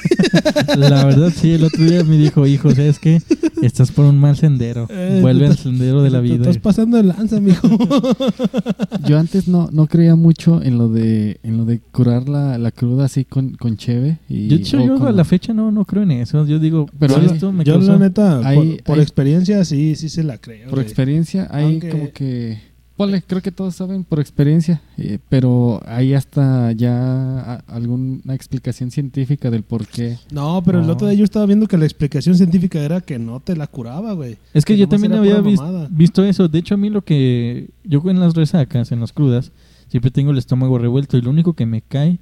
La 0.77 1.05
verdad, 1.05 1.31
sí, 1.35 1.51
el 1.51 1.63
otro 1.63 1.83
día 1.83 2.03
me 2.03 2.17
dijo, 2.17 2.47
hijo, 2.47 2.71
¿sabes 2.71 2.99
qué? 2.99 3.21
Estás 3.61 3.91
por 3.91 4.05
un 4.05 4.17
mal 4.17 4.35
sendero. 4.37 4.87
Eh, 4.89 5.19
Vuelve 5.21 5.47
al 5.47 5.57
sendero 5.57 6.01
de 6.01 6.09
la 6.09 6.17
Te 6.19 6.23
vida. 6.23 6.35
estás 6.35 6.57
pasando 6.57 6.97
de 6.97 7.03
lanza, 7.03 7.39
mijo. 7.39 7.67
Yo 9.07 9.17
antes 9.19 9.47
no, 9.47 9.69
no 9.71 9.87
creía 9.87 10.15
mucho 10.15 10.61
en 10.61 10.77
lo 10.77 10.89
de 10.89 11.39
en 11.43 11.57
lo 11.57 11.65
de 11.65 11.79
curar 11.91 12.27
la, 12.29 12.57
la 12.57 12.71
cruda 12.71 13.05
así 13.05 13.25
con, 13.25 13.51
con 13.55 13.77
cheve. 13.77 14.17
Y, 14.29 14.47
Yo, 14.47 14.55
de 14.57 14.61
hecho, 14.61 14.81
o 14.81 14.85
yo 14.85 14.97
con- 14.97 15.07
a 15.07 15.11
la 15.11 15.23
fecha 15.25 15.53
no, 15.53 15.71
no 15.71 15.85
creo 15.85 16.03
en 16.03 16.11
eso. 16.11 16.45
Yo 16.45 16.59
digo, 16.59 16.87
Pero 16.99 17.17
esto 17.17 17.51
me 17.51 17.63
Yo, 17.63 17.73
causó- 17.75 17.91
la 17.93 17.99
neta, 17.99 18.47
Hay- 18.47 18.57
por, 18.57 18.83
por 18.83 18.95
hay- 18.97 19.03
experiencia, 19.03 19.63
sí, 19.65 19.95
sí 19.95 20.09
se 20.09 20.23
la 20.23 20.37
creo. 20.37 20.65
Por 20.65 20.75
güey. 20.79 20.85
experiencia, 20.85 21.47
hay 21.51 21.65
Aunque- 21.65 21.89
como 21.89 22.11
que... 22.11 22.72
Ponle, 22.95 23.23
creo 23.23 23.41
que 23.41 23.51
todos 23.51 23.75
saben 23.75 24.03
por 24.03 24.19
experiencia, 24.19 24.81
eh, 24.97 25.17
pero 25.27 25.81
hay 25.87 26.13
hasta 26.13 26.71
ya 26.73 27.55
alguna 27.65 28.35
explicación 28.35 28.91
científica 28.91 29.49
del 29.49 29.63
por 29.63 29.87
qué. 29.87 30.19
No, 30.31 30.61
pero 30.63 30.79
el 30.79 30.89
otro 30.89 31.07
día 31.07 31.17
yo 31.17 31.23
estaba 31.23 31.47
viendo 31.47 31.67
que 31.67 31.77
la 31.77 31.85
explicación 31.85 32.35
científica 32.35 32.79
era 32.79 33.01
que 33.01 33.17
no 33.17 33.39
te 33.39 33.55
la 33.55 33.65
curaba, 33.65 34.13
güey. 34.13 34.37
Es 34.53 34.63
que 34.63 34.73
que 34.73 34.79
yo 34.79 34.87
también 34.87 35.13
había 35.13 35.41
visto 35.89 36.23
eso. 36.23 36.47
De 36.47 36.59
hecho, 36.59 36.75
a 36.75 36.77
mí 36.77 36.91
lo 36.91 37.03
que... 37.03 37.71
Yo 37.83 38.01
en 38.05 38.19
las 38.19 38.35
resacas, 38.35 38.91
en 38.91 38.99
las 38.99 39.11
crudas, 39.11 39.51
siempre 39.87 40.11
tengo 40.11 40.29
el 40.29 40.37
estómago 40.37 40.77
revuelto 40.77 41.17
y 41.17 41.21
lo 41.21 41.31
único 41.31 41.53
que 41.53 41.65
me 41.65 41.81
cae 41.81 42.19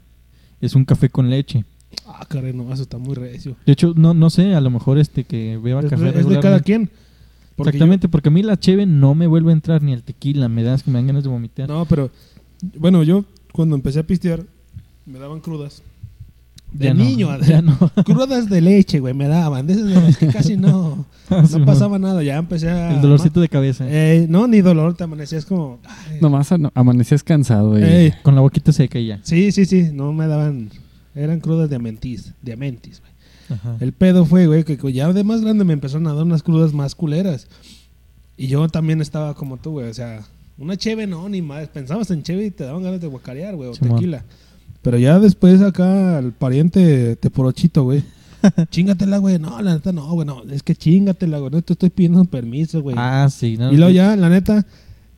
es 0.62 0.76
un 0.76 0.86
café 0.86 1.10
con 1.10 1.30
leche. 1.30 1.66
Ah, 2.08 2.26
caray, 2.28 2.54
no, 2.54 2.72
eso 2.72 2.84
está 2.84 2.98
muy 2.98 3.16
recio. 3.16 3.58
De 3.66 3.74
hecho, 3.74 3.94
no 3.96 4.14
no 4.14 4.30
sé, 4.30 4.56
a 4.56 4.62
lo 4.62 4.70
mejor 4.70 4.98
este 4.98 5.26
que 5.26 5.58
beba 5.62 5.82
Es, 5.82 5.90
café 5.90 6.18
es 6.18 6.28
de 6.28 6.40
cada 6.40 6.62
quien. 6.62 6.90
Porque 7.64 7.78
Exactamente, 7.78 8.10
porque 8.10 8.30
a 8.30 8.32
mí 8.32 8.44
la 8.44 8.58
cheve 8.60 8.86
no 8.86 9.16
me 9.16 9.28
vuelve 9.28 9.52
a 9.52 9.54
entrar 9.54 9.82
ni 9.82 9.94
el 9.94 10.04
tequila, 10.04 10.48
me 10.50 10.64
das 10.64 10.84
que 10.84 10.92
me 10.92 11.00
dan 11.00 11.08
ganas 11.08 11.24
de 11.24 11.30
vomitar. 11.30 11.68
no, 11.70 11.86
pero 11.86 12.10
bueno, 12.78 13.04
yo 13.04 13.26
cuando 13.54 13.76
empecé 13.76 14.00
a 14.00 14.04
pistear 14.08 14.44
me 15.06 15.20
daban 15.20 15.40
crudas. 15.40 15.84
De 16.72 16.86
Ya 16.86 16.94
no, 16.94 17.04
niño, 17.04 17.40
ya 17.48 17.62
no. 17.62 17.78
crudas 18.06 18.50
de 18.50 18.62
leche, 18.62 19.00
güey, 19.02 19.14
me 19.14 19.28
daban. 19.28 19.68
De 19.68 19.74
esas 19.74 19.88
de 19.88 19.94
las 19.96 20.18
que 20.18 20.28
casi 20.28 20.56
no, 20.56 21.06
no 21.30 21.66
pasaba 21.66 22.00
nada. 22.00 22.24
Ya 22.24 22.38
empecé 22.38 22.70
a. 22.70 22.94
El 22.96 23.02
dolorcito 23.02 23.42
de 23.42 23.50
cabeza. 23.50 23.86
Eh, 23.90 24.26
no, 24.30 24.48
ni 24.48 24.62
dolor, 24.62 24.94
te 24.96 25.04
amanecías 25.04 25.46
como. 25.46 25.80
ay, 25.84 26.20
Nomás 26.22 26.50
amanecías 26.74 27.24
cansado. 27.24 27.76
Con 28.24 28.36
la 28.36 28.42
boquita 28.42 28.72
seca 28.72 29.00
y 29.00 29.08
ya. 29.08 29.20
Sí, 29.24 29.52
sí, 29.52 29.66
sí, 29.66 29.90
no 29.92 30.14
me 30.14 30.28
daban. 30.28 30.70
Eran 31.14 31.42
crudas 31.42 31.70
de 31.70 31.76
amentis, 31.76 32.34
de 32.42 32.54
amentis, 32.54 33.02
güey. 33.02 33.11
Ajá. 33.50 33.78
El 33.80 33.94
pedo 33.94 34.26
fue, 34.26 34.48
güey, 34.48 34.64
que 34.64 34.78
ya 34.94 35.12
de 35.12 35.24
más 35.24 35.42
grande 35.42 35.64
me 35.64 35.74
empezaron 35.74 36.08
a 36.08 36.14
dar 36.14 36.24
unas 36.24 36.44
crudas 36.44 36.74
más 36.74 36.96
culeras. 36.96 37.48
Y 38.38 38.48
yo 38.48 38.68
también 38.70 39.02
estaba 39.02 39.34
como 39.36 39.58
tú, 39.58 39.72
güey. 39.72 39.90
O 39.90 39.94
sea, 39.94 40.26
una 40.58 40.78
cheve 40.78 41.08
no, 41.08 41.30
ni 41.30 41.42
más. 41.42 41.68
Pensabas 41.70 42.10
en 42.12 42.24
cheve 42.24 42.46
y 42.46 42.52
te 42.52 42.64
daban 42.64 42.84
ganas 42.84 43.02
de 43.02 43.08
guacarear, 43.08 43.56
güey, 43.56 43.70
o 43.70 43.74
Simón. 43.74 43.98
tequila. 43.98 44.26
Pero 44.82 44.98
ya 44.98 45.20
después 45.20 45.62
acá 45.62 46.20
el 46.20 46.32
pariente 46.32 47.16
te 47.16 47.30
porochito, 47.30 47.84
güey. 47.84 48.04
chingatela, 48.72 49.18
güey. 49.20 49.38
No, 49.38 49.62
la 49.62 49.76
neta 49.76 49.92
no, 49.92 50.12
güey. 50.14 50.26
No, 50.26 50.44
es 50.50 50.64
que 50.64 50.76
chingatela, 50.76 51.38
güey. 51.38 51.52
No 51.52 51.62
te 51.62 51.74
estoy 51.74 51.90
pidiendo 51.90 52.24
permiso, 52.26 52.82
güey. 52.82 52.96
Ah, 52.98 53.28
sí. 53.30 53.58
No, 53.58 53.72
y 53.72 53.78
luego 53.78 53.92
ya, 53.92 54.16
la 54.16 54.30
neta, 54.30 54.66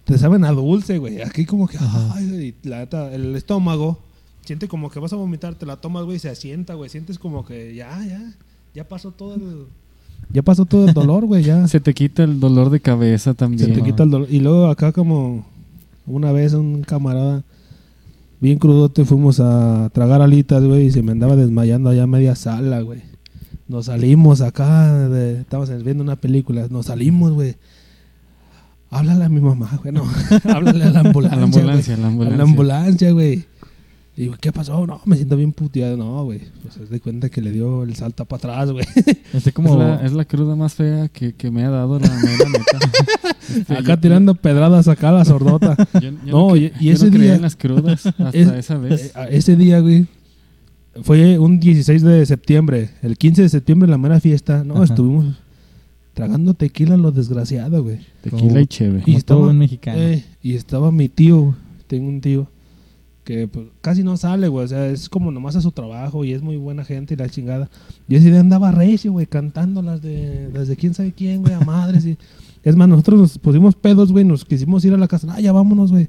te 0.03 0.17
saben 0.17 0.43
a 0.43 0.51
dulce, 0.51 0.97
güey. 0.97 1.21
Aquí 1.21 1.45
como 1.45 1.67
que, 1.67 1.78
ay, 1.80 2.55
la 2.63 2.80
neta, 2.80 3.13
el 3.13 3.36
estómago 3.36 4.01
siente 4.46 4.68
como 4.68 4.89
que 4.89 5.00
vas 5.00 5.14
a 5.14 5.16
vomitar, 5.16 5.56
te 5.56 5.66
la 5.66 5.78
tomas, 5.78 6.04
güey, 6.06 6.18
y 6.18 6.20
se 6.20 6.30
asienta, 6.30 6.74
güey. 6.76 6.89
Sientes 6.89 7.20
como 7.20 7.46
que 7.46 7.76
ya, 7.76 8.06
ya, 8.06 8.22
ya 8.74 8.88
pasó 8.88 9.12
todo 9.12 9.36
el... 9.36 9.66
Ya 10.32 10.41
pasó 10.41 10.66
todo 10.66 10.88
el 10.88 10.94
dolor, 10.94 11.26
güey, 11.26 11.44
ya. 11.44 11.68
Se 11.70 11.80
te 11.80 11.94
quita 11.94 12.24
el 12.24 12.39
dolor 12.39 12.70
de 12.70 12.80
cabeza 12.80 13.32
Se 13.32 13.36
también. 13.36 13.74
te 13.74 13.84
quita 13.84 14.04
el 14.04 14.10
dolor. 14.10 14.28
Y 14.32 14.39
luego 14.39 14.68
acá 14.68 14.91
como 14.91 15.46
una 16.08 16.32
vez 16.32 16.54
un 16.54 16.82
camarada 16.84 17.44
bien 18.39 18.60
crudote 18.60 19.06
fuimos 19.06 19.39
a 19.39 19.89
tragar 19.94 20.22
alitas, 20.22 20.64
güey, 20.64 20.88
y 20.88 20.91
se 20.91 21.02
me 21.02 21.12
andaba 21.14 21.36
desmayando 21.36 21.89
allá 21.89 22.04
a 22.04 22.08
media 22.08 22.36
sala, 22.36 22.82
güey. 22.82 23.02
Nos 23.68 23.86
salimos 23.86 24.41
acá, 24.41 25.08
de, 25.10 25.41
estábamos 25.41 25.84
viendo 25.84 26.04
una 26.04 26.18
película, 26.18 26.68
nos 26.70 26.88
salimos, 26.88 27.32
güey. 27.32 27.56
Háblale 28.89 29.24
a 29.26 29.30
mi 29.30 29.39
mamá, 29.41 29.80
güey, 29.82 29.94
no. 29.94 30.04
Háblale 30.44 30.84
a 30.84 30.89
la 30.91 31.00
A 31.00 31.04
ambulancia. 31.04 31.38
la 31.38 31.44
ambulancia, 31.46 31.94
a 31.96 31.98
la 31.98 32.04
güey. 32.04 32.12
ambulancia. 32.12 32.34
A 32.34 32.38
la 32.38 32.44
ambulancia, 32.44 33.12
güey. 33.12 33.46
Y 34.16 34.22
digo, 34.24 34.36
¿qué 34.39 34.51
pasó? 34.51 34.86
No, 34.86 35.01
me 35.05 35.16
siento 35.16 35.36
bien 35.36 35.51
puteado. 35.53 35.97
No, 35.97 36.24
güey. 36.24 36.41
Pues 36.61 36.76
se 36.76 36.86
da 36.86 36.99
cuenta 36.99 37.30
que 37.30 37.41
le 37.41 37.51
dio 37.51 37.82
el 37.84 37.95
salto 37.95 38.26
para 38.26 38.38
atrás, 38.38 38.72
güey. 38.72 38.86
Este 39.34 39.51
como... 39.51 39.74
Es, 39.74 39.80
la, 39.80 39.95
es 40.05 40.14
la 40.14 40.26
cruda 40.26 40.55
más 40.55 40.76
fea 40.76 41.07
que, 41.09 41.34
que 41.34 41.49
me 41.49 41.64
ha 41.64 41.70
dado 41.72 41.97
la 41.99 42.07
mera 42.09 42.45
neta. 42.49 42.80
Este, 43.43 43.74
Acá 43.74 43.95
yo- 43.95 43.99
tirando 43.99 44.36
pedradas 44.36 44.88
acá 44.88 45.09
a 45.09 45.11
la 45.14 45.26
sordota. 45.26 45.76
yo- 45.95 45.99
yo 46.01 46.11
No, 46.26 46.49
cre- 46.51 46.72
y- 46.80 46.86
y 46.86 46.88
yo 46.89 46.93
ese 46.93 47.05
no 47.05 47.11
creía 47.11 47.26
día- 47.26 47.36
en 47.36 47.41
las 47.41 47.55
crudas 47.55 48.05
hasta 48.05 48.30
Es- 48.30 48.47
esa 48.51 48.78
vez. 48.78 49.07
Eh, 49.16 49.28
ese 49.32 49.55
día, 49.57 49.80
güey, 49.82 50.05
fue 51.01 51.38
un 51.39 51.59
16 51.59 52.01
de 52.03 52.26
septiembre. 52.26 52.91
El 53.01 53.18
15 53.18 53.41
de 53.41 53.49
septiembre, 53.49 53.89
la 53.89 53.97
mera 53.97 54.20
fiesta. 54.20 54.64
No, 54.64 54.76
Ajá. 54.76 54.84
estuvimos 54.86 55.36
tragando 56.14 56.53
tequila 56.53 56.95
lo 56.97 57.11
desgraciado, 57.11 57.84
güey. 57.84 57.99
Tequila 58.22 58.61
y 58.61 58.68
cheve. 58.68 59.01
Como 59.01 59.18
estaba- 59.18 59.38
todo 59.39 59.45
buen 59.47 59.57
mexicano. 59.57 59.97
Eh, 59.99 60.24
y 60.41 60.53
estaba 60.55 60.91
mi 60.91 61.09
tío, 61.09 61.55
tengo 61.88 62.07
un 62.07 62.22
tío, 62.22 62.47
que 63.24 63.47
pues, 63.47 63.67
casi 63.82 64.03
no 64.03 64.17
sale, 64.17 64.47
güey. 64.47 64.65
O 64.65 64.67
sea, 64.67 64.88
es 64.88 65.09
como 65.09 65.32
nomás 65.32 65.55
a 65.55 65.61
su 65.61 65.71
trabajo 65.71 66.26
y 66.26 66.34
es 66.34 66.41
muy 66.41 66.57
buena 66.57 66.84
gente 66.84 67.13
y 67.13 67.17
la 67.17 67.30
chingada. 67.30 67.69
Y 68.07 68.15
ese 68.15 68.30
día 68.30 68.39
andaba 68.39 68.71
recio, 68.71 69.11
güey, 69.11 69.26
cantando 69.26 69.82
las 69.82 70.01
de, 70.01 70.49
las 70.53 70.67
de 70.67 70.76
quién 70.76 70.93
sabe 70.93 71.11
quién, 71.11 71.41
güey, 71.41 71.53
a 71.53 71.59
madres. 71.61 72.05
Y, 72.05 72.17
es 72.63 72.76
más, 72.76 72.88
nosotros 72.88 73.19
nos 73.19 73.38
pusimos 73.38 73.76
pedos, 73.76 74.11
güey, 74.11 74.26
nos 74.26 74.45
quisimos 74.45 74.84
ir 74.86 74.93
a 74.93 74.97
la 74.97 75.07
casa. 75.07 75.28
Ah, 75.32 75.39
ya 75.39 75.51
vámonos, 75.51 75.91
güey. 75.91 76.07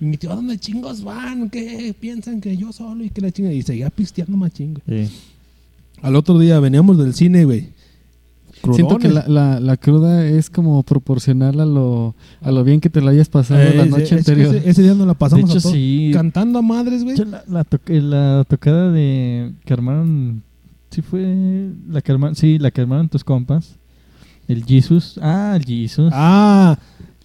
Y 0.00 0.04
mi 0.06 0.16
tío, 0.16 0.32
¿a 0.32 0.36
dónde 0.36 0.58
chingos 0.58 1.04
van? 1.04 1.50
¿Qué 1.50 1.94
piensan 1.98 2.40
que 2.40 2.56
yo 2.56 2.72
solo 2.72 3.04
y 3.04 3.10
que 3.10 3.20
la 3.20 3.30
chinga? 3.30 3.52
Y 3.52 3.62
seguía 3.62 3.90
pisteando 3.90 4.36
machín, 4.36 4.74
güey. 4.86 5.06
Sí. 5.06 5.14
Al 6.02 6.16
otro 6.16 6.38
día 6.38 6.60
veníamos 6.60 6.98
del 6.98 7.14
cine, 7.14 7.44
güey. 7.44 7.73
Siento 8.72 8.98
que 8.98 9.08
la, 9.08 9.26
la, 9.28 9.60
la 9.60 9.76
cruda 9.76 10.26
es 10.26 10.48
como 10.50 10.82
proporcional 10.82 11.60
a 11.60 11.66
lo, 11.66 12.14
a 12.40 12.50
lo 12.50 12.64
bien 12.64 12.80
que 12.80 12.88
te 12.90 13.00
la 13.00 13.10
hayas 13.10 13.28
pasado 13.28 13.60
Eh, 13.60 13.74
la 13.76 13.82
ese- 13.82 13.90
noche 13.90 14.02
es 14.02 14.08
que 14.10 14.16
anterior. 14.32 14.54
Ese, 14.54 14.70
ese 14.70 14.82
día 14.82 14.94
nos 14.94 15.06
la 15.06 15.12
De 15.12 15.18
pasamos 15.18 15.50
hecho, 15.50 15.58
a 15.58 15.62
todos 15.62 15.74
sí. 15.74 16.10
cantando 16.12 16.58
a 16.58 16.62
madres, 16.62 17.04
güey. 17.04 17.16
La, 17.16 17.44
la, 17.48 17.64
to- 17.64 17.80
eh, 17.86 18.00
la 18.00 18.44
tocada 18.48 18.90
de 18.90 19.52
que 19.64 19.72
armaron, 19.72 20.42
sí 20.90 21.02
fue 21.02 21.68
la 21.90 22.00
que 22.00 22.12
armaron, 22.12 22.34
sí, 22.36 22.58
la 22.58 22.70
que 22.70 22.80
armaron 22.80 23.08
tus 23.08 23.24
compas. 23.24 23.76
El 24.48 24.64
Jesus. 24.64 25.18
Ah, 25.22 25.54
el 25.56 25.64
Jesus. 25.64 26.10
Ah, 26.14 26.78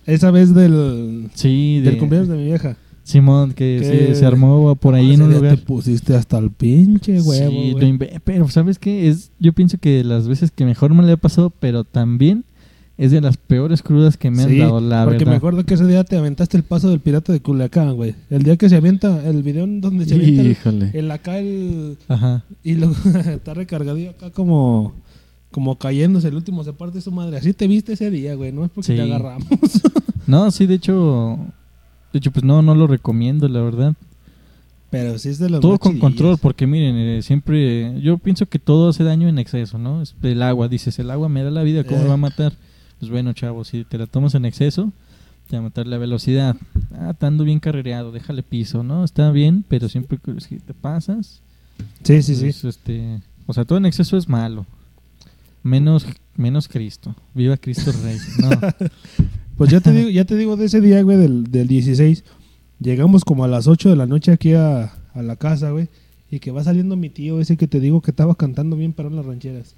esa 0.06 0.32
vez 0.32 0.54
del, 0.54 1.30
sí, 1.36 1.80
de 1.82 1.92
del 1.92 2.00
cumpleaños 2.00 2.30
de 2.30 2.38
mi 2.38 2.46
vieja. 2.46 2.76
Simón, 3.10 3.54
que 3.54 4.14
se, 4.16 4.26
armó 4.26 4.76
por 4.76 4.94
ahí 4.96 5.12
Ah, 5.12 5.14
en 5.16 5.22
un 5.24 5.34
lugar. 5.34 5.58
Te 5.58 5.64
pusiste 5.64 6.16
hasta 6.16 6.38
el 6.38 6.52
pinche 6.52 7.22
huevo, 7.22 7.50
sí, 7.52 7.72
güey. 7.72 7.74
lo 7.74 7.88
inve- 7.98 8.22
pero 8.24 8.48
¿sabes 8.50 8.78
qué? 8.80 9.08
Es, 9.10 9.32
yo 9.40 9.54
pienso 9.54 9.78
que 9.80 10.04
las 10.04 10.28
veces 10.28 10.52
que 10.52 10.66
mejor 10.66 10.94
me 10.94 11.04
le 11.04 11.14
ha 11.14 11.18
pasado, 11.18 11.50
pero 11.50 11.84
también 11.84 12.44
es 12.98 13.12
de 13.12 13.22
las 13.22 13.38
peores 13.38 13.82
crudas 13.82 14.18
que 14.18 14.30
me 14.30 14.44
han 14.44 14.50
Sí, 14.50 14.58
dado, 14.60 14.82
la 14.82 15.06
porque 15.06 15.20
verdad. 15.20 15.32
me 15.32 15.38
acuerdo 15.38 15.64
que 15.66 15.74
ese 15.74 15.88
día 15.88 16.04
te 16.04 16.18
aventaste 16.18 16.58
el 16.58 16.64
paso 16.64 16.90
del 16.90 17.00
pirata 17.00 17.32
de 17.34 17.40
Culiacán, 17.40 17.96
güey. 17.96 18.14
El 18.30 18.44
día 18.44 18.58
que 18.58 18.68
se 18.70 18.76
avienta, 18.76 19.28
el 19.28 19.42
video 19.42 19.64
en 19.64 19.80
donde 19.82 20.06
se 20.06 20.16
avienta 20.16 20.42
el, 20.42 20.52
Híjole. 20.52 20.92
el 20.94 21.10
acá 21.10 21.40
el... 21.40 21.98
Ajado 22.10 22.44
Y 22.64 22.76
luego 22.76 22.94
está 23.30 23.54
recargadillo 23.54 24.12
acá 24.12 24.30
como... 24.32 24.94
Como 25.52 25.80
cayéndose, 25.80 26.28
el 26.28 26.36
último 26.36 26.64
se 26.64 26.74
parte 26.74 27.02
su 27.02 27.12
madre. 27.12 27.38
Así 27.38 27.54
te 27.54 27.66
viste 27.68 27.94
ese 27.94 28.12
día, 28.12 28.36
güey. 28.36 28.52
No 28.52 28.66
es 28.66 28.70
porque 28.70 28.92
Sí. 28.92 28.96
te 28.96 29.02
agarramos. 29.02 29.48
No, 30.28 30.52
sí, 30.52 30.68
de 30.68 30.76
hecho, 30.76 31.40
de 32.14 32.20
hecho, 32.20 32.32
pues 32.32 32.44
no, 32.44 32.62
no 32.62 32.76
lo 32.76 32.88
recomiendo, 32.88 33.48
la 33.48 33.62
verdad. 33.62 33.94
Pero 34.90 35.20
sí 35.20 35.30
es 35.30 35.38
de 35.38 35.50
los 35.52 35.62
todo 35.62 35.78
con 35.78 36.00
control, 36.00 36.38
porque 36.42 36.66
miren, 36.66 36.96
eh, 36.98 37.22
siempre, 37.22 38.02
yo 38.02 38.18
pienso 38.18 38.48
que 38.48 38.58
todo 38.58 38.90
hace 38.90 39.04
daño 39.04 39.28
en 39.28 39.38
exceso, 39.38 39.78
¿no? 39.78 40.02
Es 40.02 40.16
el 40.24 40.42
agua, 40.42 40.68
dices, 40.68 40.98
el 40.98 41.12
agua 41.12 41.30
me 41.30 41.44
da 41.44 41.52
la 41.52 41.62
vida, 41.62 41.84
¿cómo 41.84 42.00
Eh. 42.00 42.04
me 42.04 42.08
va 42.08 42.14
a 42.16 42.18
matar? 42.18 42.54
Pues 43.00 43.12
bueno, 43.12 43.32
chavos, 43.34 43.68
si 43.68 43.84
te 43.84 43.98
la 44.00 44.08
tomas 44.08 44.34
en 44.34 44.46
exceso, 44.46 44.92
te 45.48 45.56
va 45.58 45.60
a 45.60 45.64
matar 45.64 45.86
la 45.86 46.00
velocidad. 46.00 46.56
Ah, 46.98 47.12
estando 47.12 47.44
bien 47.44 47.60
carrereado, 47.60 48.12
déjale 48.12 48.42
piso, 48.42 48.84
¿no? 48.84 49.04
Está 49.04 49.30
bien, 49.32 49.64
pero 49.68 49.90
siempre 49.90 50.18
que 50.18 50.42
si 50.42 50.58
te 50.58 50.74
pasas, 50.74 51.42
Sí, 52.04 52.24
sí, 52.24 52.34
sí. 52.36 52.42
pues, 52.46 52.64
este, 52.66 53.22
o 53.46 53.54
sea, 53.54 53.66
todo 53.66 53.78
en 53.78 53.86
exceso 53.86 54.18
es 54.18 54.28
malo. 54.28 54.66
Menos, 55.62 56.06
menos 56.36 56.68
Cristo. 56.68 57.16
Viva 57.36 57.58
Cristo 57.58 57.92
Rey. 58.04 58.18
No, 58.40 58.50
Pues 59.60 59.70
ya 59.70 59.82
te 59.82 59.92
digo, 59.94 60.10
ya 60.10 60.24
te 60.24 60.38
digo 60.38 60.56
de 60.56 60.66
ese 60.66 60.80
día, 60.80 61.04
güey, 61.04 61.18
del, 61.18 61.52
del 61.52 61.68
16. 61.68 62.24
Llegamos 62.80 63.26
como 63.26 63.44
a 63.44 63.48
las 63.50 63.68
8 63.68 63.90
de 63.90 63.96
la 63.98 64.08
noche 64.08 64.32
aquí 64.32 64.54
a, 64.54 64.94
a 65.14 65.22
la 65.22 65.36
casa, 65.36 65.72
güey. 65.72 65.90
Y 66.32 66.40
que 66.40 66.52
va 66.52 66.64
saliendo 66.64 66.96
mi 66.96 67.10
tío, 67.10 67.42
ese 67.42 67.58
que 67.58 67.68
te 67.68 67.82
digo 67.82 68.02
que 68.02 68.12
estaba 68.12 68.36
cantando 68.36 68.78
bien 68.78 68.96
en 68.98 69.16
las 69.18 69.26
rancheras. 69.26 69.76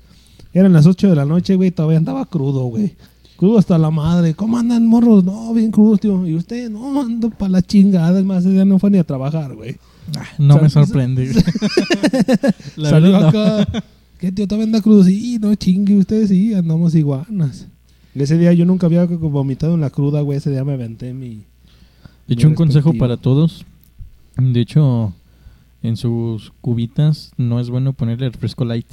Eran 0.54 0.74
las 0.74 0.86
8 0.86 1.10
de 1.10 1.16
la 1.16 1.26
noche, 1.26 1.56
güey, 1.56 1.72
todavía 1.72 1.98
andaba 1.98 2.26
crudo, 2.28 2.66
güey. 2.66 2.96
Crudo 3.38 3.58
hasta 3.58 3.80
la 3.80 3.90
madre. 3.90 4.36
¿Cómo 4.36 4.60
andan, 4.60 4.86
morros? 4.86 5.24
No, 5.24 5.52
bien 5.52 5.72
crudos, 5.72 6.00
tío. 6.00 6.28
Y 6.28 6.36
usted, 6.36 6.70
no, 6.70 7.02
ando 7.02 7.32
para 7.32 7.54
la 7.54 7.62
chingada. 7.64 8.20
Es 8.20 8.26
más, 8.26 8.46
ese 8.46 8.54
día 8.54 8.66
no 8.66 8.78
fue 8.78 8.92
ni 8.92 9.00
a 9.00 9.04
trabajar, 9.04 9.56
güey. 9.56 9.78
no 10.38 10.62
me 10.62 10.70
sorprende. 10.70 11.34
Salió 12.76 13.18
acá. 13.18 13.68
¿Qué 14.20 14.32
tío 14.32 14.48
todavía 14.48 14.66
anda 14.66 14.82
crudo? 14.82 15.04
Sí, 15.04 15.40
no 15.42 15.56
chingue, 15.56 15.98
ustedes 15.98 16.30
sí, 16.30 16.54
andamos 16.54 16.94
iguanas. 16.94 17.66
Ese 18.16 18.38
día 18.38 18.54
yo 18.54 18.66
nunca 18.66 18.88
había 18.88 19.06
vomitado 19.06 19.76
en 19.76 19.82
la 19.82 19.90
cruda, 19.90 20.22
güey. 20.22 20.38
Ese 20.38 20.50
día 20.52 20.64
me 20.64 20.74
aventé 20.74 21.14
mi. 21.14 21.44
De 22.28 22.34
hecho, 22.36 22.48
un 22.48 22.56
consejo 22.56 22.94
para 22.94 23.18
todos. 23.18 23.66
De 24.38 24.60
hecho, 24.60 25.14
en 25.84 25.98
sus 25.98 26.52
cubitas 26.62 27.32
no 27.38 27.60
es 27.60 27.70
bueno 27.70 27.94
ponerle 27.94 28.30
refresco 28.30 28.66
light. 28.66 28.88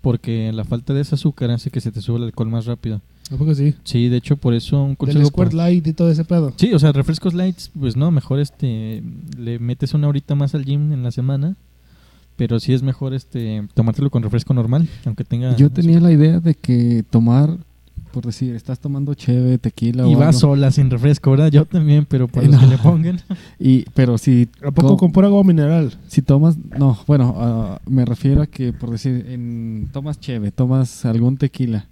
Porque 0.00 0.52
la 0.52 0.64
falta 0.64 0.94
de 0.94 1.00
ese 1.00 1.16
azúcar 1.16 1.50
hace 1.50 1.70
que 1.70 1.80
se 1.80 1.90
te 1.90 2.00
suba 2.00 2.18
el 2.18 2.24
alcohol 2.24 2.48
más 2.48 2.66
rápido. 2.66 3.00
¿A 3.32 3.36
poco 3.36 3.54
sí? 3.56 3.74
Sí, 3.82 4.08
de 4.08 4.18
hecho, 4.18 4.36
por 4.36 4.54
eso 4.54 4.80
un 4.80 4.90
Del 4.90 4.96
consejo. 4.98 5.26
Squirt 5.30 5.50
pa- 5.50 5.56
Light 5.56 5.84
y 5.88 5.92
todo 5.92 6.10
ese 6.12 6.24
pedo. 6.24 6.52
Sí, 6.56 6.72
o 6.72 6.78
sea, 6.78 6.92
refrescos 6.92 7.34
lights, 7.34 7.72
pues 7.76 7.96
no, 7.96 8.12
mejor 8.12 8.38
este. 8.38 9.02
Le 9.36 9.58
metes 9.58 9.94
una 9.94 10.06
horita 10.06 10.36
más 10.36 10.54
al 10.54 10.64
gym 10.64 10.92
en 10.92 11.02
la 11.02 11.10
semana. 11.10 11.56
Pero 12.36 12.60
sí 12.60 12.72
es 12.74 12.82
mejor 12.82 13.14
este 13.14 13.66
tomártelo 13.74 14.10
con 14.10 14.22
refresco 14.22 14.52
normal, 14.54 14.86
aunque 15.06 15.24
tenga. 15.24 15.56
Yo 15.56 15.70
tenía 15.70 15.98
la 16.00 16.12
idea 16.12 16.38
de 16.38 16.54
que 16.54 17.02
tomar, 17.08 17.56
por 18.12 18.24
decir, 18.24 18.54
estás 18.54 18.78
tomando 18.80 19.12
cheve, 19.14 19.58
tequila 19.58 20.08
Y 20.08 20.14
o 20.14 20.18
va 20.18 20.28
algo, 20.28 20.38
sola, 20.38 20.70
sin 20.70 20.90
refresco, 20.90 21.30
¿verdad? 21.32 21.50
Yo 21.50 21.64
también, 21.66 22.06
pero 22.08 22.28
para 22.28 22.46
Eh, 22.46 22.50
los 22.50 22.60
que 22.60 22.66
le 22.66 22.78
pongan. 22.78 23.20
y 23.60 23.84
pero 23.94 24.16
si 24.18 24.48
¿A 24.64 24.70
poco 24.70 24.88
co- 24.90 24.96
con 24.96 25.12
pura 25.12 25.26
agua 25.28 25.44
mineral? 25.44 25.92
si 26.08 26.22
tomas, 26.22 26.56
no, 26.78 26.98
bueno, 27.06 27.34
ah, 27.38 27.80
me 27.86 28.04
refiero 28.04 28.42
a 28.42 28.46
que 28.46 28.72
por 28.72 28.90
decir, 28.90 29.26
en, 29.28 29.88
tomas 29.92 30.18
cheve, 30.20 30.50
tomas 30.50 31.04
algún 31.04 31.36
tequila, 31.36 31.86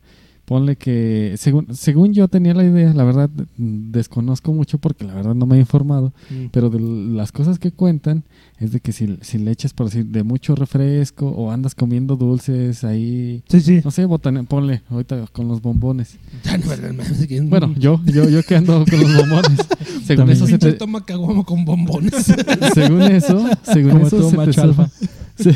ponle 0.45 0.77
que, 0.77 1.35
según, 1.39 1.75
según 1.75 2.13
yo 2.13 2.29
tenía 2.29 2.53
la 2.55 2.65
idea, 2.65 2.93
la 2.93 3.05
verdad 3.05 3.31
desconozco 3.57 4.53
mucho 4.53 4.79
porque 4.79 5.05
la 5.05 5.15
verdad 5.15 5.35
no 5.35 5.47
me 5.47 5.57
he 5.57 5.61
informado, 5.61 6.13
Mm. 6.31 6.47
pero 6.53 6.69
de 6.71 6.81
las 6.81 7.33
cosas 7.33 7.59
que 7.59 7.73
cuentan 7.73 8.25
es 8.59 8.73
de 8.73 8.81
que 8.81 8.93
si, 8.93 9.17
si 9.23 9.39
le 9.39 9.51
echas, 9.51 9.73
por 9.73 9.87
decir, 9.87 10.07
de 10.07 10.23
mucho 10.23 10.55
refresco 10.55 11.29
o 11.29 11.51
andas 11.51 11.75
comiendo 11.75 12.17
dulces 12.17 12.85
ahí, 12.85 13.43
Sí, 13.49 13.61
sí. 13.61 13.81
no 13.85 13.91
sé, 13.91 14.07
botane- 14.07 14.47
ponle 14.47 14.83
ahorita 14.91 15.27
con 15.33 15.49
los 15.49 15.61
bombones. 15.63 16.19
Ya 16.45 16.59
no, 16.59 16.67
no, 16.67 16.77
no, 16.77 16.93
no, 16.93 17.27
¿quién- 17.27 17.49
Bueno, 17.51 17.75
yo, 17.79 18.01
yo, 18.05 18.29
yo 18.29 18.43
que 18.43 18.57
ando 18.57 18.85
con 18.89 19.01
los 19.01 19.17
bombones. 19.17 19.59
Según 20.05 20.27
También. 20.27 20.37
eso, 20.37 20.47
se 20.47 20.59
te, 20.59 20.73
toma 20.75 21.05
caguama 21.05 21.45
con 21.45 21.65
bombones. 21.65 22.27
según 22.75 23.03
eso, 23.03 23.49
según 23.63 23.93
Como 23.93 24.07
eso 24.07 24.31
se 24.31 24.37
te 24.53 24.61
alfa. 24.61 24.91
Sí. 25.39 25.51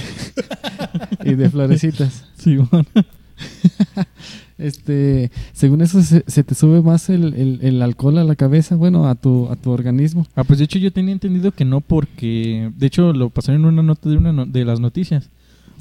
y 1.27 1.35
de 1.35 1.51
florecitas. 1.51 2.25
Sí, 2.39 2.57
bueno. 2.57 2.87
Este, 4.59 5.31
según 5.53 5.81
eso 5.83 6.03
se, 6.03 6.25
se 6.27 6.43
te 6.45 6.55
sube 6.55 6.83
más 6.83 7.09
el, 7.11 7.33
el- 7.35 7.59
el 7.63 7.81
alcohol 7.83 8.19
a 8.19 8.25
la 8.25 8.35
cabeza, 8.37 8.75
bueno, 8.77 9.09
a 9.09 9.15
tu, 9.15 9.49
a 9.51 9.57
tu 9.57 9.71
organismo. 9.71 10.27
Ah, 10.35 10.45
pues 10.45 10.59
de 10.59 10.65
hecho 10.65 10.79
yo 10.79 10.93
tenía 10.93 11.13
entendido 11.13 11.53
que 11.53 11.65
no 11.65 11.81
porque... 11.81 12.71
De 12.77 12.87
hecho 12.89 13.13
lo 13.13 13.31
pasaron 13.31 13.61
en 13.63 13.67
una 13.69 13.83
nota 13.83 14.11
de 14.11 14.17
una 14.17 14.33
no- 14.33 14.47
de 14.47 14.65
las 14.65 14.81
noticias. 14.81 15.31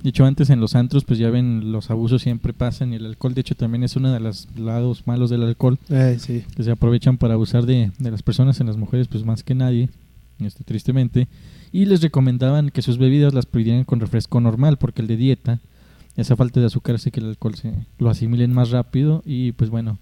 De 0.04 0.10
hecho 0.10 0.26
antes 0.26 0.52
en 0.52 0.60
los 0.60 0.76
antros 0.76 1.04
pues 1.06 1.18
ya 1.18 1.32
ven 1.32 1.72
los 1.72 1.90
abusos 1.90 2.22
siempre 2.22 2.54
pasan 2.54 2.94
y 2.94 2.98
el 2.98 3.06
alcohol 3.08 3.34
de 3.34 3.42
hecho 3.42 3.56
también 3.56 3.84
es 3.84 3.96
uno 3.96 4.12
de 4.14 4.20
los 4.20 4.48
lados 4.56 5.02
malos 5.08 5.32
del 5.32 5.42
alcohol 5.42 5.80
Eh, 5.90 6.18
sí. 6.20 6.44
que 6.56 6.62
se 6.62 6.70
aprovechan 6.70 7.18
para 7.18 7.34
abusar 7.34 7.66
de, 7.66 7.92
de 7.98 8.12
las 8.12 8.22
personas 8.22 8.60
en 8.62 8.68
las 8.68 8.78
mujeres 8.78 9.08
pues 9.08 9.26
más 9.26 9.42
que 9.44 9.56
nadie, 9.56 9.90
este, 10.40 10.64
tristemente. 10.64 11.28
Y 11.72 11.86
les 11.86 12.02
recomendaban 12.04 12.70
que 12.70 12.84
sus 12.84 13.00
bebidas 13.00 13.34
las 13.34 13.48
pidieran 13.48 13.86
con 13.86 14.00
refresco 14.00 14.40
normal 14.40 14.78
porque 14.78 15.02
el 15.02 15.08
de 15.08 15.18
dieta, 15.18 15.60
esa 16.18 16.36
falta 16.36 16.60
de 16.60 16.66
azúcar 16.66 16.96
hace 16.96 17.12
que 17.12 17.20
el 17.20 17.28
alcohol 17.28 17.56
se 17.56 17.74
lo 18.00 18.10
asimilen 18.10 18.52
más 18.52 18.72
rápido 18.72 19.22
y 19.26 19.54
pues 19.54 19.70
bueno, 19.70 20.00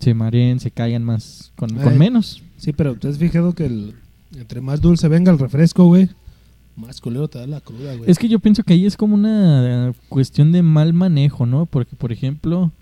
se 0.00 0.12
mareen, 0.12 0.60
se 0.60 0.70
caigan 0.70 1.04
más 1.04 1.52
con, 1.56 1.74
con 1.76 1.96
menos. 1.96 2.42
Sí, 2.58 2.72
pero 2.72 2.96
¿te 2.96 3.08
has 3.08 3.16
fijado 3.16 3.54
que 3.54 3.66
el, 3.66 3.94
entre 4.36 4.60
más 4.60 4.80
dulce 4.80 5.08
venga 5.08 5.30
el 5.32 5.38
refresco, 5.38 5.86
güey? 5.86 6.08
Más 6.74 7.00
culero 7.00 7.28
te 7.28 7.38
da 7.38 7.46
la 7.46 7.60
cruda, 7.60 7.94
güey. 7.94 8.10
Es 8.10 8.18
que 8.18 8.28
yo 8.28 8.38
pienso 8.38 8.62
que 8.64 8.72
ahí 8.72 8.86
es 8.86 8.96
como 8.96 9.14
una 9.14 9.92
cuestión 10.08 10.52
de 10.52 10.62
mal 10.62 10.92
manejo, 10.92 11.46
¿no? 11.46 11.66
Porque, 11.66 11.94
por 11.96 12.12
ejemplo, 12.12 12.72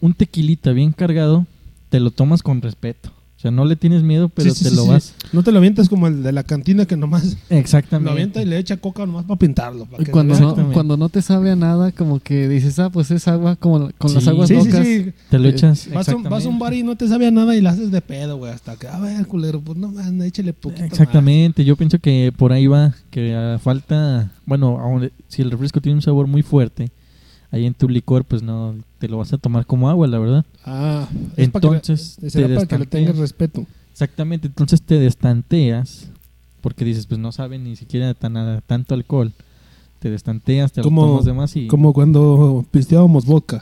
un 0.00 0.14
tequilita 0.14 0.72
bien 0.72 0.92
cargado, 0.92 1.46
te 1.88 1.98
lo 1.98 2.10
tomas 2.10 2.42
con 2.42 2.60
respeto. 2.60 3.10
O 3.42 3.46
sea, 3.46 3.50
no 3.50 3.64
le 3.64 3.74
tienes 3.74 4.04
miedo, 4.04 4.28
pero 4.28 4.50
Sí, 4.50 4.58
sí, 4.58 4.62
te 4.64 4.70
sí, 4.70 4.76
lo 4.76 4.82
sí. 4.84 4.88
vas. 4.90 5.14
No 5.32 5.42
te 5.42 5.50
lo 5.50 5.58
avientas 5.58 5.88
como 5.88 6.06
el 6.06 6.22
de 6.22 6.30
la 6.30 6.44
cantina 6.44 6.86
que 6.86 6.96
nomás 6.96 7.36
lo 7.50 7.56
Exactamente. 7.56 8.12
avienta 8.12 8.40
y 8.40 8.44
le 8.44 8.56
echa 8.56 8.76
coca 8.76 9.04
nomás 9.04 9.24
para 9.24 9.36
pintarlo. 9.36 9.84
para 9.86 10.00
Y 10.00 10.06
que 10.06 10.12
cuando 10.12 10.38
no, 10.38 10.54
cuando 10.72 10.96
no 10.96 11.08
te 11.08 11.22
sabe 11.22 11.50
a 11.50 11.56
nada, 11.56 11.90
como 11.90 12.20
que 12.20 12.48
dices, 12.48 12.78
ah, 12.78 12.90
pues 12.90 13.10
es 13.10 13.26
agua, 13.26 13.56
como 13.56 13.90
con 13.98 14.14
las 14.14 14.28
aguas 14.28 14.48
locas. 14.48 14.86
sí. 14.86 15.12
Te 15.28 15.40
lo 15.40 15.48
Eh, 15.48 15.50
echas. 15.50 15.88
Vas 15.92 16.08
a, 16.08 16.14
un, 16.14 16.22
vas 16.22 16.46
a 16.46 16.48
un 16.48 16.60
bar 16.60 16.72
y 16.72 16.84
no 16.84 16.94
te 16.94 17.08
sabía 17.08 17.32
nada 17.32 17.56
y 17.56 17.60
la 17.60 17.70
haces 17.70 17.90
de 17.90 18.00
pedo, 18.00 18.36
güey. 18.36 18.52
Hasta 18.52 18.76
que, 18.76 18.86
a 18.86 19.00
ver, 19.00 19.26
culero, 19.26 19.60
pues 19.60 19.76
no, 19.76 19.90
man, 19.90 20.22
échale 20.22 20.52
poquito 20.52 20.82
más. 20.82 20.92
Exactamente, 20.92 21.64
yo 21.64 21.74
pienso 21.74 21.98
que 21.98 22.32
por 22.36 22.52
ahí 22.52 22.68
va, 22.68 22.94
que 23.10 23.34
a 23.34 23.58
falta, 23.58 24.30
bueno, 24.46 24.78
aun- 24.78 25.10
si 25.26 25.42
el 25.42 25.50
refresco 25.50 25.80
tiene 25.80 25.96
un 25.96 26.02
sabor 26.02 26.28
muy 26.28 26.42
fuerte, 26.42 26.92
ahí 27.52 27.64
en 27.66 27.74
tu 27.74 27.88
licor, 27.88 28.24
pues 28.24 28.42
no, 28.42 28.74
te 28.98 29.06
lo 29.08 29.18
vas 29.18 29.32
a 29.32 29.38
tomar 29.38 29.64
como 29.66 29.88
agua, 29.88 30.08
la 30.08 30.18
verdad. 30.18 30.44
Ah, 30.64 31.08
es 31.36 31.48
para 31.50 31.60
que 31.60 31.66
Entonces, 31.76 32.16
será 32.28 32.48
te 32.48 32.54
para 32.54 32.66
que 32.66 32.78
le 32.78 32.86
tengas 32.86 33.16
respeto. 33.16 33.64
Exactamente, 33.92 34.48
entonces 34.48 34.82
te 34.82 34.98
destanteas, 34.98 36.08
porque 36.60 36.84
dices, 36.84 37.06
pues 37.06 37.20
no 37.20 37.30
saben 37.30 37.62
ni 37.64 37.76
siquiera 37.76 38.12
tan, 38.14 38.36
a- 38.36 38.60
tanto 38.62 38.94
alcohol. 38.94 39.32
Te 40.00 40.10
destanteas, 40.10 40.72
te 40.72 40.80
lo 40.80 40.84
Como- 40.84 41.06
tomas 41.06 41.24
de 41.26 41.32
más 41.32 41.54
y... 41.54 41.68
Como 41.68 41.92
cuando 41.92 42.64
pisteábamos 42.72 43.24
vodka. 43.24 43.60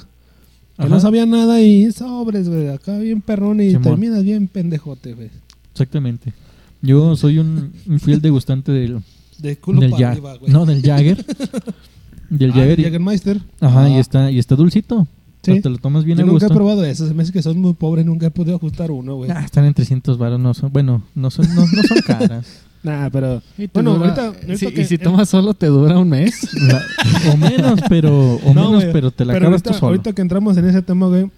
Que 0.76 0.84
Ajá, 0.86 0.88
no 0.88 0.99
sabía 1.01 1.26
nada 1.26 1.61
y 1.61 1.93
sobres, 1.93 2.49
güey. 2.49 2.68
Acá 2.68 2.97
bien 2.99 3.20
perrón 3.20 3.61
y 3.61 3.66
Simón. 3.68 3.82
terminas 3.82 4.24
bien 4.24 4.49
pendejote, 4.49 5.12
güey. 5.12 5.28
Exactamente. 5.72 6.32
Yo 6.80 7.14
soy 7.16 7.38
un, 7.38 7.72
un 7.86 8.01
fiel 8.01 8.22
degustante 8.22 8.72
del, 8.72 9.03
De 9.36 9.57
culo 9.59 9.80
del 9.82 9.91
para 9.91 10.12
arriba, 10.12 10.36
güey. 10.38 10.51
No, 10.51 10.64
del 10.64 10.80
Jagger. 10.80 11.22
del 12.31 12.51
Ah, 12.53 12.55
Jagger. 12.55 12.81
y- 12.81 12.85
Jägermeister. 12.85 13.41
Ajá, 13.61 13.89
y 13.89 13.95
Ah, 13.95 13.99
está, 14.01 14.31
y 14.31 14.39
está 14.39 14.57
dulcito. 14.57 15.07
Sí. 15.43 15.59
te 15.62 15.70
lo 15.70 15.78
tomas 15.78 16.05
bien 16.05 16.18
Yo 16.18 16.24
a 16.24 16.26
nunca 16.26 16.47
he 16.47 16.51
probado 16.51 16.85
eso. 16.85 17.09
Se 17.09 17.14
me 17.14 17.22
hace 17.22 17.33
que 17.33 17.41
soy 17.43 17.55
muy 17.55 17.72
pobre. 17.72 18.05
Nunca 18.05 18.26
he 18.26 18.31
podido 18.31 18.57
ajustar 18.57 18.91
uno, 18.91 19.16
güey. 19.16 19.31
Ah, 19.31 19.43
están 19.43 19.64
en 19.64 19.72
300 19.72 20.18
varos, 20.18 20.39
no 20.39 20.53
son, 20.53 20.70
bueno, 20.70 21.03
no 21.14 21.31
son, 21.31 21.47
no, 21.55 21.62
no 21.62 21.83
son 21.83 21.99
caras. 22.07 22.47
Nah, 22.83 23.11
pero... 23.11 23.43
Y 23.59 23.66
Bueno, 23.66 23.93
dura- 23.93 24.07
ahorita- 24.14 24.26
ahorita 24.28 24.57
sí, 24.57 24.72
que- 24.72 24.81
y 24.81 24.85
si 24.87 24.97
tomas 24.97 25.28
solo 25.28 25.53
te 25.53 25.66
dura 25.66 25.99
un 25.99 26.09
mes. 26.09 26.49
La- 26.66 27.31
o 27.31 27.37
menos, 27.37 27.78
pero, 27.91 28.37
o 28.37 28.55
No, 28.55 28.68
menos, 28.70 28.74
güey, 28.85 28.93
pero 28.95 29.11
te 29.11 29.26
la 29.26 29.35
pero 29.35 29.47
acabas 29.49 29.61
ahorita, 29.61 29.70
tú 29.72 29.76
solo. 29.78 29.87
ahorita 29.89 30.12
que 30.14 30.22
entramos 30.22 30.57
en 30.57 30.64
ese 30.66 30.81
tema, 30.81 31.07
güey, 31.09 31.31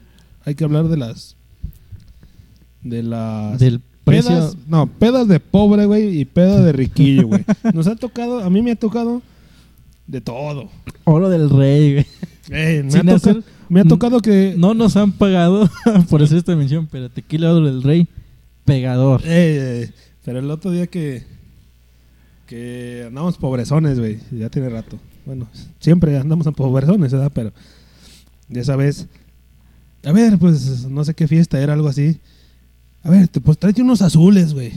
hay 0.44 0.54
que 0.54 0.62
hablar 0.62 0.86
de 0.86 0.96
las... 0.98 1.34
De 2.82 3.02
las... 3.02 3.58
Del 3.58 3.80
precio. 4.04 4.30
Pedas, 4.30 4.56
no, 4.68 4.86
pedas 4.86 5.26
de 5.28 5.40
pobre, 5.40 5.86
güey, 5.86 6.20
y 6.20 6.24
pedas 6.24 6.64
de 6.64 6.72
riquillo, 6.72 7.26
güey. 7.28 7.44
Nos 7.74 7.88
ha 7.88 7.96
tocado, 7.96 8.38
a 8.44 8.48
mí 8.50 8.62
me 8.62 8.70
ha 8.72 8.76
tocado 8.76 9.20
de 10.12 10.20
todo. 10.20 10.68
Oro 11.04 11.28
del 11.30 11.48
rey, 11.50 11.92
güey. 11.94 12.06
Eh, 12.50 12.82
me, 12.84 12.90
Sin 12.90 13.08
ha 13.08 13.14
hacer- 13.14 13.34
tocado, 13.36 13.52
me 13.68 13.80
ha 13.80 13.84
tocado 13.84 14.20
que... 14.20 14.54
No 14.58 14.74
nos 14.74 14.96
han 14.96 15.12
pagado 15.12 15.68
por 16.10 16.22
hacer 16.22 16.38
esta 16.38 16.54
mención, 16.54 16.86
pero 16.90 17.08
tequila 17.10 17.52
oro 17.52 17.66
del 17.66 17.82
rey, 17.82 18.06
pegador. 18.64 19.22
Eh, 19.24 19.90
pero 20.24 20.38
el 20.38 20.50
otro 20.50 20.70
día 20.70 20.86
que... 20.86 21.24
Que 22.46 23.04
andamos 23.06 23.38
pobrezones, 23.38 23.98
güey. 23.98 24.18
Ya 24.30 24.50
tiene 24.50 24.68
rato. 24.68 24.98
Bueno, 25.24 25.48
siempre 25.80 26.18
andamos 26.18 26.46
en 26.46 26.52
pobrezones, 26.52 27.10
¿verdad? 27.12 27.32
Pero... 27.34 27.52
De 28.48 28.60
esa 28.60 28.76
vez... 28.76 29.06
A 30.04 30.12
ver, 30.12 30.36
pues, 30.38 30.84
no 30.88 31.04
sé 31.04 31.14
qué 31.14 31.26
fiesta 31.28 31.58
era, 31.60 31.72
algo 31.72 31.88
así. 31.88 32.18
A 33.02 33.08
ver, 33.10 33.28
te- 33.28 33.40
pues 33.40 33.56
tráete 33.56 33.80
unos 33.82 34.02
azules, 34.02 34.52
güey. 34.52 34.72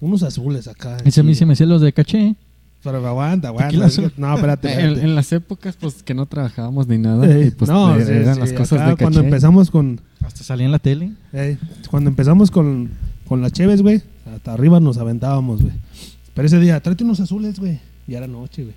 Unos 0.00 0.22
azules 0.22 0.68
acá. 0.68 0.96
Ese 1.04 1.20
a 1.20 1.24
mí 1.24 1.34
se 1.34 1.44
me 1.44 1.52
hacía 1.52 1.66
los 1.66 1.82
de 1.82 1.92
caché. 1.92 2.34
Pero 2.82 3.06
aguanta, 3.06 3.48
aguanta. 3.48 3.86
Es 3.86 3.96
que-. 3.96 4.10
No, 4.16 4.34
espérate. 4.34 4.72
en, 4.72 4.78
espérate. 4.80 5.00
en 5.02 5.14
las 5.14 5.32
épocas 5.32 5.76
pues 5.78 6.02
que 6.02 6.14
no 6.14 6.26
trabajábamos 6.26 6.88
ni 6.88 6.98
nada, 6.98 7.26
Eh, 7.26 7.46
y, 7.46 7.50
pues 7.52 7.70
no, 7.70 7.96
er- 7.96 8.04
sí, 8.06 8.12
eran 8.12 8.34
sí, 8.34 8.40
las 8.40 8.52
cosas 8.52 8.80
acá 8.80 8.90
de 8.90 8.96
cuando 8.96 9.18
caché. 9.20 9.28
empezamos 9.28 9.70
con 9.70 10.00
Hasta 10.24 10.42
salía 10.42 10.66
en 10.66 10.72
la 10.72 10.78
tele. 10.80 11.12
eh, 11.32 11.58
cuando 11.90 12.10
empezamos 12.10 12.50
con, 12.50 12.90
con 13.28 13.40
las 13.40 13.52
cheves, 13.52 13.82
güey, 13.82 14.02
hasta 14.34 14.52
arriba 14.52 14.80
nos 14.80 14.98
aventábamos, 14.98 15.62
güey. 15.62 15.74
Pero 16.34 16.46
ese 16.46 16.58
día, 16.58 16.80
tráete 16.80 17.04
unos 17.04 17.20
azules, 17.20 17.58
güey. 17.60 17.78
Ya 18.08 18.18
era 18.18 18.26
noche, 18.26 18.64
güey. 18.64 18.74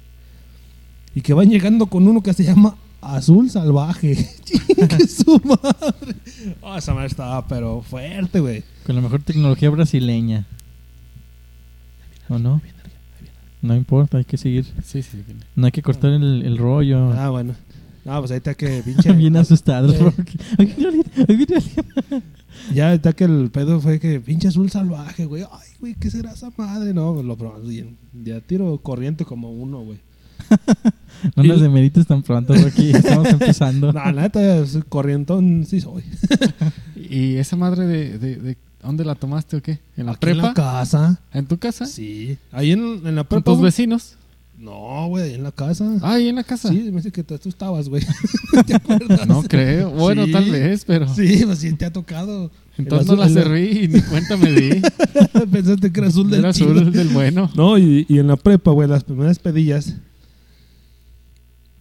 Y 1.15 1.21
que 1.21 1.33
van 1.33 1.49
llegando 1.49 1.87
con 1.87 2.07
uno 2.07 2.21
que 2.21 2.33
se 2.33 2.43
llama 2.43 2.75
Azul 3.01 3.49
Salvaje. 3.49 4.15
¡Chingue 4.43 5.07
su 5.07 5.41
madre! 5.45 6.15
Oh, 6.61 6.75
esa 6.75 6.93
madre 6.93 7.07
estaba, 7.07 7.47
pero 7.47 7.81
fuerte, 7.81 8.39
güey. 8.39 8.63
Con 8.85 8.95
la 8.95 9.01
mejor 9.01 9.21
tecnología 9.23 9.69
brasileña. 9.71 10.45
¿O 12.29 12.37
no? 12.37 12.61
No 13.65 13.75
importa, 13.75 14.17
hay 14.17 14.25
que 14.25 14.37
seguir. 14.37 14.65
Sí, 14.83 15.01
sí. 15.01 15.17
No 15.55 15.65
hay 15.65 15.71
que 15.71 15.81
cortar 15.81 16.11
el, 16.11 16.43
el 16.45 16.57
rollo. 16.57 17.11
Ah, 17.13 17.29
bueno. 17.29 17.55
No, 18.05 18.19
pues 18.19 18.31
ahorita 18.31 18.53
que 18.53 18.81
pinche. 18.85 19.11
Bien 19.13 19.35
asustado. 19.35 19.93
Ya 22.73 22.89
ahorita 22.89 23.13
que 23.13 23.23
el 23.23 23.49
pedo 23.51 23.79
fue 23.81 23.99
que 23.99 24.19
pinche 24.19 24.47
azul 24.47 24.69
salvaje, 24.69 25.25
güey. 25.25 25.43
Ay, 25.43 25.69
güey, 25.79 25.95
¿qué 25.95 26.09
será 26.11 26.31
esa 26.31 26.51
madre? 26.55 26.93
No, 26.93 27.13
pues 27.13 27.25
lo 27.25 27.35
probamos 27.35 27.67
bien. 27.67 27.97
Ya 28.23 28.39
tiro 28.41 28.77
corriente 28.77 29.25
como 29.25 29.51
uno, 29.51 29.81
güey. 29.81 29.99
No 31.35 31.43
nos 31.43 31.61
demerites 31.61 32.05
tan 32.05 32.21
pronto, 32.21 32.53
Rocky. 32.53 32.89
Estamos 32.93 33.27
empezando. 33.29 33.91
No, 33.91 34.11
la 34.11 34.23
neta, 34.23 34.63
corrientón 34.89 35.65
sí 35.65 35.79
soy. 35.81 36.03
¿Y 36.95 37.35
esa 37.37 37.55
madre 37.55 37.87
de, 37.87 38.19
de, 38.19 38.35
de 38.35 38.57
dónde 38.85 39.05
la 39.05 39.15
tomaste 39.15 39.57
o 39.57 39.61
qué? 39.61 39.79
¿En 39.97 40.05
la 40.07 40.13
Aquí 40.13 40.27
en 40.29 40.33
prepa? 40.37 40.47
la 40.49 40.53
casa. 40.53 41.19
¿En 41.33 41.45
tu 41.45 41.57
casa? 41.57 41.85
Sí. 41.85 42.37
Ahí 42.51 42.71
en, 42.71 42.79
en 43.05 43.15
la 43.15 43.23
¿Con 43.23 43.27
prepa. 43.29 43.43
tus 43.43 43.55
güey. 43.57 43.65
vecinos? 43.65 44.15
No, 44.57 45.07
güey, 45.07 45.25
ahí 45.25 45.33
en 45.33 45.43
la 45.43 45.51
casa. 45.51 45.97
Ah, 46.01 46.17
¿y 46.19 46.29
en 46.29 46.35
la 46.37 46.43
casa? 46.45 46.69
Sí, 46.69 46.77
me 46.89 46.97
dice 47.01 47.11
que 47.11 47.23
tú 47.23 47.37
estabas, 47.49 47.89
güey. 47.89 48.03
¿Te 48.65 48.75
acuerdas? 48.75 49.27
No 49.27 49.43
creo. 49.43 49.91
Bueno, 49.91 50.25
Sí. 50.25 50.31
tal 50.31 50.49
vez, 50.49 50.85
pero... 50.85 51.13
Sí, 51.13 51.41
pues 51.45 51.59
sí, 51.59 51.73
te 51.73 51.85
ha 51.85 51.91
tocado. 51.91 52.51
Entonces 52.77 53.07
no 53.07 53.15
la 53.17 53.27
serví 53.29 53.83
y 53.83 53.87
ni 53.89 54.01
cuenta 54.01 54.37
me 54.37 54.51
di. 54.51 54.81
Pensaste 55.51 55.91
que 55.91 55.99
era 55.99 56.07
azul 56.09 56.29
del 56.29 56.39
Era 56.39 56.53
chido. 56.53 56.71
azul 56.71 56.91
del 56.91 57.09
bueno. 57.09 57.49
No, 57.55 57.77
y, 57.77 58.05
y 58.07 58.19
en 58.19 58.27
la 58.27 58.37
prepa, 58.37 58.71
güey, 58.71 58.87
las 58.87 59.03
primeras 59.03 59.39
pedillas, 59.39 59.95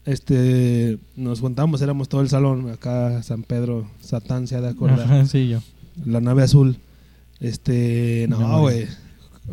este, 0.05 0.98
nos 1.16 1.40
juntamos, 1.40 1.81
éramos 1.81 2.09
todo 2.09 2.20
el 2.20 2.28
salón, 2.28 2.70
acá 2.70 3.22
San 3.22 3.43
Pedro, 3.43 3.89
Satán 4.01 4.47
se 4.47 4.56
ha 4.56 4.60
de 4.60 4.68
acordar, 4.68 5.01
Ajá, 5.01 5.26
sí, 5.26 5.48
yo. 5.48 5.60
la 6.05 6.20
nave 6.20 6.43
azul. 6.43 6.76
Este, 7.48 8.26
No, 8.28 8.60
güey. 8.60 8.86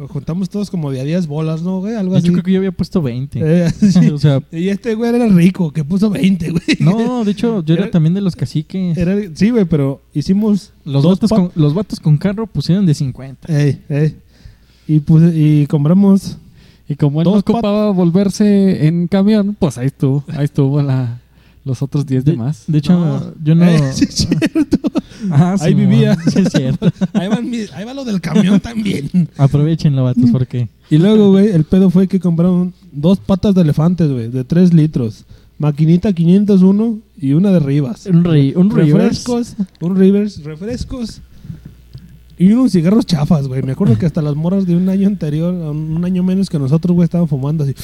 Juntamos 0.07 0.49
todos 0.49 0.71
como 0.71 0.89
de 0.89 1.01
a 1.01 1.03
10 1.03 1.27
bolas, 1.27 1.61
¿no, 1.63 1.79
güey? 1.81 1.95
Algo 1.95 2.13
Yo 2.13 2.19
así. 2.19 2.29
creo 2.31 2.43
que 2.43 2.51
yo 2.53 2.59
había 2.59 2.71
puesto 2.71 3.01
20. 3.01 3.39
Eh, 3.43 3.69
sí. 3.91 4.09
o 4.09 4.17
sea, 4.17 4.41
Y 4.49 4.69
este 4.69 4.95
güey 4.95 5.13
era 5.13 5.27
rico, 5.27 5.71
que 5.73 5.83
puso 5.83 6.09
20, 6.09 6.49
güey. 6.51 6.63
no, 6.79 7.25
de 7.25 7.31
hecho, 7.31 7.61
yo 7.65 7.73
era 7.73 7.83
Era- 7.83 7.91
también 7.91 8.13
de 8.13 8.21
los 8.21 8.35
caciques. 8.37 8.97
Era- 8.97 9.17
sí, 9.33 9.49
güey, 9.49 9.65
pero 9.65 10.01
hicimos 10.13 10.71
Los 10.85 11.03
dos 11.03 11.19
vatos, 11.19 11.29
con, 11.37 11.51
los 11.55 11.73
vatos 11.73 11.99
con 11.99 12.17
carro 12.17 12.47
pusieron 12.47 12.85
de 12.85 12.93
50. 12.93 13.53
Ey, 13.53 13.81
ey. 13.89 14.15
Y, 14.87 14.99
puse- 15.01 15.33
y 15.35 15.67
compramos 15.67 16.37
Y 16.87 16.95
como 16.95 17.21
él 17.21 17.25
Dos 17.25 17.33
no 17.35 17.39
ocupaba 17.39 17.91
volverse 17.91 18.87
en 18.87 19.07
camión, 19.07 19.55
pues 19.59 19.77
ahí 19.77 19.87
estuvo. 19.87 20.23
Ahí 20.29 20.45
estuvo 20.45 20.81
la, 20.81 21.20
los 21.65 21.81
otros 21.81 22.05
10 22.05 22.25
de, 22.25 22.31
De, 22.31 22.37
más. 22.37 22.63
de 22.67 22.77
hecho, 22.77 22.93
No. 22.93 23.33
yo 23.43 23.55
no. 23.55 23.65
Eh, 23.69 23.91
sí, 23.93 24.05
es 24.05 24.15
cierto. 24.15 24.77
Ah, 25.29 25.55
Ahí 25.59 25.73
Simón, 25.73 25.89
vivía. 25.89 26.15
sí, 26.15 26.39
es 26.39 26.49
cierto. 26.51 26.91
Ahí, 27.13 27.29
mi- 27.43 27.57
ahí 27.75 27.85
va 27.85 27.93
lo 27.93 28.03
del 28.03 28.19
camión 28.21 28.59
también. 28.59 29.07
Aprovechenlo, 29.37 30.03
vatos, 30.05 30.31
porque. 30.31 30.67
Y 30.89 30.97
luego, 30.97 31.29
güey, 31.29 31.49
el 31.49 31.63
pedo 31.63 31.91
fue 31.91 32.07
que 32.07 32.19
compraron 32.19 32.73
dos 32.91 33.19
patas 33.19 33.53
de 33.53 33.61
elefantes, 33.61 34.09
güey, 34.11 34.29
de 34.29 34.43
3 34.43 34.73
litros. 34.73 35.25
Maquinita 35.59 36.11
501 36.11 36.97
y 37.19 37.33
una 37.33 37.51
de 37.51 37.59
Rivas. 37.59 38.07
Un, 38.07 38.23
re, 38.23 38.53
un 38.57 38.71
refrescos, 38.71 39.55
un 39.79 39.95
Rivers, 39.95 40.43
refrescos 40.43 41.21
y 42.39 42.51
unos 42.53 42.71
cigarros 42.71 43.05
chafas, 43.05 43.47
güey. 43.47 43.61
Me 43.61 43.73
acuerdo 43.73 43.95
que 43.99 44.07
hasta 44.07 44.23
las 44.23 44.35
moras 44.35 44.65
de 44.65 44.75
un 44.75 44.89
año 44.89 45.07
anterior, 45.07 45.53
un 45.53 46.03
año 46.03 46.23
menos 46.23 46.49
que 46.49 46.57
nosotros, 46.57 46.95
güey, 46.95 47.03
estaban 47.05 47.27
fumando 47.27 47.63
así. 47.63 47.75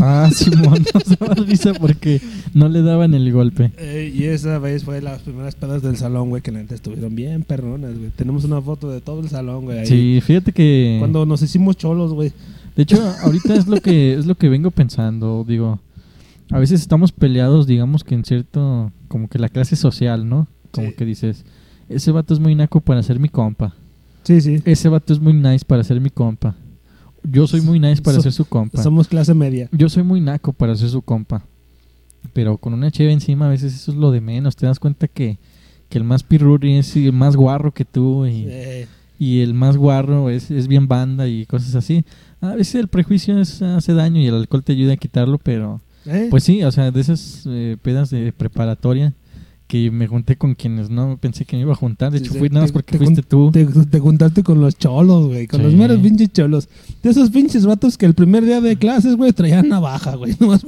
Ah, 0.00 0.28
Simón, 0.34 0.84
nos 0.92 1.18
daba 1.18 1.34
risa 1.34 1.72
porque 1.74 2.20
no 2.54 2.68
le 2.68 2.82
daban 2.82 3.14
el 3.14 3.32
golpe. 3.32 3.72
Eh, 3.78 4.12
y 4.14 4.24
esa 4.24 4.58
vez 4.58 4.84
fue 4.84 5.00
las 5.00 5.22
primeras 5.22 5.54
pedas 5.54 5.82
del 5.82 5.96
salón, 5.96 6.30
güey, 6.30 6.42
que 6.42 6.50
la 6.52 6.58
neta 6.60 6.74
estuvieron 6.74 7.14
bien 7.14 7.42
perronas, 7.44 7.96
güey. 7.96 8.10
Tenemos 8.10 8.44
una 8.44 8.60
foto 8.60 8.90
de 8.90 9.00
todo 9.00 9.20
el 9.20 9.28
salón, 9.28 9.64
güey. 9.66 9.80
ahí. 9.80 9.86
Sí, 9.86 10.20
fíjate 10.24 10.52
que. 10.52 10.96
Cuando 10.98 11.24
nos 11.26 11.42
hicimos 11.42 11.76
cholos, 11.76 12.12
güey. 12.12 12.32
De 12.76 12.82
hecho, 12.82 12.96
ahorita 13.22 13.54
es 13.54 13.66
lo 13.66 13.80
que 13.80 14.14
es 14.18 14.26
lo 14.26 14.36
que 14.36 14.48
vengo 14.48 14.70
pensando, 14.70 15.44
digo, 15.46 15.80
a 16.50 16.58
veces 16.58 16.80
estamos 16.80 17.12
peleados, 17.12 17.66
digamos 17.66 18.04
que 18.04 18.14
en 18.14 18.24
cierto 18.24 18.92
como 19.08 19.28
que 19.28 19.38
la 19.38 19.48
clase 19.48 19.76
social, 19.76 20.28
¿no? 20.28 20.46
Como 20.70 20.88
Sí. 20.88 20.94
que 20.96 21.04
dices, 21.04 21.44
ese 21.88 22.10
vato 22.12 22.34
es 22.34 22.40
muy 22.40 22.54
naco 22.54 22.80
para 22.80 23.02
ser 23.02 23.18
mi 23.18 23.28
compa. 23.28 23.74
Sí, 24.24 24.40
sí. 24.40 24.60
Ese 24.64 24.88
vato 24.88 25.12
es 25.12 25.20
muy 25.20 25.32
nice 25.32 25.64
para 25.64 25.82
ser 25.84 26.00
mi 26.00 26.10
compa. 26.10 26.54
Yo 27.30 27.46
soy 27.46 27.60
muy 27.60 27.78
nice 27.80 28.00
para 28.02 28.16
So- 28.16 28.22
ser 28.22 28.32
su 28.32 28.44
compa. 28.44 28.82
Somos 28.82 29.08
clase 29.08 29.34
media. 29.34 29.68
Yo 29.72 29.88
soy 29.88 30.02
muy 30.02 30.20
naco 30.20 30.52
para 30.52 30.74
ser 30.76 30.88
su 30.88 31.02
compa. 31.02 31.42
Pero 32.32 32.56
con 32.58 32.74
una 32.74 32.90
cheve 32.90 33.12
encima 33.12 33.46
a 33.46 33.50
veces 33.50 33.74
eso 33.74 33.92
es 33.92 33.96
lo 33.98 34.10
de 34.10 34.20
menos. 34.20 34.56
Te 34.56 34.66
das 34.66 34.78
cuenta 34.78 35.08
que, 35.08 35.38
que 35.88 35.98
el 35.98 36.04
más 36.04 36.22
pirurri 36.22 36.74
es 36.76 36.94
el 36.96 37.12
más 37.12 37.36
guarro 37.36 37.72
que 37.72 37.84
tú 37.84 38.26
y, 38.26 38.44
Eh, 38.48 38.86
y 39.18 39.40
el 39.40 39.54
más 39.54 39.76
guarro 39.76 40.30
es, 40.30 40.50
es 40.50 40.68
bien 40.68 40.88
banda 40.88 41.26
y 41.28 41.46
cosas 41.46 41.74
así. 41.74 42.04
A 42.40 42.54
veces 42.54 42.76
el 42.76 42.88
prejuicio 42.88 43.38
es- 43.40 43.62
hace 43.62 43.92
daño 43.94 44.20
y 44.20 44.26
el 44.26 44.34
alcohol 44.34 44.62
te 44.64 44.72
ayuda 44.72 44.92
a 44.94 44.96
quitarlo, 44.96 45.38
pero 45.38 45.80
eh. 46.06 46.28
pues 46.30 46.44
sí, 46.44 46.62
o 46.64 46.70
sea, 46.72 46.90
de 46.90 47.00
esas 47.00 47.44
eh, 47.46 47.76
pedas 47.82 48.10
de 48.10 48.32
preparatoria 48.32 49.12
que 49.68 49.90
me 49.90 50.06
junté 50.08 50.36
con 50.36 50.54
quienes 50.54 50.88
no 50.88 51.18
pensé 51.18 51.44
que 51.44 51.54
me 51.54 51.62
iba 51.62 51.72
a 51.72 51.76
juntar. 51.76 52.10
De 52.10 52.18
Sí, 52.18 52.24
hecho, 52.24 52.32
sí, 52.32 52.38
fui 52.38 52.48
nada 52.48 52.62
más 52.62 52.72
porque 52.72 52.92
te 52.96 53.04
fuiste 53.04 53.22
tú. 53.22 53.50
Te, 53.52 53.66
te 53.66 54.00
juntaste 54.00 54.42
con 54.42 54.60
los 54.62 54.76
cholos, 54.78 55.26
güey. 55.26 55.46
Con 55.46 55.60
Sí. 55.60 55.66
los 55.66 55.74
meros 55.74 55.98
pinches 56.00 56.32
cholos. 56.32 56.68
De 57.02 57.10
esos 57.10 57.28
pinches 57.30 57.66
vatos 57.66 57.98
que 57.98 58.06
el 58.06 58.14
primer 58.14 58.44
día 58.46 58.62
de 58.62 58.76
clases, 58.76 59.14
güey, 59.16 59.32
traían 59.32 59.68
navaja, 59.68 60.14
güey. 60.16 60.34
Nomás, 60.40 60.64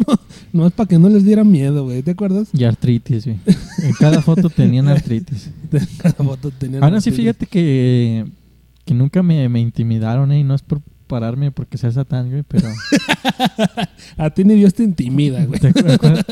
nomás 0.52 0.72
para 0.72 0.86
que 0.86 0.98
no 0.98 1.08
les 1.08 1.24
diera 1.24 1.42
miedo, 1.44 1.84
güey. 1.84 2.02
¿Te 2.02 2.10
acuerdas? 2.10 2.48
Y 2.52 2.62
artritis, 2.64 3.24
güey. 3.24 3.38
En 3.82 3.92
cada 3.94 4.20
foto 4.20 4.50
tenían 4.50 4.86
artritis. 4.88 5.50
Cada 5.98 6.14
foto 6.22 6.50
tenían 6.50 6.84
Ahora 6.84 7.00
sí, 7.00 7.08
así, 7.08 7.16
fíjate 7.22 7.46
que, 7.46 8.26
que 8.84 8.92
nunca 8.94 9.22
me, 9.22 9.48
me 9.48 9.60
intimidaron, 9.60 10.30
¿eh? 10.32 10.40
Y 10.40 10.44
no 10.44 10.54
es 10.54 10.60
por 10.62 10.82
pararme 11.10 11.50
porque 11.50 11.76
sea 11.76 11.90
satán, 11.90 12.30
güey, 12.30 12.44
pero... 12.46 12.68
A 14.16 14.30
ti 14.30 14.44
ni 14.44 14.54
Dios 14.54 14.74
te 14.74 14.82
intimida, 14.84 15.44
güey. 15.44 15.58
¿Te 15.60 15.68
acuerdas? 15.68 16.24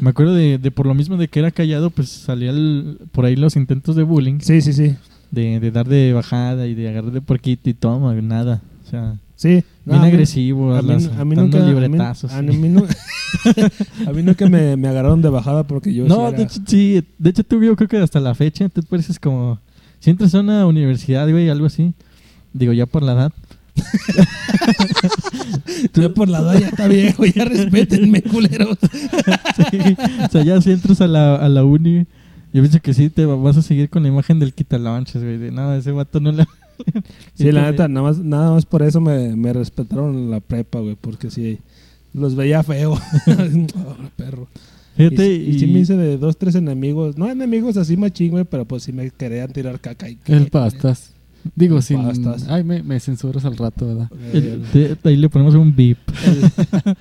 Me 0.00 0.10
acuerdo 0.10 0.34
de, 0.34 0.58
de 0.58 0.70
por 0.70 0.86
lo 0.86 0.94
mismo 0.94 1.16
de 1.16 1.28
que 1.28 1.38
era 1.40 1.50
callado, 1.50 1.90
pues 1.90 2.08
salía 2.10 2.50
el- 2.50 2.98
por 3.12 3.24
ahí 3.24 3.36
los 3.36 3.56
intentos 3.56 3.96
de 3.96 4.02
bullying, 4.02 4.38
Sí, 4.40 4.60
sí, 4.60 4.72
sí. 4.72 4.94
de, 5.30 5.60
de 5.60 5.70
dar 5.70 5.88
de 5.88 6.12
bajada 6.12 6.66
y 6.66 6.74
de 6.74 6.88
agarrar 6.88 7.12
de 7.12 7.20
porquito 7.20 7.70
y 7.70 7.74
toma, 7.74 8.14
nada. 8.14 8.60
O 8.86 8.90
sea, 8.90 9.16
Sí. 9.36 9.64
No, 9.84 9.94
bien 9.94 10.04
agresivo, 10.04 10.74
A 10.74 10.80
mí, 10.82 10.88
las- 10.88 11.06
a 11.08 11.24
mí 11.24 11.34
nunca, 11.34 11.58
a 11.58 11.62
mí, 11.62 11.68
libretazos. 11.68 12.32
a 12.32 12.40
mí 12.40 12.56
nu- 12.68 12.86
a 14.06 14.12
mí 14.12 14.22
nunca 14.22 14.48
me, 14.48 14.76
me 14.76 14.88
agarraron 14.88 15.20
de 15.22 15.28
bajada 15.28 15.66
porque 15.66 15.92
yo 15.92 16.06
no, 16.06 16.14
sí 16.14 16.20
de 16.22 16.28
era- 16.28 16.42
hecho, 16.42 16.60
sí, 16.66 17.04
de 17.18 17.30
hecho 17.30 17.44
tú 17.44 17.62
yo 17.62 17.74
creo 17.76 17.88
que 17.88 17.96
hasta 17.98 18.20
la 18.20 18.34
fecha 18.34 18.68
tú 18.68 18.82
pareces 18.84 19.18
como... 19.18 19.58
Si 19.98 20.10
entras 20.10 20.34
a 20.34 20.40
una 20.40 20.66
universidad, 20.66 21.28
güey, 21.30 21.48
algo 21.48 21.66
así, 21.66 21.94
digo, 22.52 22.72
ya 22.74 22.84
por 22.86 23.02
la 23.02 23.12
edad, 23.12 23.32
Yo 25.94 26.12
por 26.14 26.28
la 26.28 26.38
edad 26.40 26.60
ya 26.60 26.68
está 26.68 26.88
viejo, 26.88 27.24
ya 27.26 27.44
respétenme, 27.44 28.22
culeros. 28.22 28.78
Sí, 29.70 29.78
o 30.24 30.28
sea, 30.30 30.44
ya 30.44 30.60
si 30.60 30.72
entras 30.72 31.00
a 31.00 31.06
la, 31.06 31.36
a 31.36 31.48
la 31.48 31.64
uni, 31.64 32.00
yo 32.52 32.62
pienso 32.62 32.80
que 32.80 32.94
sí 32.94 33.10
te 33.10 33.26
va- 33.26 33.36
vas 33.36 33.56
a 33.56 33.62
seguir 33.62 33.88
con 33.90 34.02
la 34.02 34.08
imagen 34.08 34.38
del 34.38 34.52
quitalanchas, 34.54 35.22
güey. 35.22 35.38
De 35.38 35.50
nada, 35.50 35.76
ese 35.76 35.90
vato 35.92 36.20
no 36.20 36.32
le. 36.32 36.46
Sí, 37.34 37.50
la 37.52 37.70
neta, 37.70 37.86
nada 37.88 38.02
más, 38.08 38.18
nada 38.18 38.50
más 38.52 38.66
por 38.66 38.82
eso 38.82 39.00
me, 39.00 39.36
me 39.36 39.52
respetaron 39.52 40.14
en 40.16 40.30
la 40.30 40.40
prepa, 40.40 40.80
güey, 40.80 40.96
porque 41.00 41.30
sí, 41.30 41.58
los 42.12 42.34
veía 42.34 42.62
feo. 42.62 42.98
Oh, 43.76 43.96
perro. 44.16 44.48
Y, 44.96 45.08
Fíjate, 45.08 45.34
y 45.34 45.50
y, 45.50 45.58
sí 45.58 45.66
me 45.66 45.80
hice 45.80 45.96
de 45.96 46.18
dos, 46.18 46.36
tres 46.36 46.54
enemigos, 46.54 47.16
no 47.18 47.28
enemigos 47.28 47.76
así 47.76 47.96
machín, 47.96 48.30
güey, 48.30 48.44
pero 48.44 48.64
pues 48.64 48.84
sí 48.84 48.92
me 48.92 49.10
querían 49.10 49.52
tirar 49.52 49.80
caca. 49.80 50.08
Y, 50.08 50.18
El 50.26 50.48
pastas. 50.48 51.10
Digo, 51.54 51.80
sin... 51.82 52.02
pastas. 52.02 52.46
Ay, 52.48 52.64
me, 52.64 52.82
me 52.82 52.98
censuras 53.00 53.44
al 53.44 53.56
rato, 53.56 53.86
¿verdad? 53.86 54.10
el- 54.32 54.70
de- 54.72 54.94
de 54.94 55.10
ahí 55.10 55.16
le 55.16 55.28
ponemos 55.28 55.54
un 55.54 55.74
beep. 55.76 55.98
el- 56.26 56.96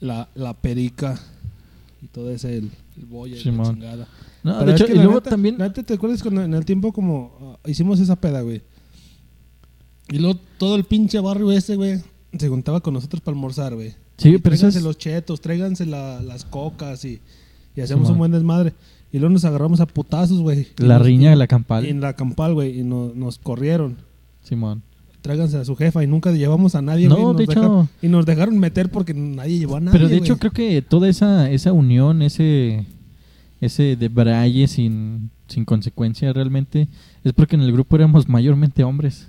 la, 0.00 0.28
la 0.34 0.54
perica 0.54 1.18
y 2.00 2.06
todo 2.06 2.30
ese, 2.30 2.58
el, 2.58 2.70
el 2.96 3.06
boya 3.06 3.34
y 3.34 3.38
la 3.38 3.42
Simón. 3.42 3.74
chingada. 3.74 4.06
No, 4.44 4.58
Pero 4.60 4.66
de 4.66 4.74
es 4.74 4.80
hecho, 4.80 4.86
que 4.86 4.92
y 4.92 4.96
la 4.96 5.02
luego 5.04 5.18
neta- 5.20 5.30
también. 5.30 5.58
la 5.58 5.68
neta, 5.68 5.82
¿te 5.82 5.94
acuerdas 5.94 6.22
cuando 6.22 6.42
en 6.42 6.54
el 6.54 6.64
tiempo 6.64 6.92
como 6.92 7.58
ah, 7.64 7.68
hicimos 7.68 7.98
esa 8.00 8.16
peda, 8.16 8.40
güey? 8.42 8.62
Y 10.10 10.18
luego 10.18 10.38
todo 10.58 10.76
el 10.76 10.84
pinche 10.84 11.18
barrio 11.20 11.50
ese, 11.52 11.76
güey, 11.76 12.00
se 12.38 12.48
juntaba 12.48 12.80
con 12.80 12.94
nosotros 12.94 13.20
para 13.20 13.34
almorzar, 13.34 13.74
güey. 13.74 13.94
Sí, 14.16 14.30
Y 14.30 14.38
pero 14.38 14.54
eso 14.54 14.62
tráiganse 14.62 14.78
es- 14.78 14.84
los 14.84 14.96
chetos, 14.98 15.40
tráiganse 15.40 15.84
la- 15.86 16.22
las 16.22 16.44
cocas 16.44 17.04
y, 17.04 17.20
y 17.76 17.80
hacemos 17.80 18.08
un 18.08 18.18
buen 18.18 18.30
desmadre. 18.32 18.72
Y 19.12 19.18
luego 19.18 19.32
nos 19.32 19.44
agarramos 19.44 19.80
a 19.80 19.86
putazos, 19.86 20.40
güey. 20.40 20.66
La 20.76 20.98
riña 20.98 21.30
de 21.30 21.36
la 21.36 21.46
campal. 21.46 21.86
En 21.86 22.00
la 22.00 22.14
campal, 22.14 22.54
güey, 22.54 22.80
y 22.80 22.84
no- 22.84 23.12
nos 23.14 23.38
corrieron. 23.38 23.96
Simón. 24.42 24.82
Tráiganse 25.22 25.56
a 25.56 25.64
su 25.64 25.74
jefa 25.76 26.04
y 26.04 26.06
nunca 26.06 26.30
llevamos 26.30 26.74
a 26.74 26.82
nadie, 26.82 27.08
No, 27.08 27.34
de 27.34 27.44
hecho- 27.44 27.52
dejaron- 27.60 27.88
y 28.02 28.08
nos 28.08 28.24
dejaron 28.24 28.58
meter 28.58 28.90
porque 28.90 29.14
nadie 29.14 29.58
llevó 29.58 29.76
a 29.76 29.80
nadie, 29.80 29.98
Pero 29.98 30.08
de 30.08 30.16
hecho, 30.18 30.36
creo 30.38 30.52
que 30.52 30.80
toda 30.82 31.08
esa, 31.08 31.50
esa 31.50 31.72
unión, 31.72 32.22
ese, 32.22 32.86
ese 33.60 33.96
de 33.96 34.08
braille 34.08 34.68
sin, 34.68 35.30
sin 35.48 35.64
consecuencia 35.64 36.32
realmente, 36.32 36.88
es 37.24 37.32
porque 37.32 37.56
en 37.56 37.62
el 37.62 37.72
grupo 37.72 37.96
éramos 37.96 38.28
mayormente 38.28 38.84
hombres. 38.84 39.28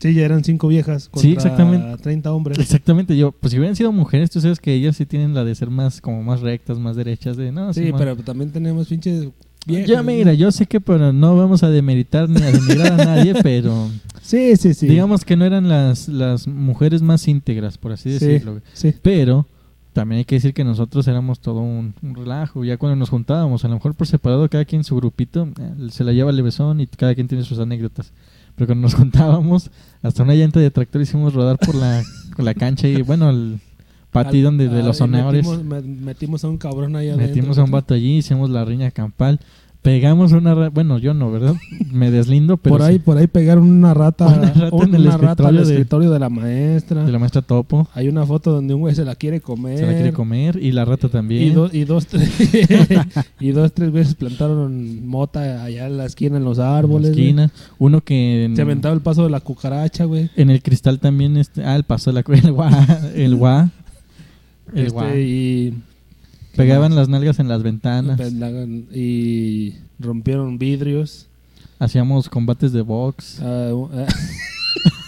Sí, 0.00 0.14
ya 0.14 0.24
eran 0.24 0.42
cinco 0.42 0.66
viejas 0.68 1.08
contra 1.10 1.20
Sí, 1.28 1.32
exactamente. 1.34 2.02
30 2.02 2.32
hombres. 2.32 2.58
Exactamente, 2.58 3.16
yo, 3.16 3.32
pues 3.32 3.52
si 3.52 3.58
hubieran 3.58 3.76
sido 3.76 3.92
mujeres, 3.92 4.30
tú 4.30 4.40
sabes 4.40 4.58
que 4.58 4.72
ellas 4.72 4.96
sí 4.96 5.04
tienen 5.06 5.34
la 5.34 5.44
de 5.44 5.54
ser 5.54 5.68
más, 5.70 6.00
como 6.00 6.22
más 6.22 6.40
rectas, 6.40 6.78
más 6.78 6.96
derechas, 6.96 7.36
de 7.36 7.52
no, 7.52 7.72
Sí, 7.74 7.92
pero 7.96 8.16
también 8.16 8.50
tenemos 8.50 8.88
pinches 8.88 9.28
viejas. 9.66 9.88
Ya 9.90 10.02
mira, 10.02 10.32
yo 10.32 10.50
sé 10.52 10.64
que 10.64 10.80
pero 10.80 11.12
no 11.12 11.36
vamos 11.36 11.62
a 11.62 11.68
demeritar 11.68 12.28
ni 12.30 12.40
a 12.42 12.50
denigrar 12.50 12.92
a 13.00 13.04
nadie, 13.04 13.34
pero 13.42 13.90
Sí, 14.22 14.56
sí, 14.56 14.72
sí. 14.72 14.86
digamos 14.86 15.24
que 15.24 15.36
no 15.36 15.44
eran 15.44 15.68
las, 15.68 16.08
las 16.08 16.48
mujeres 16.48 17.02
más 17.02 17.28
íntegras, 17.28 17.76
por 17.76 17.92
así 17.92 18.18
Sí. 18.18 18.24
decirlo. 18.26 18.62
Sí. 18.72 18.94
Pero 19.02 19.46
también 19.92 20.20
hay 20.20 20.24
que 20.24 20.36
decir 20.36 20.54
que 20.54 20.64
nosotros 20.64 21.06
éramos 21.08 21.40
todo 21.40 21.60
un, 21.60 21.92
un 22.00 22.14
relajo. 22.14 22.64
Ya 22.64 22.78
cuando 22.78 22.96
nos 22.96 23.10
juntábamos, 23.10 23.64
a 23.66 23.68
lo 23.68 23.74
mejor 23.74 23.94
por 23.94 24.06
separado, 24.06 24.48
cada 24.48 24.64
quien 24.64 24.82
su 24.82 24.96
grupito, 24.96 25.46
eh, 25.60 25.88
se 25.90 26.04
la 26.04 26.12
lleva 26.12 26.30
el 26.30 26.36
levesón 26.36 26.80
y 26.80 26.86
cada 26.86 27.14
quien 27.14 27.28
tiene 27.28 27.44
sus 27.44 27.58
anécdotas. 27.58 28.12
Pero 28.60 28.66
cuando 28.68 28.82
nos 28.82 28.94
juntábamos, 29.00 29.70
hasta 30.02 30.22
una 30.22 30.34
llanta 30.34 30.60
de 30.60 30.70
tractor 30.70 31.00
hicimos 31.00 31.32
rodar 31.32 31.56
por 31.58 31.74
la, 31.74 32.02
por 32.36 32.44
la 32.44 32.52
cancha 32.52 32.86
y 32.88 33.00
bueno, 33.00 33.30
el 33.30 33.58
patio 34.10 34.42
donde 34.44 34.68
de 34.68 34.82
los 34.82 35.00
honores. 35.00 35.46
Metimos, 35.46 35.64
me- 35.64 35.80
metimos 35.80 36.44
a 36.44 36.48
un 36.50 36.58
cabrón 36.58 36.94
ahí 36.94 37.08
adentro. 37.08 37.26
Metimos 37.28 37.56
a 37.56 37.64
un 37.64 37.70
vato 37.70 37.94
allí, 37.94 38.18
hicimos 38.18 38.50
la 38.50 38.62
riña 38.66 38.90
campal, 38.90 39.40
pegamos 39.82 40.32
una 40.32 40.54
ra- 40.54 40.68
bueno, 40.68 40.98
yo 40.98 41.14
no, 41.14 41.30
¿verdad? 41.32 41.54
Me 41.90 42.10
deslindo, 42.10 42.56
pero 42.58 42.76
por 42.76 42.82
ahí, 42.86 42.94
sí, 42.96 42.98
por 43.00 43.16
ahí 43.16 43.26
pegaron 43.26 43.64
una 43.70 43.94
rata, 43.94 44.26
Una 44.26 44.52
rata 44.52 44.76
en 44.84 44.94
el 44.94 45.04
rata 45.06 45.48
al 45.48 45.56
escritorio 45.56 45.64
de- 45.64 45.72
escritorio 45.72 46.10
de 46.10 46.18
la 46.18 46.28
maestra. 46.28 47.04
de 47.04 47.12
la 47.12 47.18
maestra 47.18 47.42
Topo, 47.42 47.88
Hay 47.94 48.08
una 48.08 48.26
foto 48.26 48.52
donde 48.52 48.74
un 48.74 48.80
güey 48.80 48.94
se 48.94 49.04
la 49.04 49.14
quiere 49.14 49.40
comer. 49.40 49.78
se 49.78 49.86
la 49.86 49.92
quiere 49.94 50.12
comer 50.12 50.56
y 50.62 50.72
la 50.72 50.84
rata 50.84 51.08
también. 51.08 51.42
Y, 51.44 51.50
do- 51.50 51.70
y 51.72 51.84
dos, 51.84 52.06
tres, 52.06 52.30
y 53.40 53.50
dos, 53.52 53.72
tres 53.72 53.90
veces 53.92 54.14
plantaron 54.14 55.06
mota 55.06 55.64
allá 55.64 55.86
en 55.86 55.96
la 55.96 56.04
esquina 56.06 56.36
en 56.36 56.44
los 56.44 56.58
en 56.58 56.64
la 56.64 56.78
árboles. 56.78 57.12
güey. 57.12 57.22
esquina, 57.28 57.50
uno 57.78 58.02
que 58.02 58.44
en, 58.44 58.56
Se 58.56 58.62
aventaba 58.62 58.94
el 58.94 59.00
paso 59.00 59.24
de 59.24 59.30
la 59.30 59.40
cucaracha, 59.40 60.04
güey. 60.04 60.30
en 60.36 60.50
el 60.50 60.62
cristal 60.62 60.98
también 61.00 61.36
este, 61.36 61.64
ah, 61.64 61.76
el 61.76 61.84
paso 61.84 62.12
de 62.12 62.14
la 62.14 62.34
el 62.34 62.52
gua, 62.52 62.70
el 63.14 63.38
el 64.74 64.86
Este, 64.86 65.22
y 65.22 65.74
Pegaban 66.56 66.94
las 66.96 67.08
nalgas 67.08 67.38
en 67.38 67.48
las 67.48 67.62
ventanas, 67.62 68.20
y 68.92 69.74
rompieron 69.98 70.58
vidrios. 70.58 71.28
hacíamos 71.78 72.28
combates 72.28 72.72
de 72.72 72.82
box. 72.82 73.40
Ah, 73.40 73.70
ah. 73.92 74.06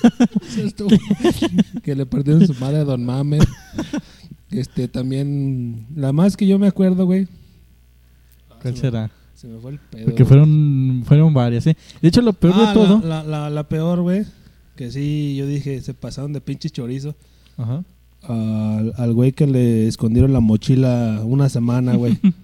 Esto, 0.58 0.86
que 1.82 1.94
le 1.94 2.06
perdieron 2.06 2.46
su 2.46 2.54
madre 2.54 2.78
a 2.78 2.84
Don 2.84 3.04
Mamer. 3.04 3.46
Este, 4.50 4.88
también, 4.88 5.86
la 5.94 6.12
más 6.12 6.36
que 6.36 6.46
yo 6.46 6.58
me 6.58 6.66
acuerdo, 6.66 7.06
güey. 7.06 7.26
¿Cuál 8.60 8.74
se 8.74 8.80
será? 8.82 9.02
Me, 9.04 9.10
se 9.34 9.46
me 9.48 9.58
fue 9.60 9.72
el 9.72 9.78
pedo. 9.78 10.04
Porque 10.06 10.24
fueron 10.24 11.02
fueron 11.06 11.32
varias, 11.34 11.66
¿eh? 11.66 11.76
De 12.00 12.08
hecho, 12.08 12.20
lo 12.22 12.32
peor 12.32 12.54
Ah, 12.56 12.68
de 12.68 12.74
todo, 12.74 13.00
La, 13.00 13.22
la, 13.22 13.24
la, 13.24 13.50
la 13.50 13.68
peor, 13.68 14.00
güey. 14.02 14.24
Que 14.76 14.90
sí, 14.90 15.34
yo 15.36 15.46
dije, 15.46 15.80
se 15.80 15.94
pasaron 15.94 16.32
de 16.32 16.40
pinche 16.40 16.70
chorizo. 16.70 17.14
Ajá. 17.56 17.84
Al, 18.28 18.92
al 18.96 19.12
güey 19.14 19.32
que 19.32 19.46
le 19.46 19.86
escondieron 19.86 20.32
la 20.32 20.40
mochila 20.40 21.22
una 21.24 21.48
semana, 21.48 21.94
güey. 21.96 22.18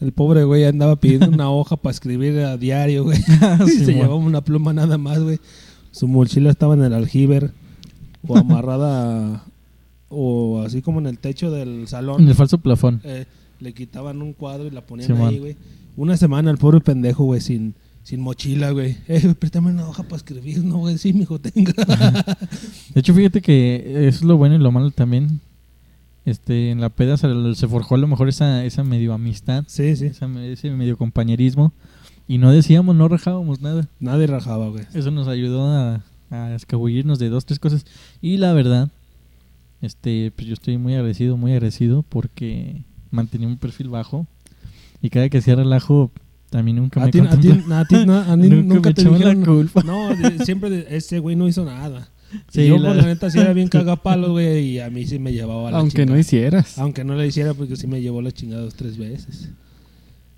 El 0.00 0.12
pobre 0.12 0.44
güey 0.44 0.64
andaba 0.64 0.96
pidiendo 0.96 1.28
una 1.28 1.50
hoja 1.50 1.76
para 1.76 1.90
escribir 1.90 2.38
a 2.40 2.56
diario, 2.56 3.04
güey. 3.04 3.18
y 3.66 3.70
se 3.70 3.94
llevaba 3.94 4.14
una 4.14 4.42
pluma 4.42 4.72
nada 4.72 4.96
más, 4.96 5.18
güey. 5.20 5.40
Su 5.90 6.06
mochila 6.06 6.50
estaba 6.50 6.74
en 6.74 6.84
el 6.84 6.94
aljiber 6.94 7.52
o 8.26 8.36
amarrada 8.36 9.44
o 10.08 10.62
así 10.64 10.82
como 10.82 11.00
en 11.00 11.06
el 11.06 11.18
techo 11.18 11.50
del 11.50 11.88
salón. 11.88 12.22
En 12.22 12.28
el 12.28 12.34
falso 12.34 12.58
plafón. 12.58 13.00
Eh, 13.02 13.26
le 13.58 13.74
quitaban 13.74 14.22
un 14.22 14.34
cuadro 14.34 14.66
y 14.66 14.70
la 14.70 14.82
ponían 14.82 15.16
ahí, 15.22 15.38
güey. 15.38 15.56
Una 15.96 16.16
semana 16.16 16.52
el 16.52 16.58
pobre 16.58 16.80
pendejo, 16.80 17.24
güey, 17.24 17.40
sin, 17.40 17.74
sin 18.08 18.22
mochila, 18.22 18.70
güey. 18.70 18.96
Eh, 19.08 19.34
préstame 19.38 19.70
una 19.70 19.86
hoja 19.86 20.02
para 20.02 20.16
escribir, 20.16 20.64
no, 20.64 20.78
güey. 20.78 20.96
Sí, 20.96 21.12
mijo, 21.12 21.38
tenga. 21.38 21.74
De 22.94 23.00
hecho, 23.00 23.12
fíjate 23.12 23.42
que 23.42 24.08
eso 24.08 24.20
es 24.20 24.24
lo 24.24 24.38
bueno 24.38 24.54
y 24.54 24.58
lo 24.58 24.72
malo 24.72 24.90
también. 24.90 25.40
Este, 26.24 26.70
en 26.70 26.80
la 26.80 26.88
peda 26.88 27.18
se, 27.18 27.28
se 27.54 27.68
forjó 27.68 27.96
a 27.96 27.98
lo 27.98 28.06
mejor 28.06 28.30
esa, 28.30 28.64
esa 28.64 28.82
medio 28.82 29.12
amistad, 29.12 29.64
sí, 29.66 29.94
sí. 29.94 30.06
esa 30.06 30.26
ese 30.42 30.70
medio 30.70 30.96
compañerismo. 30.96 31.74
Y 32.26 32.38
no 32.38 32.50
decíamos, 32.50 32.96
no 32.96 33.08
rajábamos 33.08 33.60
nada. 33.60 33.86
Nadie 34.00 34.26
rajaba, 34.26 34.70
güey. 34.70 34.86
Eso 34.94 35.10
nos 35.10 35.28
ayudó 35.28 35.66
a, 35.70 36.02
a 36.30 36.54
escabullirnos 36.54 37.18
de 37.18 37.28
dos, 37.28 37.44
tres 37.44 37.58
cosas. 37.58 37.84
Y 38.22 38.38
la 38.38 38.54
verdad, 38.54 38.90
este, 39.82 40.32
pues 40.34 40.48
yo 40.48 40.54
estoy 40.54 40.78
muy 40.78 40.94
agradecido, 40.94 41.36
muy 41.36 41.52
agradecido 41.52 42.02
porque 42.08 42.84
mantenía 43.10 43.48
un 43.48 43.58
perfil 43.58 43.90
bajo. 43.90 44.26
Y 45.02 45.10
cada 45.10 45.28
que 45.28 45.38
hacía 45.38 45.56
relajo, 45.56 46.10
también 46.50 46.76
nunca 46.78 47.02
A 47.02 47.06
me 47.06 47.10
ti 47.12 47.18
Nunca 47.20 47.34
nunca, 48.74 48.88
me 48.90 48.94
te 48.94 49.00
echaban 49.02 49.20
la 49.40 49.44
culpa. 49.46 49.82
No, 49.82 50.14
de- 50.14 50.44
siempre 50.44 50.70
de- 50.70 50.86
ese 50.96 51.18
güey 51.18 51.36
no 51.36 51.46
hizo 51.48 51.64
nada. 51.64 52.08
Sí, 52.52 52.66
yo, 52.66 52.76
la- 52.78 52.88
por 52.88 52.96
la 52.96 53.06
neta, 53.06 53.30
sí 53.30 53.38
era 53.38 53.52
bien 53.54 53.68
cagapalos, 53.70 54.30
güey. 54.30 54.72
Y 54.72 54.80
a 54.80 54.90
mí 54.90 55.06
sí 55.06 55.18
me 55.18 55.32
llevaba 55.32 55.70
la 55.70 55.78
Aunque 55.78 56.04
no 56.04 56.18
hicieras. 56.18 56.78
Aunque 56.78 57.02
no 57.02 57.14
le 57.14 57.26
hiciera, 57.26 57.54
porque 57.54 57.76
sí 57.76 57.86
me 57.86 58.02
llevó 58.02 58.20
la 58.20 58.32
chingada 58.32 58.62
dos, 58.62 58.74
tres 58.74 58.98
veces. 58.98 59.48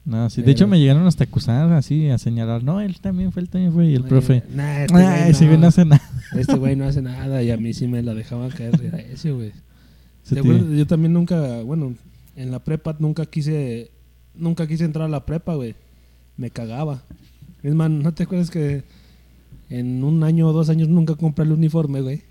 No, 0.05 0.31
sí, 0.31 0.41
de 0.43 0.53
hecho 0.53 0.66
me 0.66 0.78
llegaron 0.81 1.07
hasta 1.07 1.24
a 1.24 1.27
acusar, 1.27 1.73
así, 1.73 2.09
a 2.09 2.16
señalar. 2.19 2.62
No, 2.65 2.81
él 2.81 3.01
también 3.01 3.32
fue, 3.32 3.43
él 3.43 3.49
también 3.49 3.73
fue. 3.73 3.87
Y 3.89 3.95
el 3.95 4.03
Eh, 4.03 4.09
profe. 4.09 4.43
Nah, 4.55 4.85
este 4.85 4.95
Ah, 4.97 5.31
güey 5.49 5.51
no 5.57 5.59
no. 5.59 5.66
hace 5.66 5.85
nada. 5.85 6.03
Este 6.37 6.55
güey 6.55 6.77
no 6.77 6.85
hace 6.87 7.03
nada. 7.03 7.43
Y 7.43 7.51
a 7.51 7.57
mí 7.57 7.74
sí 7.74 7.87
me 7.87 8.03
la 8.03 8.15
dejaban 8.15 8.51
caer 8.51 8.78
de 8.78 9.12
ese, 9.12 9.32
güey. 9.32 9.51
¿Te 10.28 10.37
te-? 10.41 10.77
Yo 10.77 10.87
también 10.87 11.12
nunca, 11.12 11.61
bueno, 11.62 11.95
en 12.37 12.51
la 12.53 12.61
prepa 12.61 12.97
nunca 13.01 13.27
quise, 13.27 13.91
nunca 14.37 14.66
quise 14.69 14.85
entrar 14.85 15.07
a 15.07 15.11
la 15.11 15.27
prepa, 15.27 15.55
güey. 15.57 15.74
Me 16.41 16.51
cagaba. 16.51 17.03
Es 17.62 17.75
más, 17.75 17.91
¿no 17.91 18.12
te 18.15 18.23
acuerdas 18.23 18.51
que 18.51 18.83
en 19.69 20.03
un 20.03 20.25
año 20.25 20.49
o 20.49 20.53
dos 20.55 20.71
años 20.71 20.89
nunca 20.89 21.15
compré 21.15 21.45
el 21.45 21.53
uniforme, 21.53 22.01
güey? 22.01 22.23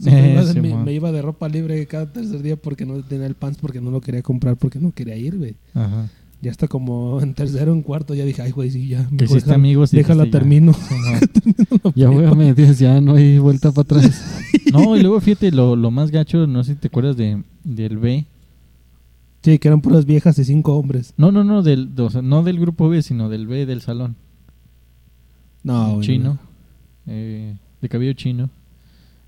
Siempre 0.00 0.40
Eh, 0.40 0.60
me, 0.62 0.74
me 0.84 0.92
iba 0.94 1.12
de 1.12 1.20
ropa 1.20 1.46
libre 1.46 1.84
cada 1.86 2.10
tercer 2.10 2.40
día 2.40 2.56
porque 2.56 2.86
no 2.86 3.02
tenía 3.02 3.26
el 3.26 3.34
pants, 3.34 3.58
porque 3.60 3.82
no 3.82 3.90
lo 3.90 4.00
quería 4.00 4.22
comprar, 4.22 4.56
porque 4.56 4.78
no 4.78 4.92
quería 4.92 5.14
ir, 5.16 5.36
güey. 5.36 5.56
Ajá. 5.74 6.08
Ya 6.40 6.52
hasta 6.52 6.68
como 6.68 7.20
en 7.20 7.34
tercero 7.34 7.72
o 7.72 7.74
en 7.74 7.82
cuarto 7.82 8.14
ya 8.14 8.24
dije, 8.24 8.40
ay, 8.40 8.52
güey, 8.52 8.70
sí, 8.70 8.88
ya. 8.88 9.06
Mejor 9.10 9.36
hiciste 9.36 9.52
amigos. 9.52 9.90
Déjala, 9.90 10.24
ya. 10.24 10.30
termino. 10.30 10.72
Simón. 10.72 11.92
Ya 11.94 12.08
voy 12.08 12.24
a 12.24 12.30
medias, 12.32 12.78
ya 12.78 12.98
no 13.02 13.16
hay 13.16 13.38
vuelta 13.38 13.72
para 13.72 13.82
atrás. 14.00 14.40
No, 14.72 14.96
y 14.96 15.02
luego 15.02 15.20
fíjate, 15.20 15.50
lo, 15.50 15.76
lo 15.76 15.90
más 15.90 16.10
gacho, 16.10 16.46
no 16.46 16.64
sé 16.64 16.72
si 16.74 16.78
te 16.78 16.86
acuerdas 16.86 17.16
de, 17.18 17.42
del 17.62 17.98
B. 17.98 18.24
Sí, 19.42 19.58
que 19.58 19.68
eran 19.68 19.80
puras 19.80 20.04
viejas 20.04 20.38
y 20.38 20.44
cinco 20.44 20.76
hombres. 20.76 21.14
No, 21.16 21.30
no, 21.32 21.44
no, 21.44 21.62
del, 21.62 21.90
o 21.98 22.10
sea, 22.10 22.22
no 22.22 22.42
del 22.42 22.58
grupo 22.58 22.88
B, 22.88 23.02
sino 23.02 23.28
del 23.28 23.46
B 23.46 23.66
del 23.66 23.80
salón. 23.80 24.16
No, 25.62 25.94
güey. 25.94 26.06
chino. 26.06 26.38
eh, 27.06 27.56
de 27.80 27.88
cabello 27.88 28.12
chino. 28.14 28.50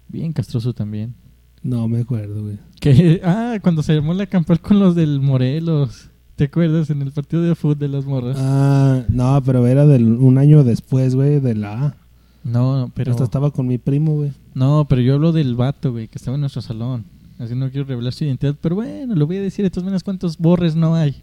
Bien 0.09 0.33
castroso 0.33 0.73
también. 0.73 1.15
No, 1.63 1.79
no 1.79 1.89
me 1.89 2.01
acuerdo, 2.01 2.43
güey. 2.43 2.59
Que, 2.81 3.21
ah, 3.25 3.59
cuando 3.63 3.83
se 3.83 3.93
armó 3.93 4.15
la 4.15 4.27
campal 4.27 4.61
con 4.61 4.79
los 4.79 4.95
del 4.95 5.21
Morelos. 5.21 6.09
¿Te 6.37 6.45
acuerdas? 6.45 6.89
En 6.89 7.03
el 7.03 7.13
partido 7.13 7.43
de 7.43 7.55
fútbol 7.55 7.79
de 7.79 7.89
las 7.89 8.07
morras. 8.07 8.37
Ah, 8.41 9.03
no, 9.09 9.43
pero 9.45 9.67
era 9.67 9.87
del, 9.87 10.05
un 10.15 10.39
año 10.39 10.65
después, 10.65 11.15
güey, 11.15 11.39
de 11.39 11.55
la 11.55 11.87
A. 11.87 11.97
no, 12.45 12.91
pero. 12.95 13.11
Hasta 13.13 13.25
estaba 13.25 13.51
con 13.51 13.67
mi 13.67 13.77
primo, 13.77 14.15
güey. 14.15 14.33
No, 14.55 14.87
pero 14.89 15.03
yo 15.03 15.15
hablo 15.15 15.33
del 15.33 15.55
vato, 15.55 15.93
güey, 15.93 16.09
que 16.09 16.17
estaba 16.17 16.37
en 16.37 16.41
nuestro 16.41 16.63
salón. 16.63 17.05
Así 17.41 17.55
no 17.55 17.71
quiero 17.71 17.87
revelar 17.87 18.13
su 18.13 18.25
identidad, 18.25 18.55
pero 18.61 18.75
bueno, 18.77 19.15
lo 19.15 19.27
voy 19.27 19.39
a 19.39 19.41
decir 19.41 19.65
de 19.65 19.71
todas 19.71 19.85
maneras 19.85 20.03
cuántos 20.05 20.37
borres 20.37 20.77
no 20.77 20.95
hay. 20.95 21.17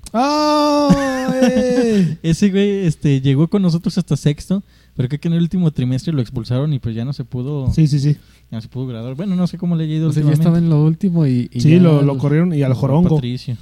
Eh! 1.41 2.17
Ese 2.23 2.49
güey 2.49 2.85
este, 2.87 3.21
llegó 3.21 3.47
con 3.47 3.61
nosotros 3.61 3.97
hasta 3.97 4.17
sexto, 4.17 4.63
pero 4.95 5.07
creo 5.09 5.19
que 5.19 5.27
en 5.27 5.35
el 5.35 5.41
último 5.41 5.69
trimestre 5.71 6.13
lo 6.13 6.21
expulsaron 6.21 6.73
y 6.73 6.79
pues 6.79 6.95
ya 6.95 7.05
no 7.05 7.13
se 7.13 7.23
pudo, 7.23 7.71
sí, 7.73 7.87
sí, 7.87 7.99
sí. 7.99 8.13
ya 8.49 8.57
no 8.57 8.61
se 8.61 8.67
pudo 8.67 8.87
graduar. 8.87 9.15
Bueno, 9.15 9.35
no 9.35 9.45
sé 9.47 9.57
cómo 9.57 9.75
le 9.75 9.83
haya 9.83 9.95
ido 9.95 10.09
O 10.09 10.11
sea, 10.13 10.23
ya 10.23 10.29
últimamente. 10.29 10.41
estaba 10.41 10.57
en 10.57 10.69
lo 10.69 10.83
último 10.83 11.27
y, 11.27 11.49
y 11.53 11.61
Sí, 11.61 11.71
ya 11.71 11.77
lo, 11.81 12.01
lo 12.01 12.13
los- 12.13 12.17
corrieron 12.17 12.53
y 12.53 12.63
al 12.63 12.73
Jorongo. 12.73 13.15
Patricio. 13.15 13.55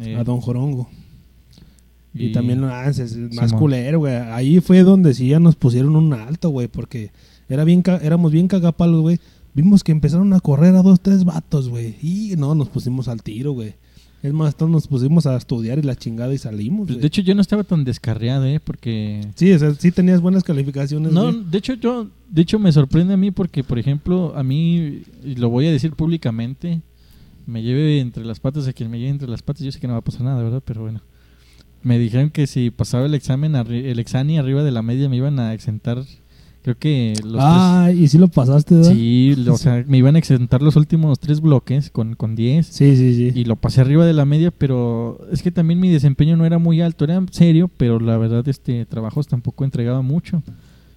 Eh, 0.00 0.16
A 0.16 0.24
Don 0.24 0.40
Jorongo. 0.40 0.88
Y, 2.14 2.32
también 2.32 2.62
ah, 2.64 2.86
es- 2.88 2.98
es 2.98 3.16
más 3.34 3.46
Simón. 3.50 3.58
culero, 3.60 4.00
güey. 4.00 4.14
Ahí 4.14 4.60
fue 4.60 4.82
donde 4.82 5.14
sí 5.14 5.28
ya 5.28 5.38
nos 5.40 5.54
pusieron 5.56 5.96
un 5.96 6.12
alto, 6.12 6.50
güey, 6.50 6.68
porque 6.68 7.10
era 7.48 7.64
bien 7.64 7.82
éramos 8.02 8.32
bien 8.32 8.48
cagapalos, 8.48 9.00
güey. 9.02 9.18
Vimos 9.54 9.84
que 9.84 9.92
empezaron 9.92 10.32
a 10.32 10.40
correr 10.40 10.74
a 10.74 10.82
dos, 10.82 11.00
tres 11.00 11.24
vatos, 11.24 11.68
güey. 11.68 11.96
Y 12.02 12.34
no, 12.36 12.54
nos 12.54 12.68
pusimos 12.68 13.08
al 13.08 13.22
tiro, 13.22 13.52
güey. 13.52 13.74
Es 14.22 14.32
más, 14.32 14.54
todos 14.56 14.70
nos 14.70 14.86
pusimos 14.86 15.26
a 15.26 15.36
estudiar 15.36 15.80
y 15.80 15.82
la 15.82 15.96
chingada 15.96 16.32
y 16.32 16.38
salimos, 16.38 16.86
pues, 16.86 17.00
de 17.00 17.06
hecho, 17.08 17.22
yo 17.22 17.34
no 17.34 17.40
estaba 17.40 17.64
tan 17.64 17.82
descarriado, 17.82 18.46
¿eh? 18.46 18.60
Porque... 18.64 19.20
Sí, 19.34 19.52
o 19.52 19.58
sea, 19.58 19.74
sí 19.74 19.90
tenías 19.90 20.20
buenas 20.20 20.44
calificaciones, 20.44 21.12
No, 21.12 21.24
güey. 21.32 21.44
de 21.50 21.58
hecho, 21.58 21.74
yo... 21.74 22.06
De 22.30 22.42
hecho, 22.42 22.60
me 22.60 22.70
sorprende 22.70 23.14
a 23.14 23.16
mí 23.16 23.32
porque, 23.32 23.64
por 23.64 23.80
ejemplo, 23.80 24.32
a 24.36 24.44
mí, 24.44 25.02
y 25.24 25.34
lo 25.34 25.50
voy 25.50 25.66
a 25.66 25.72
decir 25.72 25.92
públicamente, 25.94 26.80
me 27.46 27.62
lleve 27.64 27.98
entre 27.98 28.24
las 28.24 28.38
patas 28.38 28.68
a 28.68 28.72
quien 28.72 28.90
me 28.92 28.98
lleve 29.00 29.10
entre 29.10 29.28
las 29.28 29.42
patas. 29.42 29.64
Yo 29.64 29.72
sé 29.72 29.80
que 29.80 29.88
no 29.88 29.94
va 29.94 29.98
a 29.98 30.02
pasar 30.04 30.22
nada, 30.22 30.40
¿verdad? 30.40 30.62
Pero 30.64 30.82
bueno. 30.82 31.02
Me 31.82 31.98
dijeron 31.98 32.30
que 32.30 32.46
si 32.46 32.70
pasaba 32.70 33.06
el 33.06 33.14
examen, 33.14 33.54
arri- 33.54 33.86
el 33.86 33.98
examen 33.98 34.38
arriba 34.38 34.62
de 34.62 34.70
la 34.70 34.82
media, 34.82 35.08
me 35.08 35.16
iban 35.16 35.40
a 35.40 35.52
exentar, 35.52 36.04
creo 36.62 36.76
que 36.78 37.14
los 37.24 37.40
Ah, 37.40 37.90
y 37.94 38.08
sí 38.08 38.18
lo 38.18 38.28
pasaste. 38.28 38.76
¿verdad? 38.76 38.92
Sí, 38.92 39.34
o 39.48 39.56
sea, 39.56 39.84
me 39.86 39.98
iban 39.98 40.16
a 40.16 40.18
exentar 40.18 40.62
los 40.62 40.76
últimos 40.76 41.18
tres 41.18 41.40
bloques 41.40 41.90
con, 41.90 42.14
con 42.14 42.34
10. 42.34 42.66
Sí, 42.66 42.96
sí, 42.96 43.14
sí. 43.14 43.38
Y 43.38 43.44
lo 43.44 43.56
pasé 43.56 43.80
arriba 43.80 44.06
de 44.06 44.12
la 44.12 44.24
media, 44.24 44.50
pero 44.50 45.20
es 45.30 45.42
que 45.42 45.50
también 45.50 45.80
mi 45.80 45.90
desempeño 45.90 46.36
no 46.36 46.46
era 46.46 46.58
muy 46.58 46.80
alto, 46.80 47.04
era 47.04 47.22
serio, 47.30 47.68
pero 47.76 48.00
la 48.00 48.16
verdad 48.16 48.46
este 48.48 48.86
trabajos 48.86 49.26
tampoco 49.26 49.64
entregaba 49.64 50.02
mucho. 50.02 50.42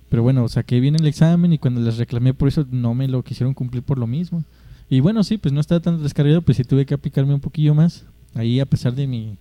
Pero 0.10 0.24
bueno, 0.24 0.48
saqué 0.48 0.80
bien 0.80 0.96
el 0.96 1.08
examen 1.08 1.52
y 1.52 1.58
cuando 1.58 1.82
les 1.82 1.98
reclamé 1.98 2.34
por 2.34 2.48
eso 2.48 2.66
no 2.72 2.94
me 2.94 3.08
lo 3.08 3.24
quisieron 3.24 3.54
cumplir 3.54 3.84
por 3.84 3.98
lo 3.98 4.08
mismo. 4.08 4.44
Y 4.90 5.00
bueno, 5.00 5.24
sí, 5.24 5.38
pues 5.38 5.52
no 5.52 5.60
estaba 5.60 5.82
tan 5.82 6.02
descargado, 6.02 6.42
pues 6.44 6.58
sí 6.58 6.64
tuve 6.64 6.86
que 6.86 6.94
aplicarme 6.94 7.34
un 7.34 7.40
poquillo 7.42 7.74
más. 7.74 8.06
Ahí 8.36 8.60
a 8.60 8.66
pesar 8.66 8.94
de 8.94 9.08
mi 9.08 9.38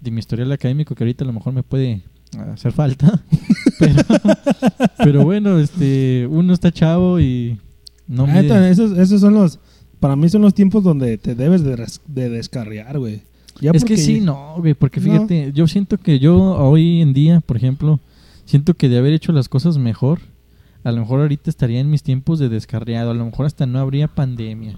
de 0.00 0.10
mi 0.12 0.20
historial 0.20 0.52
académico 0.52 0.94
que 0.94 1.02
ahorita 1.02 1.24
a 1.24 1.26
lo 1.26 1.32
mejor 1.32 1.52
me 1.52 1.64
puede 1.64 2.02
hacer 2.52 2.72
falta. 2.72 3.22
pero, 3.78 4.02
pero 4.98 5.24
bueno, 5.24 5.58
este 5.58 6.26
uno 6.30 6.52
está 6.52 6.70
chavo 6.72 7.20
y 7.20 7.58
no 8.06 8.24
Ah, 8.24 8.26
me 8.26 8.42
neta, 8.42 8.68
esos, 8.70 8.96
esos 8.98 9.20
son 9.20 9.34
los... 9.34 9.58
Para 10.00 10.14
mí 10.16 10.28
son 10.28 10.42
los 10.42 10.54
tiempos 10.54 10.84
donde 10.84 11.18
te 11.18 11.34
debes 11.34 11.62
de, 11.64 11.74
res- 11.76 12.00
de 12.06 12.30
descarriar, 12.30 12.98
güey. 12.98 13.22
Ya 13.60 13.72
es 13.74 13.84
que 13.84 13.96
sí, 13.96 14.20
no, 14.20 14.54
güey, 14.58 14.74
porque 14.74 15.00
No. 15.00 15.06
fíjate, 15.12 15.52
yo 15.52 15.66
siento 15.66 15.98
que 15.98 16.20
yo 16.20 16.36
hoy 16.36 17.00
en 17.02 17.12
día, 17.12 17.40
por 17.40 17.56
ejemplo, 17.56 17.98
siento 18.44 18.74
que 18.74 18.88
de 18.88 18.98
haber 18.98 19.12
hecho 19.12 19.32
las 19.32 19.48
cosas 19.48 19.76
mejor, 19.78 20.20
a 20.84 20.92
lo 20.92 21.00
mejor 21.00 21.20
ahorita 21.22 21.50
estaría 21.50 21.80
en 21.80 21.90
mis 21.90 22.04
tiempos 22.04 22.38
de 22.38 22.48
descarriado, 22.48 23.10
a 23.10 23.14
lo 23.14 23.24
mejor 23.24 23.46
hasta 23.46 23.66
no 23.66 23.80
habría 23.80 24.06
pandemia. 24.06 24.76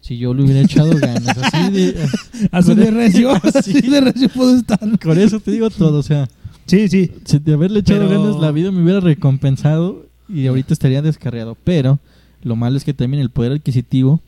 Si 0.00 0.16
yo 0.16 0.32
le 0.32 0.42
hubiera 0.42 0.60
echado 0.62 0.90
ganas, 0.98 1.36
así 1.38 1.70
de... 1.70 1.94
Así 2.50 2.74
de 2.74 2.90
recio, 2.90 3.30
así 3.54 3.74
Sí. 3.74 3.88
de 3.90 4.00
recio 4.00 4.28
puedo 4.30 4.56
estar. 4.56 4.80
Con 4.98 5.18
eso 5.18 5.38
te 5.38 5.50
digo 5.52 5.68
todo, 5.70 5.98
o 5.98 6.02
sea, 6.02 6.26
Sí, 6.66 6.88
sí. 6.88 7.10
si 7.24 7.38
de 7.38 7.54
haberle 7.54 7.80
echado 7.80 8.08
Pero- 8.08 8.22
ganas 8.22 8.40
la 8.40 8.50
vida 8.52 8.70
me 8.70 8.82
hubiera 8.82 9.00
recompensado 9.00 10.06
y 10.28 10.46
ahorita 10.46 10.72
estaría 10.72 11.02
descarriado. 11.02 11.56
Pero 11.64 11.98
lo 12.42 12.56
malo 12.56 12.76
es 12.76 12.84
que 12.84 12.94
también 12.94 13.22
el 13.22 13.30
poder 13.30 13.52
adquisitivo 13.52 14.20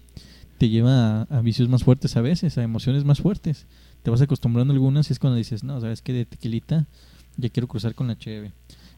te 0.59 0.69
lleva 0.69 1.23
a, 1.23 1.27
a 1.31 1.41
vicios 1.41 1.69
más 1.69 1.85
fuertes 1.85 2.17
a 2.17 2.21
veces, 2.21 2.59
a 2.59 2.63
emociones 2.63 3.05
más 3.05 3.21
fuertes. 3.21 3.67
Te 4.03 4.11
vas 4.11 4.21
acostumbrando 4.21 4.73
a 4.73 4.75
algunas 4.77 5.09
y 5.09 5.13
es 5.13 5.19
cuando 5.19 5.37
dices, 5.37 5.65
no, 5.65 5.81
sabes 5.81 6.03
que 6.03 6.13
de 6.13 6.25
tequilita 6.27 6.87
ya 7.37 7.49
quiero 7.49 7.67
cruzar 7.69 7.95
con 7.95 8.07
la 8.09 8.19
cheve. 8.19 8.53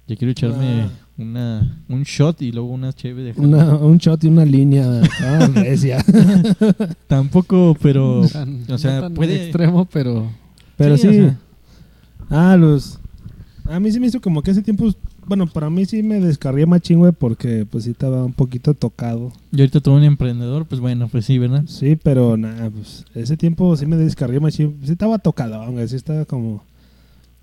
Ya 0.08 0.14
quiero 0.16 0.30
echarme 0.32 0.82
Ah. 0.82 0.90
una, 1.18 1.82
un 1.88 2.02
shot 2.04 2.40
y 2.42 2.52
luego 2.52 2.68
una 2.68 2.92
cheve 2.92 3.22
de 3.22 3.32
Una, 3.40 3.74
un 3.76 3.98
shot 3.98 4.22
y 4.22 4.28
una 4.28 4.44
línea 4.44 5.00
ah. 5.20 5.48
Tampoco, 7.08 7.76
pero... 7.80 8.26
Tan- 8.32 8.64
o 8.70 8.78
sea, 8.78 8.96
no 8.96 9.00
tan 9.02 9.14
puede- 9.14 9.44
extremo, 9.44 9.84
pero 9.86 10.30
Pero 10.76 10.96
sí. 10.96 11.08
o 11.08 11.12
sea, 11.12 11.38
Ah, 12.30 12.56
los... 12.56 12.98
A 13.68 13.80
mí 13.80 13.90
sí 13.90 14.00
me 14.00 14.06
hizo 14.06 14.20
como 14.20 14.42
que 14.42 14.50
ese 14.52 14.62
tiempo... 14.62 14.92
Bueno, 15.26 15.46
para 15.46 15.70
mí 15.70 15.84
sí 15.86 16.02
me 16.02 16.20
descargué 16.20 16.66
machín, 16.66 16.98
güey, 16.98 17.12
porque 17.12 17.66
pues 17.66 17.84
sí 17.84 17.90
estaba 17.90 18.24
un 18.24 18.32
poquito 18.32 18.74
tocado. 18.74 19.32
y 19.52 19.60
ahorita 19.60 19.80
todo 19.80 19.96
un 19.96 20.04
emprendedor, 20.04 20.66
pues 20.66 20.80
bueno, 20.80 21.08
pues 21.08 21.24
sí, 21.24 21.38
¿verdad? 21.38 21.64
Sí, 21.66 21.96
pero 22.00 22.36
nada, 22.36 22.70
pues 22.70 23.04
ese 23.14 23.36
tiempo 23.36 23.76
sí 23.76 23.86
me 23.86 23.96
descargué 23.96 24.38
machín. 24.40 24.78
Sí 24.84 24.92
estaba 24.92 25.18
tocado, 25.18 25.70
güey, 25.72 25.88
sí 25.88 25.96
estaba 25.96 26.24
como... 26.24 26.62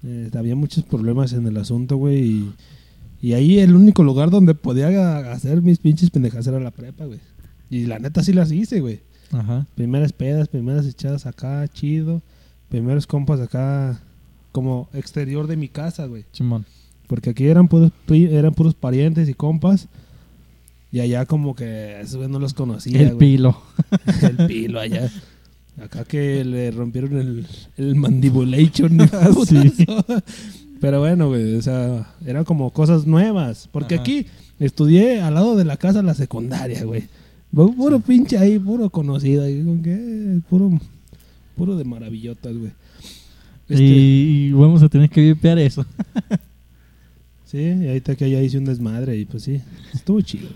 eh, 0.03 0.29
había 0.33 0.55
muchos 0.55 0.83
problemas 0.83 1.33
en 1.33 1.45
el 1.47 1.57
asunto, 1.57 1.97
güey, 1.97 2.23
y... 2.23 2.53
Y 3.21 3.31
ahí 3.35 3.59
el 3.59 3.73
único 3.73 4.03
lugar 4.03 4.29
donde 4.31 4.53
podía 4.53 5.31
hacer 5.31 5.61
mis 5.61 5.79
pinches 5.79 6.09
pendejas 6.09 6.45
era 6.45 6.59
la 6.59 6.71
prepa, 6.71 7.05
güey. 7.05 7.19
Y 7.69 7.85
la 7.85 7.97
neta 7.97 8.21
sí 8.21 8.33
las 8.33 8.51
hice, 8.51 8.81
güey. 8.81 8.99
Ajá. 9.31 9.65
Primeras 9.75 10.11
pedas, 10.11 10.49
primeras 10.49 10.85
echadas 10.85 11.25
acá, 11.25 11.65
chido. 11.69 12.21
Primeros 12.67 13.07
compas 13.07 13.39
acá, 13.39 14.01
como 14.53 14.87
exterior 14.93 15.47
de 15.47 15.57
mi 15.57 15.67
casa, 15.67 16.05
güey. 16.05 16.23
Chimón. 16.31 16.65
Porque 17.07 17.31
aquí 17.31 17.45
eran 17.47 17.67
puros, 17.67 17.91
eran 18.07 18.53
puros 18.53 18.73
parientes 18.75 19.27
y 19.27 19.33
compas. 19.33 19.89
Y 20.91 20.99
allá 21.01 21.25
como 21.25 21.55
que 21.55 21.99
esos 21.99 22.15
güey 22.17 22.29
no 22.29 22.39
los 22.39 22.53
conocía, 22.53 23.01
el 23.01 23.07
güey. 23.15 23.17
pilo. 23.17 23.61
el 24.21 24.47
pilo 24.47 24.79
allá. 24.79 25.11
Acá 25.83 26.05
que 26.05 26.45
le 26.45 26.69
rompieron 26.71 27.17
el, 27.17 27.47
el 27.77 27.95
mandibulation. 27.95 28.97
Sí. 29.47 29.73
Pero 30.79 30.99
bueno, 30.99 31.29
güey, 31.29 31.55
o 31.55 31.61
sea, 31.61 32.13
eran 32.25 32.43
como 32.43 32.69
cosas 32.71 33.05
nuevas. 33.07 33.67
Porque 33.71 33.95
Ajá. 33.95 34.01
aquí 34.03 34.25
estudié 34.59 35.21
al 35.21 35.33
lado 35.33 35.55
de 35.55 35.65
la 35.65 35.77
casa 35.77 36.01
la 36.03 36.13
secundaria, 36.13 36.83
güey. 36.83 37.03
Pu- 37.53 37.75
Puro 37.75 37.99
pinche 37.99 38.37
ahí, 38.37 38.59
puro 38.59 38.89
conocido. 38.89 39.43
ahí, 39.43 39.63
con 39.63 39.81
que, 39.81 40.39
puro, 40.49 40.71
puro 41.55 41.75
de 41.77 41.85
maravillotas, 41.85 42.55
güey. 42.57 42.71
Este, 43.73 43.83
Y, 43.83 44.51
vamos 44.51 44.81
a 44.83 44.89
tener 44.89 45.09
que 45.09 45.21
vipear 45.21 45.57
eso. 45.59 45.85
Sí, 47.45 47.59
y 47.59 47.87
ahorita 47.87 48.15
que 48.15 48.29
ya 48.31 48.41
hice 48.41 48.57
un 48.57 48.65
desmadre 48.65 49.15
y 49.15 49.25
pues 49.25 49.43
sí, 49.43 49.61
estuvo 49.93 50.19
chido. 50.21 50.49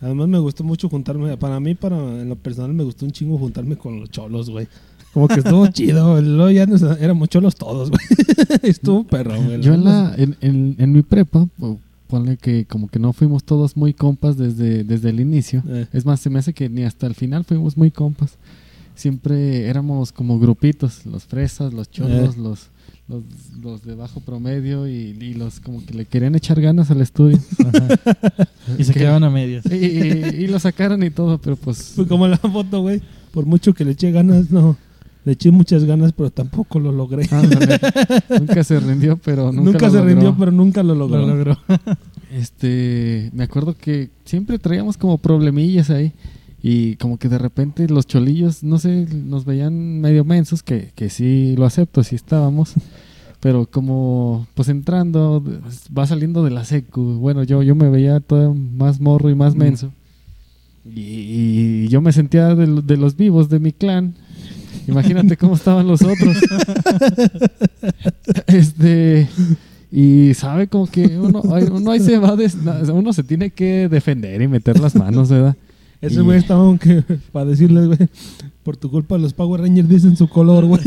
Además 0.00 0.28
me 0.28 0.38
gustó 0.38 0.64
mucho 0.64 0.88
juntarme, 0.88 1.36
para 1.36 1.60
mí, 1.60 1.74
para 1.74 1.96
en 2.22 2.28
lo 2.30 2.36
personal 2.36 2.72
me 2.72 2.84
gustó 2.84 3.04
un 3.04 3.12
chingo 3.12 3.36
juntarme 3.38 3.76
con 3.76 4.00
los 4.00 4.10
cholos, 4.10 4.48
güey. 4.48 4.66
Como 5.12 5.28
que 5.28 5.40
estuvo 5.40 5.66
chido, 5.72 6.18
luego 6.22 6.50
ya 6.50 6.64
nos, 6.64 6.80
éramos 6.82 7.28
cholos 7.28 7.54
todos, 7.56 7.90
güey. 7.90 8.00
estuvo 8.62 9.04
perro, 9.04 9.34
güey. 9.42 9.60
Yo 9.60 9.74
en, 9.74 9.84
la, 9.84 10.14
en, 10.16 10.36
en, 10.40 10.76
en 10.78 10.92
mi 10.92 11.02
prepa, 11.02 11.46
po- 11.58 11.78
ponle 12.06 12.38
que 12.38 12.64
como 12.64 12.88
que 12.88 12.98
no 12.98 13.12
fuimos 13.12 13.44
todos 13.44 13.76
muy 13.76 13.92
compas 13.92 14.38
desde, 14.38 14.84
desde 14.84 15.10
el 15.10 15.20
inicio. 15.20 15.62
Eh, 15.68 15.86
Es 15.92 16.06
más, 16.06 16.20
se 16.20 16.30
me 16.30 16.38
hace 16.38 16.54
que 16.54 16.70
ni 16.70 16.84
hasta 16.84 17.06
el 17.06 17.14
final 17.14 17.44
fuimos 17.44 17.76
muy 17.76 17.90
compas. 17.90 18.38
Siempre 18.96 19.68
éramos 19.68 20.10
como 20.10 20.38
grupitos, 20.40 21.06
los 21.06 21.24
fresas, 21.24 21.72
los 21.72 21.86
Eh. 21.98 22.30
los, 22.36 22.36
los, 23.08 23.22
los 23.62 23.82
de 23.84 23.94
bajo 23.94 24.18
promedio 24.20 24.88
y, 24.88 24.92
y 25.20 25.34
los 25.34 25.60
como 25.60 25.84
que 25.86 25.94
le 25.94 26.06
querían 26.06 26.34
echar 26.34 26.60
ganas 26.60 26.90
al 26.90 27.00
estudio. 27.02 27.38
Ajá. 27.64 28.48
Y 28.78 28.84
se 28.84 28.92
Que- 28.92 29.00
quedaban 29.00 29.22
a 29.24 29.30
medias. 29.30 29.64
y, 29.70 29.74
y- 29.76 30.44
y 30.44 30.46
lo 30.48 30.58
sacaron 30.58 31.02
y 31.04 31.10
todo, 31.10 31.38
pero 31.38 31.54
pues... 31.56 31.92
fue 31.94 32.06
como 32.08 32.26
la 32.26 32.36
foto, 32.38 32.80
güey. 32.80 33.00
Por 33.32 33.46
mucho 33.46 33.74
que 33.74 33.84
le 33.84 33.92
eché 33.92 34.10
ganas, 34.10 34.50
no. 34.50 34.76
Le 35.24 35.32
eché 35.32 35.50
muchas 35.50 35.84
ganas, 35.84 36.12
pero 36.12 36.30
tampoco 36.30 36.80
lo 36.80 36.90
logré. 36.92 37.28
nunca 38.40 38.64
se 38.64 38.80
rindió, 38.80 39.16
pero 39.18 39.52
nunca, 39.52 39.72
nunca 39.72 39.86
lo 39.86 39.92
se 39.92 39.98
logró. 39.98 40.08
rindió, 40.14 40.36
pero 40.38 40.50
nunca 40.52 40.82
lo 40.82 40.94
logró. 40.94 41.20
Lo 41.20 41.26
logró. 41.34 41.58
Este, 42.32 43.30
me 43.32 43.44
acuerdo 43.44 43.74
que 43.76 44.10
siempre 44.24 44.58
traíamos 44.58 44.96
como 44.98 45.16
problemillas 45.16 45.90
ahí 45.90 46.12
y 46.68 46.96
como 46.96 47.18
que 47.18 47.28
de 47.28 47.38
repente 47.38 47.88
los 47.88 48.06
cholillos, 48.06 48.62
no 48.64 48.78
sé, 48.78 49.06
nos 49.14 49.44
veían 49.44 50.00
medio 50.00 50.24
mensos, 50.24 50.62
que, 50.62 50.90
que 50.94 51.10
sí 51.10 51.54
lo 51.56 51.66
acepto, 51.66 52.02
sí 52.02 52.16
estábamos, 52.16 52.72
pero 53.40 53.66
como 53.66 54.46
pues 54.54 54.68
entrando, 54.68 55.42
va 55.96 56.06
saliendo 56.06 56.42
de 56.42 56.50
la 56.50 56.64
secu, 56.64 57.02
bueno, 57.20 57.42
yo, 57.44 57.62
yo 57.62 57.74
me 57.74 57.88
veía 57.90 58.20
todo 58.20 58.54
más 58.54 59.00
morro 59.00 59.30
y 59.30 59.34
más 59.34 59.54
Mm. 59.54 59.58
menso 59.58 59.92
y, 60.84 61.00
y 61.84 61.88
yo 61.88 62.00
me 62.00 62.12
sentía 62.12 62.54
de, 62.54 62.80
de 62.82 62.96
los 62.96 63.16
vivos 63.16 63.48
de 63.48 63.58
mi 63.58 63.72
clan. 63.72 64.14
Imagínate 64.88 65.36
cómo 65.36 65.54
estaban 65.56 65.86
los 65.88 66.00
otros. 66.02 66.36
este 68.46 69.28
y 69.90 70.34
sabe 70.34 70.68
como 70.68 70.86
que 70.86 71.18
uno, 71.18 71.40
uno 71.42 71.90
ahí 71.90 72.00
se 72.00 72.18
va 72.18 72.36
des- 72.36 72.56
uno 72.92 73.12
se 73.12 73.22
tiene 73.22 73.50
que 73.50 73.88
defender 73.88 74.42
y 74.42 74.48
meter 74.48 74.78
las 74.78 74.94
manos, 74.94 75.28
¿verdad? 75.28 75.56
Ese 76.00 76.20
Y- 76.20 76.22
güey 76.22 76.38
estaba 76.38 76.62
aunque 76.64 77.02
para 77.32 77.46
decirles, 77.46 77.86
güey, 77.86 77.98
por 78.62 78.76
tu 78.76 78.90
culpa 78.90 79.16
los 79.18 79.32
Power 79.32 79.60
Rangers 79.62 79.88
dicen 79.88 80.16
su 80.16 80.28
color, 80.28 80.64
güey. 80.66 80.80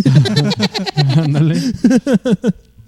Ándale. 1.18 1.56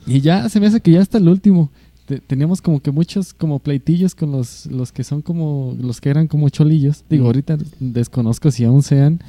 y 0.07 0.21
ya 0.21 0.49
se 0.49 0.59
me 0.59 0.67
hace 0.67 0.81
que 0.81 0.91
ya 0.91 1.01
hasta 1.01 1.17
el 1.17 1.27
último. 1.27 1.71
Te- 2.05 2.19
teníamos 2.19 2.61
como 2.61 2.79
que 2.81 2.91
muchos 2.91 3.33
como 3.33 3.59
pleitillos 3.59 4.15
con 4.15 4.31
los, 4.31 4.65
los 4.67 4.91
que 4.91 5.03
son 5.03 5.21
como 5.21 5.75
los 5.79 6.01
que 6.01 6.09
eran 6.09 6.27
como 6.27 6.49
cholillos. 6.49 7.03
Digo, 7.09 7.23
Mm. 7.23 7.27
ahorita 7.27 7.57
desconozco 7.79 8.51
si 8.51 8.63
aún 8.65 8.83
sean, 8.83 9.19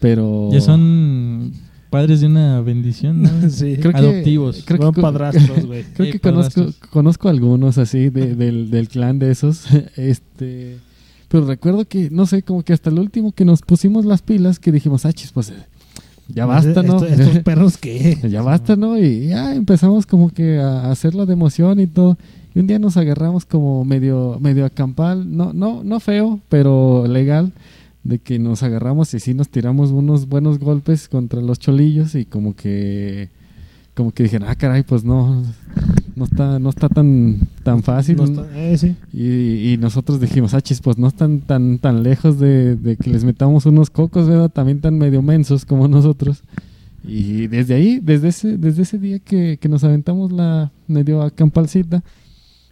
pero 0.00 0.48
Ya 0.52 0.60
son 0.60 1.52
padres 1.90 2.20
de 2.20 2.26
una 2.28 2.60
bendición, 2.60 3.22
¿no? 3.22 3.30
sí. 3.50 3.76
creo 3.80 3.92
que- 3.92 3.98
adoptivos. 3.98 4.62
Creo 4.64 4.78
que, 4.78 4.84
Fueron 4.84 4.94
co- 4.94 5.00
padrastros, 5.02 5.66
güey. 5.66 5.84
Creo 5.94 6.12
que 6.12 6.20
conozco, 6.20 6.66
conozco 6.90 7.28
algunos 7.28 7.78
así 7.78 8.10
de- 8.10 8.34
del, 8.36 8.70
del 8.70 8.88
clan 8.88 9.18
de 9.18 9.30
esos. 9.32 9.64
este 9.96 10.78
Pero 11.30 11.46
recuerdo 11.46 11.86
que, 11.86 12.10
no 12.10 12.26
sé, 12.26 12.42
como 12.42 12.62
que 12.62 12.72
hasta 12.74 12.90
el 12.90 12.98
último 12.98 13.32
que 13.32 13.44
nos 13.46 13.62
pusimos 13.62 14.04
las 14.04 14.20
pilas, 14.20 14.58
que 14.58 14.72
dijimos, 14.72 15.06
ah, 15.06 15.12
chis, 15.12 15.30
pues 15.32 15.50
eh, 15.50 15.54
ya 16.28 16.44
basta, 16.44 16.82
¿no? 16.82 17.02
Esto- 17.02 17.06
¿Estos 17.06 17.38
perros 17.44 17.78
qué? 17.78 18.18
ya 18.28 18.42
basta, 18.42 18.76
¿no? 18.76 18.98
Y 18.98 19.28
ya 19.28 19.54
empezamos 19.54 20.06
como 20.06 20.30
que 20.30 20.58
a 20.58 20.90
hacerlo 20.90 21.26
de 21.26 21.32
emoción 21.34 21.80
y 21.80 21.86
todo. 21.86 22.18
Y 22.54 22.58
un 22.58 22.66
día 22.66 22.80
nos 22.80 22.96
agarramos 22.96 23.44
como 23.46 23.84
medio, 23.84 24.38
medio 24.40 24.66
acampal, 24.66 25.36
no, 25.36 25.52
no, 25.52 25.84
no 25.84 26.00
feo, 26.00 26.40
pero 26.48 27.06
legal, 27.06 27.52
de 28.02 28.18
que 28.18 28.40
nos 28.40 28.64
agarramos 28.64 29.14
y 29.14 29.20
sí 29.20 29.34
nos 29.34 29.48
tiramos 29.50 29.90
unos 29.92 30.26
buenos 30.28 30.58
golpes 30.58 31.06
contra 31.08 31.40
los 31.40 31.60
cholillos 31.60 32.16
y 32.16 32.24
como 32.24 32.56
que, 32.56 33.28
como 33.94 34.10
que 34.10 34.24
dijeron, 34.24 34.48
ah, 34.50 34.56
caray, 34.56 34.82
pues 34.82 35.04
no, 35.04 35.44
no 36.20 36.26
está, 36.26 36.58
no 36.58 36.68
está 36.68 36.88
tan, 36.90 37.48
tan 37.64 37.82
fácil. 37.82 38.16
No 38.18 38.24
está- 38.24 38.46
eh, 38.54 38.76
sí. 38.78 38.94
Y, 39.12 39.72
y 39.72 39.76
nosotros 39.78 40.20
dijimos, 40.20 40.52
ah, 40.54 40.60
chis, 40.60 40.80
pues 40.80 40.98
no 40.98 41.08
están 41.08 41.40
tan, 41.40 41.78
tan 41.78 42.02
lejos 42.02 42.38
de, 42.38 42.76
de 42.76 42.96
que 42.96 43.08
les 43.10 43.24
metamos 43.24 43.64
unos 43.66 43.88
cocos, 43.88 44.28
¿verdad? 44.28 44.50
También 44.50 44.80
tan 44.80 44.98
medio 44.98 45.22
mensos 45.22 45.64
como 45.64 45.88
nosotros. 45.88 46.42
Y 47.02 47.46
desde 47.46 47.74
ahí, 47.74 47.98
desde 48.02 48.28
ese, 48.28 48.58
desde 48.58 48.82
ese 48.82 48.98
día 48.98 49.18
que, 49.18 49.56
que 49.58 49.68
nos 49.70 49.82
aventamos 49.82 50.30
la 50.30 50.70
medio 50.86 51.22
acampalcita, 51.22 52.04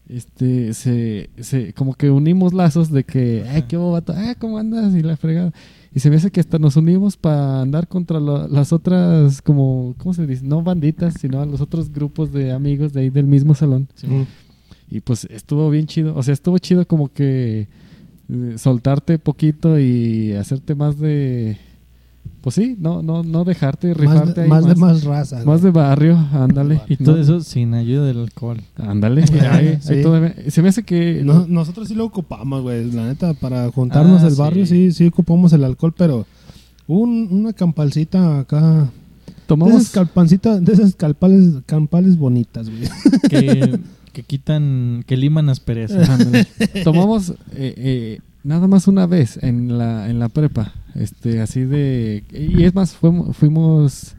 este, 0.09 0.72
se, 0.72 1.30
se, 1.39 1.72
como 1.74 1.94
que 1.94 2.10
unimos 2.10 2.55
lazos 2.55 2.90
de 2.90 3.05
que, 3.05 3.44
ay, 3.48 3.62
qué 3.68 3.76
boba, 3.76 4.02
ah, 4.09 4.35
¿cómo 4.39 4.59
andas? 4.59 4.94
Y 4.94 5.02
la 5.02 5.16
fregada. 5.16 5.52
Y 5.94 6.01
se 6.01 6.10
me 6.10 6.16
hace 6.16 6.30
que 6.30 6.40
hasta 6.40 6.59
nos 6.59 6.76
unimos 6.76 7.16
para 7.16 7.60
andar 7.60 7.89
contra 7.89 8.20
las 8.20 8.72
otras, 8.72 9.43
como, 9.43 9.94
¿cómo 9.98 10.14
se 10.14 10.26
dice? 10.26 10.44
No 10.44 10.62
banditas, 10.62 11.14
sino 11.20 11.40
a 11.40 11.47
los 11.47 11.60
otros 11.60 11.93
grupos 11.93 12.32
de 12.32 12.52
amigos 12.52 12.93
de 12.93 13.02
ahí 13.02 13.10
del 13.10 13.26
mismo 13.26 13.55
salón. 13.55 13.89
Mm. 14.02 14.22
Y 14.90 15.01
pues 15.01 15.24
estuvo 15.30 15.68
bien 15.70 15.86
chido. 15.86 16.14
O 16.16 16.22
sea, 16.22 16.35
estuvo 16.35 16.59
chido 16.59 16.86
como 16.86 17.12
que 17.12 17.68
eh, 18.28 18.55
soltarte 18.56 19.18
poquito 19.18 19.78
y 19.78 20.32
hacerte 20.32 20.74
más 20.74 20.98
de. 20.98 21.59
Pues 22.40 22.55
sí, 22.55 22.76
no, 22.78 23.02
no, 23.02 23.22
no 23.24 23.44
dejarte, 23.44 23.88
Más, 23.88 23.96
rifarte 23.98 24.32
de, 24.34 24.42
ahí 24.42 24.48
más, 24.48 24.64
más, 24.64 24.74
de 24.74 24.80
más 24.80 25.05
raza. 25.05 25.44
más 25.44 25.60
de 25.62 25.70
barrio, 25.70 26.16
ándale. 26.32 26.80
Y 26.88 26.96
todo 26.96 27.20
eso 27.20 27.40
sin 27.40 27.74
ayuda 27.74 28.05
del 28.06 28.18
alcohol. 28.20 28.60
Ándale. 28.76 29.26
Sí, 29.26 29.34
ahí- 29.40 29.66
ahí 29.68 29.78
sí. 29.80 30.02
todavía- 30.02 30.34
se 30.48 30.62
me 30.62 30.68
hace 30.68 30.82
que. 30.84 31.22
No, 31.24 31.46
nosotros 31.48 31.88
sí 31.88 31.94
lo 31.94 32.05
ocupamos, 32.05 32.62
güey. 32.62 32.90
La 32.92 33.06
neta, 33.06 33.34
para 33.34 33.70
juntarnos 33.70 34.22
Ah, 34.22 34.28
el 34.28 34.34
barrio 34.36 34.66
sí. 34.66 34.92
sí, 34.92 35.06
ocupamos 35.06 35.52
el 35.52 35.64
alcohol, 35.64 35.92
pero 35.96 36.26
un, 36.86 37.28
una 37.30 37.52
campalcita 37.52 38.38
acá. 38.40 38.60
De 38.82 39.55
tomamos. 39.55 39.74
esas 39.82 39.90
calpancitas, 39.92 40.62
de 40.64 40.72
esas 40.74 40.94
calpales, 40.94 41.55
campales 41.66 42.16
bonitas, 42.18 42.68
güey. 42.70 42.82
Que, 43.30 43.80
que 44.12 44.22
quitan, 44.22 45.02
que 45.06 45.16
liman 45.16 45.48
aspereza. 45.48 45.98
Tomamos 46.84 47.30
eh, 47.30 47.34
eh, 47.76 48.20
nada 48.49 48.66
más 48.66 48.89
una 48.89 49.07
vez 49.07 49.39
en 49.43 49.79
la, 49.79 50.09
en 50.11 50.19
la 50.19 50.29
prepa. 50.29 50.73
Este, 50.95 51.41
así 51.41 51.65
de. 51.65 52.25
Y 52.33 52.65
es 52.65 52.75
más, 52.75 52.93
fuimos, 52.95 53.37
fuimos. 53.37 54.15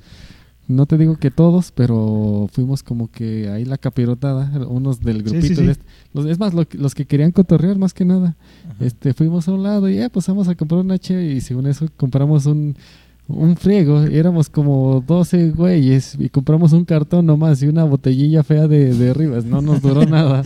No 0.67 0.85
te 0.85 0.99
digo 0.99 1.15
que 1.17 1.31
todos, 1.31 1.71
pero 1.71 2.47
fuimos 2.53 2.83
como 2.83 3.09
que 3.09 3.49
ahí 3.49 3.65
la 3.65 3.79
capirotada, 3.79 4.51
unos 4.67 4.99
del 4.99 5.23
grupito. 5.23 5.47
sí, 5.47 5.55
sí. 5.55 5.65
de 5.65 5.71
este- 5.71 5.85
los- 6.13 6.27
es 6.27 6.37
más, 6.39 6.53
lo 6.53 6.67
que- 6.67 6.77
los 6.77 6.93
que 6.93 7.05
querían 7.05 7.31
cotorrear 7.31 7.79
más 7.79 7.91
que 7.95 8.05
nada. 8.05 8.35
Ajá. 8.69 8.85
Este, 8.85 9.15
fuimos 9.15 9.47
a 9.47 9.53
un 9.53 9.63
lado 9.63 9.89
y 9.89 9.97
eh, 9.97 10.09
pues 10.11 10.27
vamos 10.27 10.47
a 10.47 10.53
comprar 10.53 10.81
una 10.81 10.99
cheve 10.99 11.25
y 11.33 11.41
según 11.41 11.65
eso 11.65 11.87
compramos 11.97 12.45
un, 12.45 12.75
un 13.29 13.55
friego. 13.55 14.01
Éramos 14.03 14.49
como 14.49 15.03
12 15.07 15.51
güeyes 15.51 16.15
y 16.19 16.29
compramos 16.29 16.73
un 16.73 16.83
cartón 16.83 17.25
nomás 17.27 17.61
y 17.63 17.67
una 17.67 17.83
botellilla 17.85 18.43
fea 18.43 18.67
de, 18.67 18.93
de 18.93 19.13
Rivas. 19.13 19.45
No 19.45 19.61
nos 19.61 19.81
duró 19.81 20.05
nada. 20.07 20.43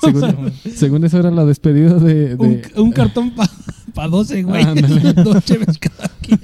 según, 0.00 0.52
según 0.74 1.04
eso 1.04 1.18
era 1.18 1.30
la 1.30 1.44
despedida 1.44 1.94
de... 1.94 2.34
Un, 2.38 2.48
de- 2.62 2.80
un 2.80 2.92
cartón 2.92 3.30
para 3.34 3.50
pa 3.94 4.08
12, 4.08 4.42
güey. 4.44 4.62
Ándale. 4.64 5.12
Dos 5.22 5.44
cheves 5.44 5.78
cada 5.78 6.10
quien. 6.20 6.40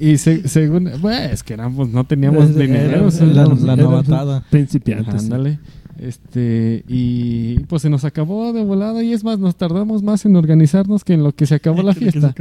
y 0.00 0.10
y 0.10 0.18
se- 0.18 0.48
según... 0.48 0.90
Bueno, 1.00 1.18
es 1.32 1.42
que 1.42 1.52
éramos, 1.54 1.88
no 1.90 2.04
teníamos 2.04 2.54
dinero. 2.56 3.08
La, 3.32 3.44
la 3.46 3.76
novatada. 3.76 4.44
Principiantes. 4.50 5.22
Ándale. 5.24 5.58
Este, 5.98 6.82
y 6.88 7.58
pues 7.64 7.82
se 7.82 7.90
nos 7.90 8.06
acabó 8.06 8.54
de 8.54 8.64
volada 8.64 9.02
y 9.02 9.12
es 9.12 9.22
más, 9.22 9.38
nos 9.38 9.54
tardamos 9.56 10.02
más 10.02 10.24
en 10.24 10.34
organizarnos 10.34 11.04
que 11.04 11.12
en 11.12 11.22
lo 11.22 11.32
que 11.32 11.44
se 11.44 11.54
acabó 11.56 11.82
la 11.82 11.92
fiesta. 11.92 12.34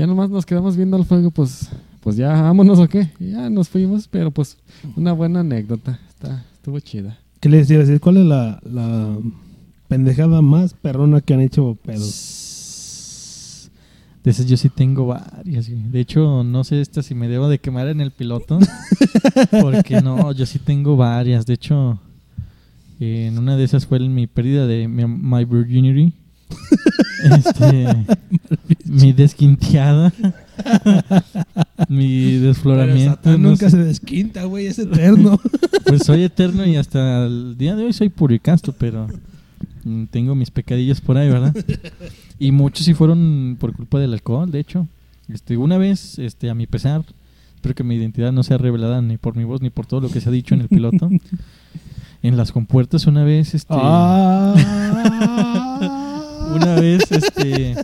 Ya 0.00 0.06
nomás 0.06 0.30
nos 0.30 0.46
quedamos 0.46 0.78
viendo 0.78 0.96
al 0.96 1.04
fuego, 1.04 1.30
pues, 1.30 1.68
pues 2.00 2.16
ya 2.16 2.28
vámonos 2.32 2.78
o 2.78 2.88
qué. 2.88 3.10
Y 3.20 3.32
ya 3.32 3.50
nos 3.50 3.68
fuimos, 3.68 4.08
pero 4.08 4.30
pues 4.30 4.56
una 4.96 5.12
buena 5.12 5.40
anécdota. 5.40 6.00
Está, 6.08 6.42
estuvo 6.54 6.80
chida. 6.80 7.18
¿Qué 7.38 7.50
les 7.50 7.70
iba 7.70 7.82
a 7.82 7.84
decir? 7.84 8.00
¿Cuál 8.00 8.16
es 8.16 8.24
la, 8.24 8.62
la 8.64 9.18
pendejada 9.88 10.40
más 10.40 10.72
perrona 10.72 11.20
que 11.20 11.34
han 11.34 11.42
hecho 11.42 11.76
pedos? 11.84 13.68
De 14.24 14.30
esas 14.30 14.46
yo 14.46 14.56
sí 14.56 14.70
tengo 14.70 15.04
varias. 15.04 15.68
De 15.68 16.00
hecho, 16.00 16.44
no 16.44 16.64
sé 16.64 16.80
esta 16.80 17.02
si 17.02 17.14
me 17.14 17.28
debo 17.28 17.50
de 17.50 17.58
quemar 17.58 17.86
en 17.88 18.00
el 18.00 18.10
piloto. 18.10 18.58
porque 19.60 20.00
no, 20.00 20.32
yo 20.32 20.46
sí 20.46 20.58
tengo 20.58 20.96
varias. 20.96 21.44
De 21.44 21.52
hecho, 21.52 22.00
en 23.00 23.36
una 23.36 23.54
de 23.58 23.64
esas 23.64 23.84
fue 23.84 24.00
mi 24.00 24.26
pérdida 24.26 24.66
de 24.66 24.88
mi, 24.88 25.04
my 25.04 25.44
virginity. 25.44 26.14
Este, 27.22 27.86
mi 28.84 29.12
desquinteada. 29.12 30.12
mi 31.88 32.32
Pero 32.32 32.46
desfloramiento. 32.46 33.30
No 33.32 33.38
nunca 33.38 33.70
sé. 33.70 33.76
se 33.76 33.84
desquinta, 33.84 34.44
güey, 34.44 34.66
es 34.66 34.78
eterno. 34.78 35.38
Pues 35.86 36.04
soy 36.04 36.22
eterno 36.22 36.64
y 36.64 36.76
hasta 36.76 37.26
el 37.26 37.56
día 37.58 37.74
de 37.74 37.84
hoy 37.84 37.92
soy 37.92 38.10
puro 38.10 38.32
y 38.32 38.38
casto, 38.38 38.72
pero 38.78 39.08
tengo 40.12 40.36
mis 40.36 40.52
pecadillos 40.52 41.00
por 41.00 41.16
ahí, 41.16 41.28
¿verdad? 41.28 41.52
Y 42.38 42.52
muchos 42.52 42.84
sí 42.84 42.94
fueron 42.94 43.56
por 43.58 43.72
culpa 43.74 43.98
del 43.98 44.12
alcohol, 44.12 44.50
de 44.52 44.60
hecho. 44.60 44.86
Este, 45.28 45.56
una 45.56 45.78
vez, 45.78 46.18
este, 46.20 46.48
a 46.48 46.54
mi 46.54 46.68
pesar, 46.68 47.02
espero 47.56 47.74
que 47.74 47.82
mi 47.82 47.96
identidad 47.96 48.30
no 48.30 48.44
sea 48.44 48.56
revelada 48.58 49.02
ni 49.02 49.16
por 49.16 49.34
mi 49.36 49.42
voz 49.42 49.60
ni 49.62 49.70
por 49.70 49.86
todo 49.86 50.00
lo 50.00 50.10
que 50.10 50.20
se 50.20 50.28
ha 50.28 50.32
dicho 50.32 50.54
en 50.54 50.60
el 50.60 50.68
piloto. 50.68 51.08
en 52.22 52.36
las 52.36 52.52
compuertas 52.52 53.06
una 53.08 53.24
vez, 53.24 53.54
este, 53.54 53.74
Ah. 53.76 54.54
una 56.54 56.74
vez, 56.80 57.10
este, 57.10 57.74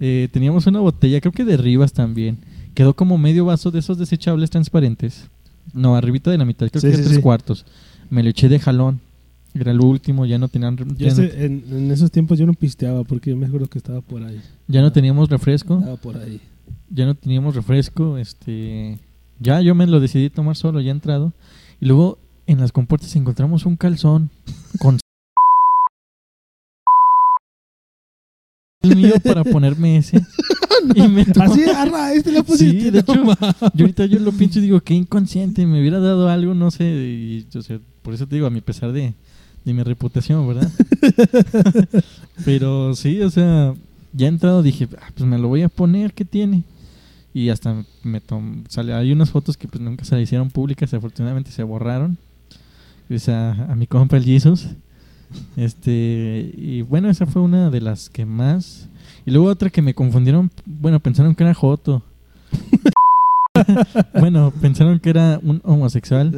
eh, 0.00 0.28
teníamos 0.32 0.66
una 0.66 0.80
botella, 0.80 1.20
creo 1.20 1.32
que 1.32 1.44
de 1.44 1.56
Rivas 1.56 1.92
también. 1.92 2.38
Quedó 2.74 2.94
como 2.94 3.18
medio 3.18 3.44
vaso 3.44 3.70
de 3.70 3.78
esos 3.78 3.98
desechables 3.98 4.50
transparentes. 4.50 5.28
No, 5.72 5.94
arribita 5.96 6.30
de 6.30 6.38
la 6.38 6.44
mitad, 6.44 6.68
creo 6.68 6.80
Sí, 6.80 6.88
que 6.90 6.96
sí, 6.96 7.02
tres 7.02 7.16
sí. 7.16 7.22
cuartos. 7.22 7.64
Me 8.10 8.22
lo 8.22 8.30
eché 8.30 8.48
de 8.48 8.58
jalón. 8.58 9.00
Era 9.54 9.70
el 9.70 9.80
último, 9.80 10.26
ya 10.26 10.36
no 10.36 10.48
tenían, 10.48 10.76
ya, 10.98 11.08
no, 11.10 11.14
sé, 11.14 11.44
en, 11.44 11.62
en 11.70 11.90
esos 11.92 12.10
tiempos 12.10 12.36
yo 12.40 12.44
no 12.44 12.54
pisteaba 12.54 13.04
porque 13.04 13.30
yo 13.30 13.36
me 13.36 13.46
acuerdo 13.46 13.68
que 13.68 13.78
estaba 13.78 14.00
por 14.00 14.24
ahí. 14.24 14.40
ya 14.66 14.82
no 14.82 14.90
teníamos 14.90 15.28
refresco. 15.28 15.78
Estaba 15.78 15.96
por 15.96 16.16
ahí. 16.16 16.40
Ya 16.90 17.06
no 17.06 17.14
teníamos 17.14 17.54
refresco. 17.54 18.18
Este, 18.18 18.98
ya 19.38 19.60
yo 19.60 19.76
me 19.76 19.86
lo 19.86 20.00
decidí 20.00 20.28
tomar 20.28 20.56
solo, 20.56 20.80
ya 20.80 20.90
entrado. 20.90 21.32
Y 21.80 21.86
luego 21.86 22.18
en 22.48 22.58
las 22.58 22.72
compuertas 22.72 23.14
encontramos 23.14 23.64
un 23.64 23.76
calzón 23.76 24.28
con 24.80 24.98
el 28.84 28.96
mío 28.96 29.14
para 29.22 29.42
ponerme 29.44 29.96
ese. 29.98 30.20
Y 30.94 31.08
me 31.08 31.24
to- 31.24 31.40
Así, 31.42 31.62
arra, 31.64 32.12
este 32.12 32.30
lo 32.30 32.44
pusiste. 32.44 32.78
Sí, 32.82 32.90
de 32.90 32.98
hecho, 32.98 33.14
no, 33.14 33.32
yo 33.74 33.84
ahorita 33.84 34.04
yo 34.04 34.18
lo 34.18 34.32
pienso 34.32 34.58
y 34.58 34.62
digo, 34.62 34.80
qué 34.82 34.92
inconsciente, 34.92 35.64
me 35.64 35.80
hubiera 35.80 35.98
dado 35.98 36.28
algo, 36.28 36.52
no 36.52 36.70
sé, 36.70 36.84
y, 36.84 37.46
o 37.56 37.62
sea, 37.62 37.78
por 38.02 38.12
eso 38.12 38.26
te 38.26 38.34
digo, 38.34 38.46
a 38.46 38.50
mi 38.50 38.60
pesar 38.60 38.92
de, 38.92 39.14
de 39.64 39.72
mi 39.72 39.82
reputación, 39.82 40.46
¿verdad? 40.46 40.70
Pero 42.44 42.94
sí, 42.94 43.20
o 43.22 43.30
sea, 43.30 43.74
ya 44.12 44.28
entrado 44.28 44.62
dije, 44.62 44.88
ah, 45.00 45.10
pues 45.14 45.26
me 45.28 45.38
lo 45.38 45.48
voy 45.48 45.62
a 45.62 45.68
poner, 45.68 46.12
¿qué 46.12 46.24
tiene? 46.24 46.64
Y 47.32 47.48
hasta 47.48 47.84
me 48.02 48.20
tom 48.20 48.64
sale, 48.68 48.92
hay 48.94 49.10
unas 49.12 49.30
fotos 49.30 49.56
que 49.56 49.66
pues 49.66 49.82
nunca 49.82 50.04
se 50.04 50.20
hicieron 50.20 50.50
públicas, 50.50 50.92
afortunadamente 50.94 51.50
se 51.50 51.62
borraron. 51.62 52.18
Es 53.08 53.28
a, 53.28 53.52
a 53.52 53.74
mi 53.74 53.86
compa 53.86 54.16
el 54.16 54.24
Jesus. 54.24 54.68
Este, 55.56 56.52
y 56.56 56.82
bueno, 56.82 57.10
esa 57.10 57.26
fue 57.26 57.42
una 57.42 57.70
de 57.70 57.80
las 57.80 58.10
que 58.10 58.26
más. 58.26 58.88
Y 59.26 59.30
luego 59.30 59.48
otra 59.48 59.70
que 59.70 59.82
me 59.82 59.94
confundieron, 59.94 60.50
bueno, 60.64 61.00
pensaron 61.00 61.34
que 61.34 61.44
era 61.44 61.54
Joto. 61.54 62.02
bueno, 64.20 64.52
pensaron 64.60 64.98
que 64.98 65.10
era 65.10 65.40
un 65.42 65.60
homosexual, 65.64 66.36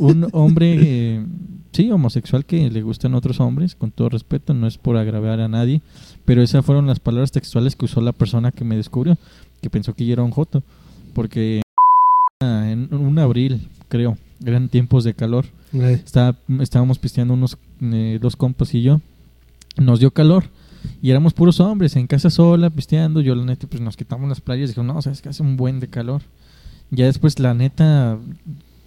un 0.00 0.28
hombre, 0.32 0.76
eh, 0.80 1.26
sí, 1.72 1.90
homosexual 1.90 2.44
que 2.44 2.70
le 2.70 2.82
gustan 2.82 3.14
otros 3.14 3.40
hombres, 3.40 3.74
con 3.74 3.90
todo 3.90 4.10
respeto, 4.10 4.54
no 4.54 4.66
es 4.66 4.78
por 4.78 4.96
agravar 4.96 5.40
a 5.40 5.48
nadie, 5.48 5.80
pero 6.24 6.42
esas 6.42 6.64
fueron 6.64 6.86
las 6.86 7.00
palabras 7.00 7.32
textuales 7.32 7.76
que 7.76 7.86
usó 7.86 8.00
la 8.00 8.12
persona 8.12 8.52
que 8.52 8.64
me 8.64 8.76
descubrió, 8.76 9.16
que 9.60 9.70
pensó 9.70 9.94
que 9.94 10.06
yo 10.06 10.12
era 10.12 10.22
un 10.22 10.30
Joto, 10.30 10.62
porque 11.14 11.62
en 12.40 12.88
un 12.94 13.18
abril, 13.18 13.68
creo, 13.88 14.16
eran 14.44 14.68
tiempos 14.68 15.04
de 15.04 15.14
calor, 15.14 15.46
Ay, 15.72 15.94
estaba, 16.04 16.36
estábamos 16.60 16.98
pisteando 16.98 17.34
unos 17.34 17.56
eh, 17.80 18.18
dos 18.20 18.36
compas 18.36 18.74
y 18.74 18.82
yo. 18.82 19.00
Nos 19.76 20.00
dio 20.00 20.10
calor 20.10 20.44
y 21.02 21.10
éramos 21.10 21.32
puros 21.34 21.60
hombres 21.60 21.94
en 21.96 22.06
casa 22.06 22.30
sola 22.30 22.70
pisteando. 22.70 23.20
Yo 23.20 23.34
la 23.34 23.44
neta 23.44 23.66
pues 23.66 23.80
nos 23.82 23.96
quitamos 23.96 24.28
las 24.28 24.40
playas 24.40 24.70
dijo, 24.70 24.82
"No, 24.82 25.00
sabes 25.02 25.22
que 25.22 25.28
hace 25.28 25.42
un 25.42 25.56
buen 25.56 25.78
de 25.80 25.88
calor." 25.88 26.22
Ya 26.90 27.04
después 27.06 27.38
la 27.38 27.54
neta 27.54 28.18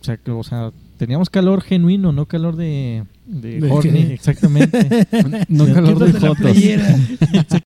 o 0.01 0.03
sea, 0.03 0.17
que- 0.17 0.31
o 0.31 0.43
sea, 0.43 0.71
teníamos 0.97 1.29
calor 1.29 1.61
genuino, 1.61 2.11
no 2.11 2.25
calor 2.25 2.55
de 2.57 3.05
de, 3.25 3.61
¿De 3.61 3.71
horny, 3.71 3.91
qué? 4.07 4.13
exactamente. 4.13 5.07
No 5.47 5.65
calor 5.73 5.97
de 5.99 6.11
fotos. 6.19 6.57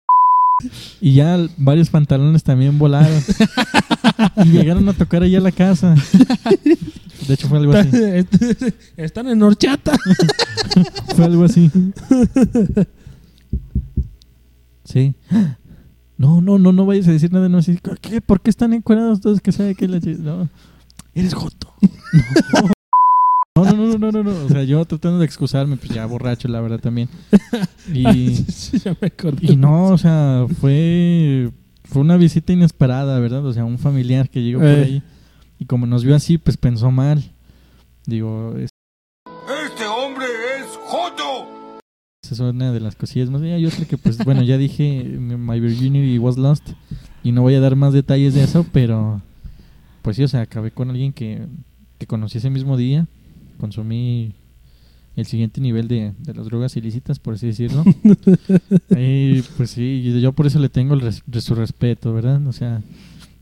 y 1.01 1.13
ya 1.13 1.37
varios 1.57 1.89
pantalones 1.89 2.43
también 2.43 2.79
volaron. 2.79 3.21
y 4.37 4.49
llegaron 4.49 4.87
a 4.89 4.93
tocar 4.93 5.23
allá 5.23 5.37
a 5.37 5.41
la 5.41 5.51
casa. 5.51 5.95
De 7.27 7.33
hecho 7.33 7.47
fue 7.47 7.57
algo 7.59 7.73
así. 7.73 7.89
Están 8.97 9.27
en 9.29 9.41
horchata. 9.41 9.97
Fue 11.15 11.25
algo 11.25 11.43
así. 11.45 11.69
Sí. 14.83 15.13
No, 16.17 16.41
no, 16.41 16.57
no, 16.57 16.71
no 16.71 16.85
vayas 16.85 17.07
a 17.07 17.11
decir 17.11 17.31
nada. 17.31 17.49
No, 17.49 17.59
así, 17.59 17.79
¿qué? 18.01 18.21
¿Por 18.21 18.41
qué 18.41 18.49
están 18.49 18.73
encuadrados 18.73 19.21
todos? 19.21 19.41
Que 19.41 19.51
sabe 19.51 19.75
que 19.75 19.87
la 19.87 19.99
No. 19.99 20.49
Eres 21.13 21.33
joto. 21.33 21.73
No. 21.81 22.69
No, 23.55 23.65
no, 23.65 23.85
no, 23.85 23.97
no, 23.99 24.11
no, 24.11 24.23
no. 24.23 24.45
O 24.45 24.49
sea, 24.49 24.63
yo 24.63 24.83
tratando 24.83 25.19
de 25.19 25.25
excusarme, 25.25 25.77
pues 25.77 25.91
ya 25.91 26.07
borracho, 26.07 26.47
la 26.47 26.59
verdad 26.59 26.79
también. 26.79 27.07
Y, 27.93 28.35
Sí, 28.35 28.79
ya 28.79 28.97
me 28.99 29.07
acordé. 29.07 29.53
y 29.53 29.55
no, 29.55 29.89
o 29.89 29.97
sea, 29.99 30.47
fue, 30.59 31.51
fue 31.93 32.01
una 32.01 32.17
visita 32.17 32.51
inesperada, 32.51 33.19
¿verdad? 33.19 33.45
O 33.45 33.53
sea, 33.53 33.63
un 33.65 33.77
familiar 33.77 34.29
que 34.29 34.41
llegó 34.41 34.59
por 34.59 34.67
Eh. 34.69 34.83
ahí. 34.83 35.03
Y 35.59 35.65
como 35.65 35.85
nos 35.85 36.03
vio 36.03 36.15
así, 36.15 36.37
pues 36.37 36.57
pensó 36.57 36.91
mal. 36.91 37.23
Digo, 38.05 38.55
es- 38.57 38.69
Este 39.67 39.85
hombre 39.85 40.25
es 40.59 40.65
Joto. 40.85 41.79
Esa 42.23 42.33
es 42.33 42.39
una 42.39 42.71
de 42.71 42.79
las 42.79 42.95
cosillas 42.95 43.29
más. 43.29 43.41
Y 43.43 43.45
hay 43.49 43.65
otra 43.65 43.85
que, 43.85 43.97
pues, 43.97 44.17
bueno, 44.25 44.41
ya 44.43 44.57
dije, 44.57 45.03
My 45.03 45.59
Virginity 45.59 46.17
was 46.17 46.37
lost. 46.37 46.67
Y 47.23 47.31
no 47.31 47.41
voy 47.43 47.55
a 47.55 47.59
dar 47.61 47.75
más 47.75 47.93
detalles 47.93 48.33
de 48.33 48.43
eso, 48.43 48.65
pero, 48.73 49.21
pues 50.01 50.17
sí, 50.17 50.23
o 50.23 50.27
sea, 50.27 50.41
acabé 50.41 50.71
con 50.71 50.89
alguien 50.89 51.13
que, 51.13 51.45
que 51.99 52.07
conocí 52.07 52.39
ese 52.39 52.49
mismo 52.49 52.75
día. 52.75 53.07
Consumí 53.59 54.33
el 55.15 55.25
siguiente 55.25 55.61
nivel 55.61 55.87
de, 55.87 56.13
de 56.19 56.33
las 56.33 56.45
drogas 56.45 56.75
ilícitas, 56.75 57.19
por 57.19 57.35
así 57.35 57.47
decirlo. 57.47 57.83
y 58.97 59.41
pues 59.57 59.69
sí, 59.71 60.19
yo 60.21 60.33
por 60.33 60.47
eso 60.47 60.59
le 60.59 60.69
tengo 60.69 60.93
el 60.93 61.01
res- 61.01 61.23
de 61.25 61.41
su 61.41 61.53
respeto, 61.55 62.13
¿verdad? 62.13 62.45
O 62.47 62.51
sea, 62.53 62.81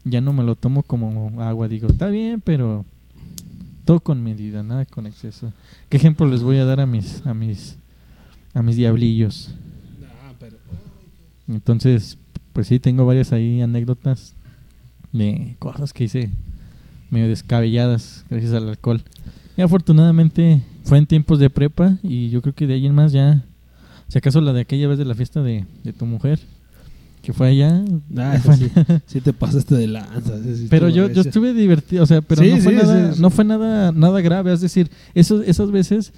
ya 0.03 0.19
no 0.21 0.33
me 0.33 0.43
lo 0.43 0.55
tomo 0.55 0.83
como 0.83 1.41
agua. 1.41 1.67
Digo, 1.67 1.87
está 1.87 2.07
bien, 2.07 2.41
pero 2.41 2.85
todo 3.85 3.99
con 4.01 4.21
medida, 4.23 4.63
nada 4.63 4.85
con 4.85 5.07
exceso. 5.07 5.53
¿Qué 5.89 5.97
ejemplo 5.97 6.27
les 6.27 6.43
voy 6.43 6.57
a 6.57 6.65
dar 6.65 6.79
a 6.81 6.85
mis, 6.85 7.25
a 7.25 7.33
mis, 7.33 7.77
a 8.53 8.61
mis 8.61 8.75
diablillos? 8.75 9.51
Pero- 10.39 10.57
Entonces, 11.47 12.17
pues 12.53 12.67
sí, 12.67 12.79
tengo 12.79 13.05
varias 13.05 13.31
ahí 13.31 13.61
anécdotas 13.61 14.33
de 15.13 15.55
cosas 15.59 15.93
que 15.93 16.05
hice 16.05 16.29
medio 17.09 17.27
descabelladas 17.27 18.25
gracias 18.29 18.53
al 18.53 18.69
alcohol. 18.69 19.01
Y 19.57 19.61
afortunadamente 19.61 20.63
fue 20.83 20.97
en 20.97 21.05
tiempos 21.05 21.39
de 21.39 21.49
prepa 21.49 21.97
y 22.03 22.29
yo 22.29 22.41
creo 22.41 22.53
que 22.55 22.67
de 22.67 22.73
ahí 22.75 22.85
en 22.85 22.95
más 22.95 23.11
ya, 23.11 23.43
si 24.07 24.17
acaso 24.17 24.41
la 24.41 24.53
de 24.53 24.61
aquella 24.61 24.87
vez 24.87 24.97
de 24.97 25.05
la 25.05 25.15
fiesta 25.15 25.41
de, 25.41 25.65
de 25.83 25.93
tu 25.93 26.05
mujer, 26.05 26.39
que 27.21 27.33
fue 27.33 27.49
allá. 27.49 27.83
Ah, 28.17 28.39
fue 28.43 28.57
sí. 28.57 28.67
allá. 28.75 29.01
Sí 29.07 29.21
te 29.21 29.31
pasaste 29.33 29.75
de 29.75 29.87
lanza. 29.87 30.41
sí, 30.43 30.67
Pero 30.69 30.89
yo, 30.89 31.09
yo 31.11 31.21
estuve 31.21 31.53
divertido, 31.53 32.03
o 32.03 32.05
sea, 32.07 32.21
pero 32.21 32.41
Sí, 32.43 32.49
no 32.51 32.57
fue 32.57 32.71
sí, 32.73 32.79
nada, 32.83 33.09
sí, 33.11 33.15
sí. 33.15 33.21
no 33.21 33.29
fue 33.29 33.45
nada, 33.45 33.91
nada 33.91 34.21
grave, 34.21 34.51
es 34.53 34.61
decir, 34.61 34.89
esos, 35.13 35.45
esas 35.47 35.69
veces 35.71 36.13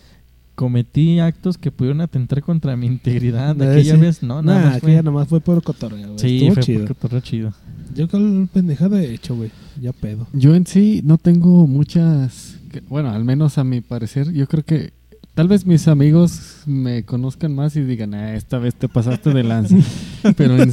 cometí 0.55 1.19
actos 1.19 1.57
que 1.57 1.71
pudieron 1.71 1.99
atentar 2.01 2.41
contra 2.43 2.75
mi 2.77 2.85
integridad. 2.85 3.59
Eh, 3.61 3.71
Aquella 3.71 3.95
sí. 3.95 3.99
vez 4.01 4.23
no, 4.23 4.41
nada 4.41 4.59
Nah, 4.59 4.65
más 4.65 4.79
fue- 4.79 4.89
aquella 4.91 5.03
nomás 5.03 5.27
fue 5.27 5.41
por 5.41 5.61
cotorreo. 5.63 6.17
Sí, 6.17 6.37
Estuvo 6.37 6.53
fue 6.53 6.63
chido. 6.63 6.79
por 6.85 6.95
cotorreo 6.95 7.21
chido. 7.21 7.53
Yo 7.95 8.07
con 8.07 8.47
pendejada 8.53 9.01
he 9.01 9.13
hecho, 9.13 9.35
güey. 9.35 9.51
Ya 9.81 9.91
pedo. 9.91 10.27
Yo 10.33 10.55
en 10.55 10.65
sí 10.67 11.01
no 11.03 11.17
tengo 11.17 11.65
muchas, 11.67 12.57
que- 12.73 12.81
bueno, 12.89 13.09
al 13.11 13.23
menos 13.23 13.57
a 13.57 13.63
mi 13.63 13.79
parecer, 13.81 14.31
yo 14.33 14.47
creo 14.47 14.63
que 14.65 14.91
tal 15.33 15.47
vez 15.47 15.65
mis 15.65 15.87
amigos 15.87 16.57
me 16.65 17.03
conozcan 17.05 17.55
más 17.55 17.75
y 17.75 17.81
digan, 17.81 18.13
ah, 18.13 18.35
esta 18.35 18.57
vez 18.59 18.75
te 18.75 18.87
pasaste 18.89 19.31
de 19.33 19.43
lanza. 19.43 19.75
pero, 20.37 20.61
en, 20.61 20.71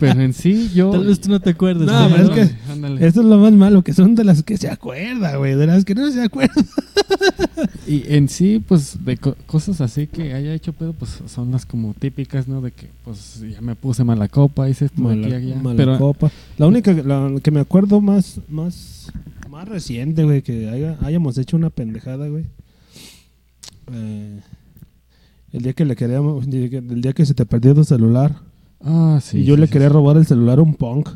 pero 0.00 0.20
en 0.20 0.32
sí 0.32 0.70
yo... 0.74 0.90
Tal 0.90 1.06
vez 1.06 1.20
tú 1.20 1.28
no 1.30 1.40
te 1.40 1.50
acuerdes. 1.50 1.86
No, 1.86 2.08
pero 2.10 2.22
es 2.22 2.30
que- 2.50 2.72
Ándale. 2.72 3.06
Esto 3.06 3.20
es 3.20 3.26
lo 3.26 3.38
más 3.38 3.52
malo, 3.52 3.82
que 3.82 3.92
son 3.92 4.14
de 4.14 4.24
las 4.24 4.42
que 4.42 4.56
se 4.56 4.68
acuerda, 4.70 5.36
güey. 5.36 5.54
De 5.56 5.66
las 5.66 5.84
que 5.84 5.94
no 5.94 6.10
se 6.10 6.22
acuerda. 6.22 6.54
Y 7.86 8.02
en 8.12 8.28
sí, 8.28 8.62
pues, 8.66 9.04
de 9.04 9.16
co- 9.16 9.36
cosas 9.46 9.80
así 9.80 10.06
que 10.08 10.34
haya 10.34 10.52
hecho 10.52 10.72
pedo, 10.72 10.92
pues 10.92 11.20
son 11.26 11.52
las 11.52 11.64
como 11.64 11.94
típicas, 11.94 12.48
¿no? 12.48 12.60
De 12.60 12.72
que, 12.72 12.88
pues, 13.04 13.40
ya 13.48 13.60
me 13.60 13.74
puse 13.76 14.02
mala 14.04 14.26
copa, 14.28 14.68
hice 14.68 14.86
esto 14.86 15.08
aquí 15.08 15.32
allá. 15.32 15.54
Mala 15.56 15.76
Pero 15.76 15.98
copa. 15.98 16.30
La 16.58 16.66
única 16.66 16.92
la 16.92 17.30
que 17.42 17.50
me 17.52 17.60
acuerdo 17.60 18.00
más, 18.00 18.40
más, 18.48 19.12
más 19.56 19.68
reciente, 19.68 20.24
güey, 20.24 20.42
que 20.42 20.68
haya- 20.68 20.98
hayamos 21.02 21.38
hecho 21.38 21.56
una 21.56 21.70
pendejada, 21.70 22.28
güey. 22.28 22.44
Eh, 23.92 24.40
el 25.52 25.62
día 25.62 25.72
que 25.72 25.84
le 25.84 25.96
queríamos, 25.96 26.46
el 26.46 27.00
día 27.00 27.12
que 27.12 27.24
se 27.24 27.34
te 27.34 27.46
perdió 27.46 27.74
tu 27.74 27.84
celular 27.84 28.36
Ah, 28.84 29.18
sí. 29.22 29.38
y 29.38 29.44
yo 29.44 29.54
sí, 29.54 29.60
le 29.60 29.66
sí, 29.66 29.72
quería 29.72 29.88
sí. 29.88 29.94
robar 29.94 30.16
el 30.16 30.26
celular 30.26 30.58
a 30.58 30.62
un 30.62 30.74
punk. 30.74 31.08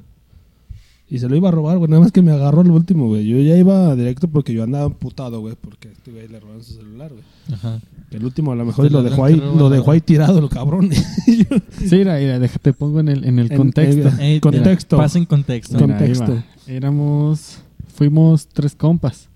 Y 1.12 1.18
se 1.18 1.28
lo 1.28 1.34
iba 1.34 1.48
a 1.48 1.52
robar, 1.52 1.76
güey. 1.78 1.90
Nada 1.90 2.02
más 2.02 2.12
que 2.12 2.22
me 2.22 2.30
agarró 2.30 2.60
al 2.60 2.70
último, 2.70 3.08
güey. 3.08 3.26
Yo 3.26 3.36
ya 3.40 3.56
iba 3.56 3.96
directo 3.96 4.28
porque 4.28 4.52
yo 4.54 4.62
andaba 4.62 4.86
emputado, 4.86 5.40
güey. 5.40 5.56
Porque 5.60 5.88
este 5.88 6.12
güey 6.12 6.28
le 6.28 6.38
robaron 6.38 6.62
su 6.62 6.74
celular, 6.74 7.10
güey. 7.10 7.24
Ajá. 7.52 7.80
El 8.12 8.24
último 8.24 8.52
a 8.52 8.54
lo 8.54 8.64
mejor 8.64 8.86
Este 8.86 8.96
lo 8.96 9.02
ladrón 9.02 9.16
dejó 9.16 9.24
ahí, 9.26 9.58
lo 9.58 9.68
dejó 9.70 9.90
ahí 9.90 10.00
tirado 10.00 10.38
el 10.38 10.48
cabrón. 10.48 10.88
Sí, 11.26 11.96
mira, 11.96 12.16
mira, 12.18 12.38
déjate 12.38 12.72
pongo 12.72 13.00
en 13.00 13.08
el, 13.08 13.24
en 13.24 13.40
el 13.40 13.50
En- 13.50 13.58
contexto. 13.58 14.08
Eh, 14.20 14.38
Contexto. 14.40 14.96
mira, 14.96 15.04
Pasa 15.04 15.18
en 15.18 15.24
contexto. 15.26 15.74
Mira, 15.74 15.98
contexto. 15.98 16.42
Éramos, 16.68 17.58
fuimos 18.00 18.46
tres 18.48 18.74
compas. 18.74 19.28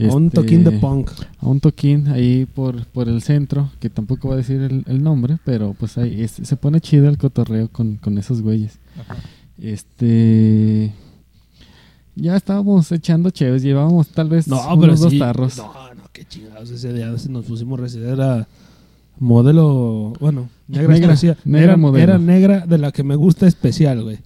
un 0.00 0.24
Este, 0.26 0.34
toquín 0.40 0.64
de 0.64 0.72
punk. 0.72 1.12
A 1.38 1.46
un 1.46 1.60
toquín 1.60 2.08
ahí 2.08 2.44
por, 2.44 2.84
por 2.86 3.08
el 3.08 3.22
centro, 3.22 3.70
que 3.78 3.88
tampoco 3.88 4.26
va 4.30 4.34
a 4.34 4.38
decir 4.38 4.60
el, 4.62 4.82
el 4.88 5.00
nombre, 5.00 5.38
pero 5.44 5.74
pues 5.78 5.96
ahí 5.96 6.22
es- 6.22 6.40
se 6.42 6.56
pone 6.56 6.80
chido 6.80 7.08
el 7.08 7.16
cotorreo 7.18 7.68
con, 7.68 7.94
con 7.98 8.18
esos 8.18 8.42
güeyes. 8.42 8.80
Ajá. 9.00 9.14
Este. 9.62 10.92
Ya 12.16 12.34
estábamos 12.34 12.90
echando 12.90 13.30
chéves, 13.30 13.62
llevábamos 13.62 14.08
tal 14.08 14.28
vez 14.28 14.48
No, 14.48 14.56
unos 14.74 14.78
pero 14.80 14.96
dos 14.96 15.12
sí. 15.12 15.18
tarros. 15.20 15.56
No, 15.56 15.72
no, 15.94 16.02
qué 16.12 16.24
chingados. 16.24 16.70
Ese 16.70 16.92
día 16.92 17.14
nos 17.28 17.44
pusimos 17.44 17.78
residir. 17.78 18.08
Era 18.08 18.48
modelo. 19.20 20.12
Bueno, 20.18 20.48
negra, 20.66 20.94
Negra, 20.94 21.12
especial. 21.12 21.36
negra 21.44 21.64
era, 21.64 21.76
modelo. 21.76 22.02
era 22.04 22.18
negra 22.18 22.66
de 22.66 22.78
la 22.78 22.90
que 22.92 23.02
me 23.04 23.16
gusta 23.16 23.46
especial, 23.46 24.02
güey. 24.02 24.18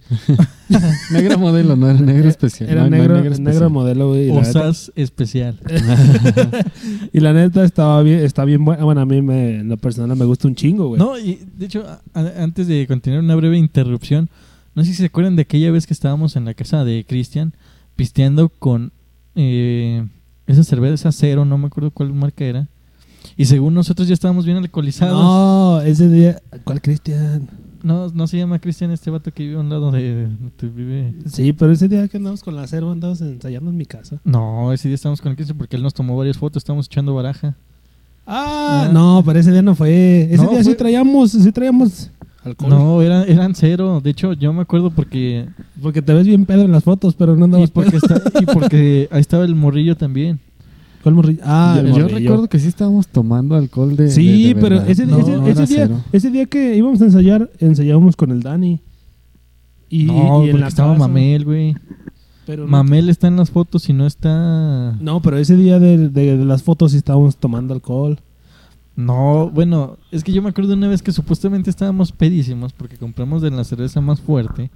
Negra 1.11 1.37
modelo, 1.37 1.75
no 1.75 1.89
era 1.89 1.99
negra 1.99 2.29
especial. 2.29 2.69
Era 2.69 2.83
no, 2.83 2.89
no 2.91 2.95
hay 2.95 3.01
negra, 3.01 3.37
negra 3.39 3.69
modelo, 3.69 4.09
güey. 4.09 4.25
Y, 4.29 4.33
la 4.33 4.41
neta- 4.41 4.49
Osas 4.69 4.91
especial. 4.95 5.59
y 7.13 7.19
la 7.19 7.33
neta 7.33 7.63
estaba 7.63 8.01
bien, 8.03 8.19
está 8.19 8.45
bien 8.45 8.63
buena. 8.63 8.83
Bueno, 8.83 9.01
a 9.01 9.05
mí 9.05 9.21
me, 9.21 9.55
en 9.59 9.69
lo 9.69 9.77
personal 9.77 10.15
me 10.17 10.25
gusta 10.25 10.47
un 10.47 10.55
chingo, 10.55 10.87
güey. 10.89 10.99
No, 10.99 11.17
y 11.17 11.39
de 11.57 11.65
hecho, 11.65 11.85
a- 11.87 12.01
a- 12.19 12.43
antes 12.43 12.67
de 12.67 12.85
continuar 12.87 13.23
una 13.23 13.35
breve 13.35 13.57
interrupción, 13.57 14.29
no 14.75 14.83
sé 14.83 14.91
si 14.91 14.97
se 14.97 15.05
acuerdan 15.05 15.35
de 15.35 15.41
aquella 15.43 15.71
vez 15.71 15.87
que 15.87 15.93
estábamos 15.93 16.35
en 16.35 16.45
la 16.45 16.53
casa 16.53 16.83
de 16.85 17.05
Cristian 17.07 17.53
pisteando 17.95 18.49
con 18.49 18.91
eh, 19.35 20.05
esa 20.47 20.63
cerveza 20.63 21.11
cero, 21.11 21.45
no 21.45 21.57
me 21.57 21.67
acuerdo 21.67 21.91
cuál 21.91 22.13
marca 22.13 22.45
era. 22.45 22.67
Y 23.37 23.45
según 23.45 23.73
nosotros 23.73 24.07
ya 24.07 24.13
estábamos 24.13 24.45
bien 24.45 24.57
alcoholizados. 24.57 25.13
No, 25.21 25.81
ese 25.81 26.09
día. 26.09 26.41
¿Cuál 26.63 26.81
Cristian? 26.81 27.47
No, 27.81 28.09
no 28.09 28.27
se 28.27 28.37
llama 28.37 28.59
Cristian 28.59 28.91
este 28.91 29.09
vato 29.09 29.31
que 29.31 29.43
vive 29.43 29.55
a 29.55 29.59
un 29.61 29.69
lado 29.69 29.89
de... 29.91 30.27
de- 30.27 30.69
vive... 30.69 31.13
Sí, 31.27 31.53
pero 31.53 31.71
ese 31.71 31.87
día 31.87 32.07
que 32.09 32.17
andamos 32.17 32.43
con 32.43 32.53
la 32.55 32.67
cero, 32.67 32.91
andamos 32.91 33.21
ensayando 33.21 33.69
en 33.69 33.77
mi 33.77 33.85
casa. 33.85 34.19
No, 34.25 34.73
ese 34.73 34.89
día 34.89 34.95
estábamos 34.95 35.21
con 35.21 35.33
Cristian 35.35 35.57
porque 35.57 35.77
él 35.77 35.83
nos 35.83 35.93
tomó 35.93 36.17
varias 36.17 36.37
fotos, 36.37 36.59
estábamos 36.61 36.87
echando 36.87 37.15
baraja. 37.15 37.55
Ah, 38.27 38.85
Ah. 38.87 38.89
no, 38.93 39.23
pero 39.25 39.39
ese 39.39 39.51
día 39.51 39.61
no 39.61 39.75
fue. 39.75 40.27
Ese 40.31 40.43
No, 40.43 40.49
día 40.51 40.63
sí 40.63 40.75
traíamos, 40.75 41.31
sí 41.31 41.51
traíamos 41.53 42.11
alcohol. 42.43 42.69
No, 42.69 43.01
era, 43.01 43.23
eran 43.23 43.55
cero. 43.55 44.01
De 44.03 44.09
hecho, 44.09 44.33
yo 44.33 44.51
me 44.53 44.61
acuerdo 44.61 44.91
porque... 44.91 45.47
Porque 45.81 46.01
te 46.01 46.13
ves 46.13 46.27
bien 46.27 46.45
pedo 46.45 46.63
en 46.63 46.71
las 46.73 46.83
fotos, 46.83 47.15
pero 47.15 47.35
no 47.35 47.41
Y 47.41 47.43
andabas 47.45 47.71
porque, 47.71 47.91
pedo. 47.91 48.01
está- 48.15 48.39
y 48.41 48.45
porque 48.45 49.07
ahí 49.11 49.21
estaba 49.21 49.45
el 49.45 49.55
morrillo 49.55 49.95
también. 49.95 50.39
¿Cuál 51.03 51.15
morrillo? 51.15 51.41
Ah, 51.45 51.73
yo, 51.75 51.81
el 51.81 51.87
yo 51.87 51.93
morrillo. 52.01 52.17
recuerdo 52.19 52.47
que 52.49 52.59
sí 52.59 52.67
estábamos 52.67 53.07
tomando 53.07 53.55
alcohol 53.55 53.95
de. 53.95 54.11
Sí, 54.11 54.43
de- 54.43 54.53
de 54.53 54.61
pero 54.61 54.81
ese, 54.81 55.05
No, 55.05 55.19
ese- 55.19 55.37
no 55.37 55.47
ese 55.47 55.65
día, 55.65 55.87
cero. 55.87 56.01
ese 56.11 56.29
día 56.31 56.45
que 56.45 56.75
íbamos 56.75 57.01
a 57.01 57.05
ensayar, 57.05 57.49
ensayábamos 57.59 58.15
con 58.15 58.31
el 58.31 58.41
Dani. 58.41 58.79
Y, 59.89 60.03
no, 60.03 60.13
y 60.13 60.45
en 60.45 60.51
porque 60.51 60.57
la 60.59 60.67
estaba 60.67 60.93
casa, 60.93 61.07
Mamel, 61.07 61.45
güey. 61.45 61.75
Pero 62.45 62.63
no- 62.65 62.69
Mamel 62.69 63.09
está 63.09 63.27
en 63.27 63.37
las 63.37 63.49
fotos 63.51 63.87
y 63.89 63.93
no 63.93 64.05
está... 64.07 64.95
No, 64.99 65.21
pero 65.21 65.37
ese 65.37 65.55
día 65.55 65.79
de, 65.79 66.09
de- 66.09 66.37
de 66.37 66.45
las 66.45 66.63
fotos 66.63 66.91
sí 66.91 66.97
estábamos 66.97 67.37
tomando 67.37 67.73
alcohol. 67.73 68.19
No, 68.95 69.49
bueno, 69.53 69.97
es 70.11 70.23
que 70.23 70.33
yo 70.33 70.41
me 70.41 70.49
acuerdo 70.49 70.73
una 70.73 70.87
vez 70.89 71.01
que 71.01 71.11
supuestamente 71.13 71.69
estábamos 71.69 72.11
pedísimos 72.11 72.73
porque 72.73 72.97
compramos 72.97 73.41
de 73.41 73.49
la 73.51 73.63
cerveza 73.63 74.01
más 74.01 74.19
fuerte 74.19 74.69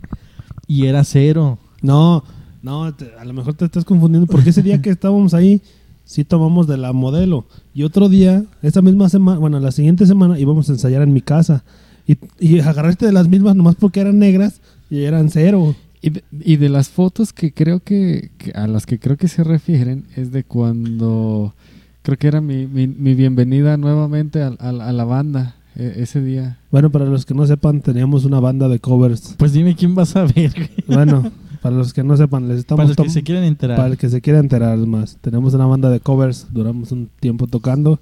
y 0.68 0.86
era 0.86 1.04
cero. 1.04 1.58
No, 1.82 2.24
no, 2.62 2.94
te- 2.94 3.12
a 3.20 3.26
lo 3.26 3.34
mejor 3.34 3.54
te 3.56 3.66
estás 3.66 3.84
confundiendo 3.84 4.28
porque 4.28 4.52
ese 4.52 4.62
día 4.64 4.82
que 4.82 4.90
estábamos 4.91 5.34
ahí 5.34 5.62
sí 6.06 6.24
tomamos 6.24 6.68
de 6.68 6.78
la 6.78 6.94
modelo. 6.94 7.46
Y 7.74 7.84
otro 7.84 8.10
día, 8.10 8.44
esa 8.62 8.82
misma 8.82 9.10
semana, 9.10 9.40
bueno, 9.40 9.60
la 9.60 9.72
siguiente 9.72 10.06
semana 10.06 10.38
íbamos 10.40 10.70
a 10.70 10.74
ensayar 10.74 11.02
en 11.02 11.14
mi 11.14 11.22
casa. 11.22 11.64
Y, 12.08 12.18
y 12.40 12.60
agarraste 12.60 13.06
de 13.06 13.14
las 13.14 13.28
mismas 13.30 13.56
nomás 13.56 13.76
porque 13.76 14.02
eran 14.02 14.20
negras 14.20 14.60
y 14.90 15.04
eran 15.04 15.30
cero. 15.30 15.76
Y 16.02 16.10
de, 16.10 16.24
y 16.42 16.58
de 16.58 16.68
las 16.68 16.90
fotos 16.90 17.32
que 17.32 17.54
creo 17.54 17.80
que, 17.80 18.32
que- 18.38 18.52
a 18.52 18.68
las 18.68 18.86
que 18.86 19.00
creo 19.00 19.16
que 19.16 19.30
se 19.30 19.44
refieren 19.44 20.04
es 20.18 20.32
de 20.34 20.44
cuando 20.44 21.54
creo 22.02 22.18
que 22.18 22.28
era 22.28 22.42
mi, 22.42 22.68
mi, 22.68 22.88
mi 22.88 23.16
bienvenida 23.16 23.78
nuevamente 23.78 24.42
a, 24.44 24.48
a- 24.60 24.70
a 24.70 24.92
la 24.92 25.06
banda 25.06 25.56
e- 25.78 25.94
ese 25.98 26.22
día. 26.22 26.60
Bueno, 26.72 26.90
para 26.92 27.06
los 27.06 27.26
que 27.26 27.34
no 27.34 27.48
sepan, 27.48 27.80
teníamos 27.82 28.26
una 28.26 28.42
banda 28.42 28.68
de 28.68 28.80
covers. 28.80 29.36
Pues 29.38 29.54
dime 29.54 29.76
quién 29.76 29.98
va 29.98 30.04
a 30.04 30.08
saber, 30.08 30.52
güey. 30.54 30.70
Bueno, 30.88 31.32
para 31.64 31.77
los 31.77 31.94
que 31.94 32.03
no 32.03 32.18
sepan, 32.18 32.49
les 32.49 32.60
estamos 32.60 32.80
Para 32.80 32.90
los 32.90 32.98
que 32.98 33.10
se 33.10 33.23
quieran 33.23 33.45
enterar. 33.45 33.77
para 33.77 33.88
el 33.88 33.98
que 33.98 34.10
se 34.10 34.19
quiera 34.19 34.40
enterar 34.40 34.77
más. 34.80 35.18
Tenemos 35.22 35.53
una 35.53 35.65
banda 35.65 35.90
de 35.90 36.02
covers, 36.02 36.48
duramos 36.52 36.91
un 36.91 37.10
tiempo 37.22 37.48
tocando. 37.48 38.02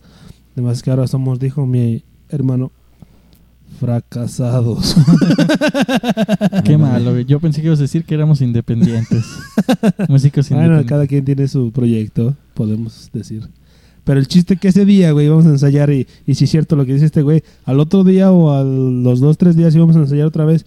Además 0.54 0.82
que 0.82 0.90
ahora 0.90 1.06
somos, 1.06 1.38
dijo 1.40 1.68
mi 1.68 2.04
hermano, 2.30 2.72
fracasados. 3.80 4.96
Qué 6.66 6.76
malo. 6.76 7.20
Yo 7.20 7.40
pensé 7.40 7.62
que 7.62 7.68
ibas 7.68 7.78
a 7.78 7.84
decir 7.84 8.04
que 8.04 8.16
éramos 8.16 8.42
independientes. 8.42 9.26
Músicos 10.10 10.50
bueno, 10.50 10.64
independientes. 10.64 10.90
cada 10.90 11.06
quien 11.06 11.24
tiene 11.24 11.48
su 11.48 11.72
proyecto, 11.72 12.36
podemos 12.56 13.12
decir. 13.14 13.48
Pero 14.04 14.20
el 14.20 14.28
chiste 14.28 14.56
que 14.56 14.70
ese 14.70 14.86
día, 14.86 15.12
güey, 15.12 15.28
íbamos 15.28 15.46
a 15.46 15.50
ensayar 15.50 15.92
y, 15.92 16.08
y 16.26 16.34
si 16.34 16.46
es 16.46 16.50
cierto 16.50 16.76
lo 16.76 16.88
que 16.88 16.94
dice 16.94 17.06
este 17.06 17.22
güey, 17.22 17.44
al 17.66 17.80
otro 17.80 18.04
día 18.04 18.32
o 18.32 18.50
a 18.50 18.64
los 18.64 19.20
dos, 19.20 19.38
tres 19.38 19.56
días 19.56 19.76
íbamos 19.76 19.96
a 19.98 20.00
ensayar 20.00 20.26
otra 20.26 20.46
vez 20.46 20.66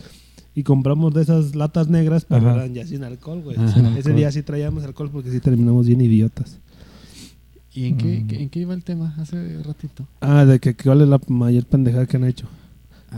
y 0.55 0.63
compramos 0.63 1.13
de 1.15 1.23
esas 1.23 1.55
latas 1.55 1.89
negras, 1.89 2.25
pero 2.29 2.49
Ajá. 2.49 2.55
eran 2.57 2.75
ya 2.75 2.87
sin 2.87 3.03
alcohol, 3.05 3.41
güey. 3.43 3.57
Ajá. 3.57 3.67
Ese 3.69 3.81
alcohol. 3.81 4.17
día 4.17 4.31
sí 4.33 4.43
traíamos 4.43 4.85
alcohol 4.85 5.11
porque 5.13 5.31
sí 5.31 5.41
terminamos 5.41 5.87
bien 5.87 6.01
idiotas. 6.01 6.59
¿Y 7.73 7.87
en 7.87 7.97
qué, 7.97 8.21
Mm. 8.21 8.27
qué- 8.29 8.43
en 8.43 8.49
qué 8.51 8.61
iba 8.61 8.73
el 8.75 8.85
tema 8.85 9.15
hace 9.19 9.63
ratito? 9.63 10.07
Ah, 10.21 10.45
de 10.45 10.61
que 10.61 10.75
cuál 10.77 11.01
es 11.03 11.09
la 11.09 11.21
mayor 11.29 11.65
pendejada 11.67 12.07
que 12.07 12.17
han 12.17 12.25
hecho. 12.25 12.47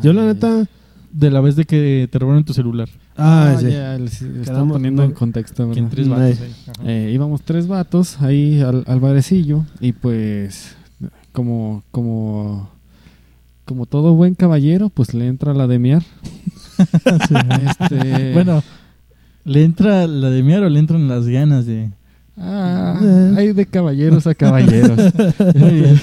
Yo 0.03 0.13
la 0.13 0.23
Ah, 0.23 0.27
neta... 0.27 0.67
De 1.13 1.31
la 1.31 1.41
vez 1.41 1.57
de 1.57 1.65
que 1.65 2.09
te 2.13 2.19
robaron 2.19 2.45
tu 2.45 2.53
celular. 2.53 2.91
Ah, 3.17 3.55
Ah, 3.57 3.61
sí. 3.61 3.71
ya, 3.71 3.97
les- 3.97 4.21
les 4.21 4.41
estaba 4.41 4.59
Quedamos- 4.59 4.73
poniendo 4.75 5.03
en 5.05 5.13
contexto, 5.13 5.67
¿verdad? 5.69 5.89
tres 5.91 6.09
vatos. 6.11 6.39
Eh, 6.85 7.11
íbamos 7.15 7.41
tres 7.43 7.67
vatos 7.67 8.21
ahí 8.21 8.61
al, 8.61 8.85
al 8.87 9.01
barecillo 9.01 9.65
y 9.81 9.93
pues 9.93 10.75
como 11.33 11.85
como 11.91 12.69
como 13.67 13.85
todo 13.85 14.15
buen 14.15 14.35
caballero 14.35 14.89
pues 14.89 15.13
le 15.13 15.27
entra 15.27 15.53
la 15.53 15.67
de 15.67 15.79
miar. 15.79 16.03
Este, 16.79 18.33
Bueno, 18.33 18.63
¿le 19.45 19.65
entra 19.65 20.07
la 20.07 20.31
de 20.31 20.43
miar 20.43 20.63
o 20.63 20.69
le 20.69 20.79
entran 20.79 21.09
las 21.09 21.27
ganas 21.27 21.67
de...? 21.67 21.91
ah, 22.39 22.99
Eh. 23.03 23.35
hay 23.39 23.53
de 23.53 23.65
caballeros 23.67 24.27
a 24.27 24.35
caballeros. 24.35 24.99
Muy 25.55 25.71
bien. 25.81 26.01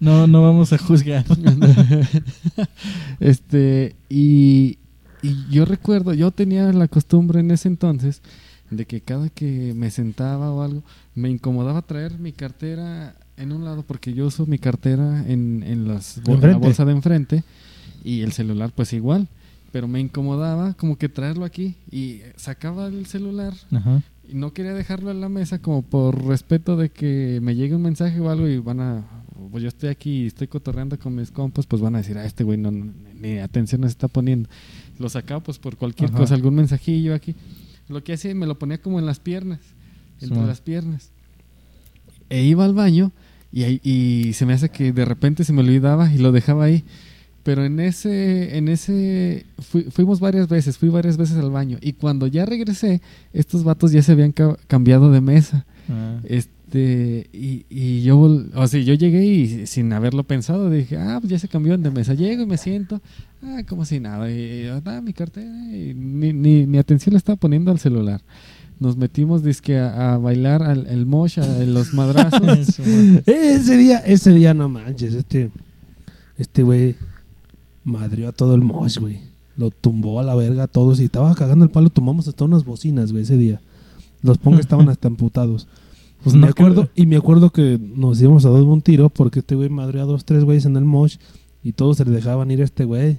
No, 0.00 0.26
no 0.26 0.42
vamos 0.42 0.72
a 0.72 0.78
juzgar. 0.78 1.24
este 3.20 3.96
y, 4.08 4.78
y 5.22 5.46
yo 5.50 5.64
recuerdo, 5.64 6.12
yo 6.14 6.30
tenía 6.30 6.72
la 6.72 6.88
costumbre 6.88 7.40
en 7.40 7.50
ese 7.50 7.68
entonces 7.68 8.22
de 8.70 8.86
que 8.86 9.00
cada 9.00 9.28
que 9.28 9.72
me 9.76 9.90
sentaba 9.90 10.50
o 10.50 10.62
algo 10.62 10.82
me 11.14 11.30
incomodaba 11.30 11.82
traer 11.82 12.18
mi 12.18 12.32
cartera 12.32 13.14
en 13.42 13.52
un 13.52 13.64
lado 13.64 13.82
porque 13.82 14.12
yo 14.14 14.26
uso 14.26 14.46
mi 14.46 14.58
cartera 14.58 15.24
en, 15.28 15.62
en 15.66 15.86
las, 15.88 16.20
la 16.26 16.56
bolsa 16.58 16.84
de 16.84 16.92
enfrente 16.92 17.44
y 18.04 18.20
el 18.22 18.32
celular 18.32 18.72
pues 18.74 18.92
igual. 18.92 19.28
Pero 19.72 19.88
me 19.88 20.00
incomodaba 20.00 20.74
como 20.74 20.96
que 20.98 21.08
traerlo 21.08 21.44
aquí 21.46 21.76
y 21.90 22.20
sacaba 22.36 22.86
el 22.88 23.06
celular 23.06 23.54
Ajá. 23.70 24.02
y 24.28 24.34
no 24.34 24.52
quería 24.52 24.74
dejarlo 24.74 25.10
en 25.10 25.20
la 25.22 25.30
mesa 25.30 25.60
como 25.60 25.80
por 25.82 26.24
respeto 26.26 26.76
de 26.76 26.90
que 26.90 27.38
me 27.42 27.54
llegue 27.54 27.74
un 27.74 27.82
mensaje 27.82 28.20
o 28.20 28.28
algo 28.30 28.46
y 28.48 28.58
van 28.58 28.80
a 28.80 29.04
pues 29.50 29.62
yo 29.62 29.68
estoy 29.68 29.88
aquí 29.88 30.22
y 30.22 30.26
estoy 30.26 30.46
cotorreando 30.46 30.98
con 30.98 31.14
mis 31.14 31.30
compas 31.30 31.66
pues 31.66 31.80
van 31.82 31.94
a 31.94 31.98
decir 31.98 32.16
a 32.18 32.24
este 32.26 32.44
güey 32.44 32.58
no, 32.58 32.70
no- 32.70 32.92
ni 33.18 33.38
atención 33.38 33.80
nos 33.80 33.90
está 33.90 34.08
poniendo 34.08 34.48
lo 34.98 35.08
sacaba 35.08 35.42
pues 35.42 35.58
por 35.58 35.76
cualquier 35.76 36.10
Ajá. 36.10 36.18
cosa 36.18 36.34
algún 36.34 36.54
mensajillo 36.54 37.14
aquí 37.14 37.34
lo 37.88 38.04
que 38.04 38.12
hacía 38.12 38.34
me 38.34 38.46
lo 38.46 38.58
ponía 38.58 38.76
como 38.78 38.98
en 38.98 39.06
las 39.06 39.20
piernas 39.20 39.58
entre 40.20 40.38
Sí. 40.38 40.46
las 40.46 40.60
piernas 40.60 41.10
e 42.28 42.44
iba 42.44 42.64
al 42.64 42.74
baño 42.74 43.10
y, 43.52 43.62
ahí- 43.64 43.80
y 43.84 44.32
se 44.32 44.46
me 44.46 44.52
hace 44.54 44.68
que 44.70 44.92
de 44.92 45.04
repente 45.04 45.44
se 45.44 45.52
me 45.52 45.60
olvidaba 45.60 46.12
y 46.12 46.18
lo 46.18 46.32
dejaba 46.32 46.64
ahí. 46.64 46.84
Pero 47.44 47.64
en 47.64 47.80
ese 47.80 48.56
en 48.56 48.68
ese 48.68 49.44
fui- 49.58 49.84
fuimos 49.90 50.20
varias 50.20 50.46
veces 50.48 50.78
fui 50.78 50.88
varias 50.90 51.16
veces 51.16 51.36
al 51.38 51.50
baño. 51.50 51.76
Y 51.80 51.94
cuando 51.94 52.28
ya 52.28 52.46
regresé 52.46 53.00
estos 53.32 53.64
vatos 53.64 53.90
ya 53.90 54.00
se 54.02 54.12
habían 54.12 54.30
ca- 54.32 54.56
cambiado 54.68 55.10
de 55.10 55.20
mesa. 55.20 55.66
Ah. 55.88 56.20
este 56.24 57.26
y, 57.32 57.66
y 57.68 58.02
yo 58.02 58.18
o 58.54 58.66
sea 58.68 58.80
yo 58.80 58.94
llegué 58.94 59.26
y 59.26 59.66
sin 59.66 59.92
haberlo 59.92 60.22
pensado 60.22 60.70
dije 60.70 60.96
ah 60.96 61.18
pues 61.20 61.30
ya 61.32 61.38
se 61.40 61.48
cambiaron 61.48 61.82
de 61.82 61.90
mesa. 61.90 62.14
Llego 62.14 62.44
y 62.44 62.46
me 62.46 62.56
siento 62.58 63.02
ah 63.42 63.62
como 63.68 63.84
si 63.84 63.98
nada 63.98 64.30
y, 64.30 64.34
y, 64.38 64.66
ah, 64.68 65.00
mi 65.02 65.12
cartera 65.12 65.50
y 65.74 65.92
ni, 65.94 66.32
ni, 66.32 66.64
ni 66.66 66.78
atención 66.78 67.12
le 67.12 67.18
estaba 67.18 67.36
poniendo 67.36 67.72
al 67.72 67.80
celular 67.80 68.20
nos 68.82 68.96
metimos 68.96 69.44
dizque 69.44 69.78
a, 69.78 70.14
a 70.14 70.18
bailar 70.18 70.62
al 70.62 70.86
el 70.88 71.06
mosh 71.06 71.38
a 71.38 71.46
los 71.64 71.94
madrazos 71.94 72.42
Eso, 72.58 72.82
man. 72.82 73.22
Ese 73.26 73.76
día, 73.76 73.98
ese 73.98 74.32
día 74.32 74.52
no 74.52 74.68
manches, 74.68 75.14
este, 75.14 75.50
este 76.36 76.62
güey 76.62 76.96
madrió 77.84 78.28
a 78.28 78.32
todo 78.32 78.54
el 78.54 78.62
mosh, 78.62 78.98
güey. 78.98 79.20
Lo 79.56 79.70
tumbó 79.70 80.18
a 80.18 80.24
la 80.24 80.34
verga 80.34 80.64
a 80.64 80.66
todos 80.66 81.00
y 81.00 81.04
estaba 81.04 81.34
cagando 81.34 81.64
el 81.64 81.70
palo. 81.70 81.90
Tomamos 81.90 82.26
hasta 82.26 82.44
unas 82.44 82.64
bocinas, 82.64 83.12
güey, 83.12 83.22
ese 83.22 83.36
día. 83.36 83.60
Los 84.22 84.38
punks 84.38 84.60
estaban 84.60 84.88
hasta 84.88 85.08
amputados. 85.08 85.68
Pues 86.24 86.34
me 86.34 86.46
acuerdo, 86.46 86.88
y 86.94 87.06
me 87.06 87.16
acuerdo 87.16 87.50
que 87.50 87.78
nos 87.80 88.20
íbamos 88.20 88.44
a 88.46 88.50
dar 88.50 88.62
un 88.62 88.80
tiro 88.80 89.10
porque 89.10 89.40
este 89.40 89.54
güey 89.54 89.68
madreó 89.68 90.02
a 90.02 90.06
dos, 90.06 90.24
tres 90.24 90.44
güeyes 90.44 90.64
en 90.64 90.76
el 90.76 90.84
mosh 90.84 91.16
y 91.62 91.72
todos 91.72 91.96
se 91.96 92.04
le 92.04 92.10
dejaban 92.12 92.50
ir 92.50 92.60
a 92.60 92.64
este 92.64 92.84
güey. 92.84 93.18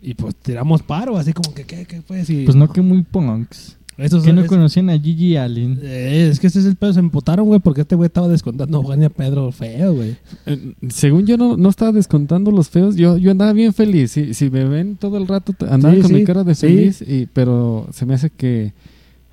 Y 0.00 0.14
pues 0.14 0.34
tiramos 0.36 0.82
paro, 0.82 1.16
así 1.16 1.32
como 1.32 1.54
que, 1.54 1.64
¿qué, 1.64 1.84
qué 1.86 2.02
pues? 2.02 2.28
Y, 2.30 2.44
Pues 2.44 2.56
no 2.56 2.70
que 2.70 2.82
muy 2.82 3.02
punks. 3.02 3.77
Esos- 3.98 4.22
Que 4.22 4.32
no 4.32 4.42
es- 4.42 4.46
conocían 4.46 4.88
a 4.90 4.98
Gigi 4.98 5.36
Allen. 5.36 5.80
eh, 5.82 6.28
es 6.30 6.38
que 6.40 6.46
ese 6.46 6.60
es 6.60 6.64
el 6.66 6.76
pedo, 6.76 6.92
se 6.92 7.00
emputaron, 7.00 7.46
güey, 7.46 7.58
porque 7.60 7.80
este 7.80 7.96
güey 7.96 8.06
estaba 8.06 8.28
descontando 8.28 8.78
a 8.80 8.84
Juan 8.84 9.02
y 9.02 9.06
a 9.06 9.10
Pedro 9.10 9.50
feo, 9.52 9.92
güey. 9.94 10.16
Eh, 10.46 10.72
según 10.88 11.26
yo 11.26 11.36
no, 11.36 11.56
no 11.56 11.68
estaba 11.68 11.90
descontando 11.92 12.50
los 12.52 12.68
feos, 12.68 12.94
yo, 12.96 13.16
yo 13.18 13.30
andaba 13.32 13.52
bien 13.52 13.72
feliz. 13.74 14.12
Si, 14.12 14.34
si 14.34 14.50
me 14.50 14.64
ven 14.64 14.96
todo 14.96 15.18
el 15.18 15.26
rato, 15.26 15.52
andaba 15.68 15.94
Sí, 15.94 16.00
con 16.00 16.08
sí, 16.10 16.14
mi 16.14 16.24
cara 16.24 16.44
de 16.44 16.54
sí. 16.54 16.66
feliz, 16.68 17.02
y, 17.02 17.26
pero 17.32 17.88
se 17.92 18.06
me 18.06 18.14
hace 18.14 18.30
que 18.30 18.72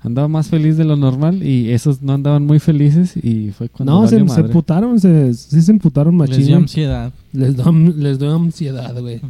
andaba 0.00 0.28
más 0.28 0.48
feliz 0.48 0.76
de 0.76 0.84
lo 0.84 0.96
normal 0.96 1.42
y 1.42 1.70
esos 1.70 2.02
no 2.02 2.12
andaban 2.12 2.44
muy 2.46 2.58
felices 2.60 3.16
y 3.16 3.50
fue 3.50 3.68
cuando 3.68 3.92
No, 3.92 4.06
se, 4.08 4.16
valió 4.16 4.28
se 4.28 4.34
madre. 4.34 4.46
emputaron, 4.46 5.00
se, 5.00 5.34
sí 5.34 5.62
se 5.62 5.70
emputaron 5.72 6.16
machín. 6.16 6.36
Les 6.38 6.46
dio 6.46 6.56
ansiedad. 6.56 7.12
Les 7.32 7.56
dio, 7.56 7.72
les 7.96 8.18
dio 8.18 8.34
ansiedad, 8.34 9.00
güey. 9.00 9.20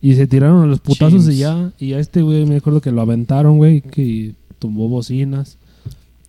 Y 0.00 0.14
se 0.14 0.26
tiraron 0.26 0.62
a 0.62 0.66
los 0.66 0.80
putazos 0.80 1.28
y 1.28 1.38
ya. 1.38 1.72
Y 1.78 1.92
a 1.94 1.98
este 1.98 2.22
güey 2.22 2.46
me 2.46 2.56
acuerdo 2.56 2.80
que 2.80 2.90
lo 2.92 3.00
aventaron, 3.02 3.56
güey, 3.58 3.80
que 3.80 4.34
tumbó 4.58 4.88
bocinas. 4.88 5.56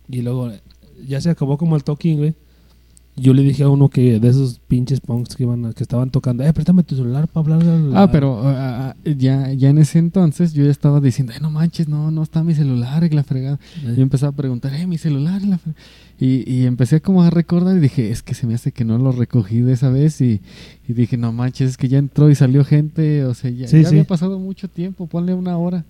Y 0.08 0.22
luego 0.22 0.50
ya 1.06 1.20
se 1.20 1.30
acabó 1.30 1.56
como 1.58 1.76
el 1.76 1.84
talking, 1.84 2.18
güey. 2.18 2.34
Yo 3.16 3.34
le 3.34 3.42
dije 3.42 3.64
a 3.64 3.68
uno 3.68 3.88
que 3.90 4.18
de 4.18 4.28
esos 4.28 4.60
pinches 4.66 5.00
punks 5.00 5.34
que 5.36 5.42
iban 5.42 5.66
a- 5.66 5.72
que 5.74 5.82
estaban 5.82 6.10
tocando, 6.10 6.42
eh, 6.42 6.52
préstame 6.54 6.84
tu 6.84 6.96
celular 6.96 7.28
para 7.28 7.54
hablar. 7.56 7.80
Ah, 7.94 8.08
pero 8.10 8.40
ah, 8.48 8.94
ah, 8.94 8.96
ya, 9.04 9.52
ya 9.52 9.68
en 9.68 9.78
ese 9.78 9.98
entonces 9.98 10.54
yo 10.54 10.64
ya 10.64 10.70
estaba 10.70 11.00
diciendo, 11.00 11.32
"Ay, 11.34 11.40
no 11.42 11.50
manches, 11.50 11.86
no, 11.88 12.10
no 12.10 12.22
está 12.22 12.42
mi 12.44 12.54
celular 12.54 13.04
y 13.04 13.10
la 13.10 13.22
fregada. 13.24 13.58
Eh, 13.84 13.94
Y 13.98 14.00
empezaba 14.00 14.30
a 14.30 14.36
preguntar, 14.36 14.72
eh, 14.74 14.86
mi 14.86 14.96
celular 14.96 15.42
y 15.42 15.46
la 15.48 15.58
fre- 15.58 15.74
y, 16.18 16.50
y 16.50 16.66
empecé 16.66 17.02
como 17.02 17.22
a 17.22 17.30
recordar 17.30 17.76
y 17.76 17.80
dije, 17.80 18.10
es 18.10 18.22
que 18.22 18.34
se 18.34 18.46
me 18.46 18.54
hace 18.54 18.72
que 18.72 18.84
no 18.84 18.96
lo 18.96 19.12
recogí 19.12 19.60
de 19.60 19.72
esa 19.74 19.90
vez 19.90 20.20
y, 20.20 20.40
y 20.88 20.92
dije, 20.94 21.16
no 21.18 21.32
manches, 21.32 21.70
es 21.70 21.76
que 21.76 21.88
ya 21.88 21.98
entró 21.98 22.30
y 22.30 22.34
salió 22.36 22.64
gente, 22.64 23.24
o 23.24 23.34
sea, 23.34 23.50
ya, 23.50 23.66
Sí, 23.68 23.78
ya 23.82 23.88
sí. 23.88 23.94
había 23.96 24.04
pasado 24.04 24.38
mucho 24.38 24.68
tiempo, 24.68 25.06
ponle 25.08 25.34
una 25.34 25.58
hora. 25.58 25.84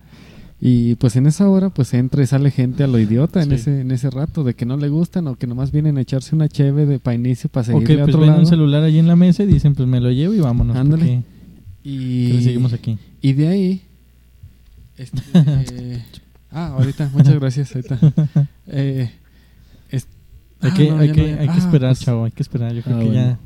Y 0.63 0.93
pues 0.95 1.15
en 1.15 1.25
esa 1.25 1.49
hora 1.49 1.69
pues 1.71 1.91
entra 1.95 2.21
y 2.21 2.27
sale 2.27 2.51
gente 2.51 2.83
a 2.83 2.87
lo 2.87 2.99
idiota 2.99 3.41
en 3.41 3.51
ese 3.51 3.81
en 3.81 3.89
ese 3.89 4.11
rato 4.11 4.43
de 4.43 4.53
que 4.53 4.65
no 4.67 4.77
le 4.77 4.89
gustan 4.89 5.25
o 5.27 5.35
que 5.35 5.47
nomás 5.47 5.71
vienen 5.71 5.97
a 5.97 6.01
echarse 6.01 6.35
una 6.35 6.47
cheve 6.49 6.85
de 6.85 6.99
pa' 6.99 7.15
inicio 7.15 7.49
para 7.49 7.63
O 7.63 7.65
seguirle 7.65 7.95
que 7.95 8.01
a 8.01 8.05
pues 8.05 8.09
otro 8.13 8.19
ven 8.21 8.29
lado. 8.29 8.41
un 8.41 8.45
celular 8.45 8.83
allí 8.83 8.99
en 8.99 9.07
la 9.07 9.15
mesa 9.15 9.41
y 9.41 9.47
dicen, 9.47 9.73
pues 9.73 9.87
me 9.89 9.99
lo 9.99 10.11
llevo 10.11 10.35
y 10.35 10.39
vámonos. 10.39 10.77
Ándale. 10.77 11.23
y 11.83 12.31
que 12.33 12.41
seguimos 12.43 12.73
aquí. 12.73 12.99
Y 13.23 13.33
de 13.33 13.47
ahí. 13.47 13.81
este, 14.97 15.19
eh, 15.33 16.03
ah, 16.51 16.67
ahorita, 16.77 17.09
muchas 17.13 17.33
gracias. 17.39 17.75
Ahorita. 17.75 17.99
Eh, 18.73 19.09
Hay 20.63 20.69
ah, 20.69 20.73
que, 20.75 20.89
no, 20.91 20.97
hay 20.99 21.11
que, 21.11 21.21
no, 21.21 21.27
ya- 21.27 21.39
hay 21.41 21.47
que 21.47 21.53
ah, 21.53 21.57
esperar, 21.57 21.89
pues, 21.89 21.99
chavo, 22.01 22.23
hay 22.25 22.31
que 22.31 22.43
esperar. 22.43 22.71
Yo 22.73 22.83
creo 22.83 22.97
Ah, 22.97 22.99
que 22.99 23.05
bueno. 23.07 23.19
ya 23.21 23.39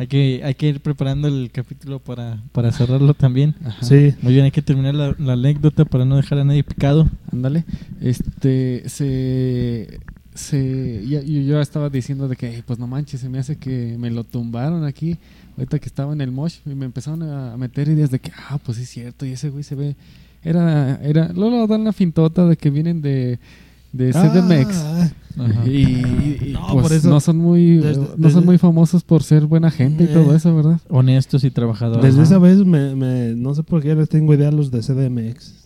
hay 0.00 0.06
que, 0.06 0.40
hay 0.42 0.54
que 0.54 0.68
ir 0.68 0.80
preparando 0.80 1.28
el 1.28 1.50
capítulo 1.52 1.98
para, 1.98 2.42
para 2.52 2.72
cerrarlo 2.72 3.12
también. 3.12 3.54
ajá, 3.64 3.84
Sí. 3.84 4.14
Muy 4.22 4.32
bien, 4.32 4.46
hay 4.46 4.50
que 4.50 4.62
terminar 4.62 4.94
la, 4.94 5.14
la 5.18 5.34
anécdota 5.34 5.84
para 5.84 6.06
no 6.06 6.16
dejar 6.16 6.38
a 6.38 6.44
nadie 6.44 6.64
picado. 6.64 7.06
Ándale. 7.30 7.64
Este. 8.00 8.88
Se. 8.88 10.00
Se, 10.32 11.04
yo, 11.06 11.20
yo 11.22 11.60
estaba 11.60 11.90
diciendo 11.90 12.28
de 12.28 12.36
que, 12.36 12.48
"Ey, 12.48 12.62
pues 12.64 12.78
no 12.78 12.86
manches, 12.86 13.20
se 13.20 13.28
me 13.28 13.38
hace 13.38 13.56
que 13.56 13.96
me 13.98 14.10
lo 14.10 14.24
tumbaron 14.24 14.84
aquí, 14.84 15.18
ahorita 15.58 15.78
que 15.80 15.86
estaba 15.86 16.12
en 16.14 16.20
el 16.22 16.30
mosh, 16.30 16.60
y 16.64 16.70
me 16.70 16.86
empezaron 16.86 17.22
a 17.24 17.56
meter 17.58 17.88
ideas 17.88 18.10
de 18.10 18.20
que, 18.20 18.32
ah, 18.48 18.58
pues 18.64 18.78
sí 18.78 18.84
es 18.84 18.88
cierto, 18.88 19.26
y 19.26 19.32
ese 19.32 19.50
güey 19.50 19.64
se 19.64 19.74
ve, 19.74 19.96
era, 20.42 20.98
era, 21.02 21.30
luego 21.34 21.66
dan 21.66 21.84
la 21.84 21.92
fintota 21.92 22.46
de 22.46 22.56
que 22.56 22.70
vienen 22.70 23.02
de, 23.02 23.38
de 23.92 24.12
CDMX, 24.12 24.76
Ah, 24.76 25.10
Ajá. 25.38 25.66
Y, 25.68 25.70
y- 25.70 26.50
No, 26.52 26.66
pues, 26.72 26.82
por 26.82 26.92
eso- 26.92 27.08
no 27.08 27.20
son 27.20 27.38
muy 27.38 27.76
desde- 27.76 28.00
no 28.02 28.08
desde- 28.16 28.30
son 28.32 28.44
muy 28.44 28.58
famosos 28.58 29.04
por 29.04 29.22
ser 29.22 29.46
buena 29.46 29.70
gente 29.70 30.04
y 30.04 30.06
Eh. 30.06 30.10
todo 30.12 30.34
eso, 30.34 30.54
¿verdad? 30.54 30.80
Honestos 30.88 31.44
y 31.44 31.50
trabajadores. 31.50 32.02
Desde 32.02 32.18
Ajá. 32.20 32.28
esa 32.28 32.38
vez 32.38 32.58
me, 32.64 32.94
me- 32.96 33.34
no 33.36 33.54
sé 33.54 33.62
por 33.62 33.80
qué 33.82 33.94
les 33.94 34.08
tengo 34.08 34.34
idea 34.34 34.48
a 34.48 34.52
los 34.52 34.70
de 34.70 34.82
CDMX. 34.82 35.64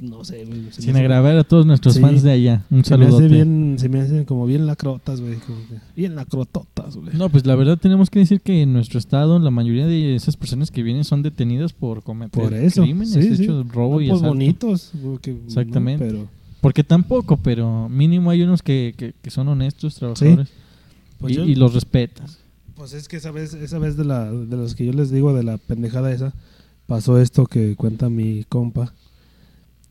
No 0.00 0.24
sé, 0.24 0.44
güey. 0.46 0.62
Sin 0.70 0.96
agravar 0.96 1.36
a 1.36 1.44
todos 1.44 1.64
nuestros 1.64 1.94
Sí. 1.94 2.00
fans 2.00 2.22
de 2.24 2.32
allá. 2.32 2.64
Un 2.70 2.82
bien, 3.28 3.76
se 3.78 3.88
me 3.88 4.00
hacen 4.00 4.24
como 4.24 4.46
bien 4.46 4.66
lacrotas, 4.66 5.20
güey. 5.20 5.34
como 5.46 5.58
que 5.68 5.76
Bien 5.94 6.16
lacrototas, 6.16 6.96
güey. 6.96 7.10
No, 7.16 7.28
pues 7.28 7.46
la 7.46 7.54
verdad 7.54 7.78
tenemos 7.78 8.10
que 8.10 8.18
decir 8.18 8.40
que 8.40 8.62
en 8.62 8.72
nuestro 8.72 8.98
estado 8.98 9.38
la 9.38 9.50
mayoría 9.50 9.86
de 9.86 10.16
esas 10.16 10.36
personas 10.36 10.70
que 10.72 10.82
vienen 10.82 11.04
son 11.04 11.22
detenidas 11.22 11.72
por 11.72 12.02
cometer 12.02 12.42
Por 12.42 12.54
eso, 12.54 12.82
crímenes, 12.82 13.12
sí, 13.12 13.36
sí. 13.36 13.44
hechos, 13.44 13.68
robo 13.68 14.00
y 14.00 14.08
pues 14.08 14.16
asalto. 14.20 14.34
bonitos. 14.34 14.90
porque- 15.04 15.36
Exactamente. 15.46 16.04
Pero, 16.06 16.26
Porque 16.62 16.82
tampoco, 16.84 17.36
pero 17.36 17.90
mínimo 17.90 18.30
hay 18.30 18.42
unos 18.42 18.62
que, 18.62 18.94
que, 18.96 19.12
que 19.20 19.30
son 19.30 19.48
honestos, 19.48 19.96
trabajadores 19.96 20.48
pues 21.18 21.32
y, 21.34 21.36
yo- 21.36 21.44
y 21.44 21.54
los 21.56 21.74
respetas. 21.74 22.38
Pues 22.74 22.94
es 22.94 23.06
que 23.08 23.16
esa 23.18 23.30
vez, 23.30 23.52
esa 23.52 23.78
vez 23.78 23.96
de, 23.98 24.04
la, 24.06 24.32
de 24.32 24.56
los 24.56 24.74
que 24.74 24.86
yo 24.86 24.92
les 24.94 25.10
digo, 25.10 25.34
de 25.34 25.42
la 25.42 25.58
pendejada 25.58 26.10
esa, 26.12 26.32
pasó 26.86 27.20
esto 27.20 27.44
que 27.46 27.76
cuenta 27.76 28.08
mi 28.08 28.44
compa. 28.48 28.94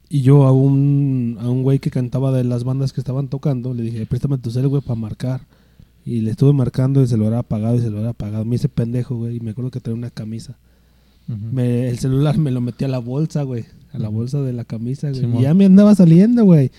Y 0.09 0.21
yo 0.23 0.43
a 0.45 0.51
un, 0.51 1.37
a 1.39 1.47
un 1.49 1.61
güey 1.63 1.79
que 1.79 1.91
cantaba 1.91 2.31
de 2.31 2.43
las 2.43 2.63
bandas 2.63 2.91
que 2.91 2.99
estaban 2.99 3.27
tocando, 3.29 3.73
le 3.73 3.83
dije, 3.83 4.05
préstame 4.07 4.37
tu 4.39 4.49
cel, 4.51 4.67
güey, 4.67 4.81
para 4.81 4.95
marcar. 4.99 5.41
Y 6.03 6.21
le 6.21 6.31
estuve 6.31 6.51
marcando 6.51 7.01
y 7.03 7.07
se 7.07 7.15
lo 7.15 7.27
había 7.27 7.39
apagado 7.39 7.75
y 7.75 7.79
se 7.81 7.89
lo 7.91 7.99
había 7.99 8.09
apagado. 8.09 8.43
Me 8.43 8.55
hice 8.55 8.67
pendejo, 8.69 9.15
güey, 9.17 9.37
y 9.37 9.39
me 9.39 9.51
acuerdo 9.51 9.71
que 9.71 9.79
traía 9.79 9.95
una 9.97 10.09
camisa. 10.09 10.57
Me- 11.27 11.87
el 11.87 11.99
celular 11.99 12.37
me 12.37 12.51
lo 12.51 12.59
metí 12.59 12.83
a 12.83 12.87
la 12.89 12.97
bolsa, 12.97 13.43
güey. 13.43 13.65
A 13.93 13.97
la 13.99 14.09
bolsa 14.09 14.41
de 14.41 14.53
la 14.53 14.63
camisa, 14.65 15.09
güey. 15.11 15.39
Y 15.39 15.41
ya 15.43 15.53
me 15.53 15.65
andaba 15.65 15.93
saliendo, 15.95 16.45
güey. 16.45 16.71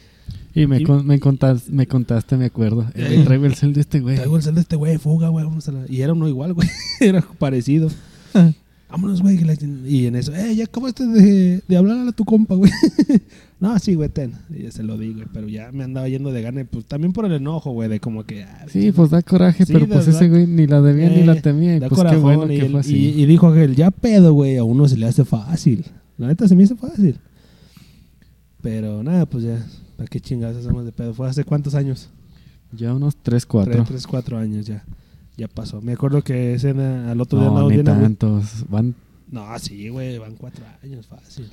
Y 0.54 0.66
me, 0.66 0.80
Y- 0.80 0.84
con- 0.84 1.06
me, 1.06 1.18
contaste, 1.18 1.70
me 1.72 1.86
contaste, 1.86 2.36
me 2.36 2.46
acuerdo. 2.46 2.82
Eh, 2.94 3.18
Eh. 3.20 3.22
traigo 3.24 3.46
el 3.46 3.54
cel 3.54 3.72
de 3.72 3.80
este 3.82 4.00
güey. 4.00 4.16
Traigo 4.16 4.36
el 4.36 4.42
cel 4.42 4.54
de 4.54 4.60
este 4.62 4.76
güey, 4.76 4.98
fuga, 4.98 5.28
güey. 5.28 5.44
Vamos 5.44 5.68
a 5.68 5.72
la... 5.72 5.84
Y 5.88 6.00
era 6.02 6.12
uno 6.12 6.28
igual, 6.28 6.52
güey. 6.54 6.68
era 7.00 7.22
parecido. 7.38 7.88
Vámonos, 8.90 9.22
güey. 9.22 9.38
Y 9.86 10.06
en 10.06 10.16
eso, 10.16 10.34
eh, 10.34 10.54
ya 10.54 10.64
acabaste 10.64 11.06
de, 11.06 11.62
de 11.66 11.76
hablar 11.76 12.06
a 12.06 12.12
tu 12.12 12.26
compa, 12.26 12.54
güey. 12.54 12.70
no, 13.60 13.78
sí, 13.78 13.94
güey, 13.94 14.10
ten. 14.10 14.32
Y 14.54 14.64
ya 14.64 14.70
se 14.70 14.82
lo 14.82 14.98
di, 14.98 15.14
güey. 15.14 15.24
Pero 15.32 15.48
ya 15.48 15.72
me 15.72 15.84
andaba 15.84 16.06
yendo 16.10 16.30
de 16.30 16.42
gana. 16.42 16.62
Pues 16.70 16.84
también 16.84 17.14
por 17.14 17.24
el 17.24 17.32
enojo, 17.32 17.70
güey, 17.72 17.88
de 17.88 18.00
como 18.00 18.24
que. 18.24 18.42
ah, 18.44 18.66
Sí, 18.68 18.92
pues 18.92 19.08
da 19.08 19.22
coraje, 19.22 19.64
Sí, 19.64 19.72
pero 19.72 19.86
pues 19.88 20.06
ese 20.08 20.28
güey 20.28 20.46
ni 20.46 20.66
la 20.66 20.82
debía 20.82 21.08
ni 21.08 21.20
Eh, 21.22 21.26
la 21.26 21.40
temía. 21.40 21.76
Y 21.76 21.78
da 21.80 21.88
pues 21.88 22.00
qué 22.02 22.06
corajón, 22.08 22.22
bueno 22.22 22.52
y, 22.52 22.58
que 22.58 22.68
fue 22.68 22.80
así. 22.80 22.94
y- 22.96 23.22
y 23.22 23.26
dijo 23.26 23.48
aquel, 23.48 23.74
ya 23.74 23.90
pedo, 23.90 24.34
güey. 24.34 24.58
A 24.58 24.64
uno 24.64 24.86
se 24.88 24.98
le 24.98 25.06
hace 25.06 25.24
fácil. 25.24 25.86
La 26.22 26.28
neta 26.28 26.46
se 26.46 26.54
me 26.54 26.62
hizo 26.62 26.76
fácil. 26.76 27.18
Pero 28.60 29.02
nada, 29.02 29.26
pues 29.26 29.42
ya. 29.42 29.66
¿Para 29.96 30.06
qué 30.08 30.20
chingados 30.20 30.56
hacemos 30.56 30.84
de 30.84 30.92
pedo? 30.92 31.12
¿Fue 31.12 31.28
hace 31.28 31.42
cuántos 31.42 31.74
años? 31.74 32.10
Ya 32.70 32.94
unos 32.94 33.16
3, 33.16 33.44
4. 33.44 33.72
Tres, 33.72 33.88
tres, 33.88 34.06
cuatro 34.06 34.38
años 34.38 34.64
ya. 34.64 34.84
Ya 35.36 35.48
pasó. 35.48 35.80
Me 35.80 35.94
acuerdo 35.94 36.22
que 36.22 36.54
ese, 36.54 36.70
al 36.70 37.20
otro 37.20 37.40
día 37.40 37.48
No, 37.48 37.54
andamos 37.54 37.70
ni 37.72 37.82
bien 37.82 37.86
tantos. 37.86 38.64
Van, 38.68 38.94
No, 39.32 39.58
sí, 39.58 39.88
güey, 39.88 40.16
van 40.18 40.36
cuatro 40.36 40.64
años, 40.84 41.08
fácil. 41.08 41.50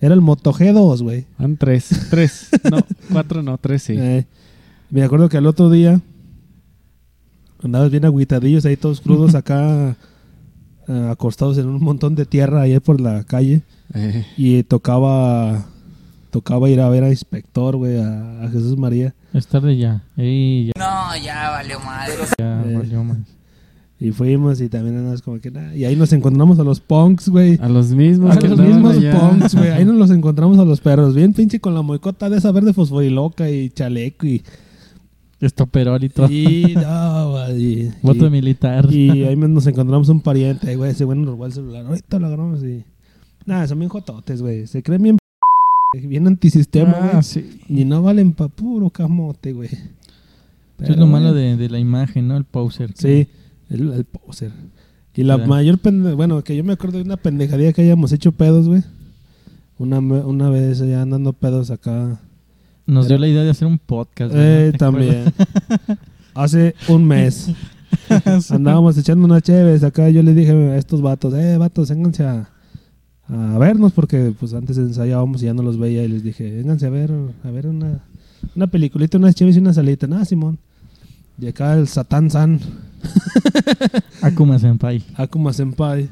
Era 0.00 0.14
el 0.14 0.20
Moto 0.20 0.52
G2, 0.52 1.02
güey. 1.02 1.26
van 1.36 1.56
3. 1.56 2.06
3. 2.08 2.48
No, 2.70 2.78
4 3.12 3.42
no, 3.42 3.58
3 3.58 3.82
sí. 3.82 3.94
Eh, 3.98 4.26
me 4.90 5.02
acuerdo 5.02 5.28
que 5.28 5.38
al 5.38 5.46
otro 5.48 5.70
día 5.70 6.00
andabas 7.64 7.90
bien 7.90 8.04
agüitadillos 8.04 8.64
ahí 8.64 8.76
todos 8.76 9.00
crudos 9.00 9.34
acá 9.36 9.96
eh, 10.88 11.08
acostados 11.10 11.58
en 11.58 11.66
un 11.68 11.82
montón 11.82 12.14
de 12.14 12.24
tierra 12.26 12.62
ahí 12.62 12.78
por 12.80 13.00
la 13.00 13.24
calle 13.24 13.62
Eh, 13.94 14.24
y 14.36 14.62
tocaba 14.62 15.66
tocaba 16.30 16.68
ir 16.70 16.80
a 16.80 16.88
ver 16.88 17.04
a 17.04 17.10
Inspector, 17.10 17.76
güey, 17.76 17.98
a, 18.00 18.42
a 18.44 18.48
Jesús 18.48 18.76
María 18.78 19.14
Es 19.34 19.46
tarde 19.46 19.76
ya. 19.76 20.02
Ey, 20.16 20.66
ya, 20.66 20.72
No, 20.78 21.16
ya 21.22 21.50
valió 21.50 21.78
madre. 21.80 22.14
ya 22.38 22.62
Eh. 22.64 22.74
valió 22.76 23.04
más. 23.04 23.18
y 24.00 24.10
fuimos 24.12 24.60
y 24.60 24.68
también 24.68 24.96
andabas 24.96 25.20
como 25.22 25.38
que 25.40 25.50
nada, 25.50 25.76
y 25.76 25.84
ahí 25.84 25.94
nos 25.94 26.12
encontramos 26.12 26.58
a 26.58 26.64
los 26.64 26.80
punks, 26.80 27.28
güey. 27.28 27.58
a 27.62 27.68
los 27.68 27.90
mismos 27.90 28.34
A 28.34 28.38
que 28.38 28.48
los 28.48 28.58
mismos 28.58 28.96
allá. 28.96 29.12
punks, 29.18 29.54
güey. 29.54 29.70
Ahí 29.76 29.84
nos 29.84 29.94
los 29.96 30.10
encontramos 30.10 30.58
a 30.58 30.64
los 30.64 30.80
perros. 30.80 31.14
Bien 31.14 31.32
pinche 31.34 31.60
con 31.60 31.74
la 31.74 31.82
moicota 31.82 32.28
de 32.30 32.38
esa 32.38 32.50
verde 32.50 32.72
fosforiloca 32.72 33.48
y 33.50 33.70
chaleco 33.70 34.26
y... 34.26 34.42
Estoperol 35.46 36.02
y 36.04 36.08
todo. 36.08 36.30
Y, 36.30 36.74
no, 36.76 37.30
güey, 37.32 37.62
y- 37.62 37.92
Voto 38.02 38.26
y- 38.26 38.30
militar. 38.30 38.86
y 38.92 39.24
ahí 39.24 39.36
nos 39.36 39.66
encontramos 39.66 40.08
un 40.08 40.20
pariente, 40.20 40.74
güey. 40.76 40.92
Ese 40.92 41.04
güey 41.04 41.18
nos 41.18 41.26
robó 41.28 41.46
el 41.46 41.52
celular. 41.52 41.84
Ahorita 41.86 42.18
lo 42.18 42.26
agarramos 42.28 42.62
y... 42.62 42.84
Nada, 43.44 43.66
son 43.66 43.78
bien 43.80 43.88
jototes, 43.88 44.40
güey. 44.40 44.66
Se 44.66 44.82
creen 44.82 45.02
bien... 45.02 45.16
p- 45.16 46.00
Bien 46.06 46.26
antisistema, 46.26 46.92
güey. 46.92 47.10
Ah, 47.14 47.22
sí. 47.22 47.60
Y 47.68 47.84
no 47.84 48.02
valen 48.02 48.32
pa' 48.32 48.48
puro 48.48 48.88
camote, 48.90 49.52
güey. 49.52 49.68
Eso 50.80 50.92
es 50.92 50.96
lo 50.96 51.06
malo 51.06 51.32
güey, 51.32 51.42
de, 51.50 51.56
de 51.56 51.68
la 51.68 51.78
imagen, 51.78 52.28
¿no? 52.28 52.36
El 52.36 52.44
poser. 52.44 52.92
Sí, 52.94 53.28
el, 53.68 53.92
el 53.92 54.04
poser. 54.04 54.52
Y 55.14 55.24
la 55.24 55.36
mayor 55.38 55.78
pende... 55.78 56.14
Bueno, 56.14 56.42
que 56.42 56.56
yo 56.56 56.64
me 56.64 56.72
acuerdo 56.72 56.98
de 56.98 57.04
una 57.04 57.16
pendejadilla 57.18 57.72
que 57.72 57.82
hayamos 57.82 58.12
hecho 58.12 58.32
pedos, 58.32 58.68
güey. 58.68 58.82
Una, 59.78 59.98
una 59.98 60.48
vez 60.48 60.78
ya 60.78 61.02
andando 61.02 61.32
pedos 61.34 61.70
acá. 61.70 62.20
Nos 62.86 63.08
dio 63.08 63.18
la 63.18 63.28
idea 63.28 63.42
de 63.42 63.50
hacer 63.50 63.68
un 63.68 63.78
podcast. 63.78 64.34
Eh, 64.34 64.36
¿verdad? 64.36 64.72
¿Te 64.72 64.78
también. 64.78 65.24
Hace 66.34 66.74
un 66.88 67.04
mes. 67.04 67.50
Andábamos 68.50 68.96
echando 68.98 69.24
unas 69.24 69.42
chéves 69.42 69.84
acá. 69.84 70.08
Yo 70.10 70.22
le 70.22 70.34
dije 70.34 70.52
a 70.52 70.76
estos 70.76 71.00
vatos, 71.00 71.34
eh, 71.34 71.56
vatos, 71.58 71.90
vénganse 71.90 72.24
a, 72.24 72.48
a 73.28 73.58
vernos 73.58 73.92
porque 73.92 74.34
pues 74.38 74.54
antes 74.54 74.76
ensayábamos 74.78 75.42
y 75.42 75.46
ya 75.46 75.54
no 75.54 75.62
los 75.62 75.78
veía 75.78 76.02
y 76.02 76.08
les 76.08 76.22
dije, 76.22 76.50
vénganse 76.50 76.86
a 76.86 76.90
ver, 76.90 77.12
a 77.44 77.50
ver 77.50 77.66
una, 77.66 78.00
una 78.56 78.66
peliculita, 78.66 79.18
unas 79.18 79.34
chéves 79.34 79.56
y 79.56 79.60
una 79.60 79.72
salita. 79.72 80.06
Nada, 80.06 80.24
Simón. 80.24 80.58
Y 81.38 81.46
acá 81.46 81.74
el 81.74 81.88
Satán 81.88 82.30
San, 82.30 82.60
Akuma 84.22 84.58
Senpai. 84.58 85.02
Akuma 85.16 85.52
Senpai, 85.52 86.08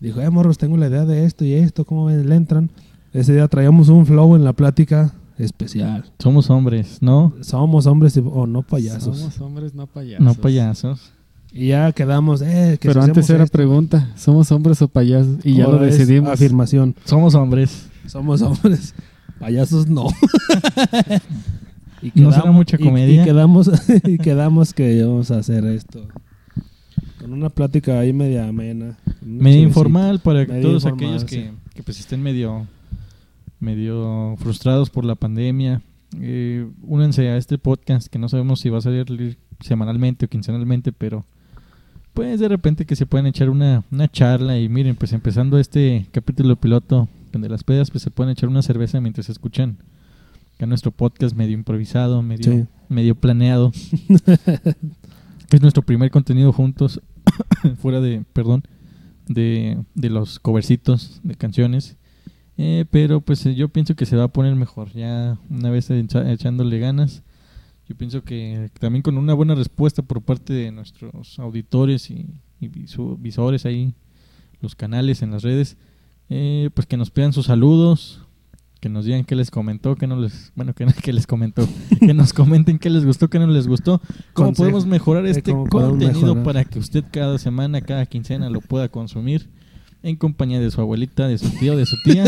dijo, 0.00 0.20
eh, 0.20 0.30
morros, 0.30 0.58
tengo 0.58 0.76
la 0.76 0.88
idea 0.88 1.04
de 1.04 1.24
esto 1.24 1.44
y 1.44 1.54
esto, 1.54 1.84
¿cómo 1.84 2.06
ven? 2.06 2.28
Le 2.28 2.34
entran. 2.34 2.70
Ese 3.12 3.32
día 3.32 3.46
traíamos 3.48 3.88
un 3.88 4.06
flow 4.06 4.36
en 4.36 4.44
la 4.44 4.52
plática 4.52 5.12
especial. 5.38 6.04
Somos 6.18 6.50
hombres, 6.50 6.98
¿no? 7.00 7.34
Somos 7.40 7.86
hombres 7.86 8.16
o 8.18 8.46
no 8.46 8.62
payasos. 8.62 9.18
Somos 9.18 9.40
hombres, 9.40 9.74
no 9.74 9.86
payasos. 9.86 10.24
No 10.24 10.34
payasos. 10.34 11.12
Y 11.52 11.68
ya 11.68 11.92
quedamos, 11.92 12.42
eh, 12.42 12.78
que 12.80 12.88
Pero 12.88 13.02
si 13.02 13.08
antes 13.08 13.30
era 13.30 13.44
esto. 13.44 13.56
pregunta, 13.56 14.12
¿somos 14.16 14.50
hombres 14.50 14.82
o 14.82 14.88
payasos? 14.88 15.38
Y 15.44 15.54
ya 15.54 15.68
lo 15.68 15.78
decidimos. 15.78 16.30
Afirmación. 16.30 16.96
Somos 17.04 17.34
hombres. 17.36 17.88
Somos 18.06 18.42
hombres. 18.42 18.94
Payasos 19.38 19.88
no. 19.88 20.06
y 22.02 22.10
No 22.20 22.32
será 22.32 22.50
mucha 22.50 22.78
comedia. 22.78 23.22
Y, 23.22 23.24
quedamos, 23.24 23.70
y 24.04 24.18
quedamos 24.18 24.74
que 24.74 24.94
íbamos 24.94 25.30
a 25.30 25.38
hacer 25.38 25.64
esto. 25.66 26.06
Con 27.20 27.32
una 27.32 27.50
plática 27.50 28.00
ahí 28.00 28.12
media 28.12 28.48
amena. 28.48 28.98
chevecita. 29.20 29.50
informal 29.50 30.18
para 30.20 30.46
todos 30.46 30.84
informal, 30.84 30.94
aquellos 30.94 31.22
sí. 31.22 31.26
que, 31.28 31.52
que, 31.74 31.82
pues 31.82 32.00
estén 32.00 32.22
medio, 32.22 32.66
medio 33.64 34.36
frustrados 34.38 34.90
por 34.90 35.04
la 35.04 35.14
pandemia. 35.14 35.82
Eh, 36.20 36.68
únanse 36.82 37.28
a 37.28 37.36
este 37.36 37.58
podcast 37.58 38.06
que 38.06 38.18
no 38.20 38.28
sabemos 38.28 38.60
si 38.60 38.68
va 38.68 38.78
a 38.78 38.82
salir 38.82 39.36
semanalmente 39.60 40.26
o 40.26 40.28
quincenalmente, 40.28 40.92
pero 40.92 41.24
pues 42.12 42.38
de 42.38 42.48
repente 42.48 42.84
que 42.86 42.94
se 42.94 43.06
pueden 43.06 43.26
echar 43.26 43.50
una, 43.50 43.82
una 43.90 44.06
charla 44.08 44.58
y 44.60 44.68
miren, 44.68 44.94
pues 44.94 45.12
empezando 45.12 45.58
este 45.58 46.06
capítulo 46.12 46.54
piloto 46.54 47.08
donde 47.32 47.48
las 47.48 47.64
pedas 47.64 47.90
pues 47.90 48.04
se 48.04 48.10
pueden 48.12 48.30
echar 48.32 48.48
una 48.48 48.62
cerveza 48.62 49.00
mientras 49.00 49.28
escuchan 49.28 49.78
acá 50.54 50.66
nuestro 50.66 50.92
podcast 50.92 51.34
medio 51.34 51.54
improvisado, 51.54 52.22
medio, 52.22 52.52
Sí. 52.52 52.64
medio 52.88 53.16
planeado. 53.16 53.72
es 55.50 55.60
nuestro 55.60 55.82
primer 55.82 56.10
contenido 56.12 56.52
juntos, 56.52 57.00
fuera 57.80 58.00
de, 58.00 58.24
perdón, 58.32 58.62
de, 59.26 59.78
de 59.94 60.10
los 60.10 60.38
covercitos 60.38 61.20
de 61.24 61.34
canciones. 61.34 61.96
Eh, 62.56 62.84
pero 62.90 63.20
pues 63.20 63.44
eh, 63.46 63.54
yo 63.54 63.68
pienso 63.68 63.96
que 63.96 64.06
se 64.06 64.16
va 64.16 64.24
a 64.24 64.28
poner 64.28 64.54
mejor, 64.54 64.92
ya 64.92 65.38
una 65.50 65.70
vez 65.70 65.90
echa- 65.90 66.30
echándole 66.30 66.78
ganas. 66.78 67.22
Yo 67.88 67.96
pienso 67.96 68.22
que 68.22 68.70
también 68.78 69.02
con 69.02 69.18
una 69.18 69.34
buena 69.34 69.54
respuesta 69.54 70.02
por 70.02 70.22
parte 70.22 70.52
de 70.52 70.70
nuestros 70.72 71.38
auditores 71.38 72.10
y, 72.10 72.26
y 72.60 72.68
visu- 72.68 73.16
visores 73.20 73.66
ahí, 73.66 73.94
los 74.60 74.74
canales 74.74 75.20
en 75.22 75.32
las 75.32 75.42
redes, 75.42 75.76
eh, 76.30 76.70
pues 76.74 76.86
que 76.86 76.96
nos 76.96 77.10
pidan 77.10 77.32
sus 77.34 77.46
saludos, 77.46 78.22
que 78.80 78.88
nos 78.88 79.04
digan 79.04 79.24
qué 79.24 79.34
les 79.34 79.50
comentó, 79.50 79.96
qué 79.96 80.06
no 80.06 80.16
les, 80.18 80.52
bueno, 80.54 80.72
que, 80.74 80.86
que 81.02 81.12
les 81.12 81.26
comentó, 81.26 81.66
que 82.00 82.14
nos 82.14 82.32
comenten 82.32 82.78
qué 82.78 82.88
les 82.88 83.04
gustó, 83.04 83.28
qué 83.28 83.38
no 83.40 83.48
les 83.48 83.66
gustó, 83.66 83.98
cómo 84.32 84.48
Consejo 84.48 84.54
podemos 84.62 84.86
mejorar 84.86 85.24
de 85.24 85.32
este 85.32 85.52
contenido 85.52 86.20
mejorar. 86.36 86.44
para 86.44 86.64
que 86.64 86.78
usted 86.78 87.04
cada 87.10 87.36
semana, 87.38 87.80
cada 87.82 88.06
quincena 88.06 88.48
lo 88.48 88.60
pueda 88.60 88.88
consumir 88.88 89.50
en 90.04 90.16
compañía 90.16 90.60
de 90.60 90.70
su 90.70 90.80
abuelita, 90.80 91.26
de 91.26 91.38
su 91.38 91.48
tío, 91.48 91.76
de 91.76 91.86
su 91.86 91.96
tía 92.04 92.24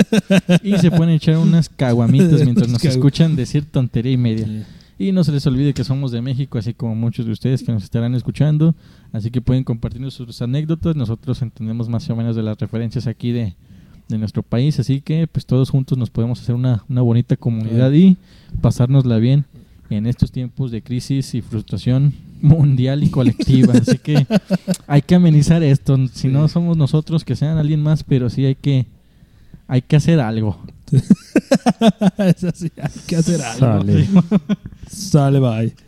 y 0.62 0.78
se 0.78 0.90
pueden 0.90 1.14
echar 1.14 1.36
unas 1.36 1.68
caguamitas 1.68 2.42
mientras 2.42 2.68
nos 2.68 2.82
escuchan 2.84 3.36
decir 3.36 3.64
tontería 3.66 4.12
y 4.12 4.16
media. 4.16 4.46
Sí. 4.46 4.62
Y 4.98 5.12
no 5.12 5.22
se 5.24 5.30
les 5.30 5.46
olvide 5.46 5.74
que 5.74 5.84
somos 5.84 6.10
de 6.10 6.22
México, 6.22 6.56
así 6.56 6.72
como 6.72 6.94
muchos 6.94 7.26
de 7.26 7.32
ustedes 7.32 7.62
que 7.62 7.70
nos 7.70 7.84
estarán 7.84 8.14
escuchando. 8.14 8.74
Así 9.12 9.30
que 9.30 9.42
pueden 9.42 9.62
compartirnos 9.62 10.14
sus 10.14 10.40
anécdotas. 10.40 10.96
Nosotros 10.96 11.42
entendemos 11.42 11.90
más 11.90 12.08
o 12.08 12.16
menos 12.16 12.34
de 12.34 12.42
las 12.42 12.58
referencias 12.58 13.06
aquí 13.06 13.30
de, 13.30 13.54
de 14.08 14.16
nuestro 14.16 14.42
país. 14.42 14.80
Así 14.80 15.02
que 15.02 15.26
pues 15.26 15.44
todos 15.44 15.68
juntos 15.68 15.98
nos 15.98 16.08
podemos 16.08 16.40
hacer 16.40 16.54
una, 16.54 16.82
una 16.88 17.02
bonita 17.02 17.36
comunidad 17.36 17.92
y 17.92 18.16
pasárnosla 18.62 19.18
bien 19.18 19.44
en 19.90 20.06
estos 20.06 20.32
tiempos 20.32 20.70
de 20.70 20.82
crisis 20.82 21.34
y 21.34 21.42
frustración 21.42 22.14
mundial 22.40 23.02
y 23.04 23.10
colectiva. 23.10 23.74
Así 23.80 23.98
que 23.98 24.26
hay 24.86 25.02
que 25.02 25.14
amenizar 25.14 25.62
esto. 25.62 25.96
Si 26.12 26.28
no 26.28 26.48
somos 26.48 26.76
nosotros, 26.76 27.24
que 27.24 27.36
sean 27.36 27.58
alguien 27.58 27.82
más, 27.82 28.04
pero 28.04 28.30
sí 28.30 28.44
hay 28.44 28.54
que, 28.54 28.86
hay 29.68 29.82
que 29.82 29.96
hacer 29.96 30.20
algo. 30.20 30.58
es 32.18 32.44
así, 32.44 32.70
hay 32.80 33.00
que 33.08 33.16
hacer 33.16 33.42
algo. 33.42 33.58
Sale. 33.58 34.08
Sale, 34.88 35.40
bye. 35.40 35.85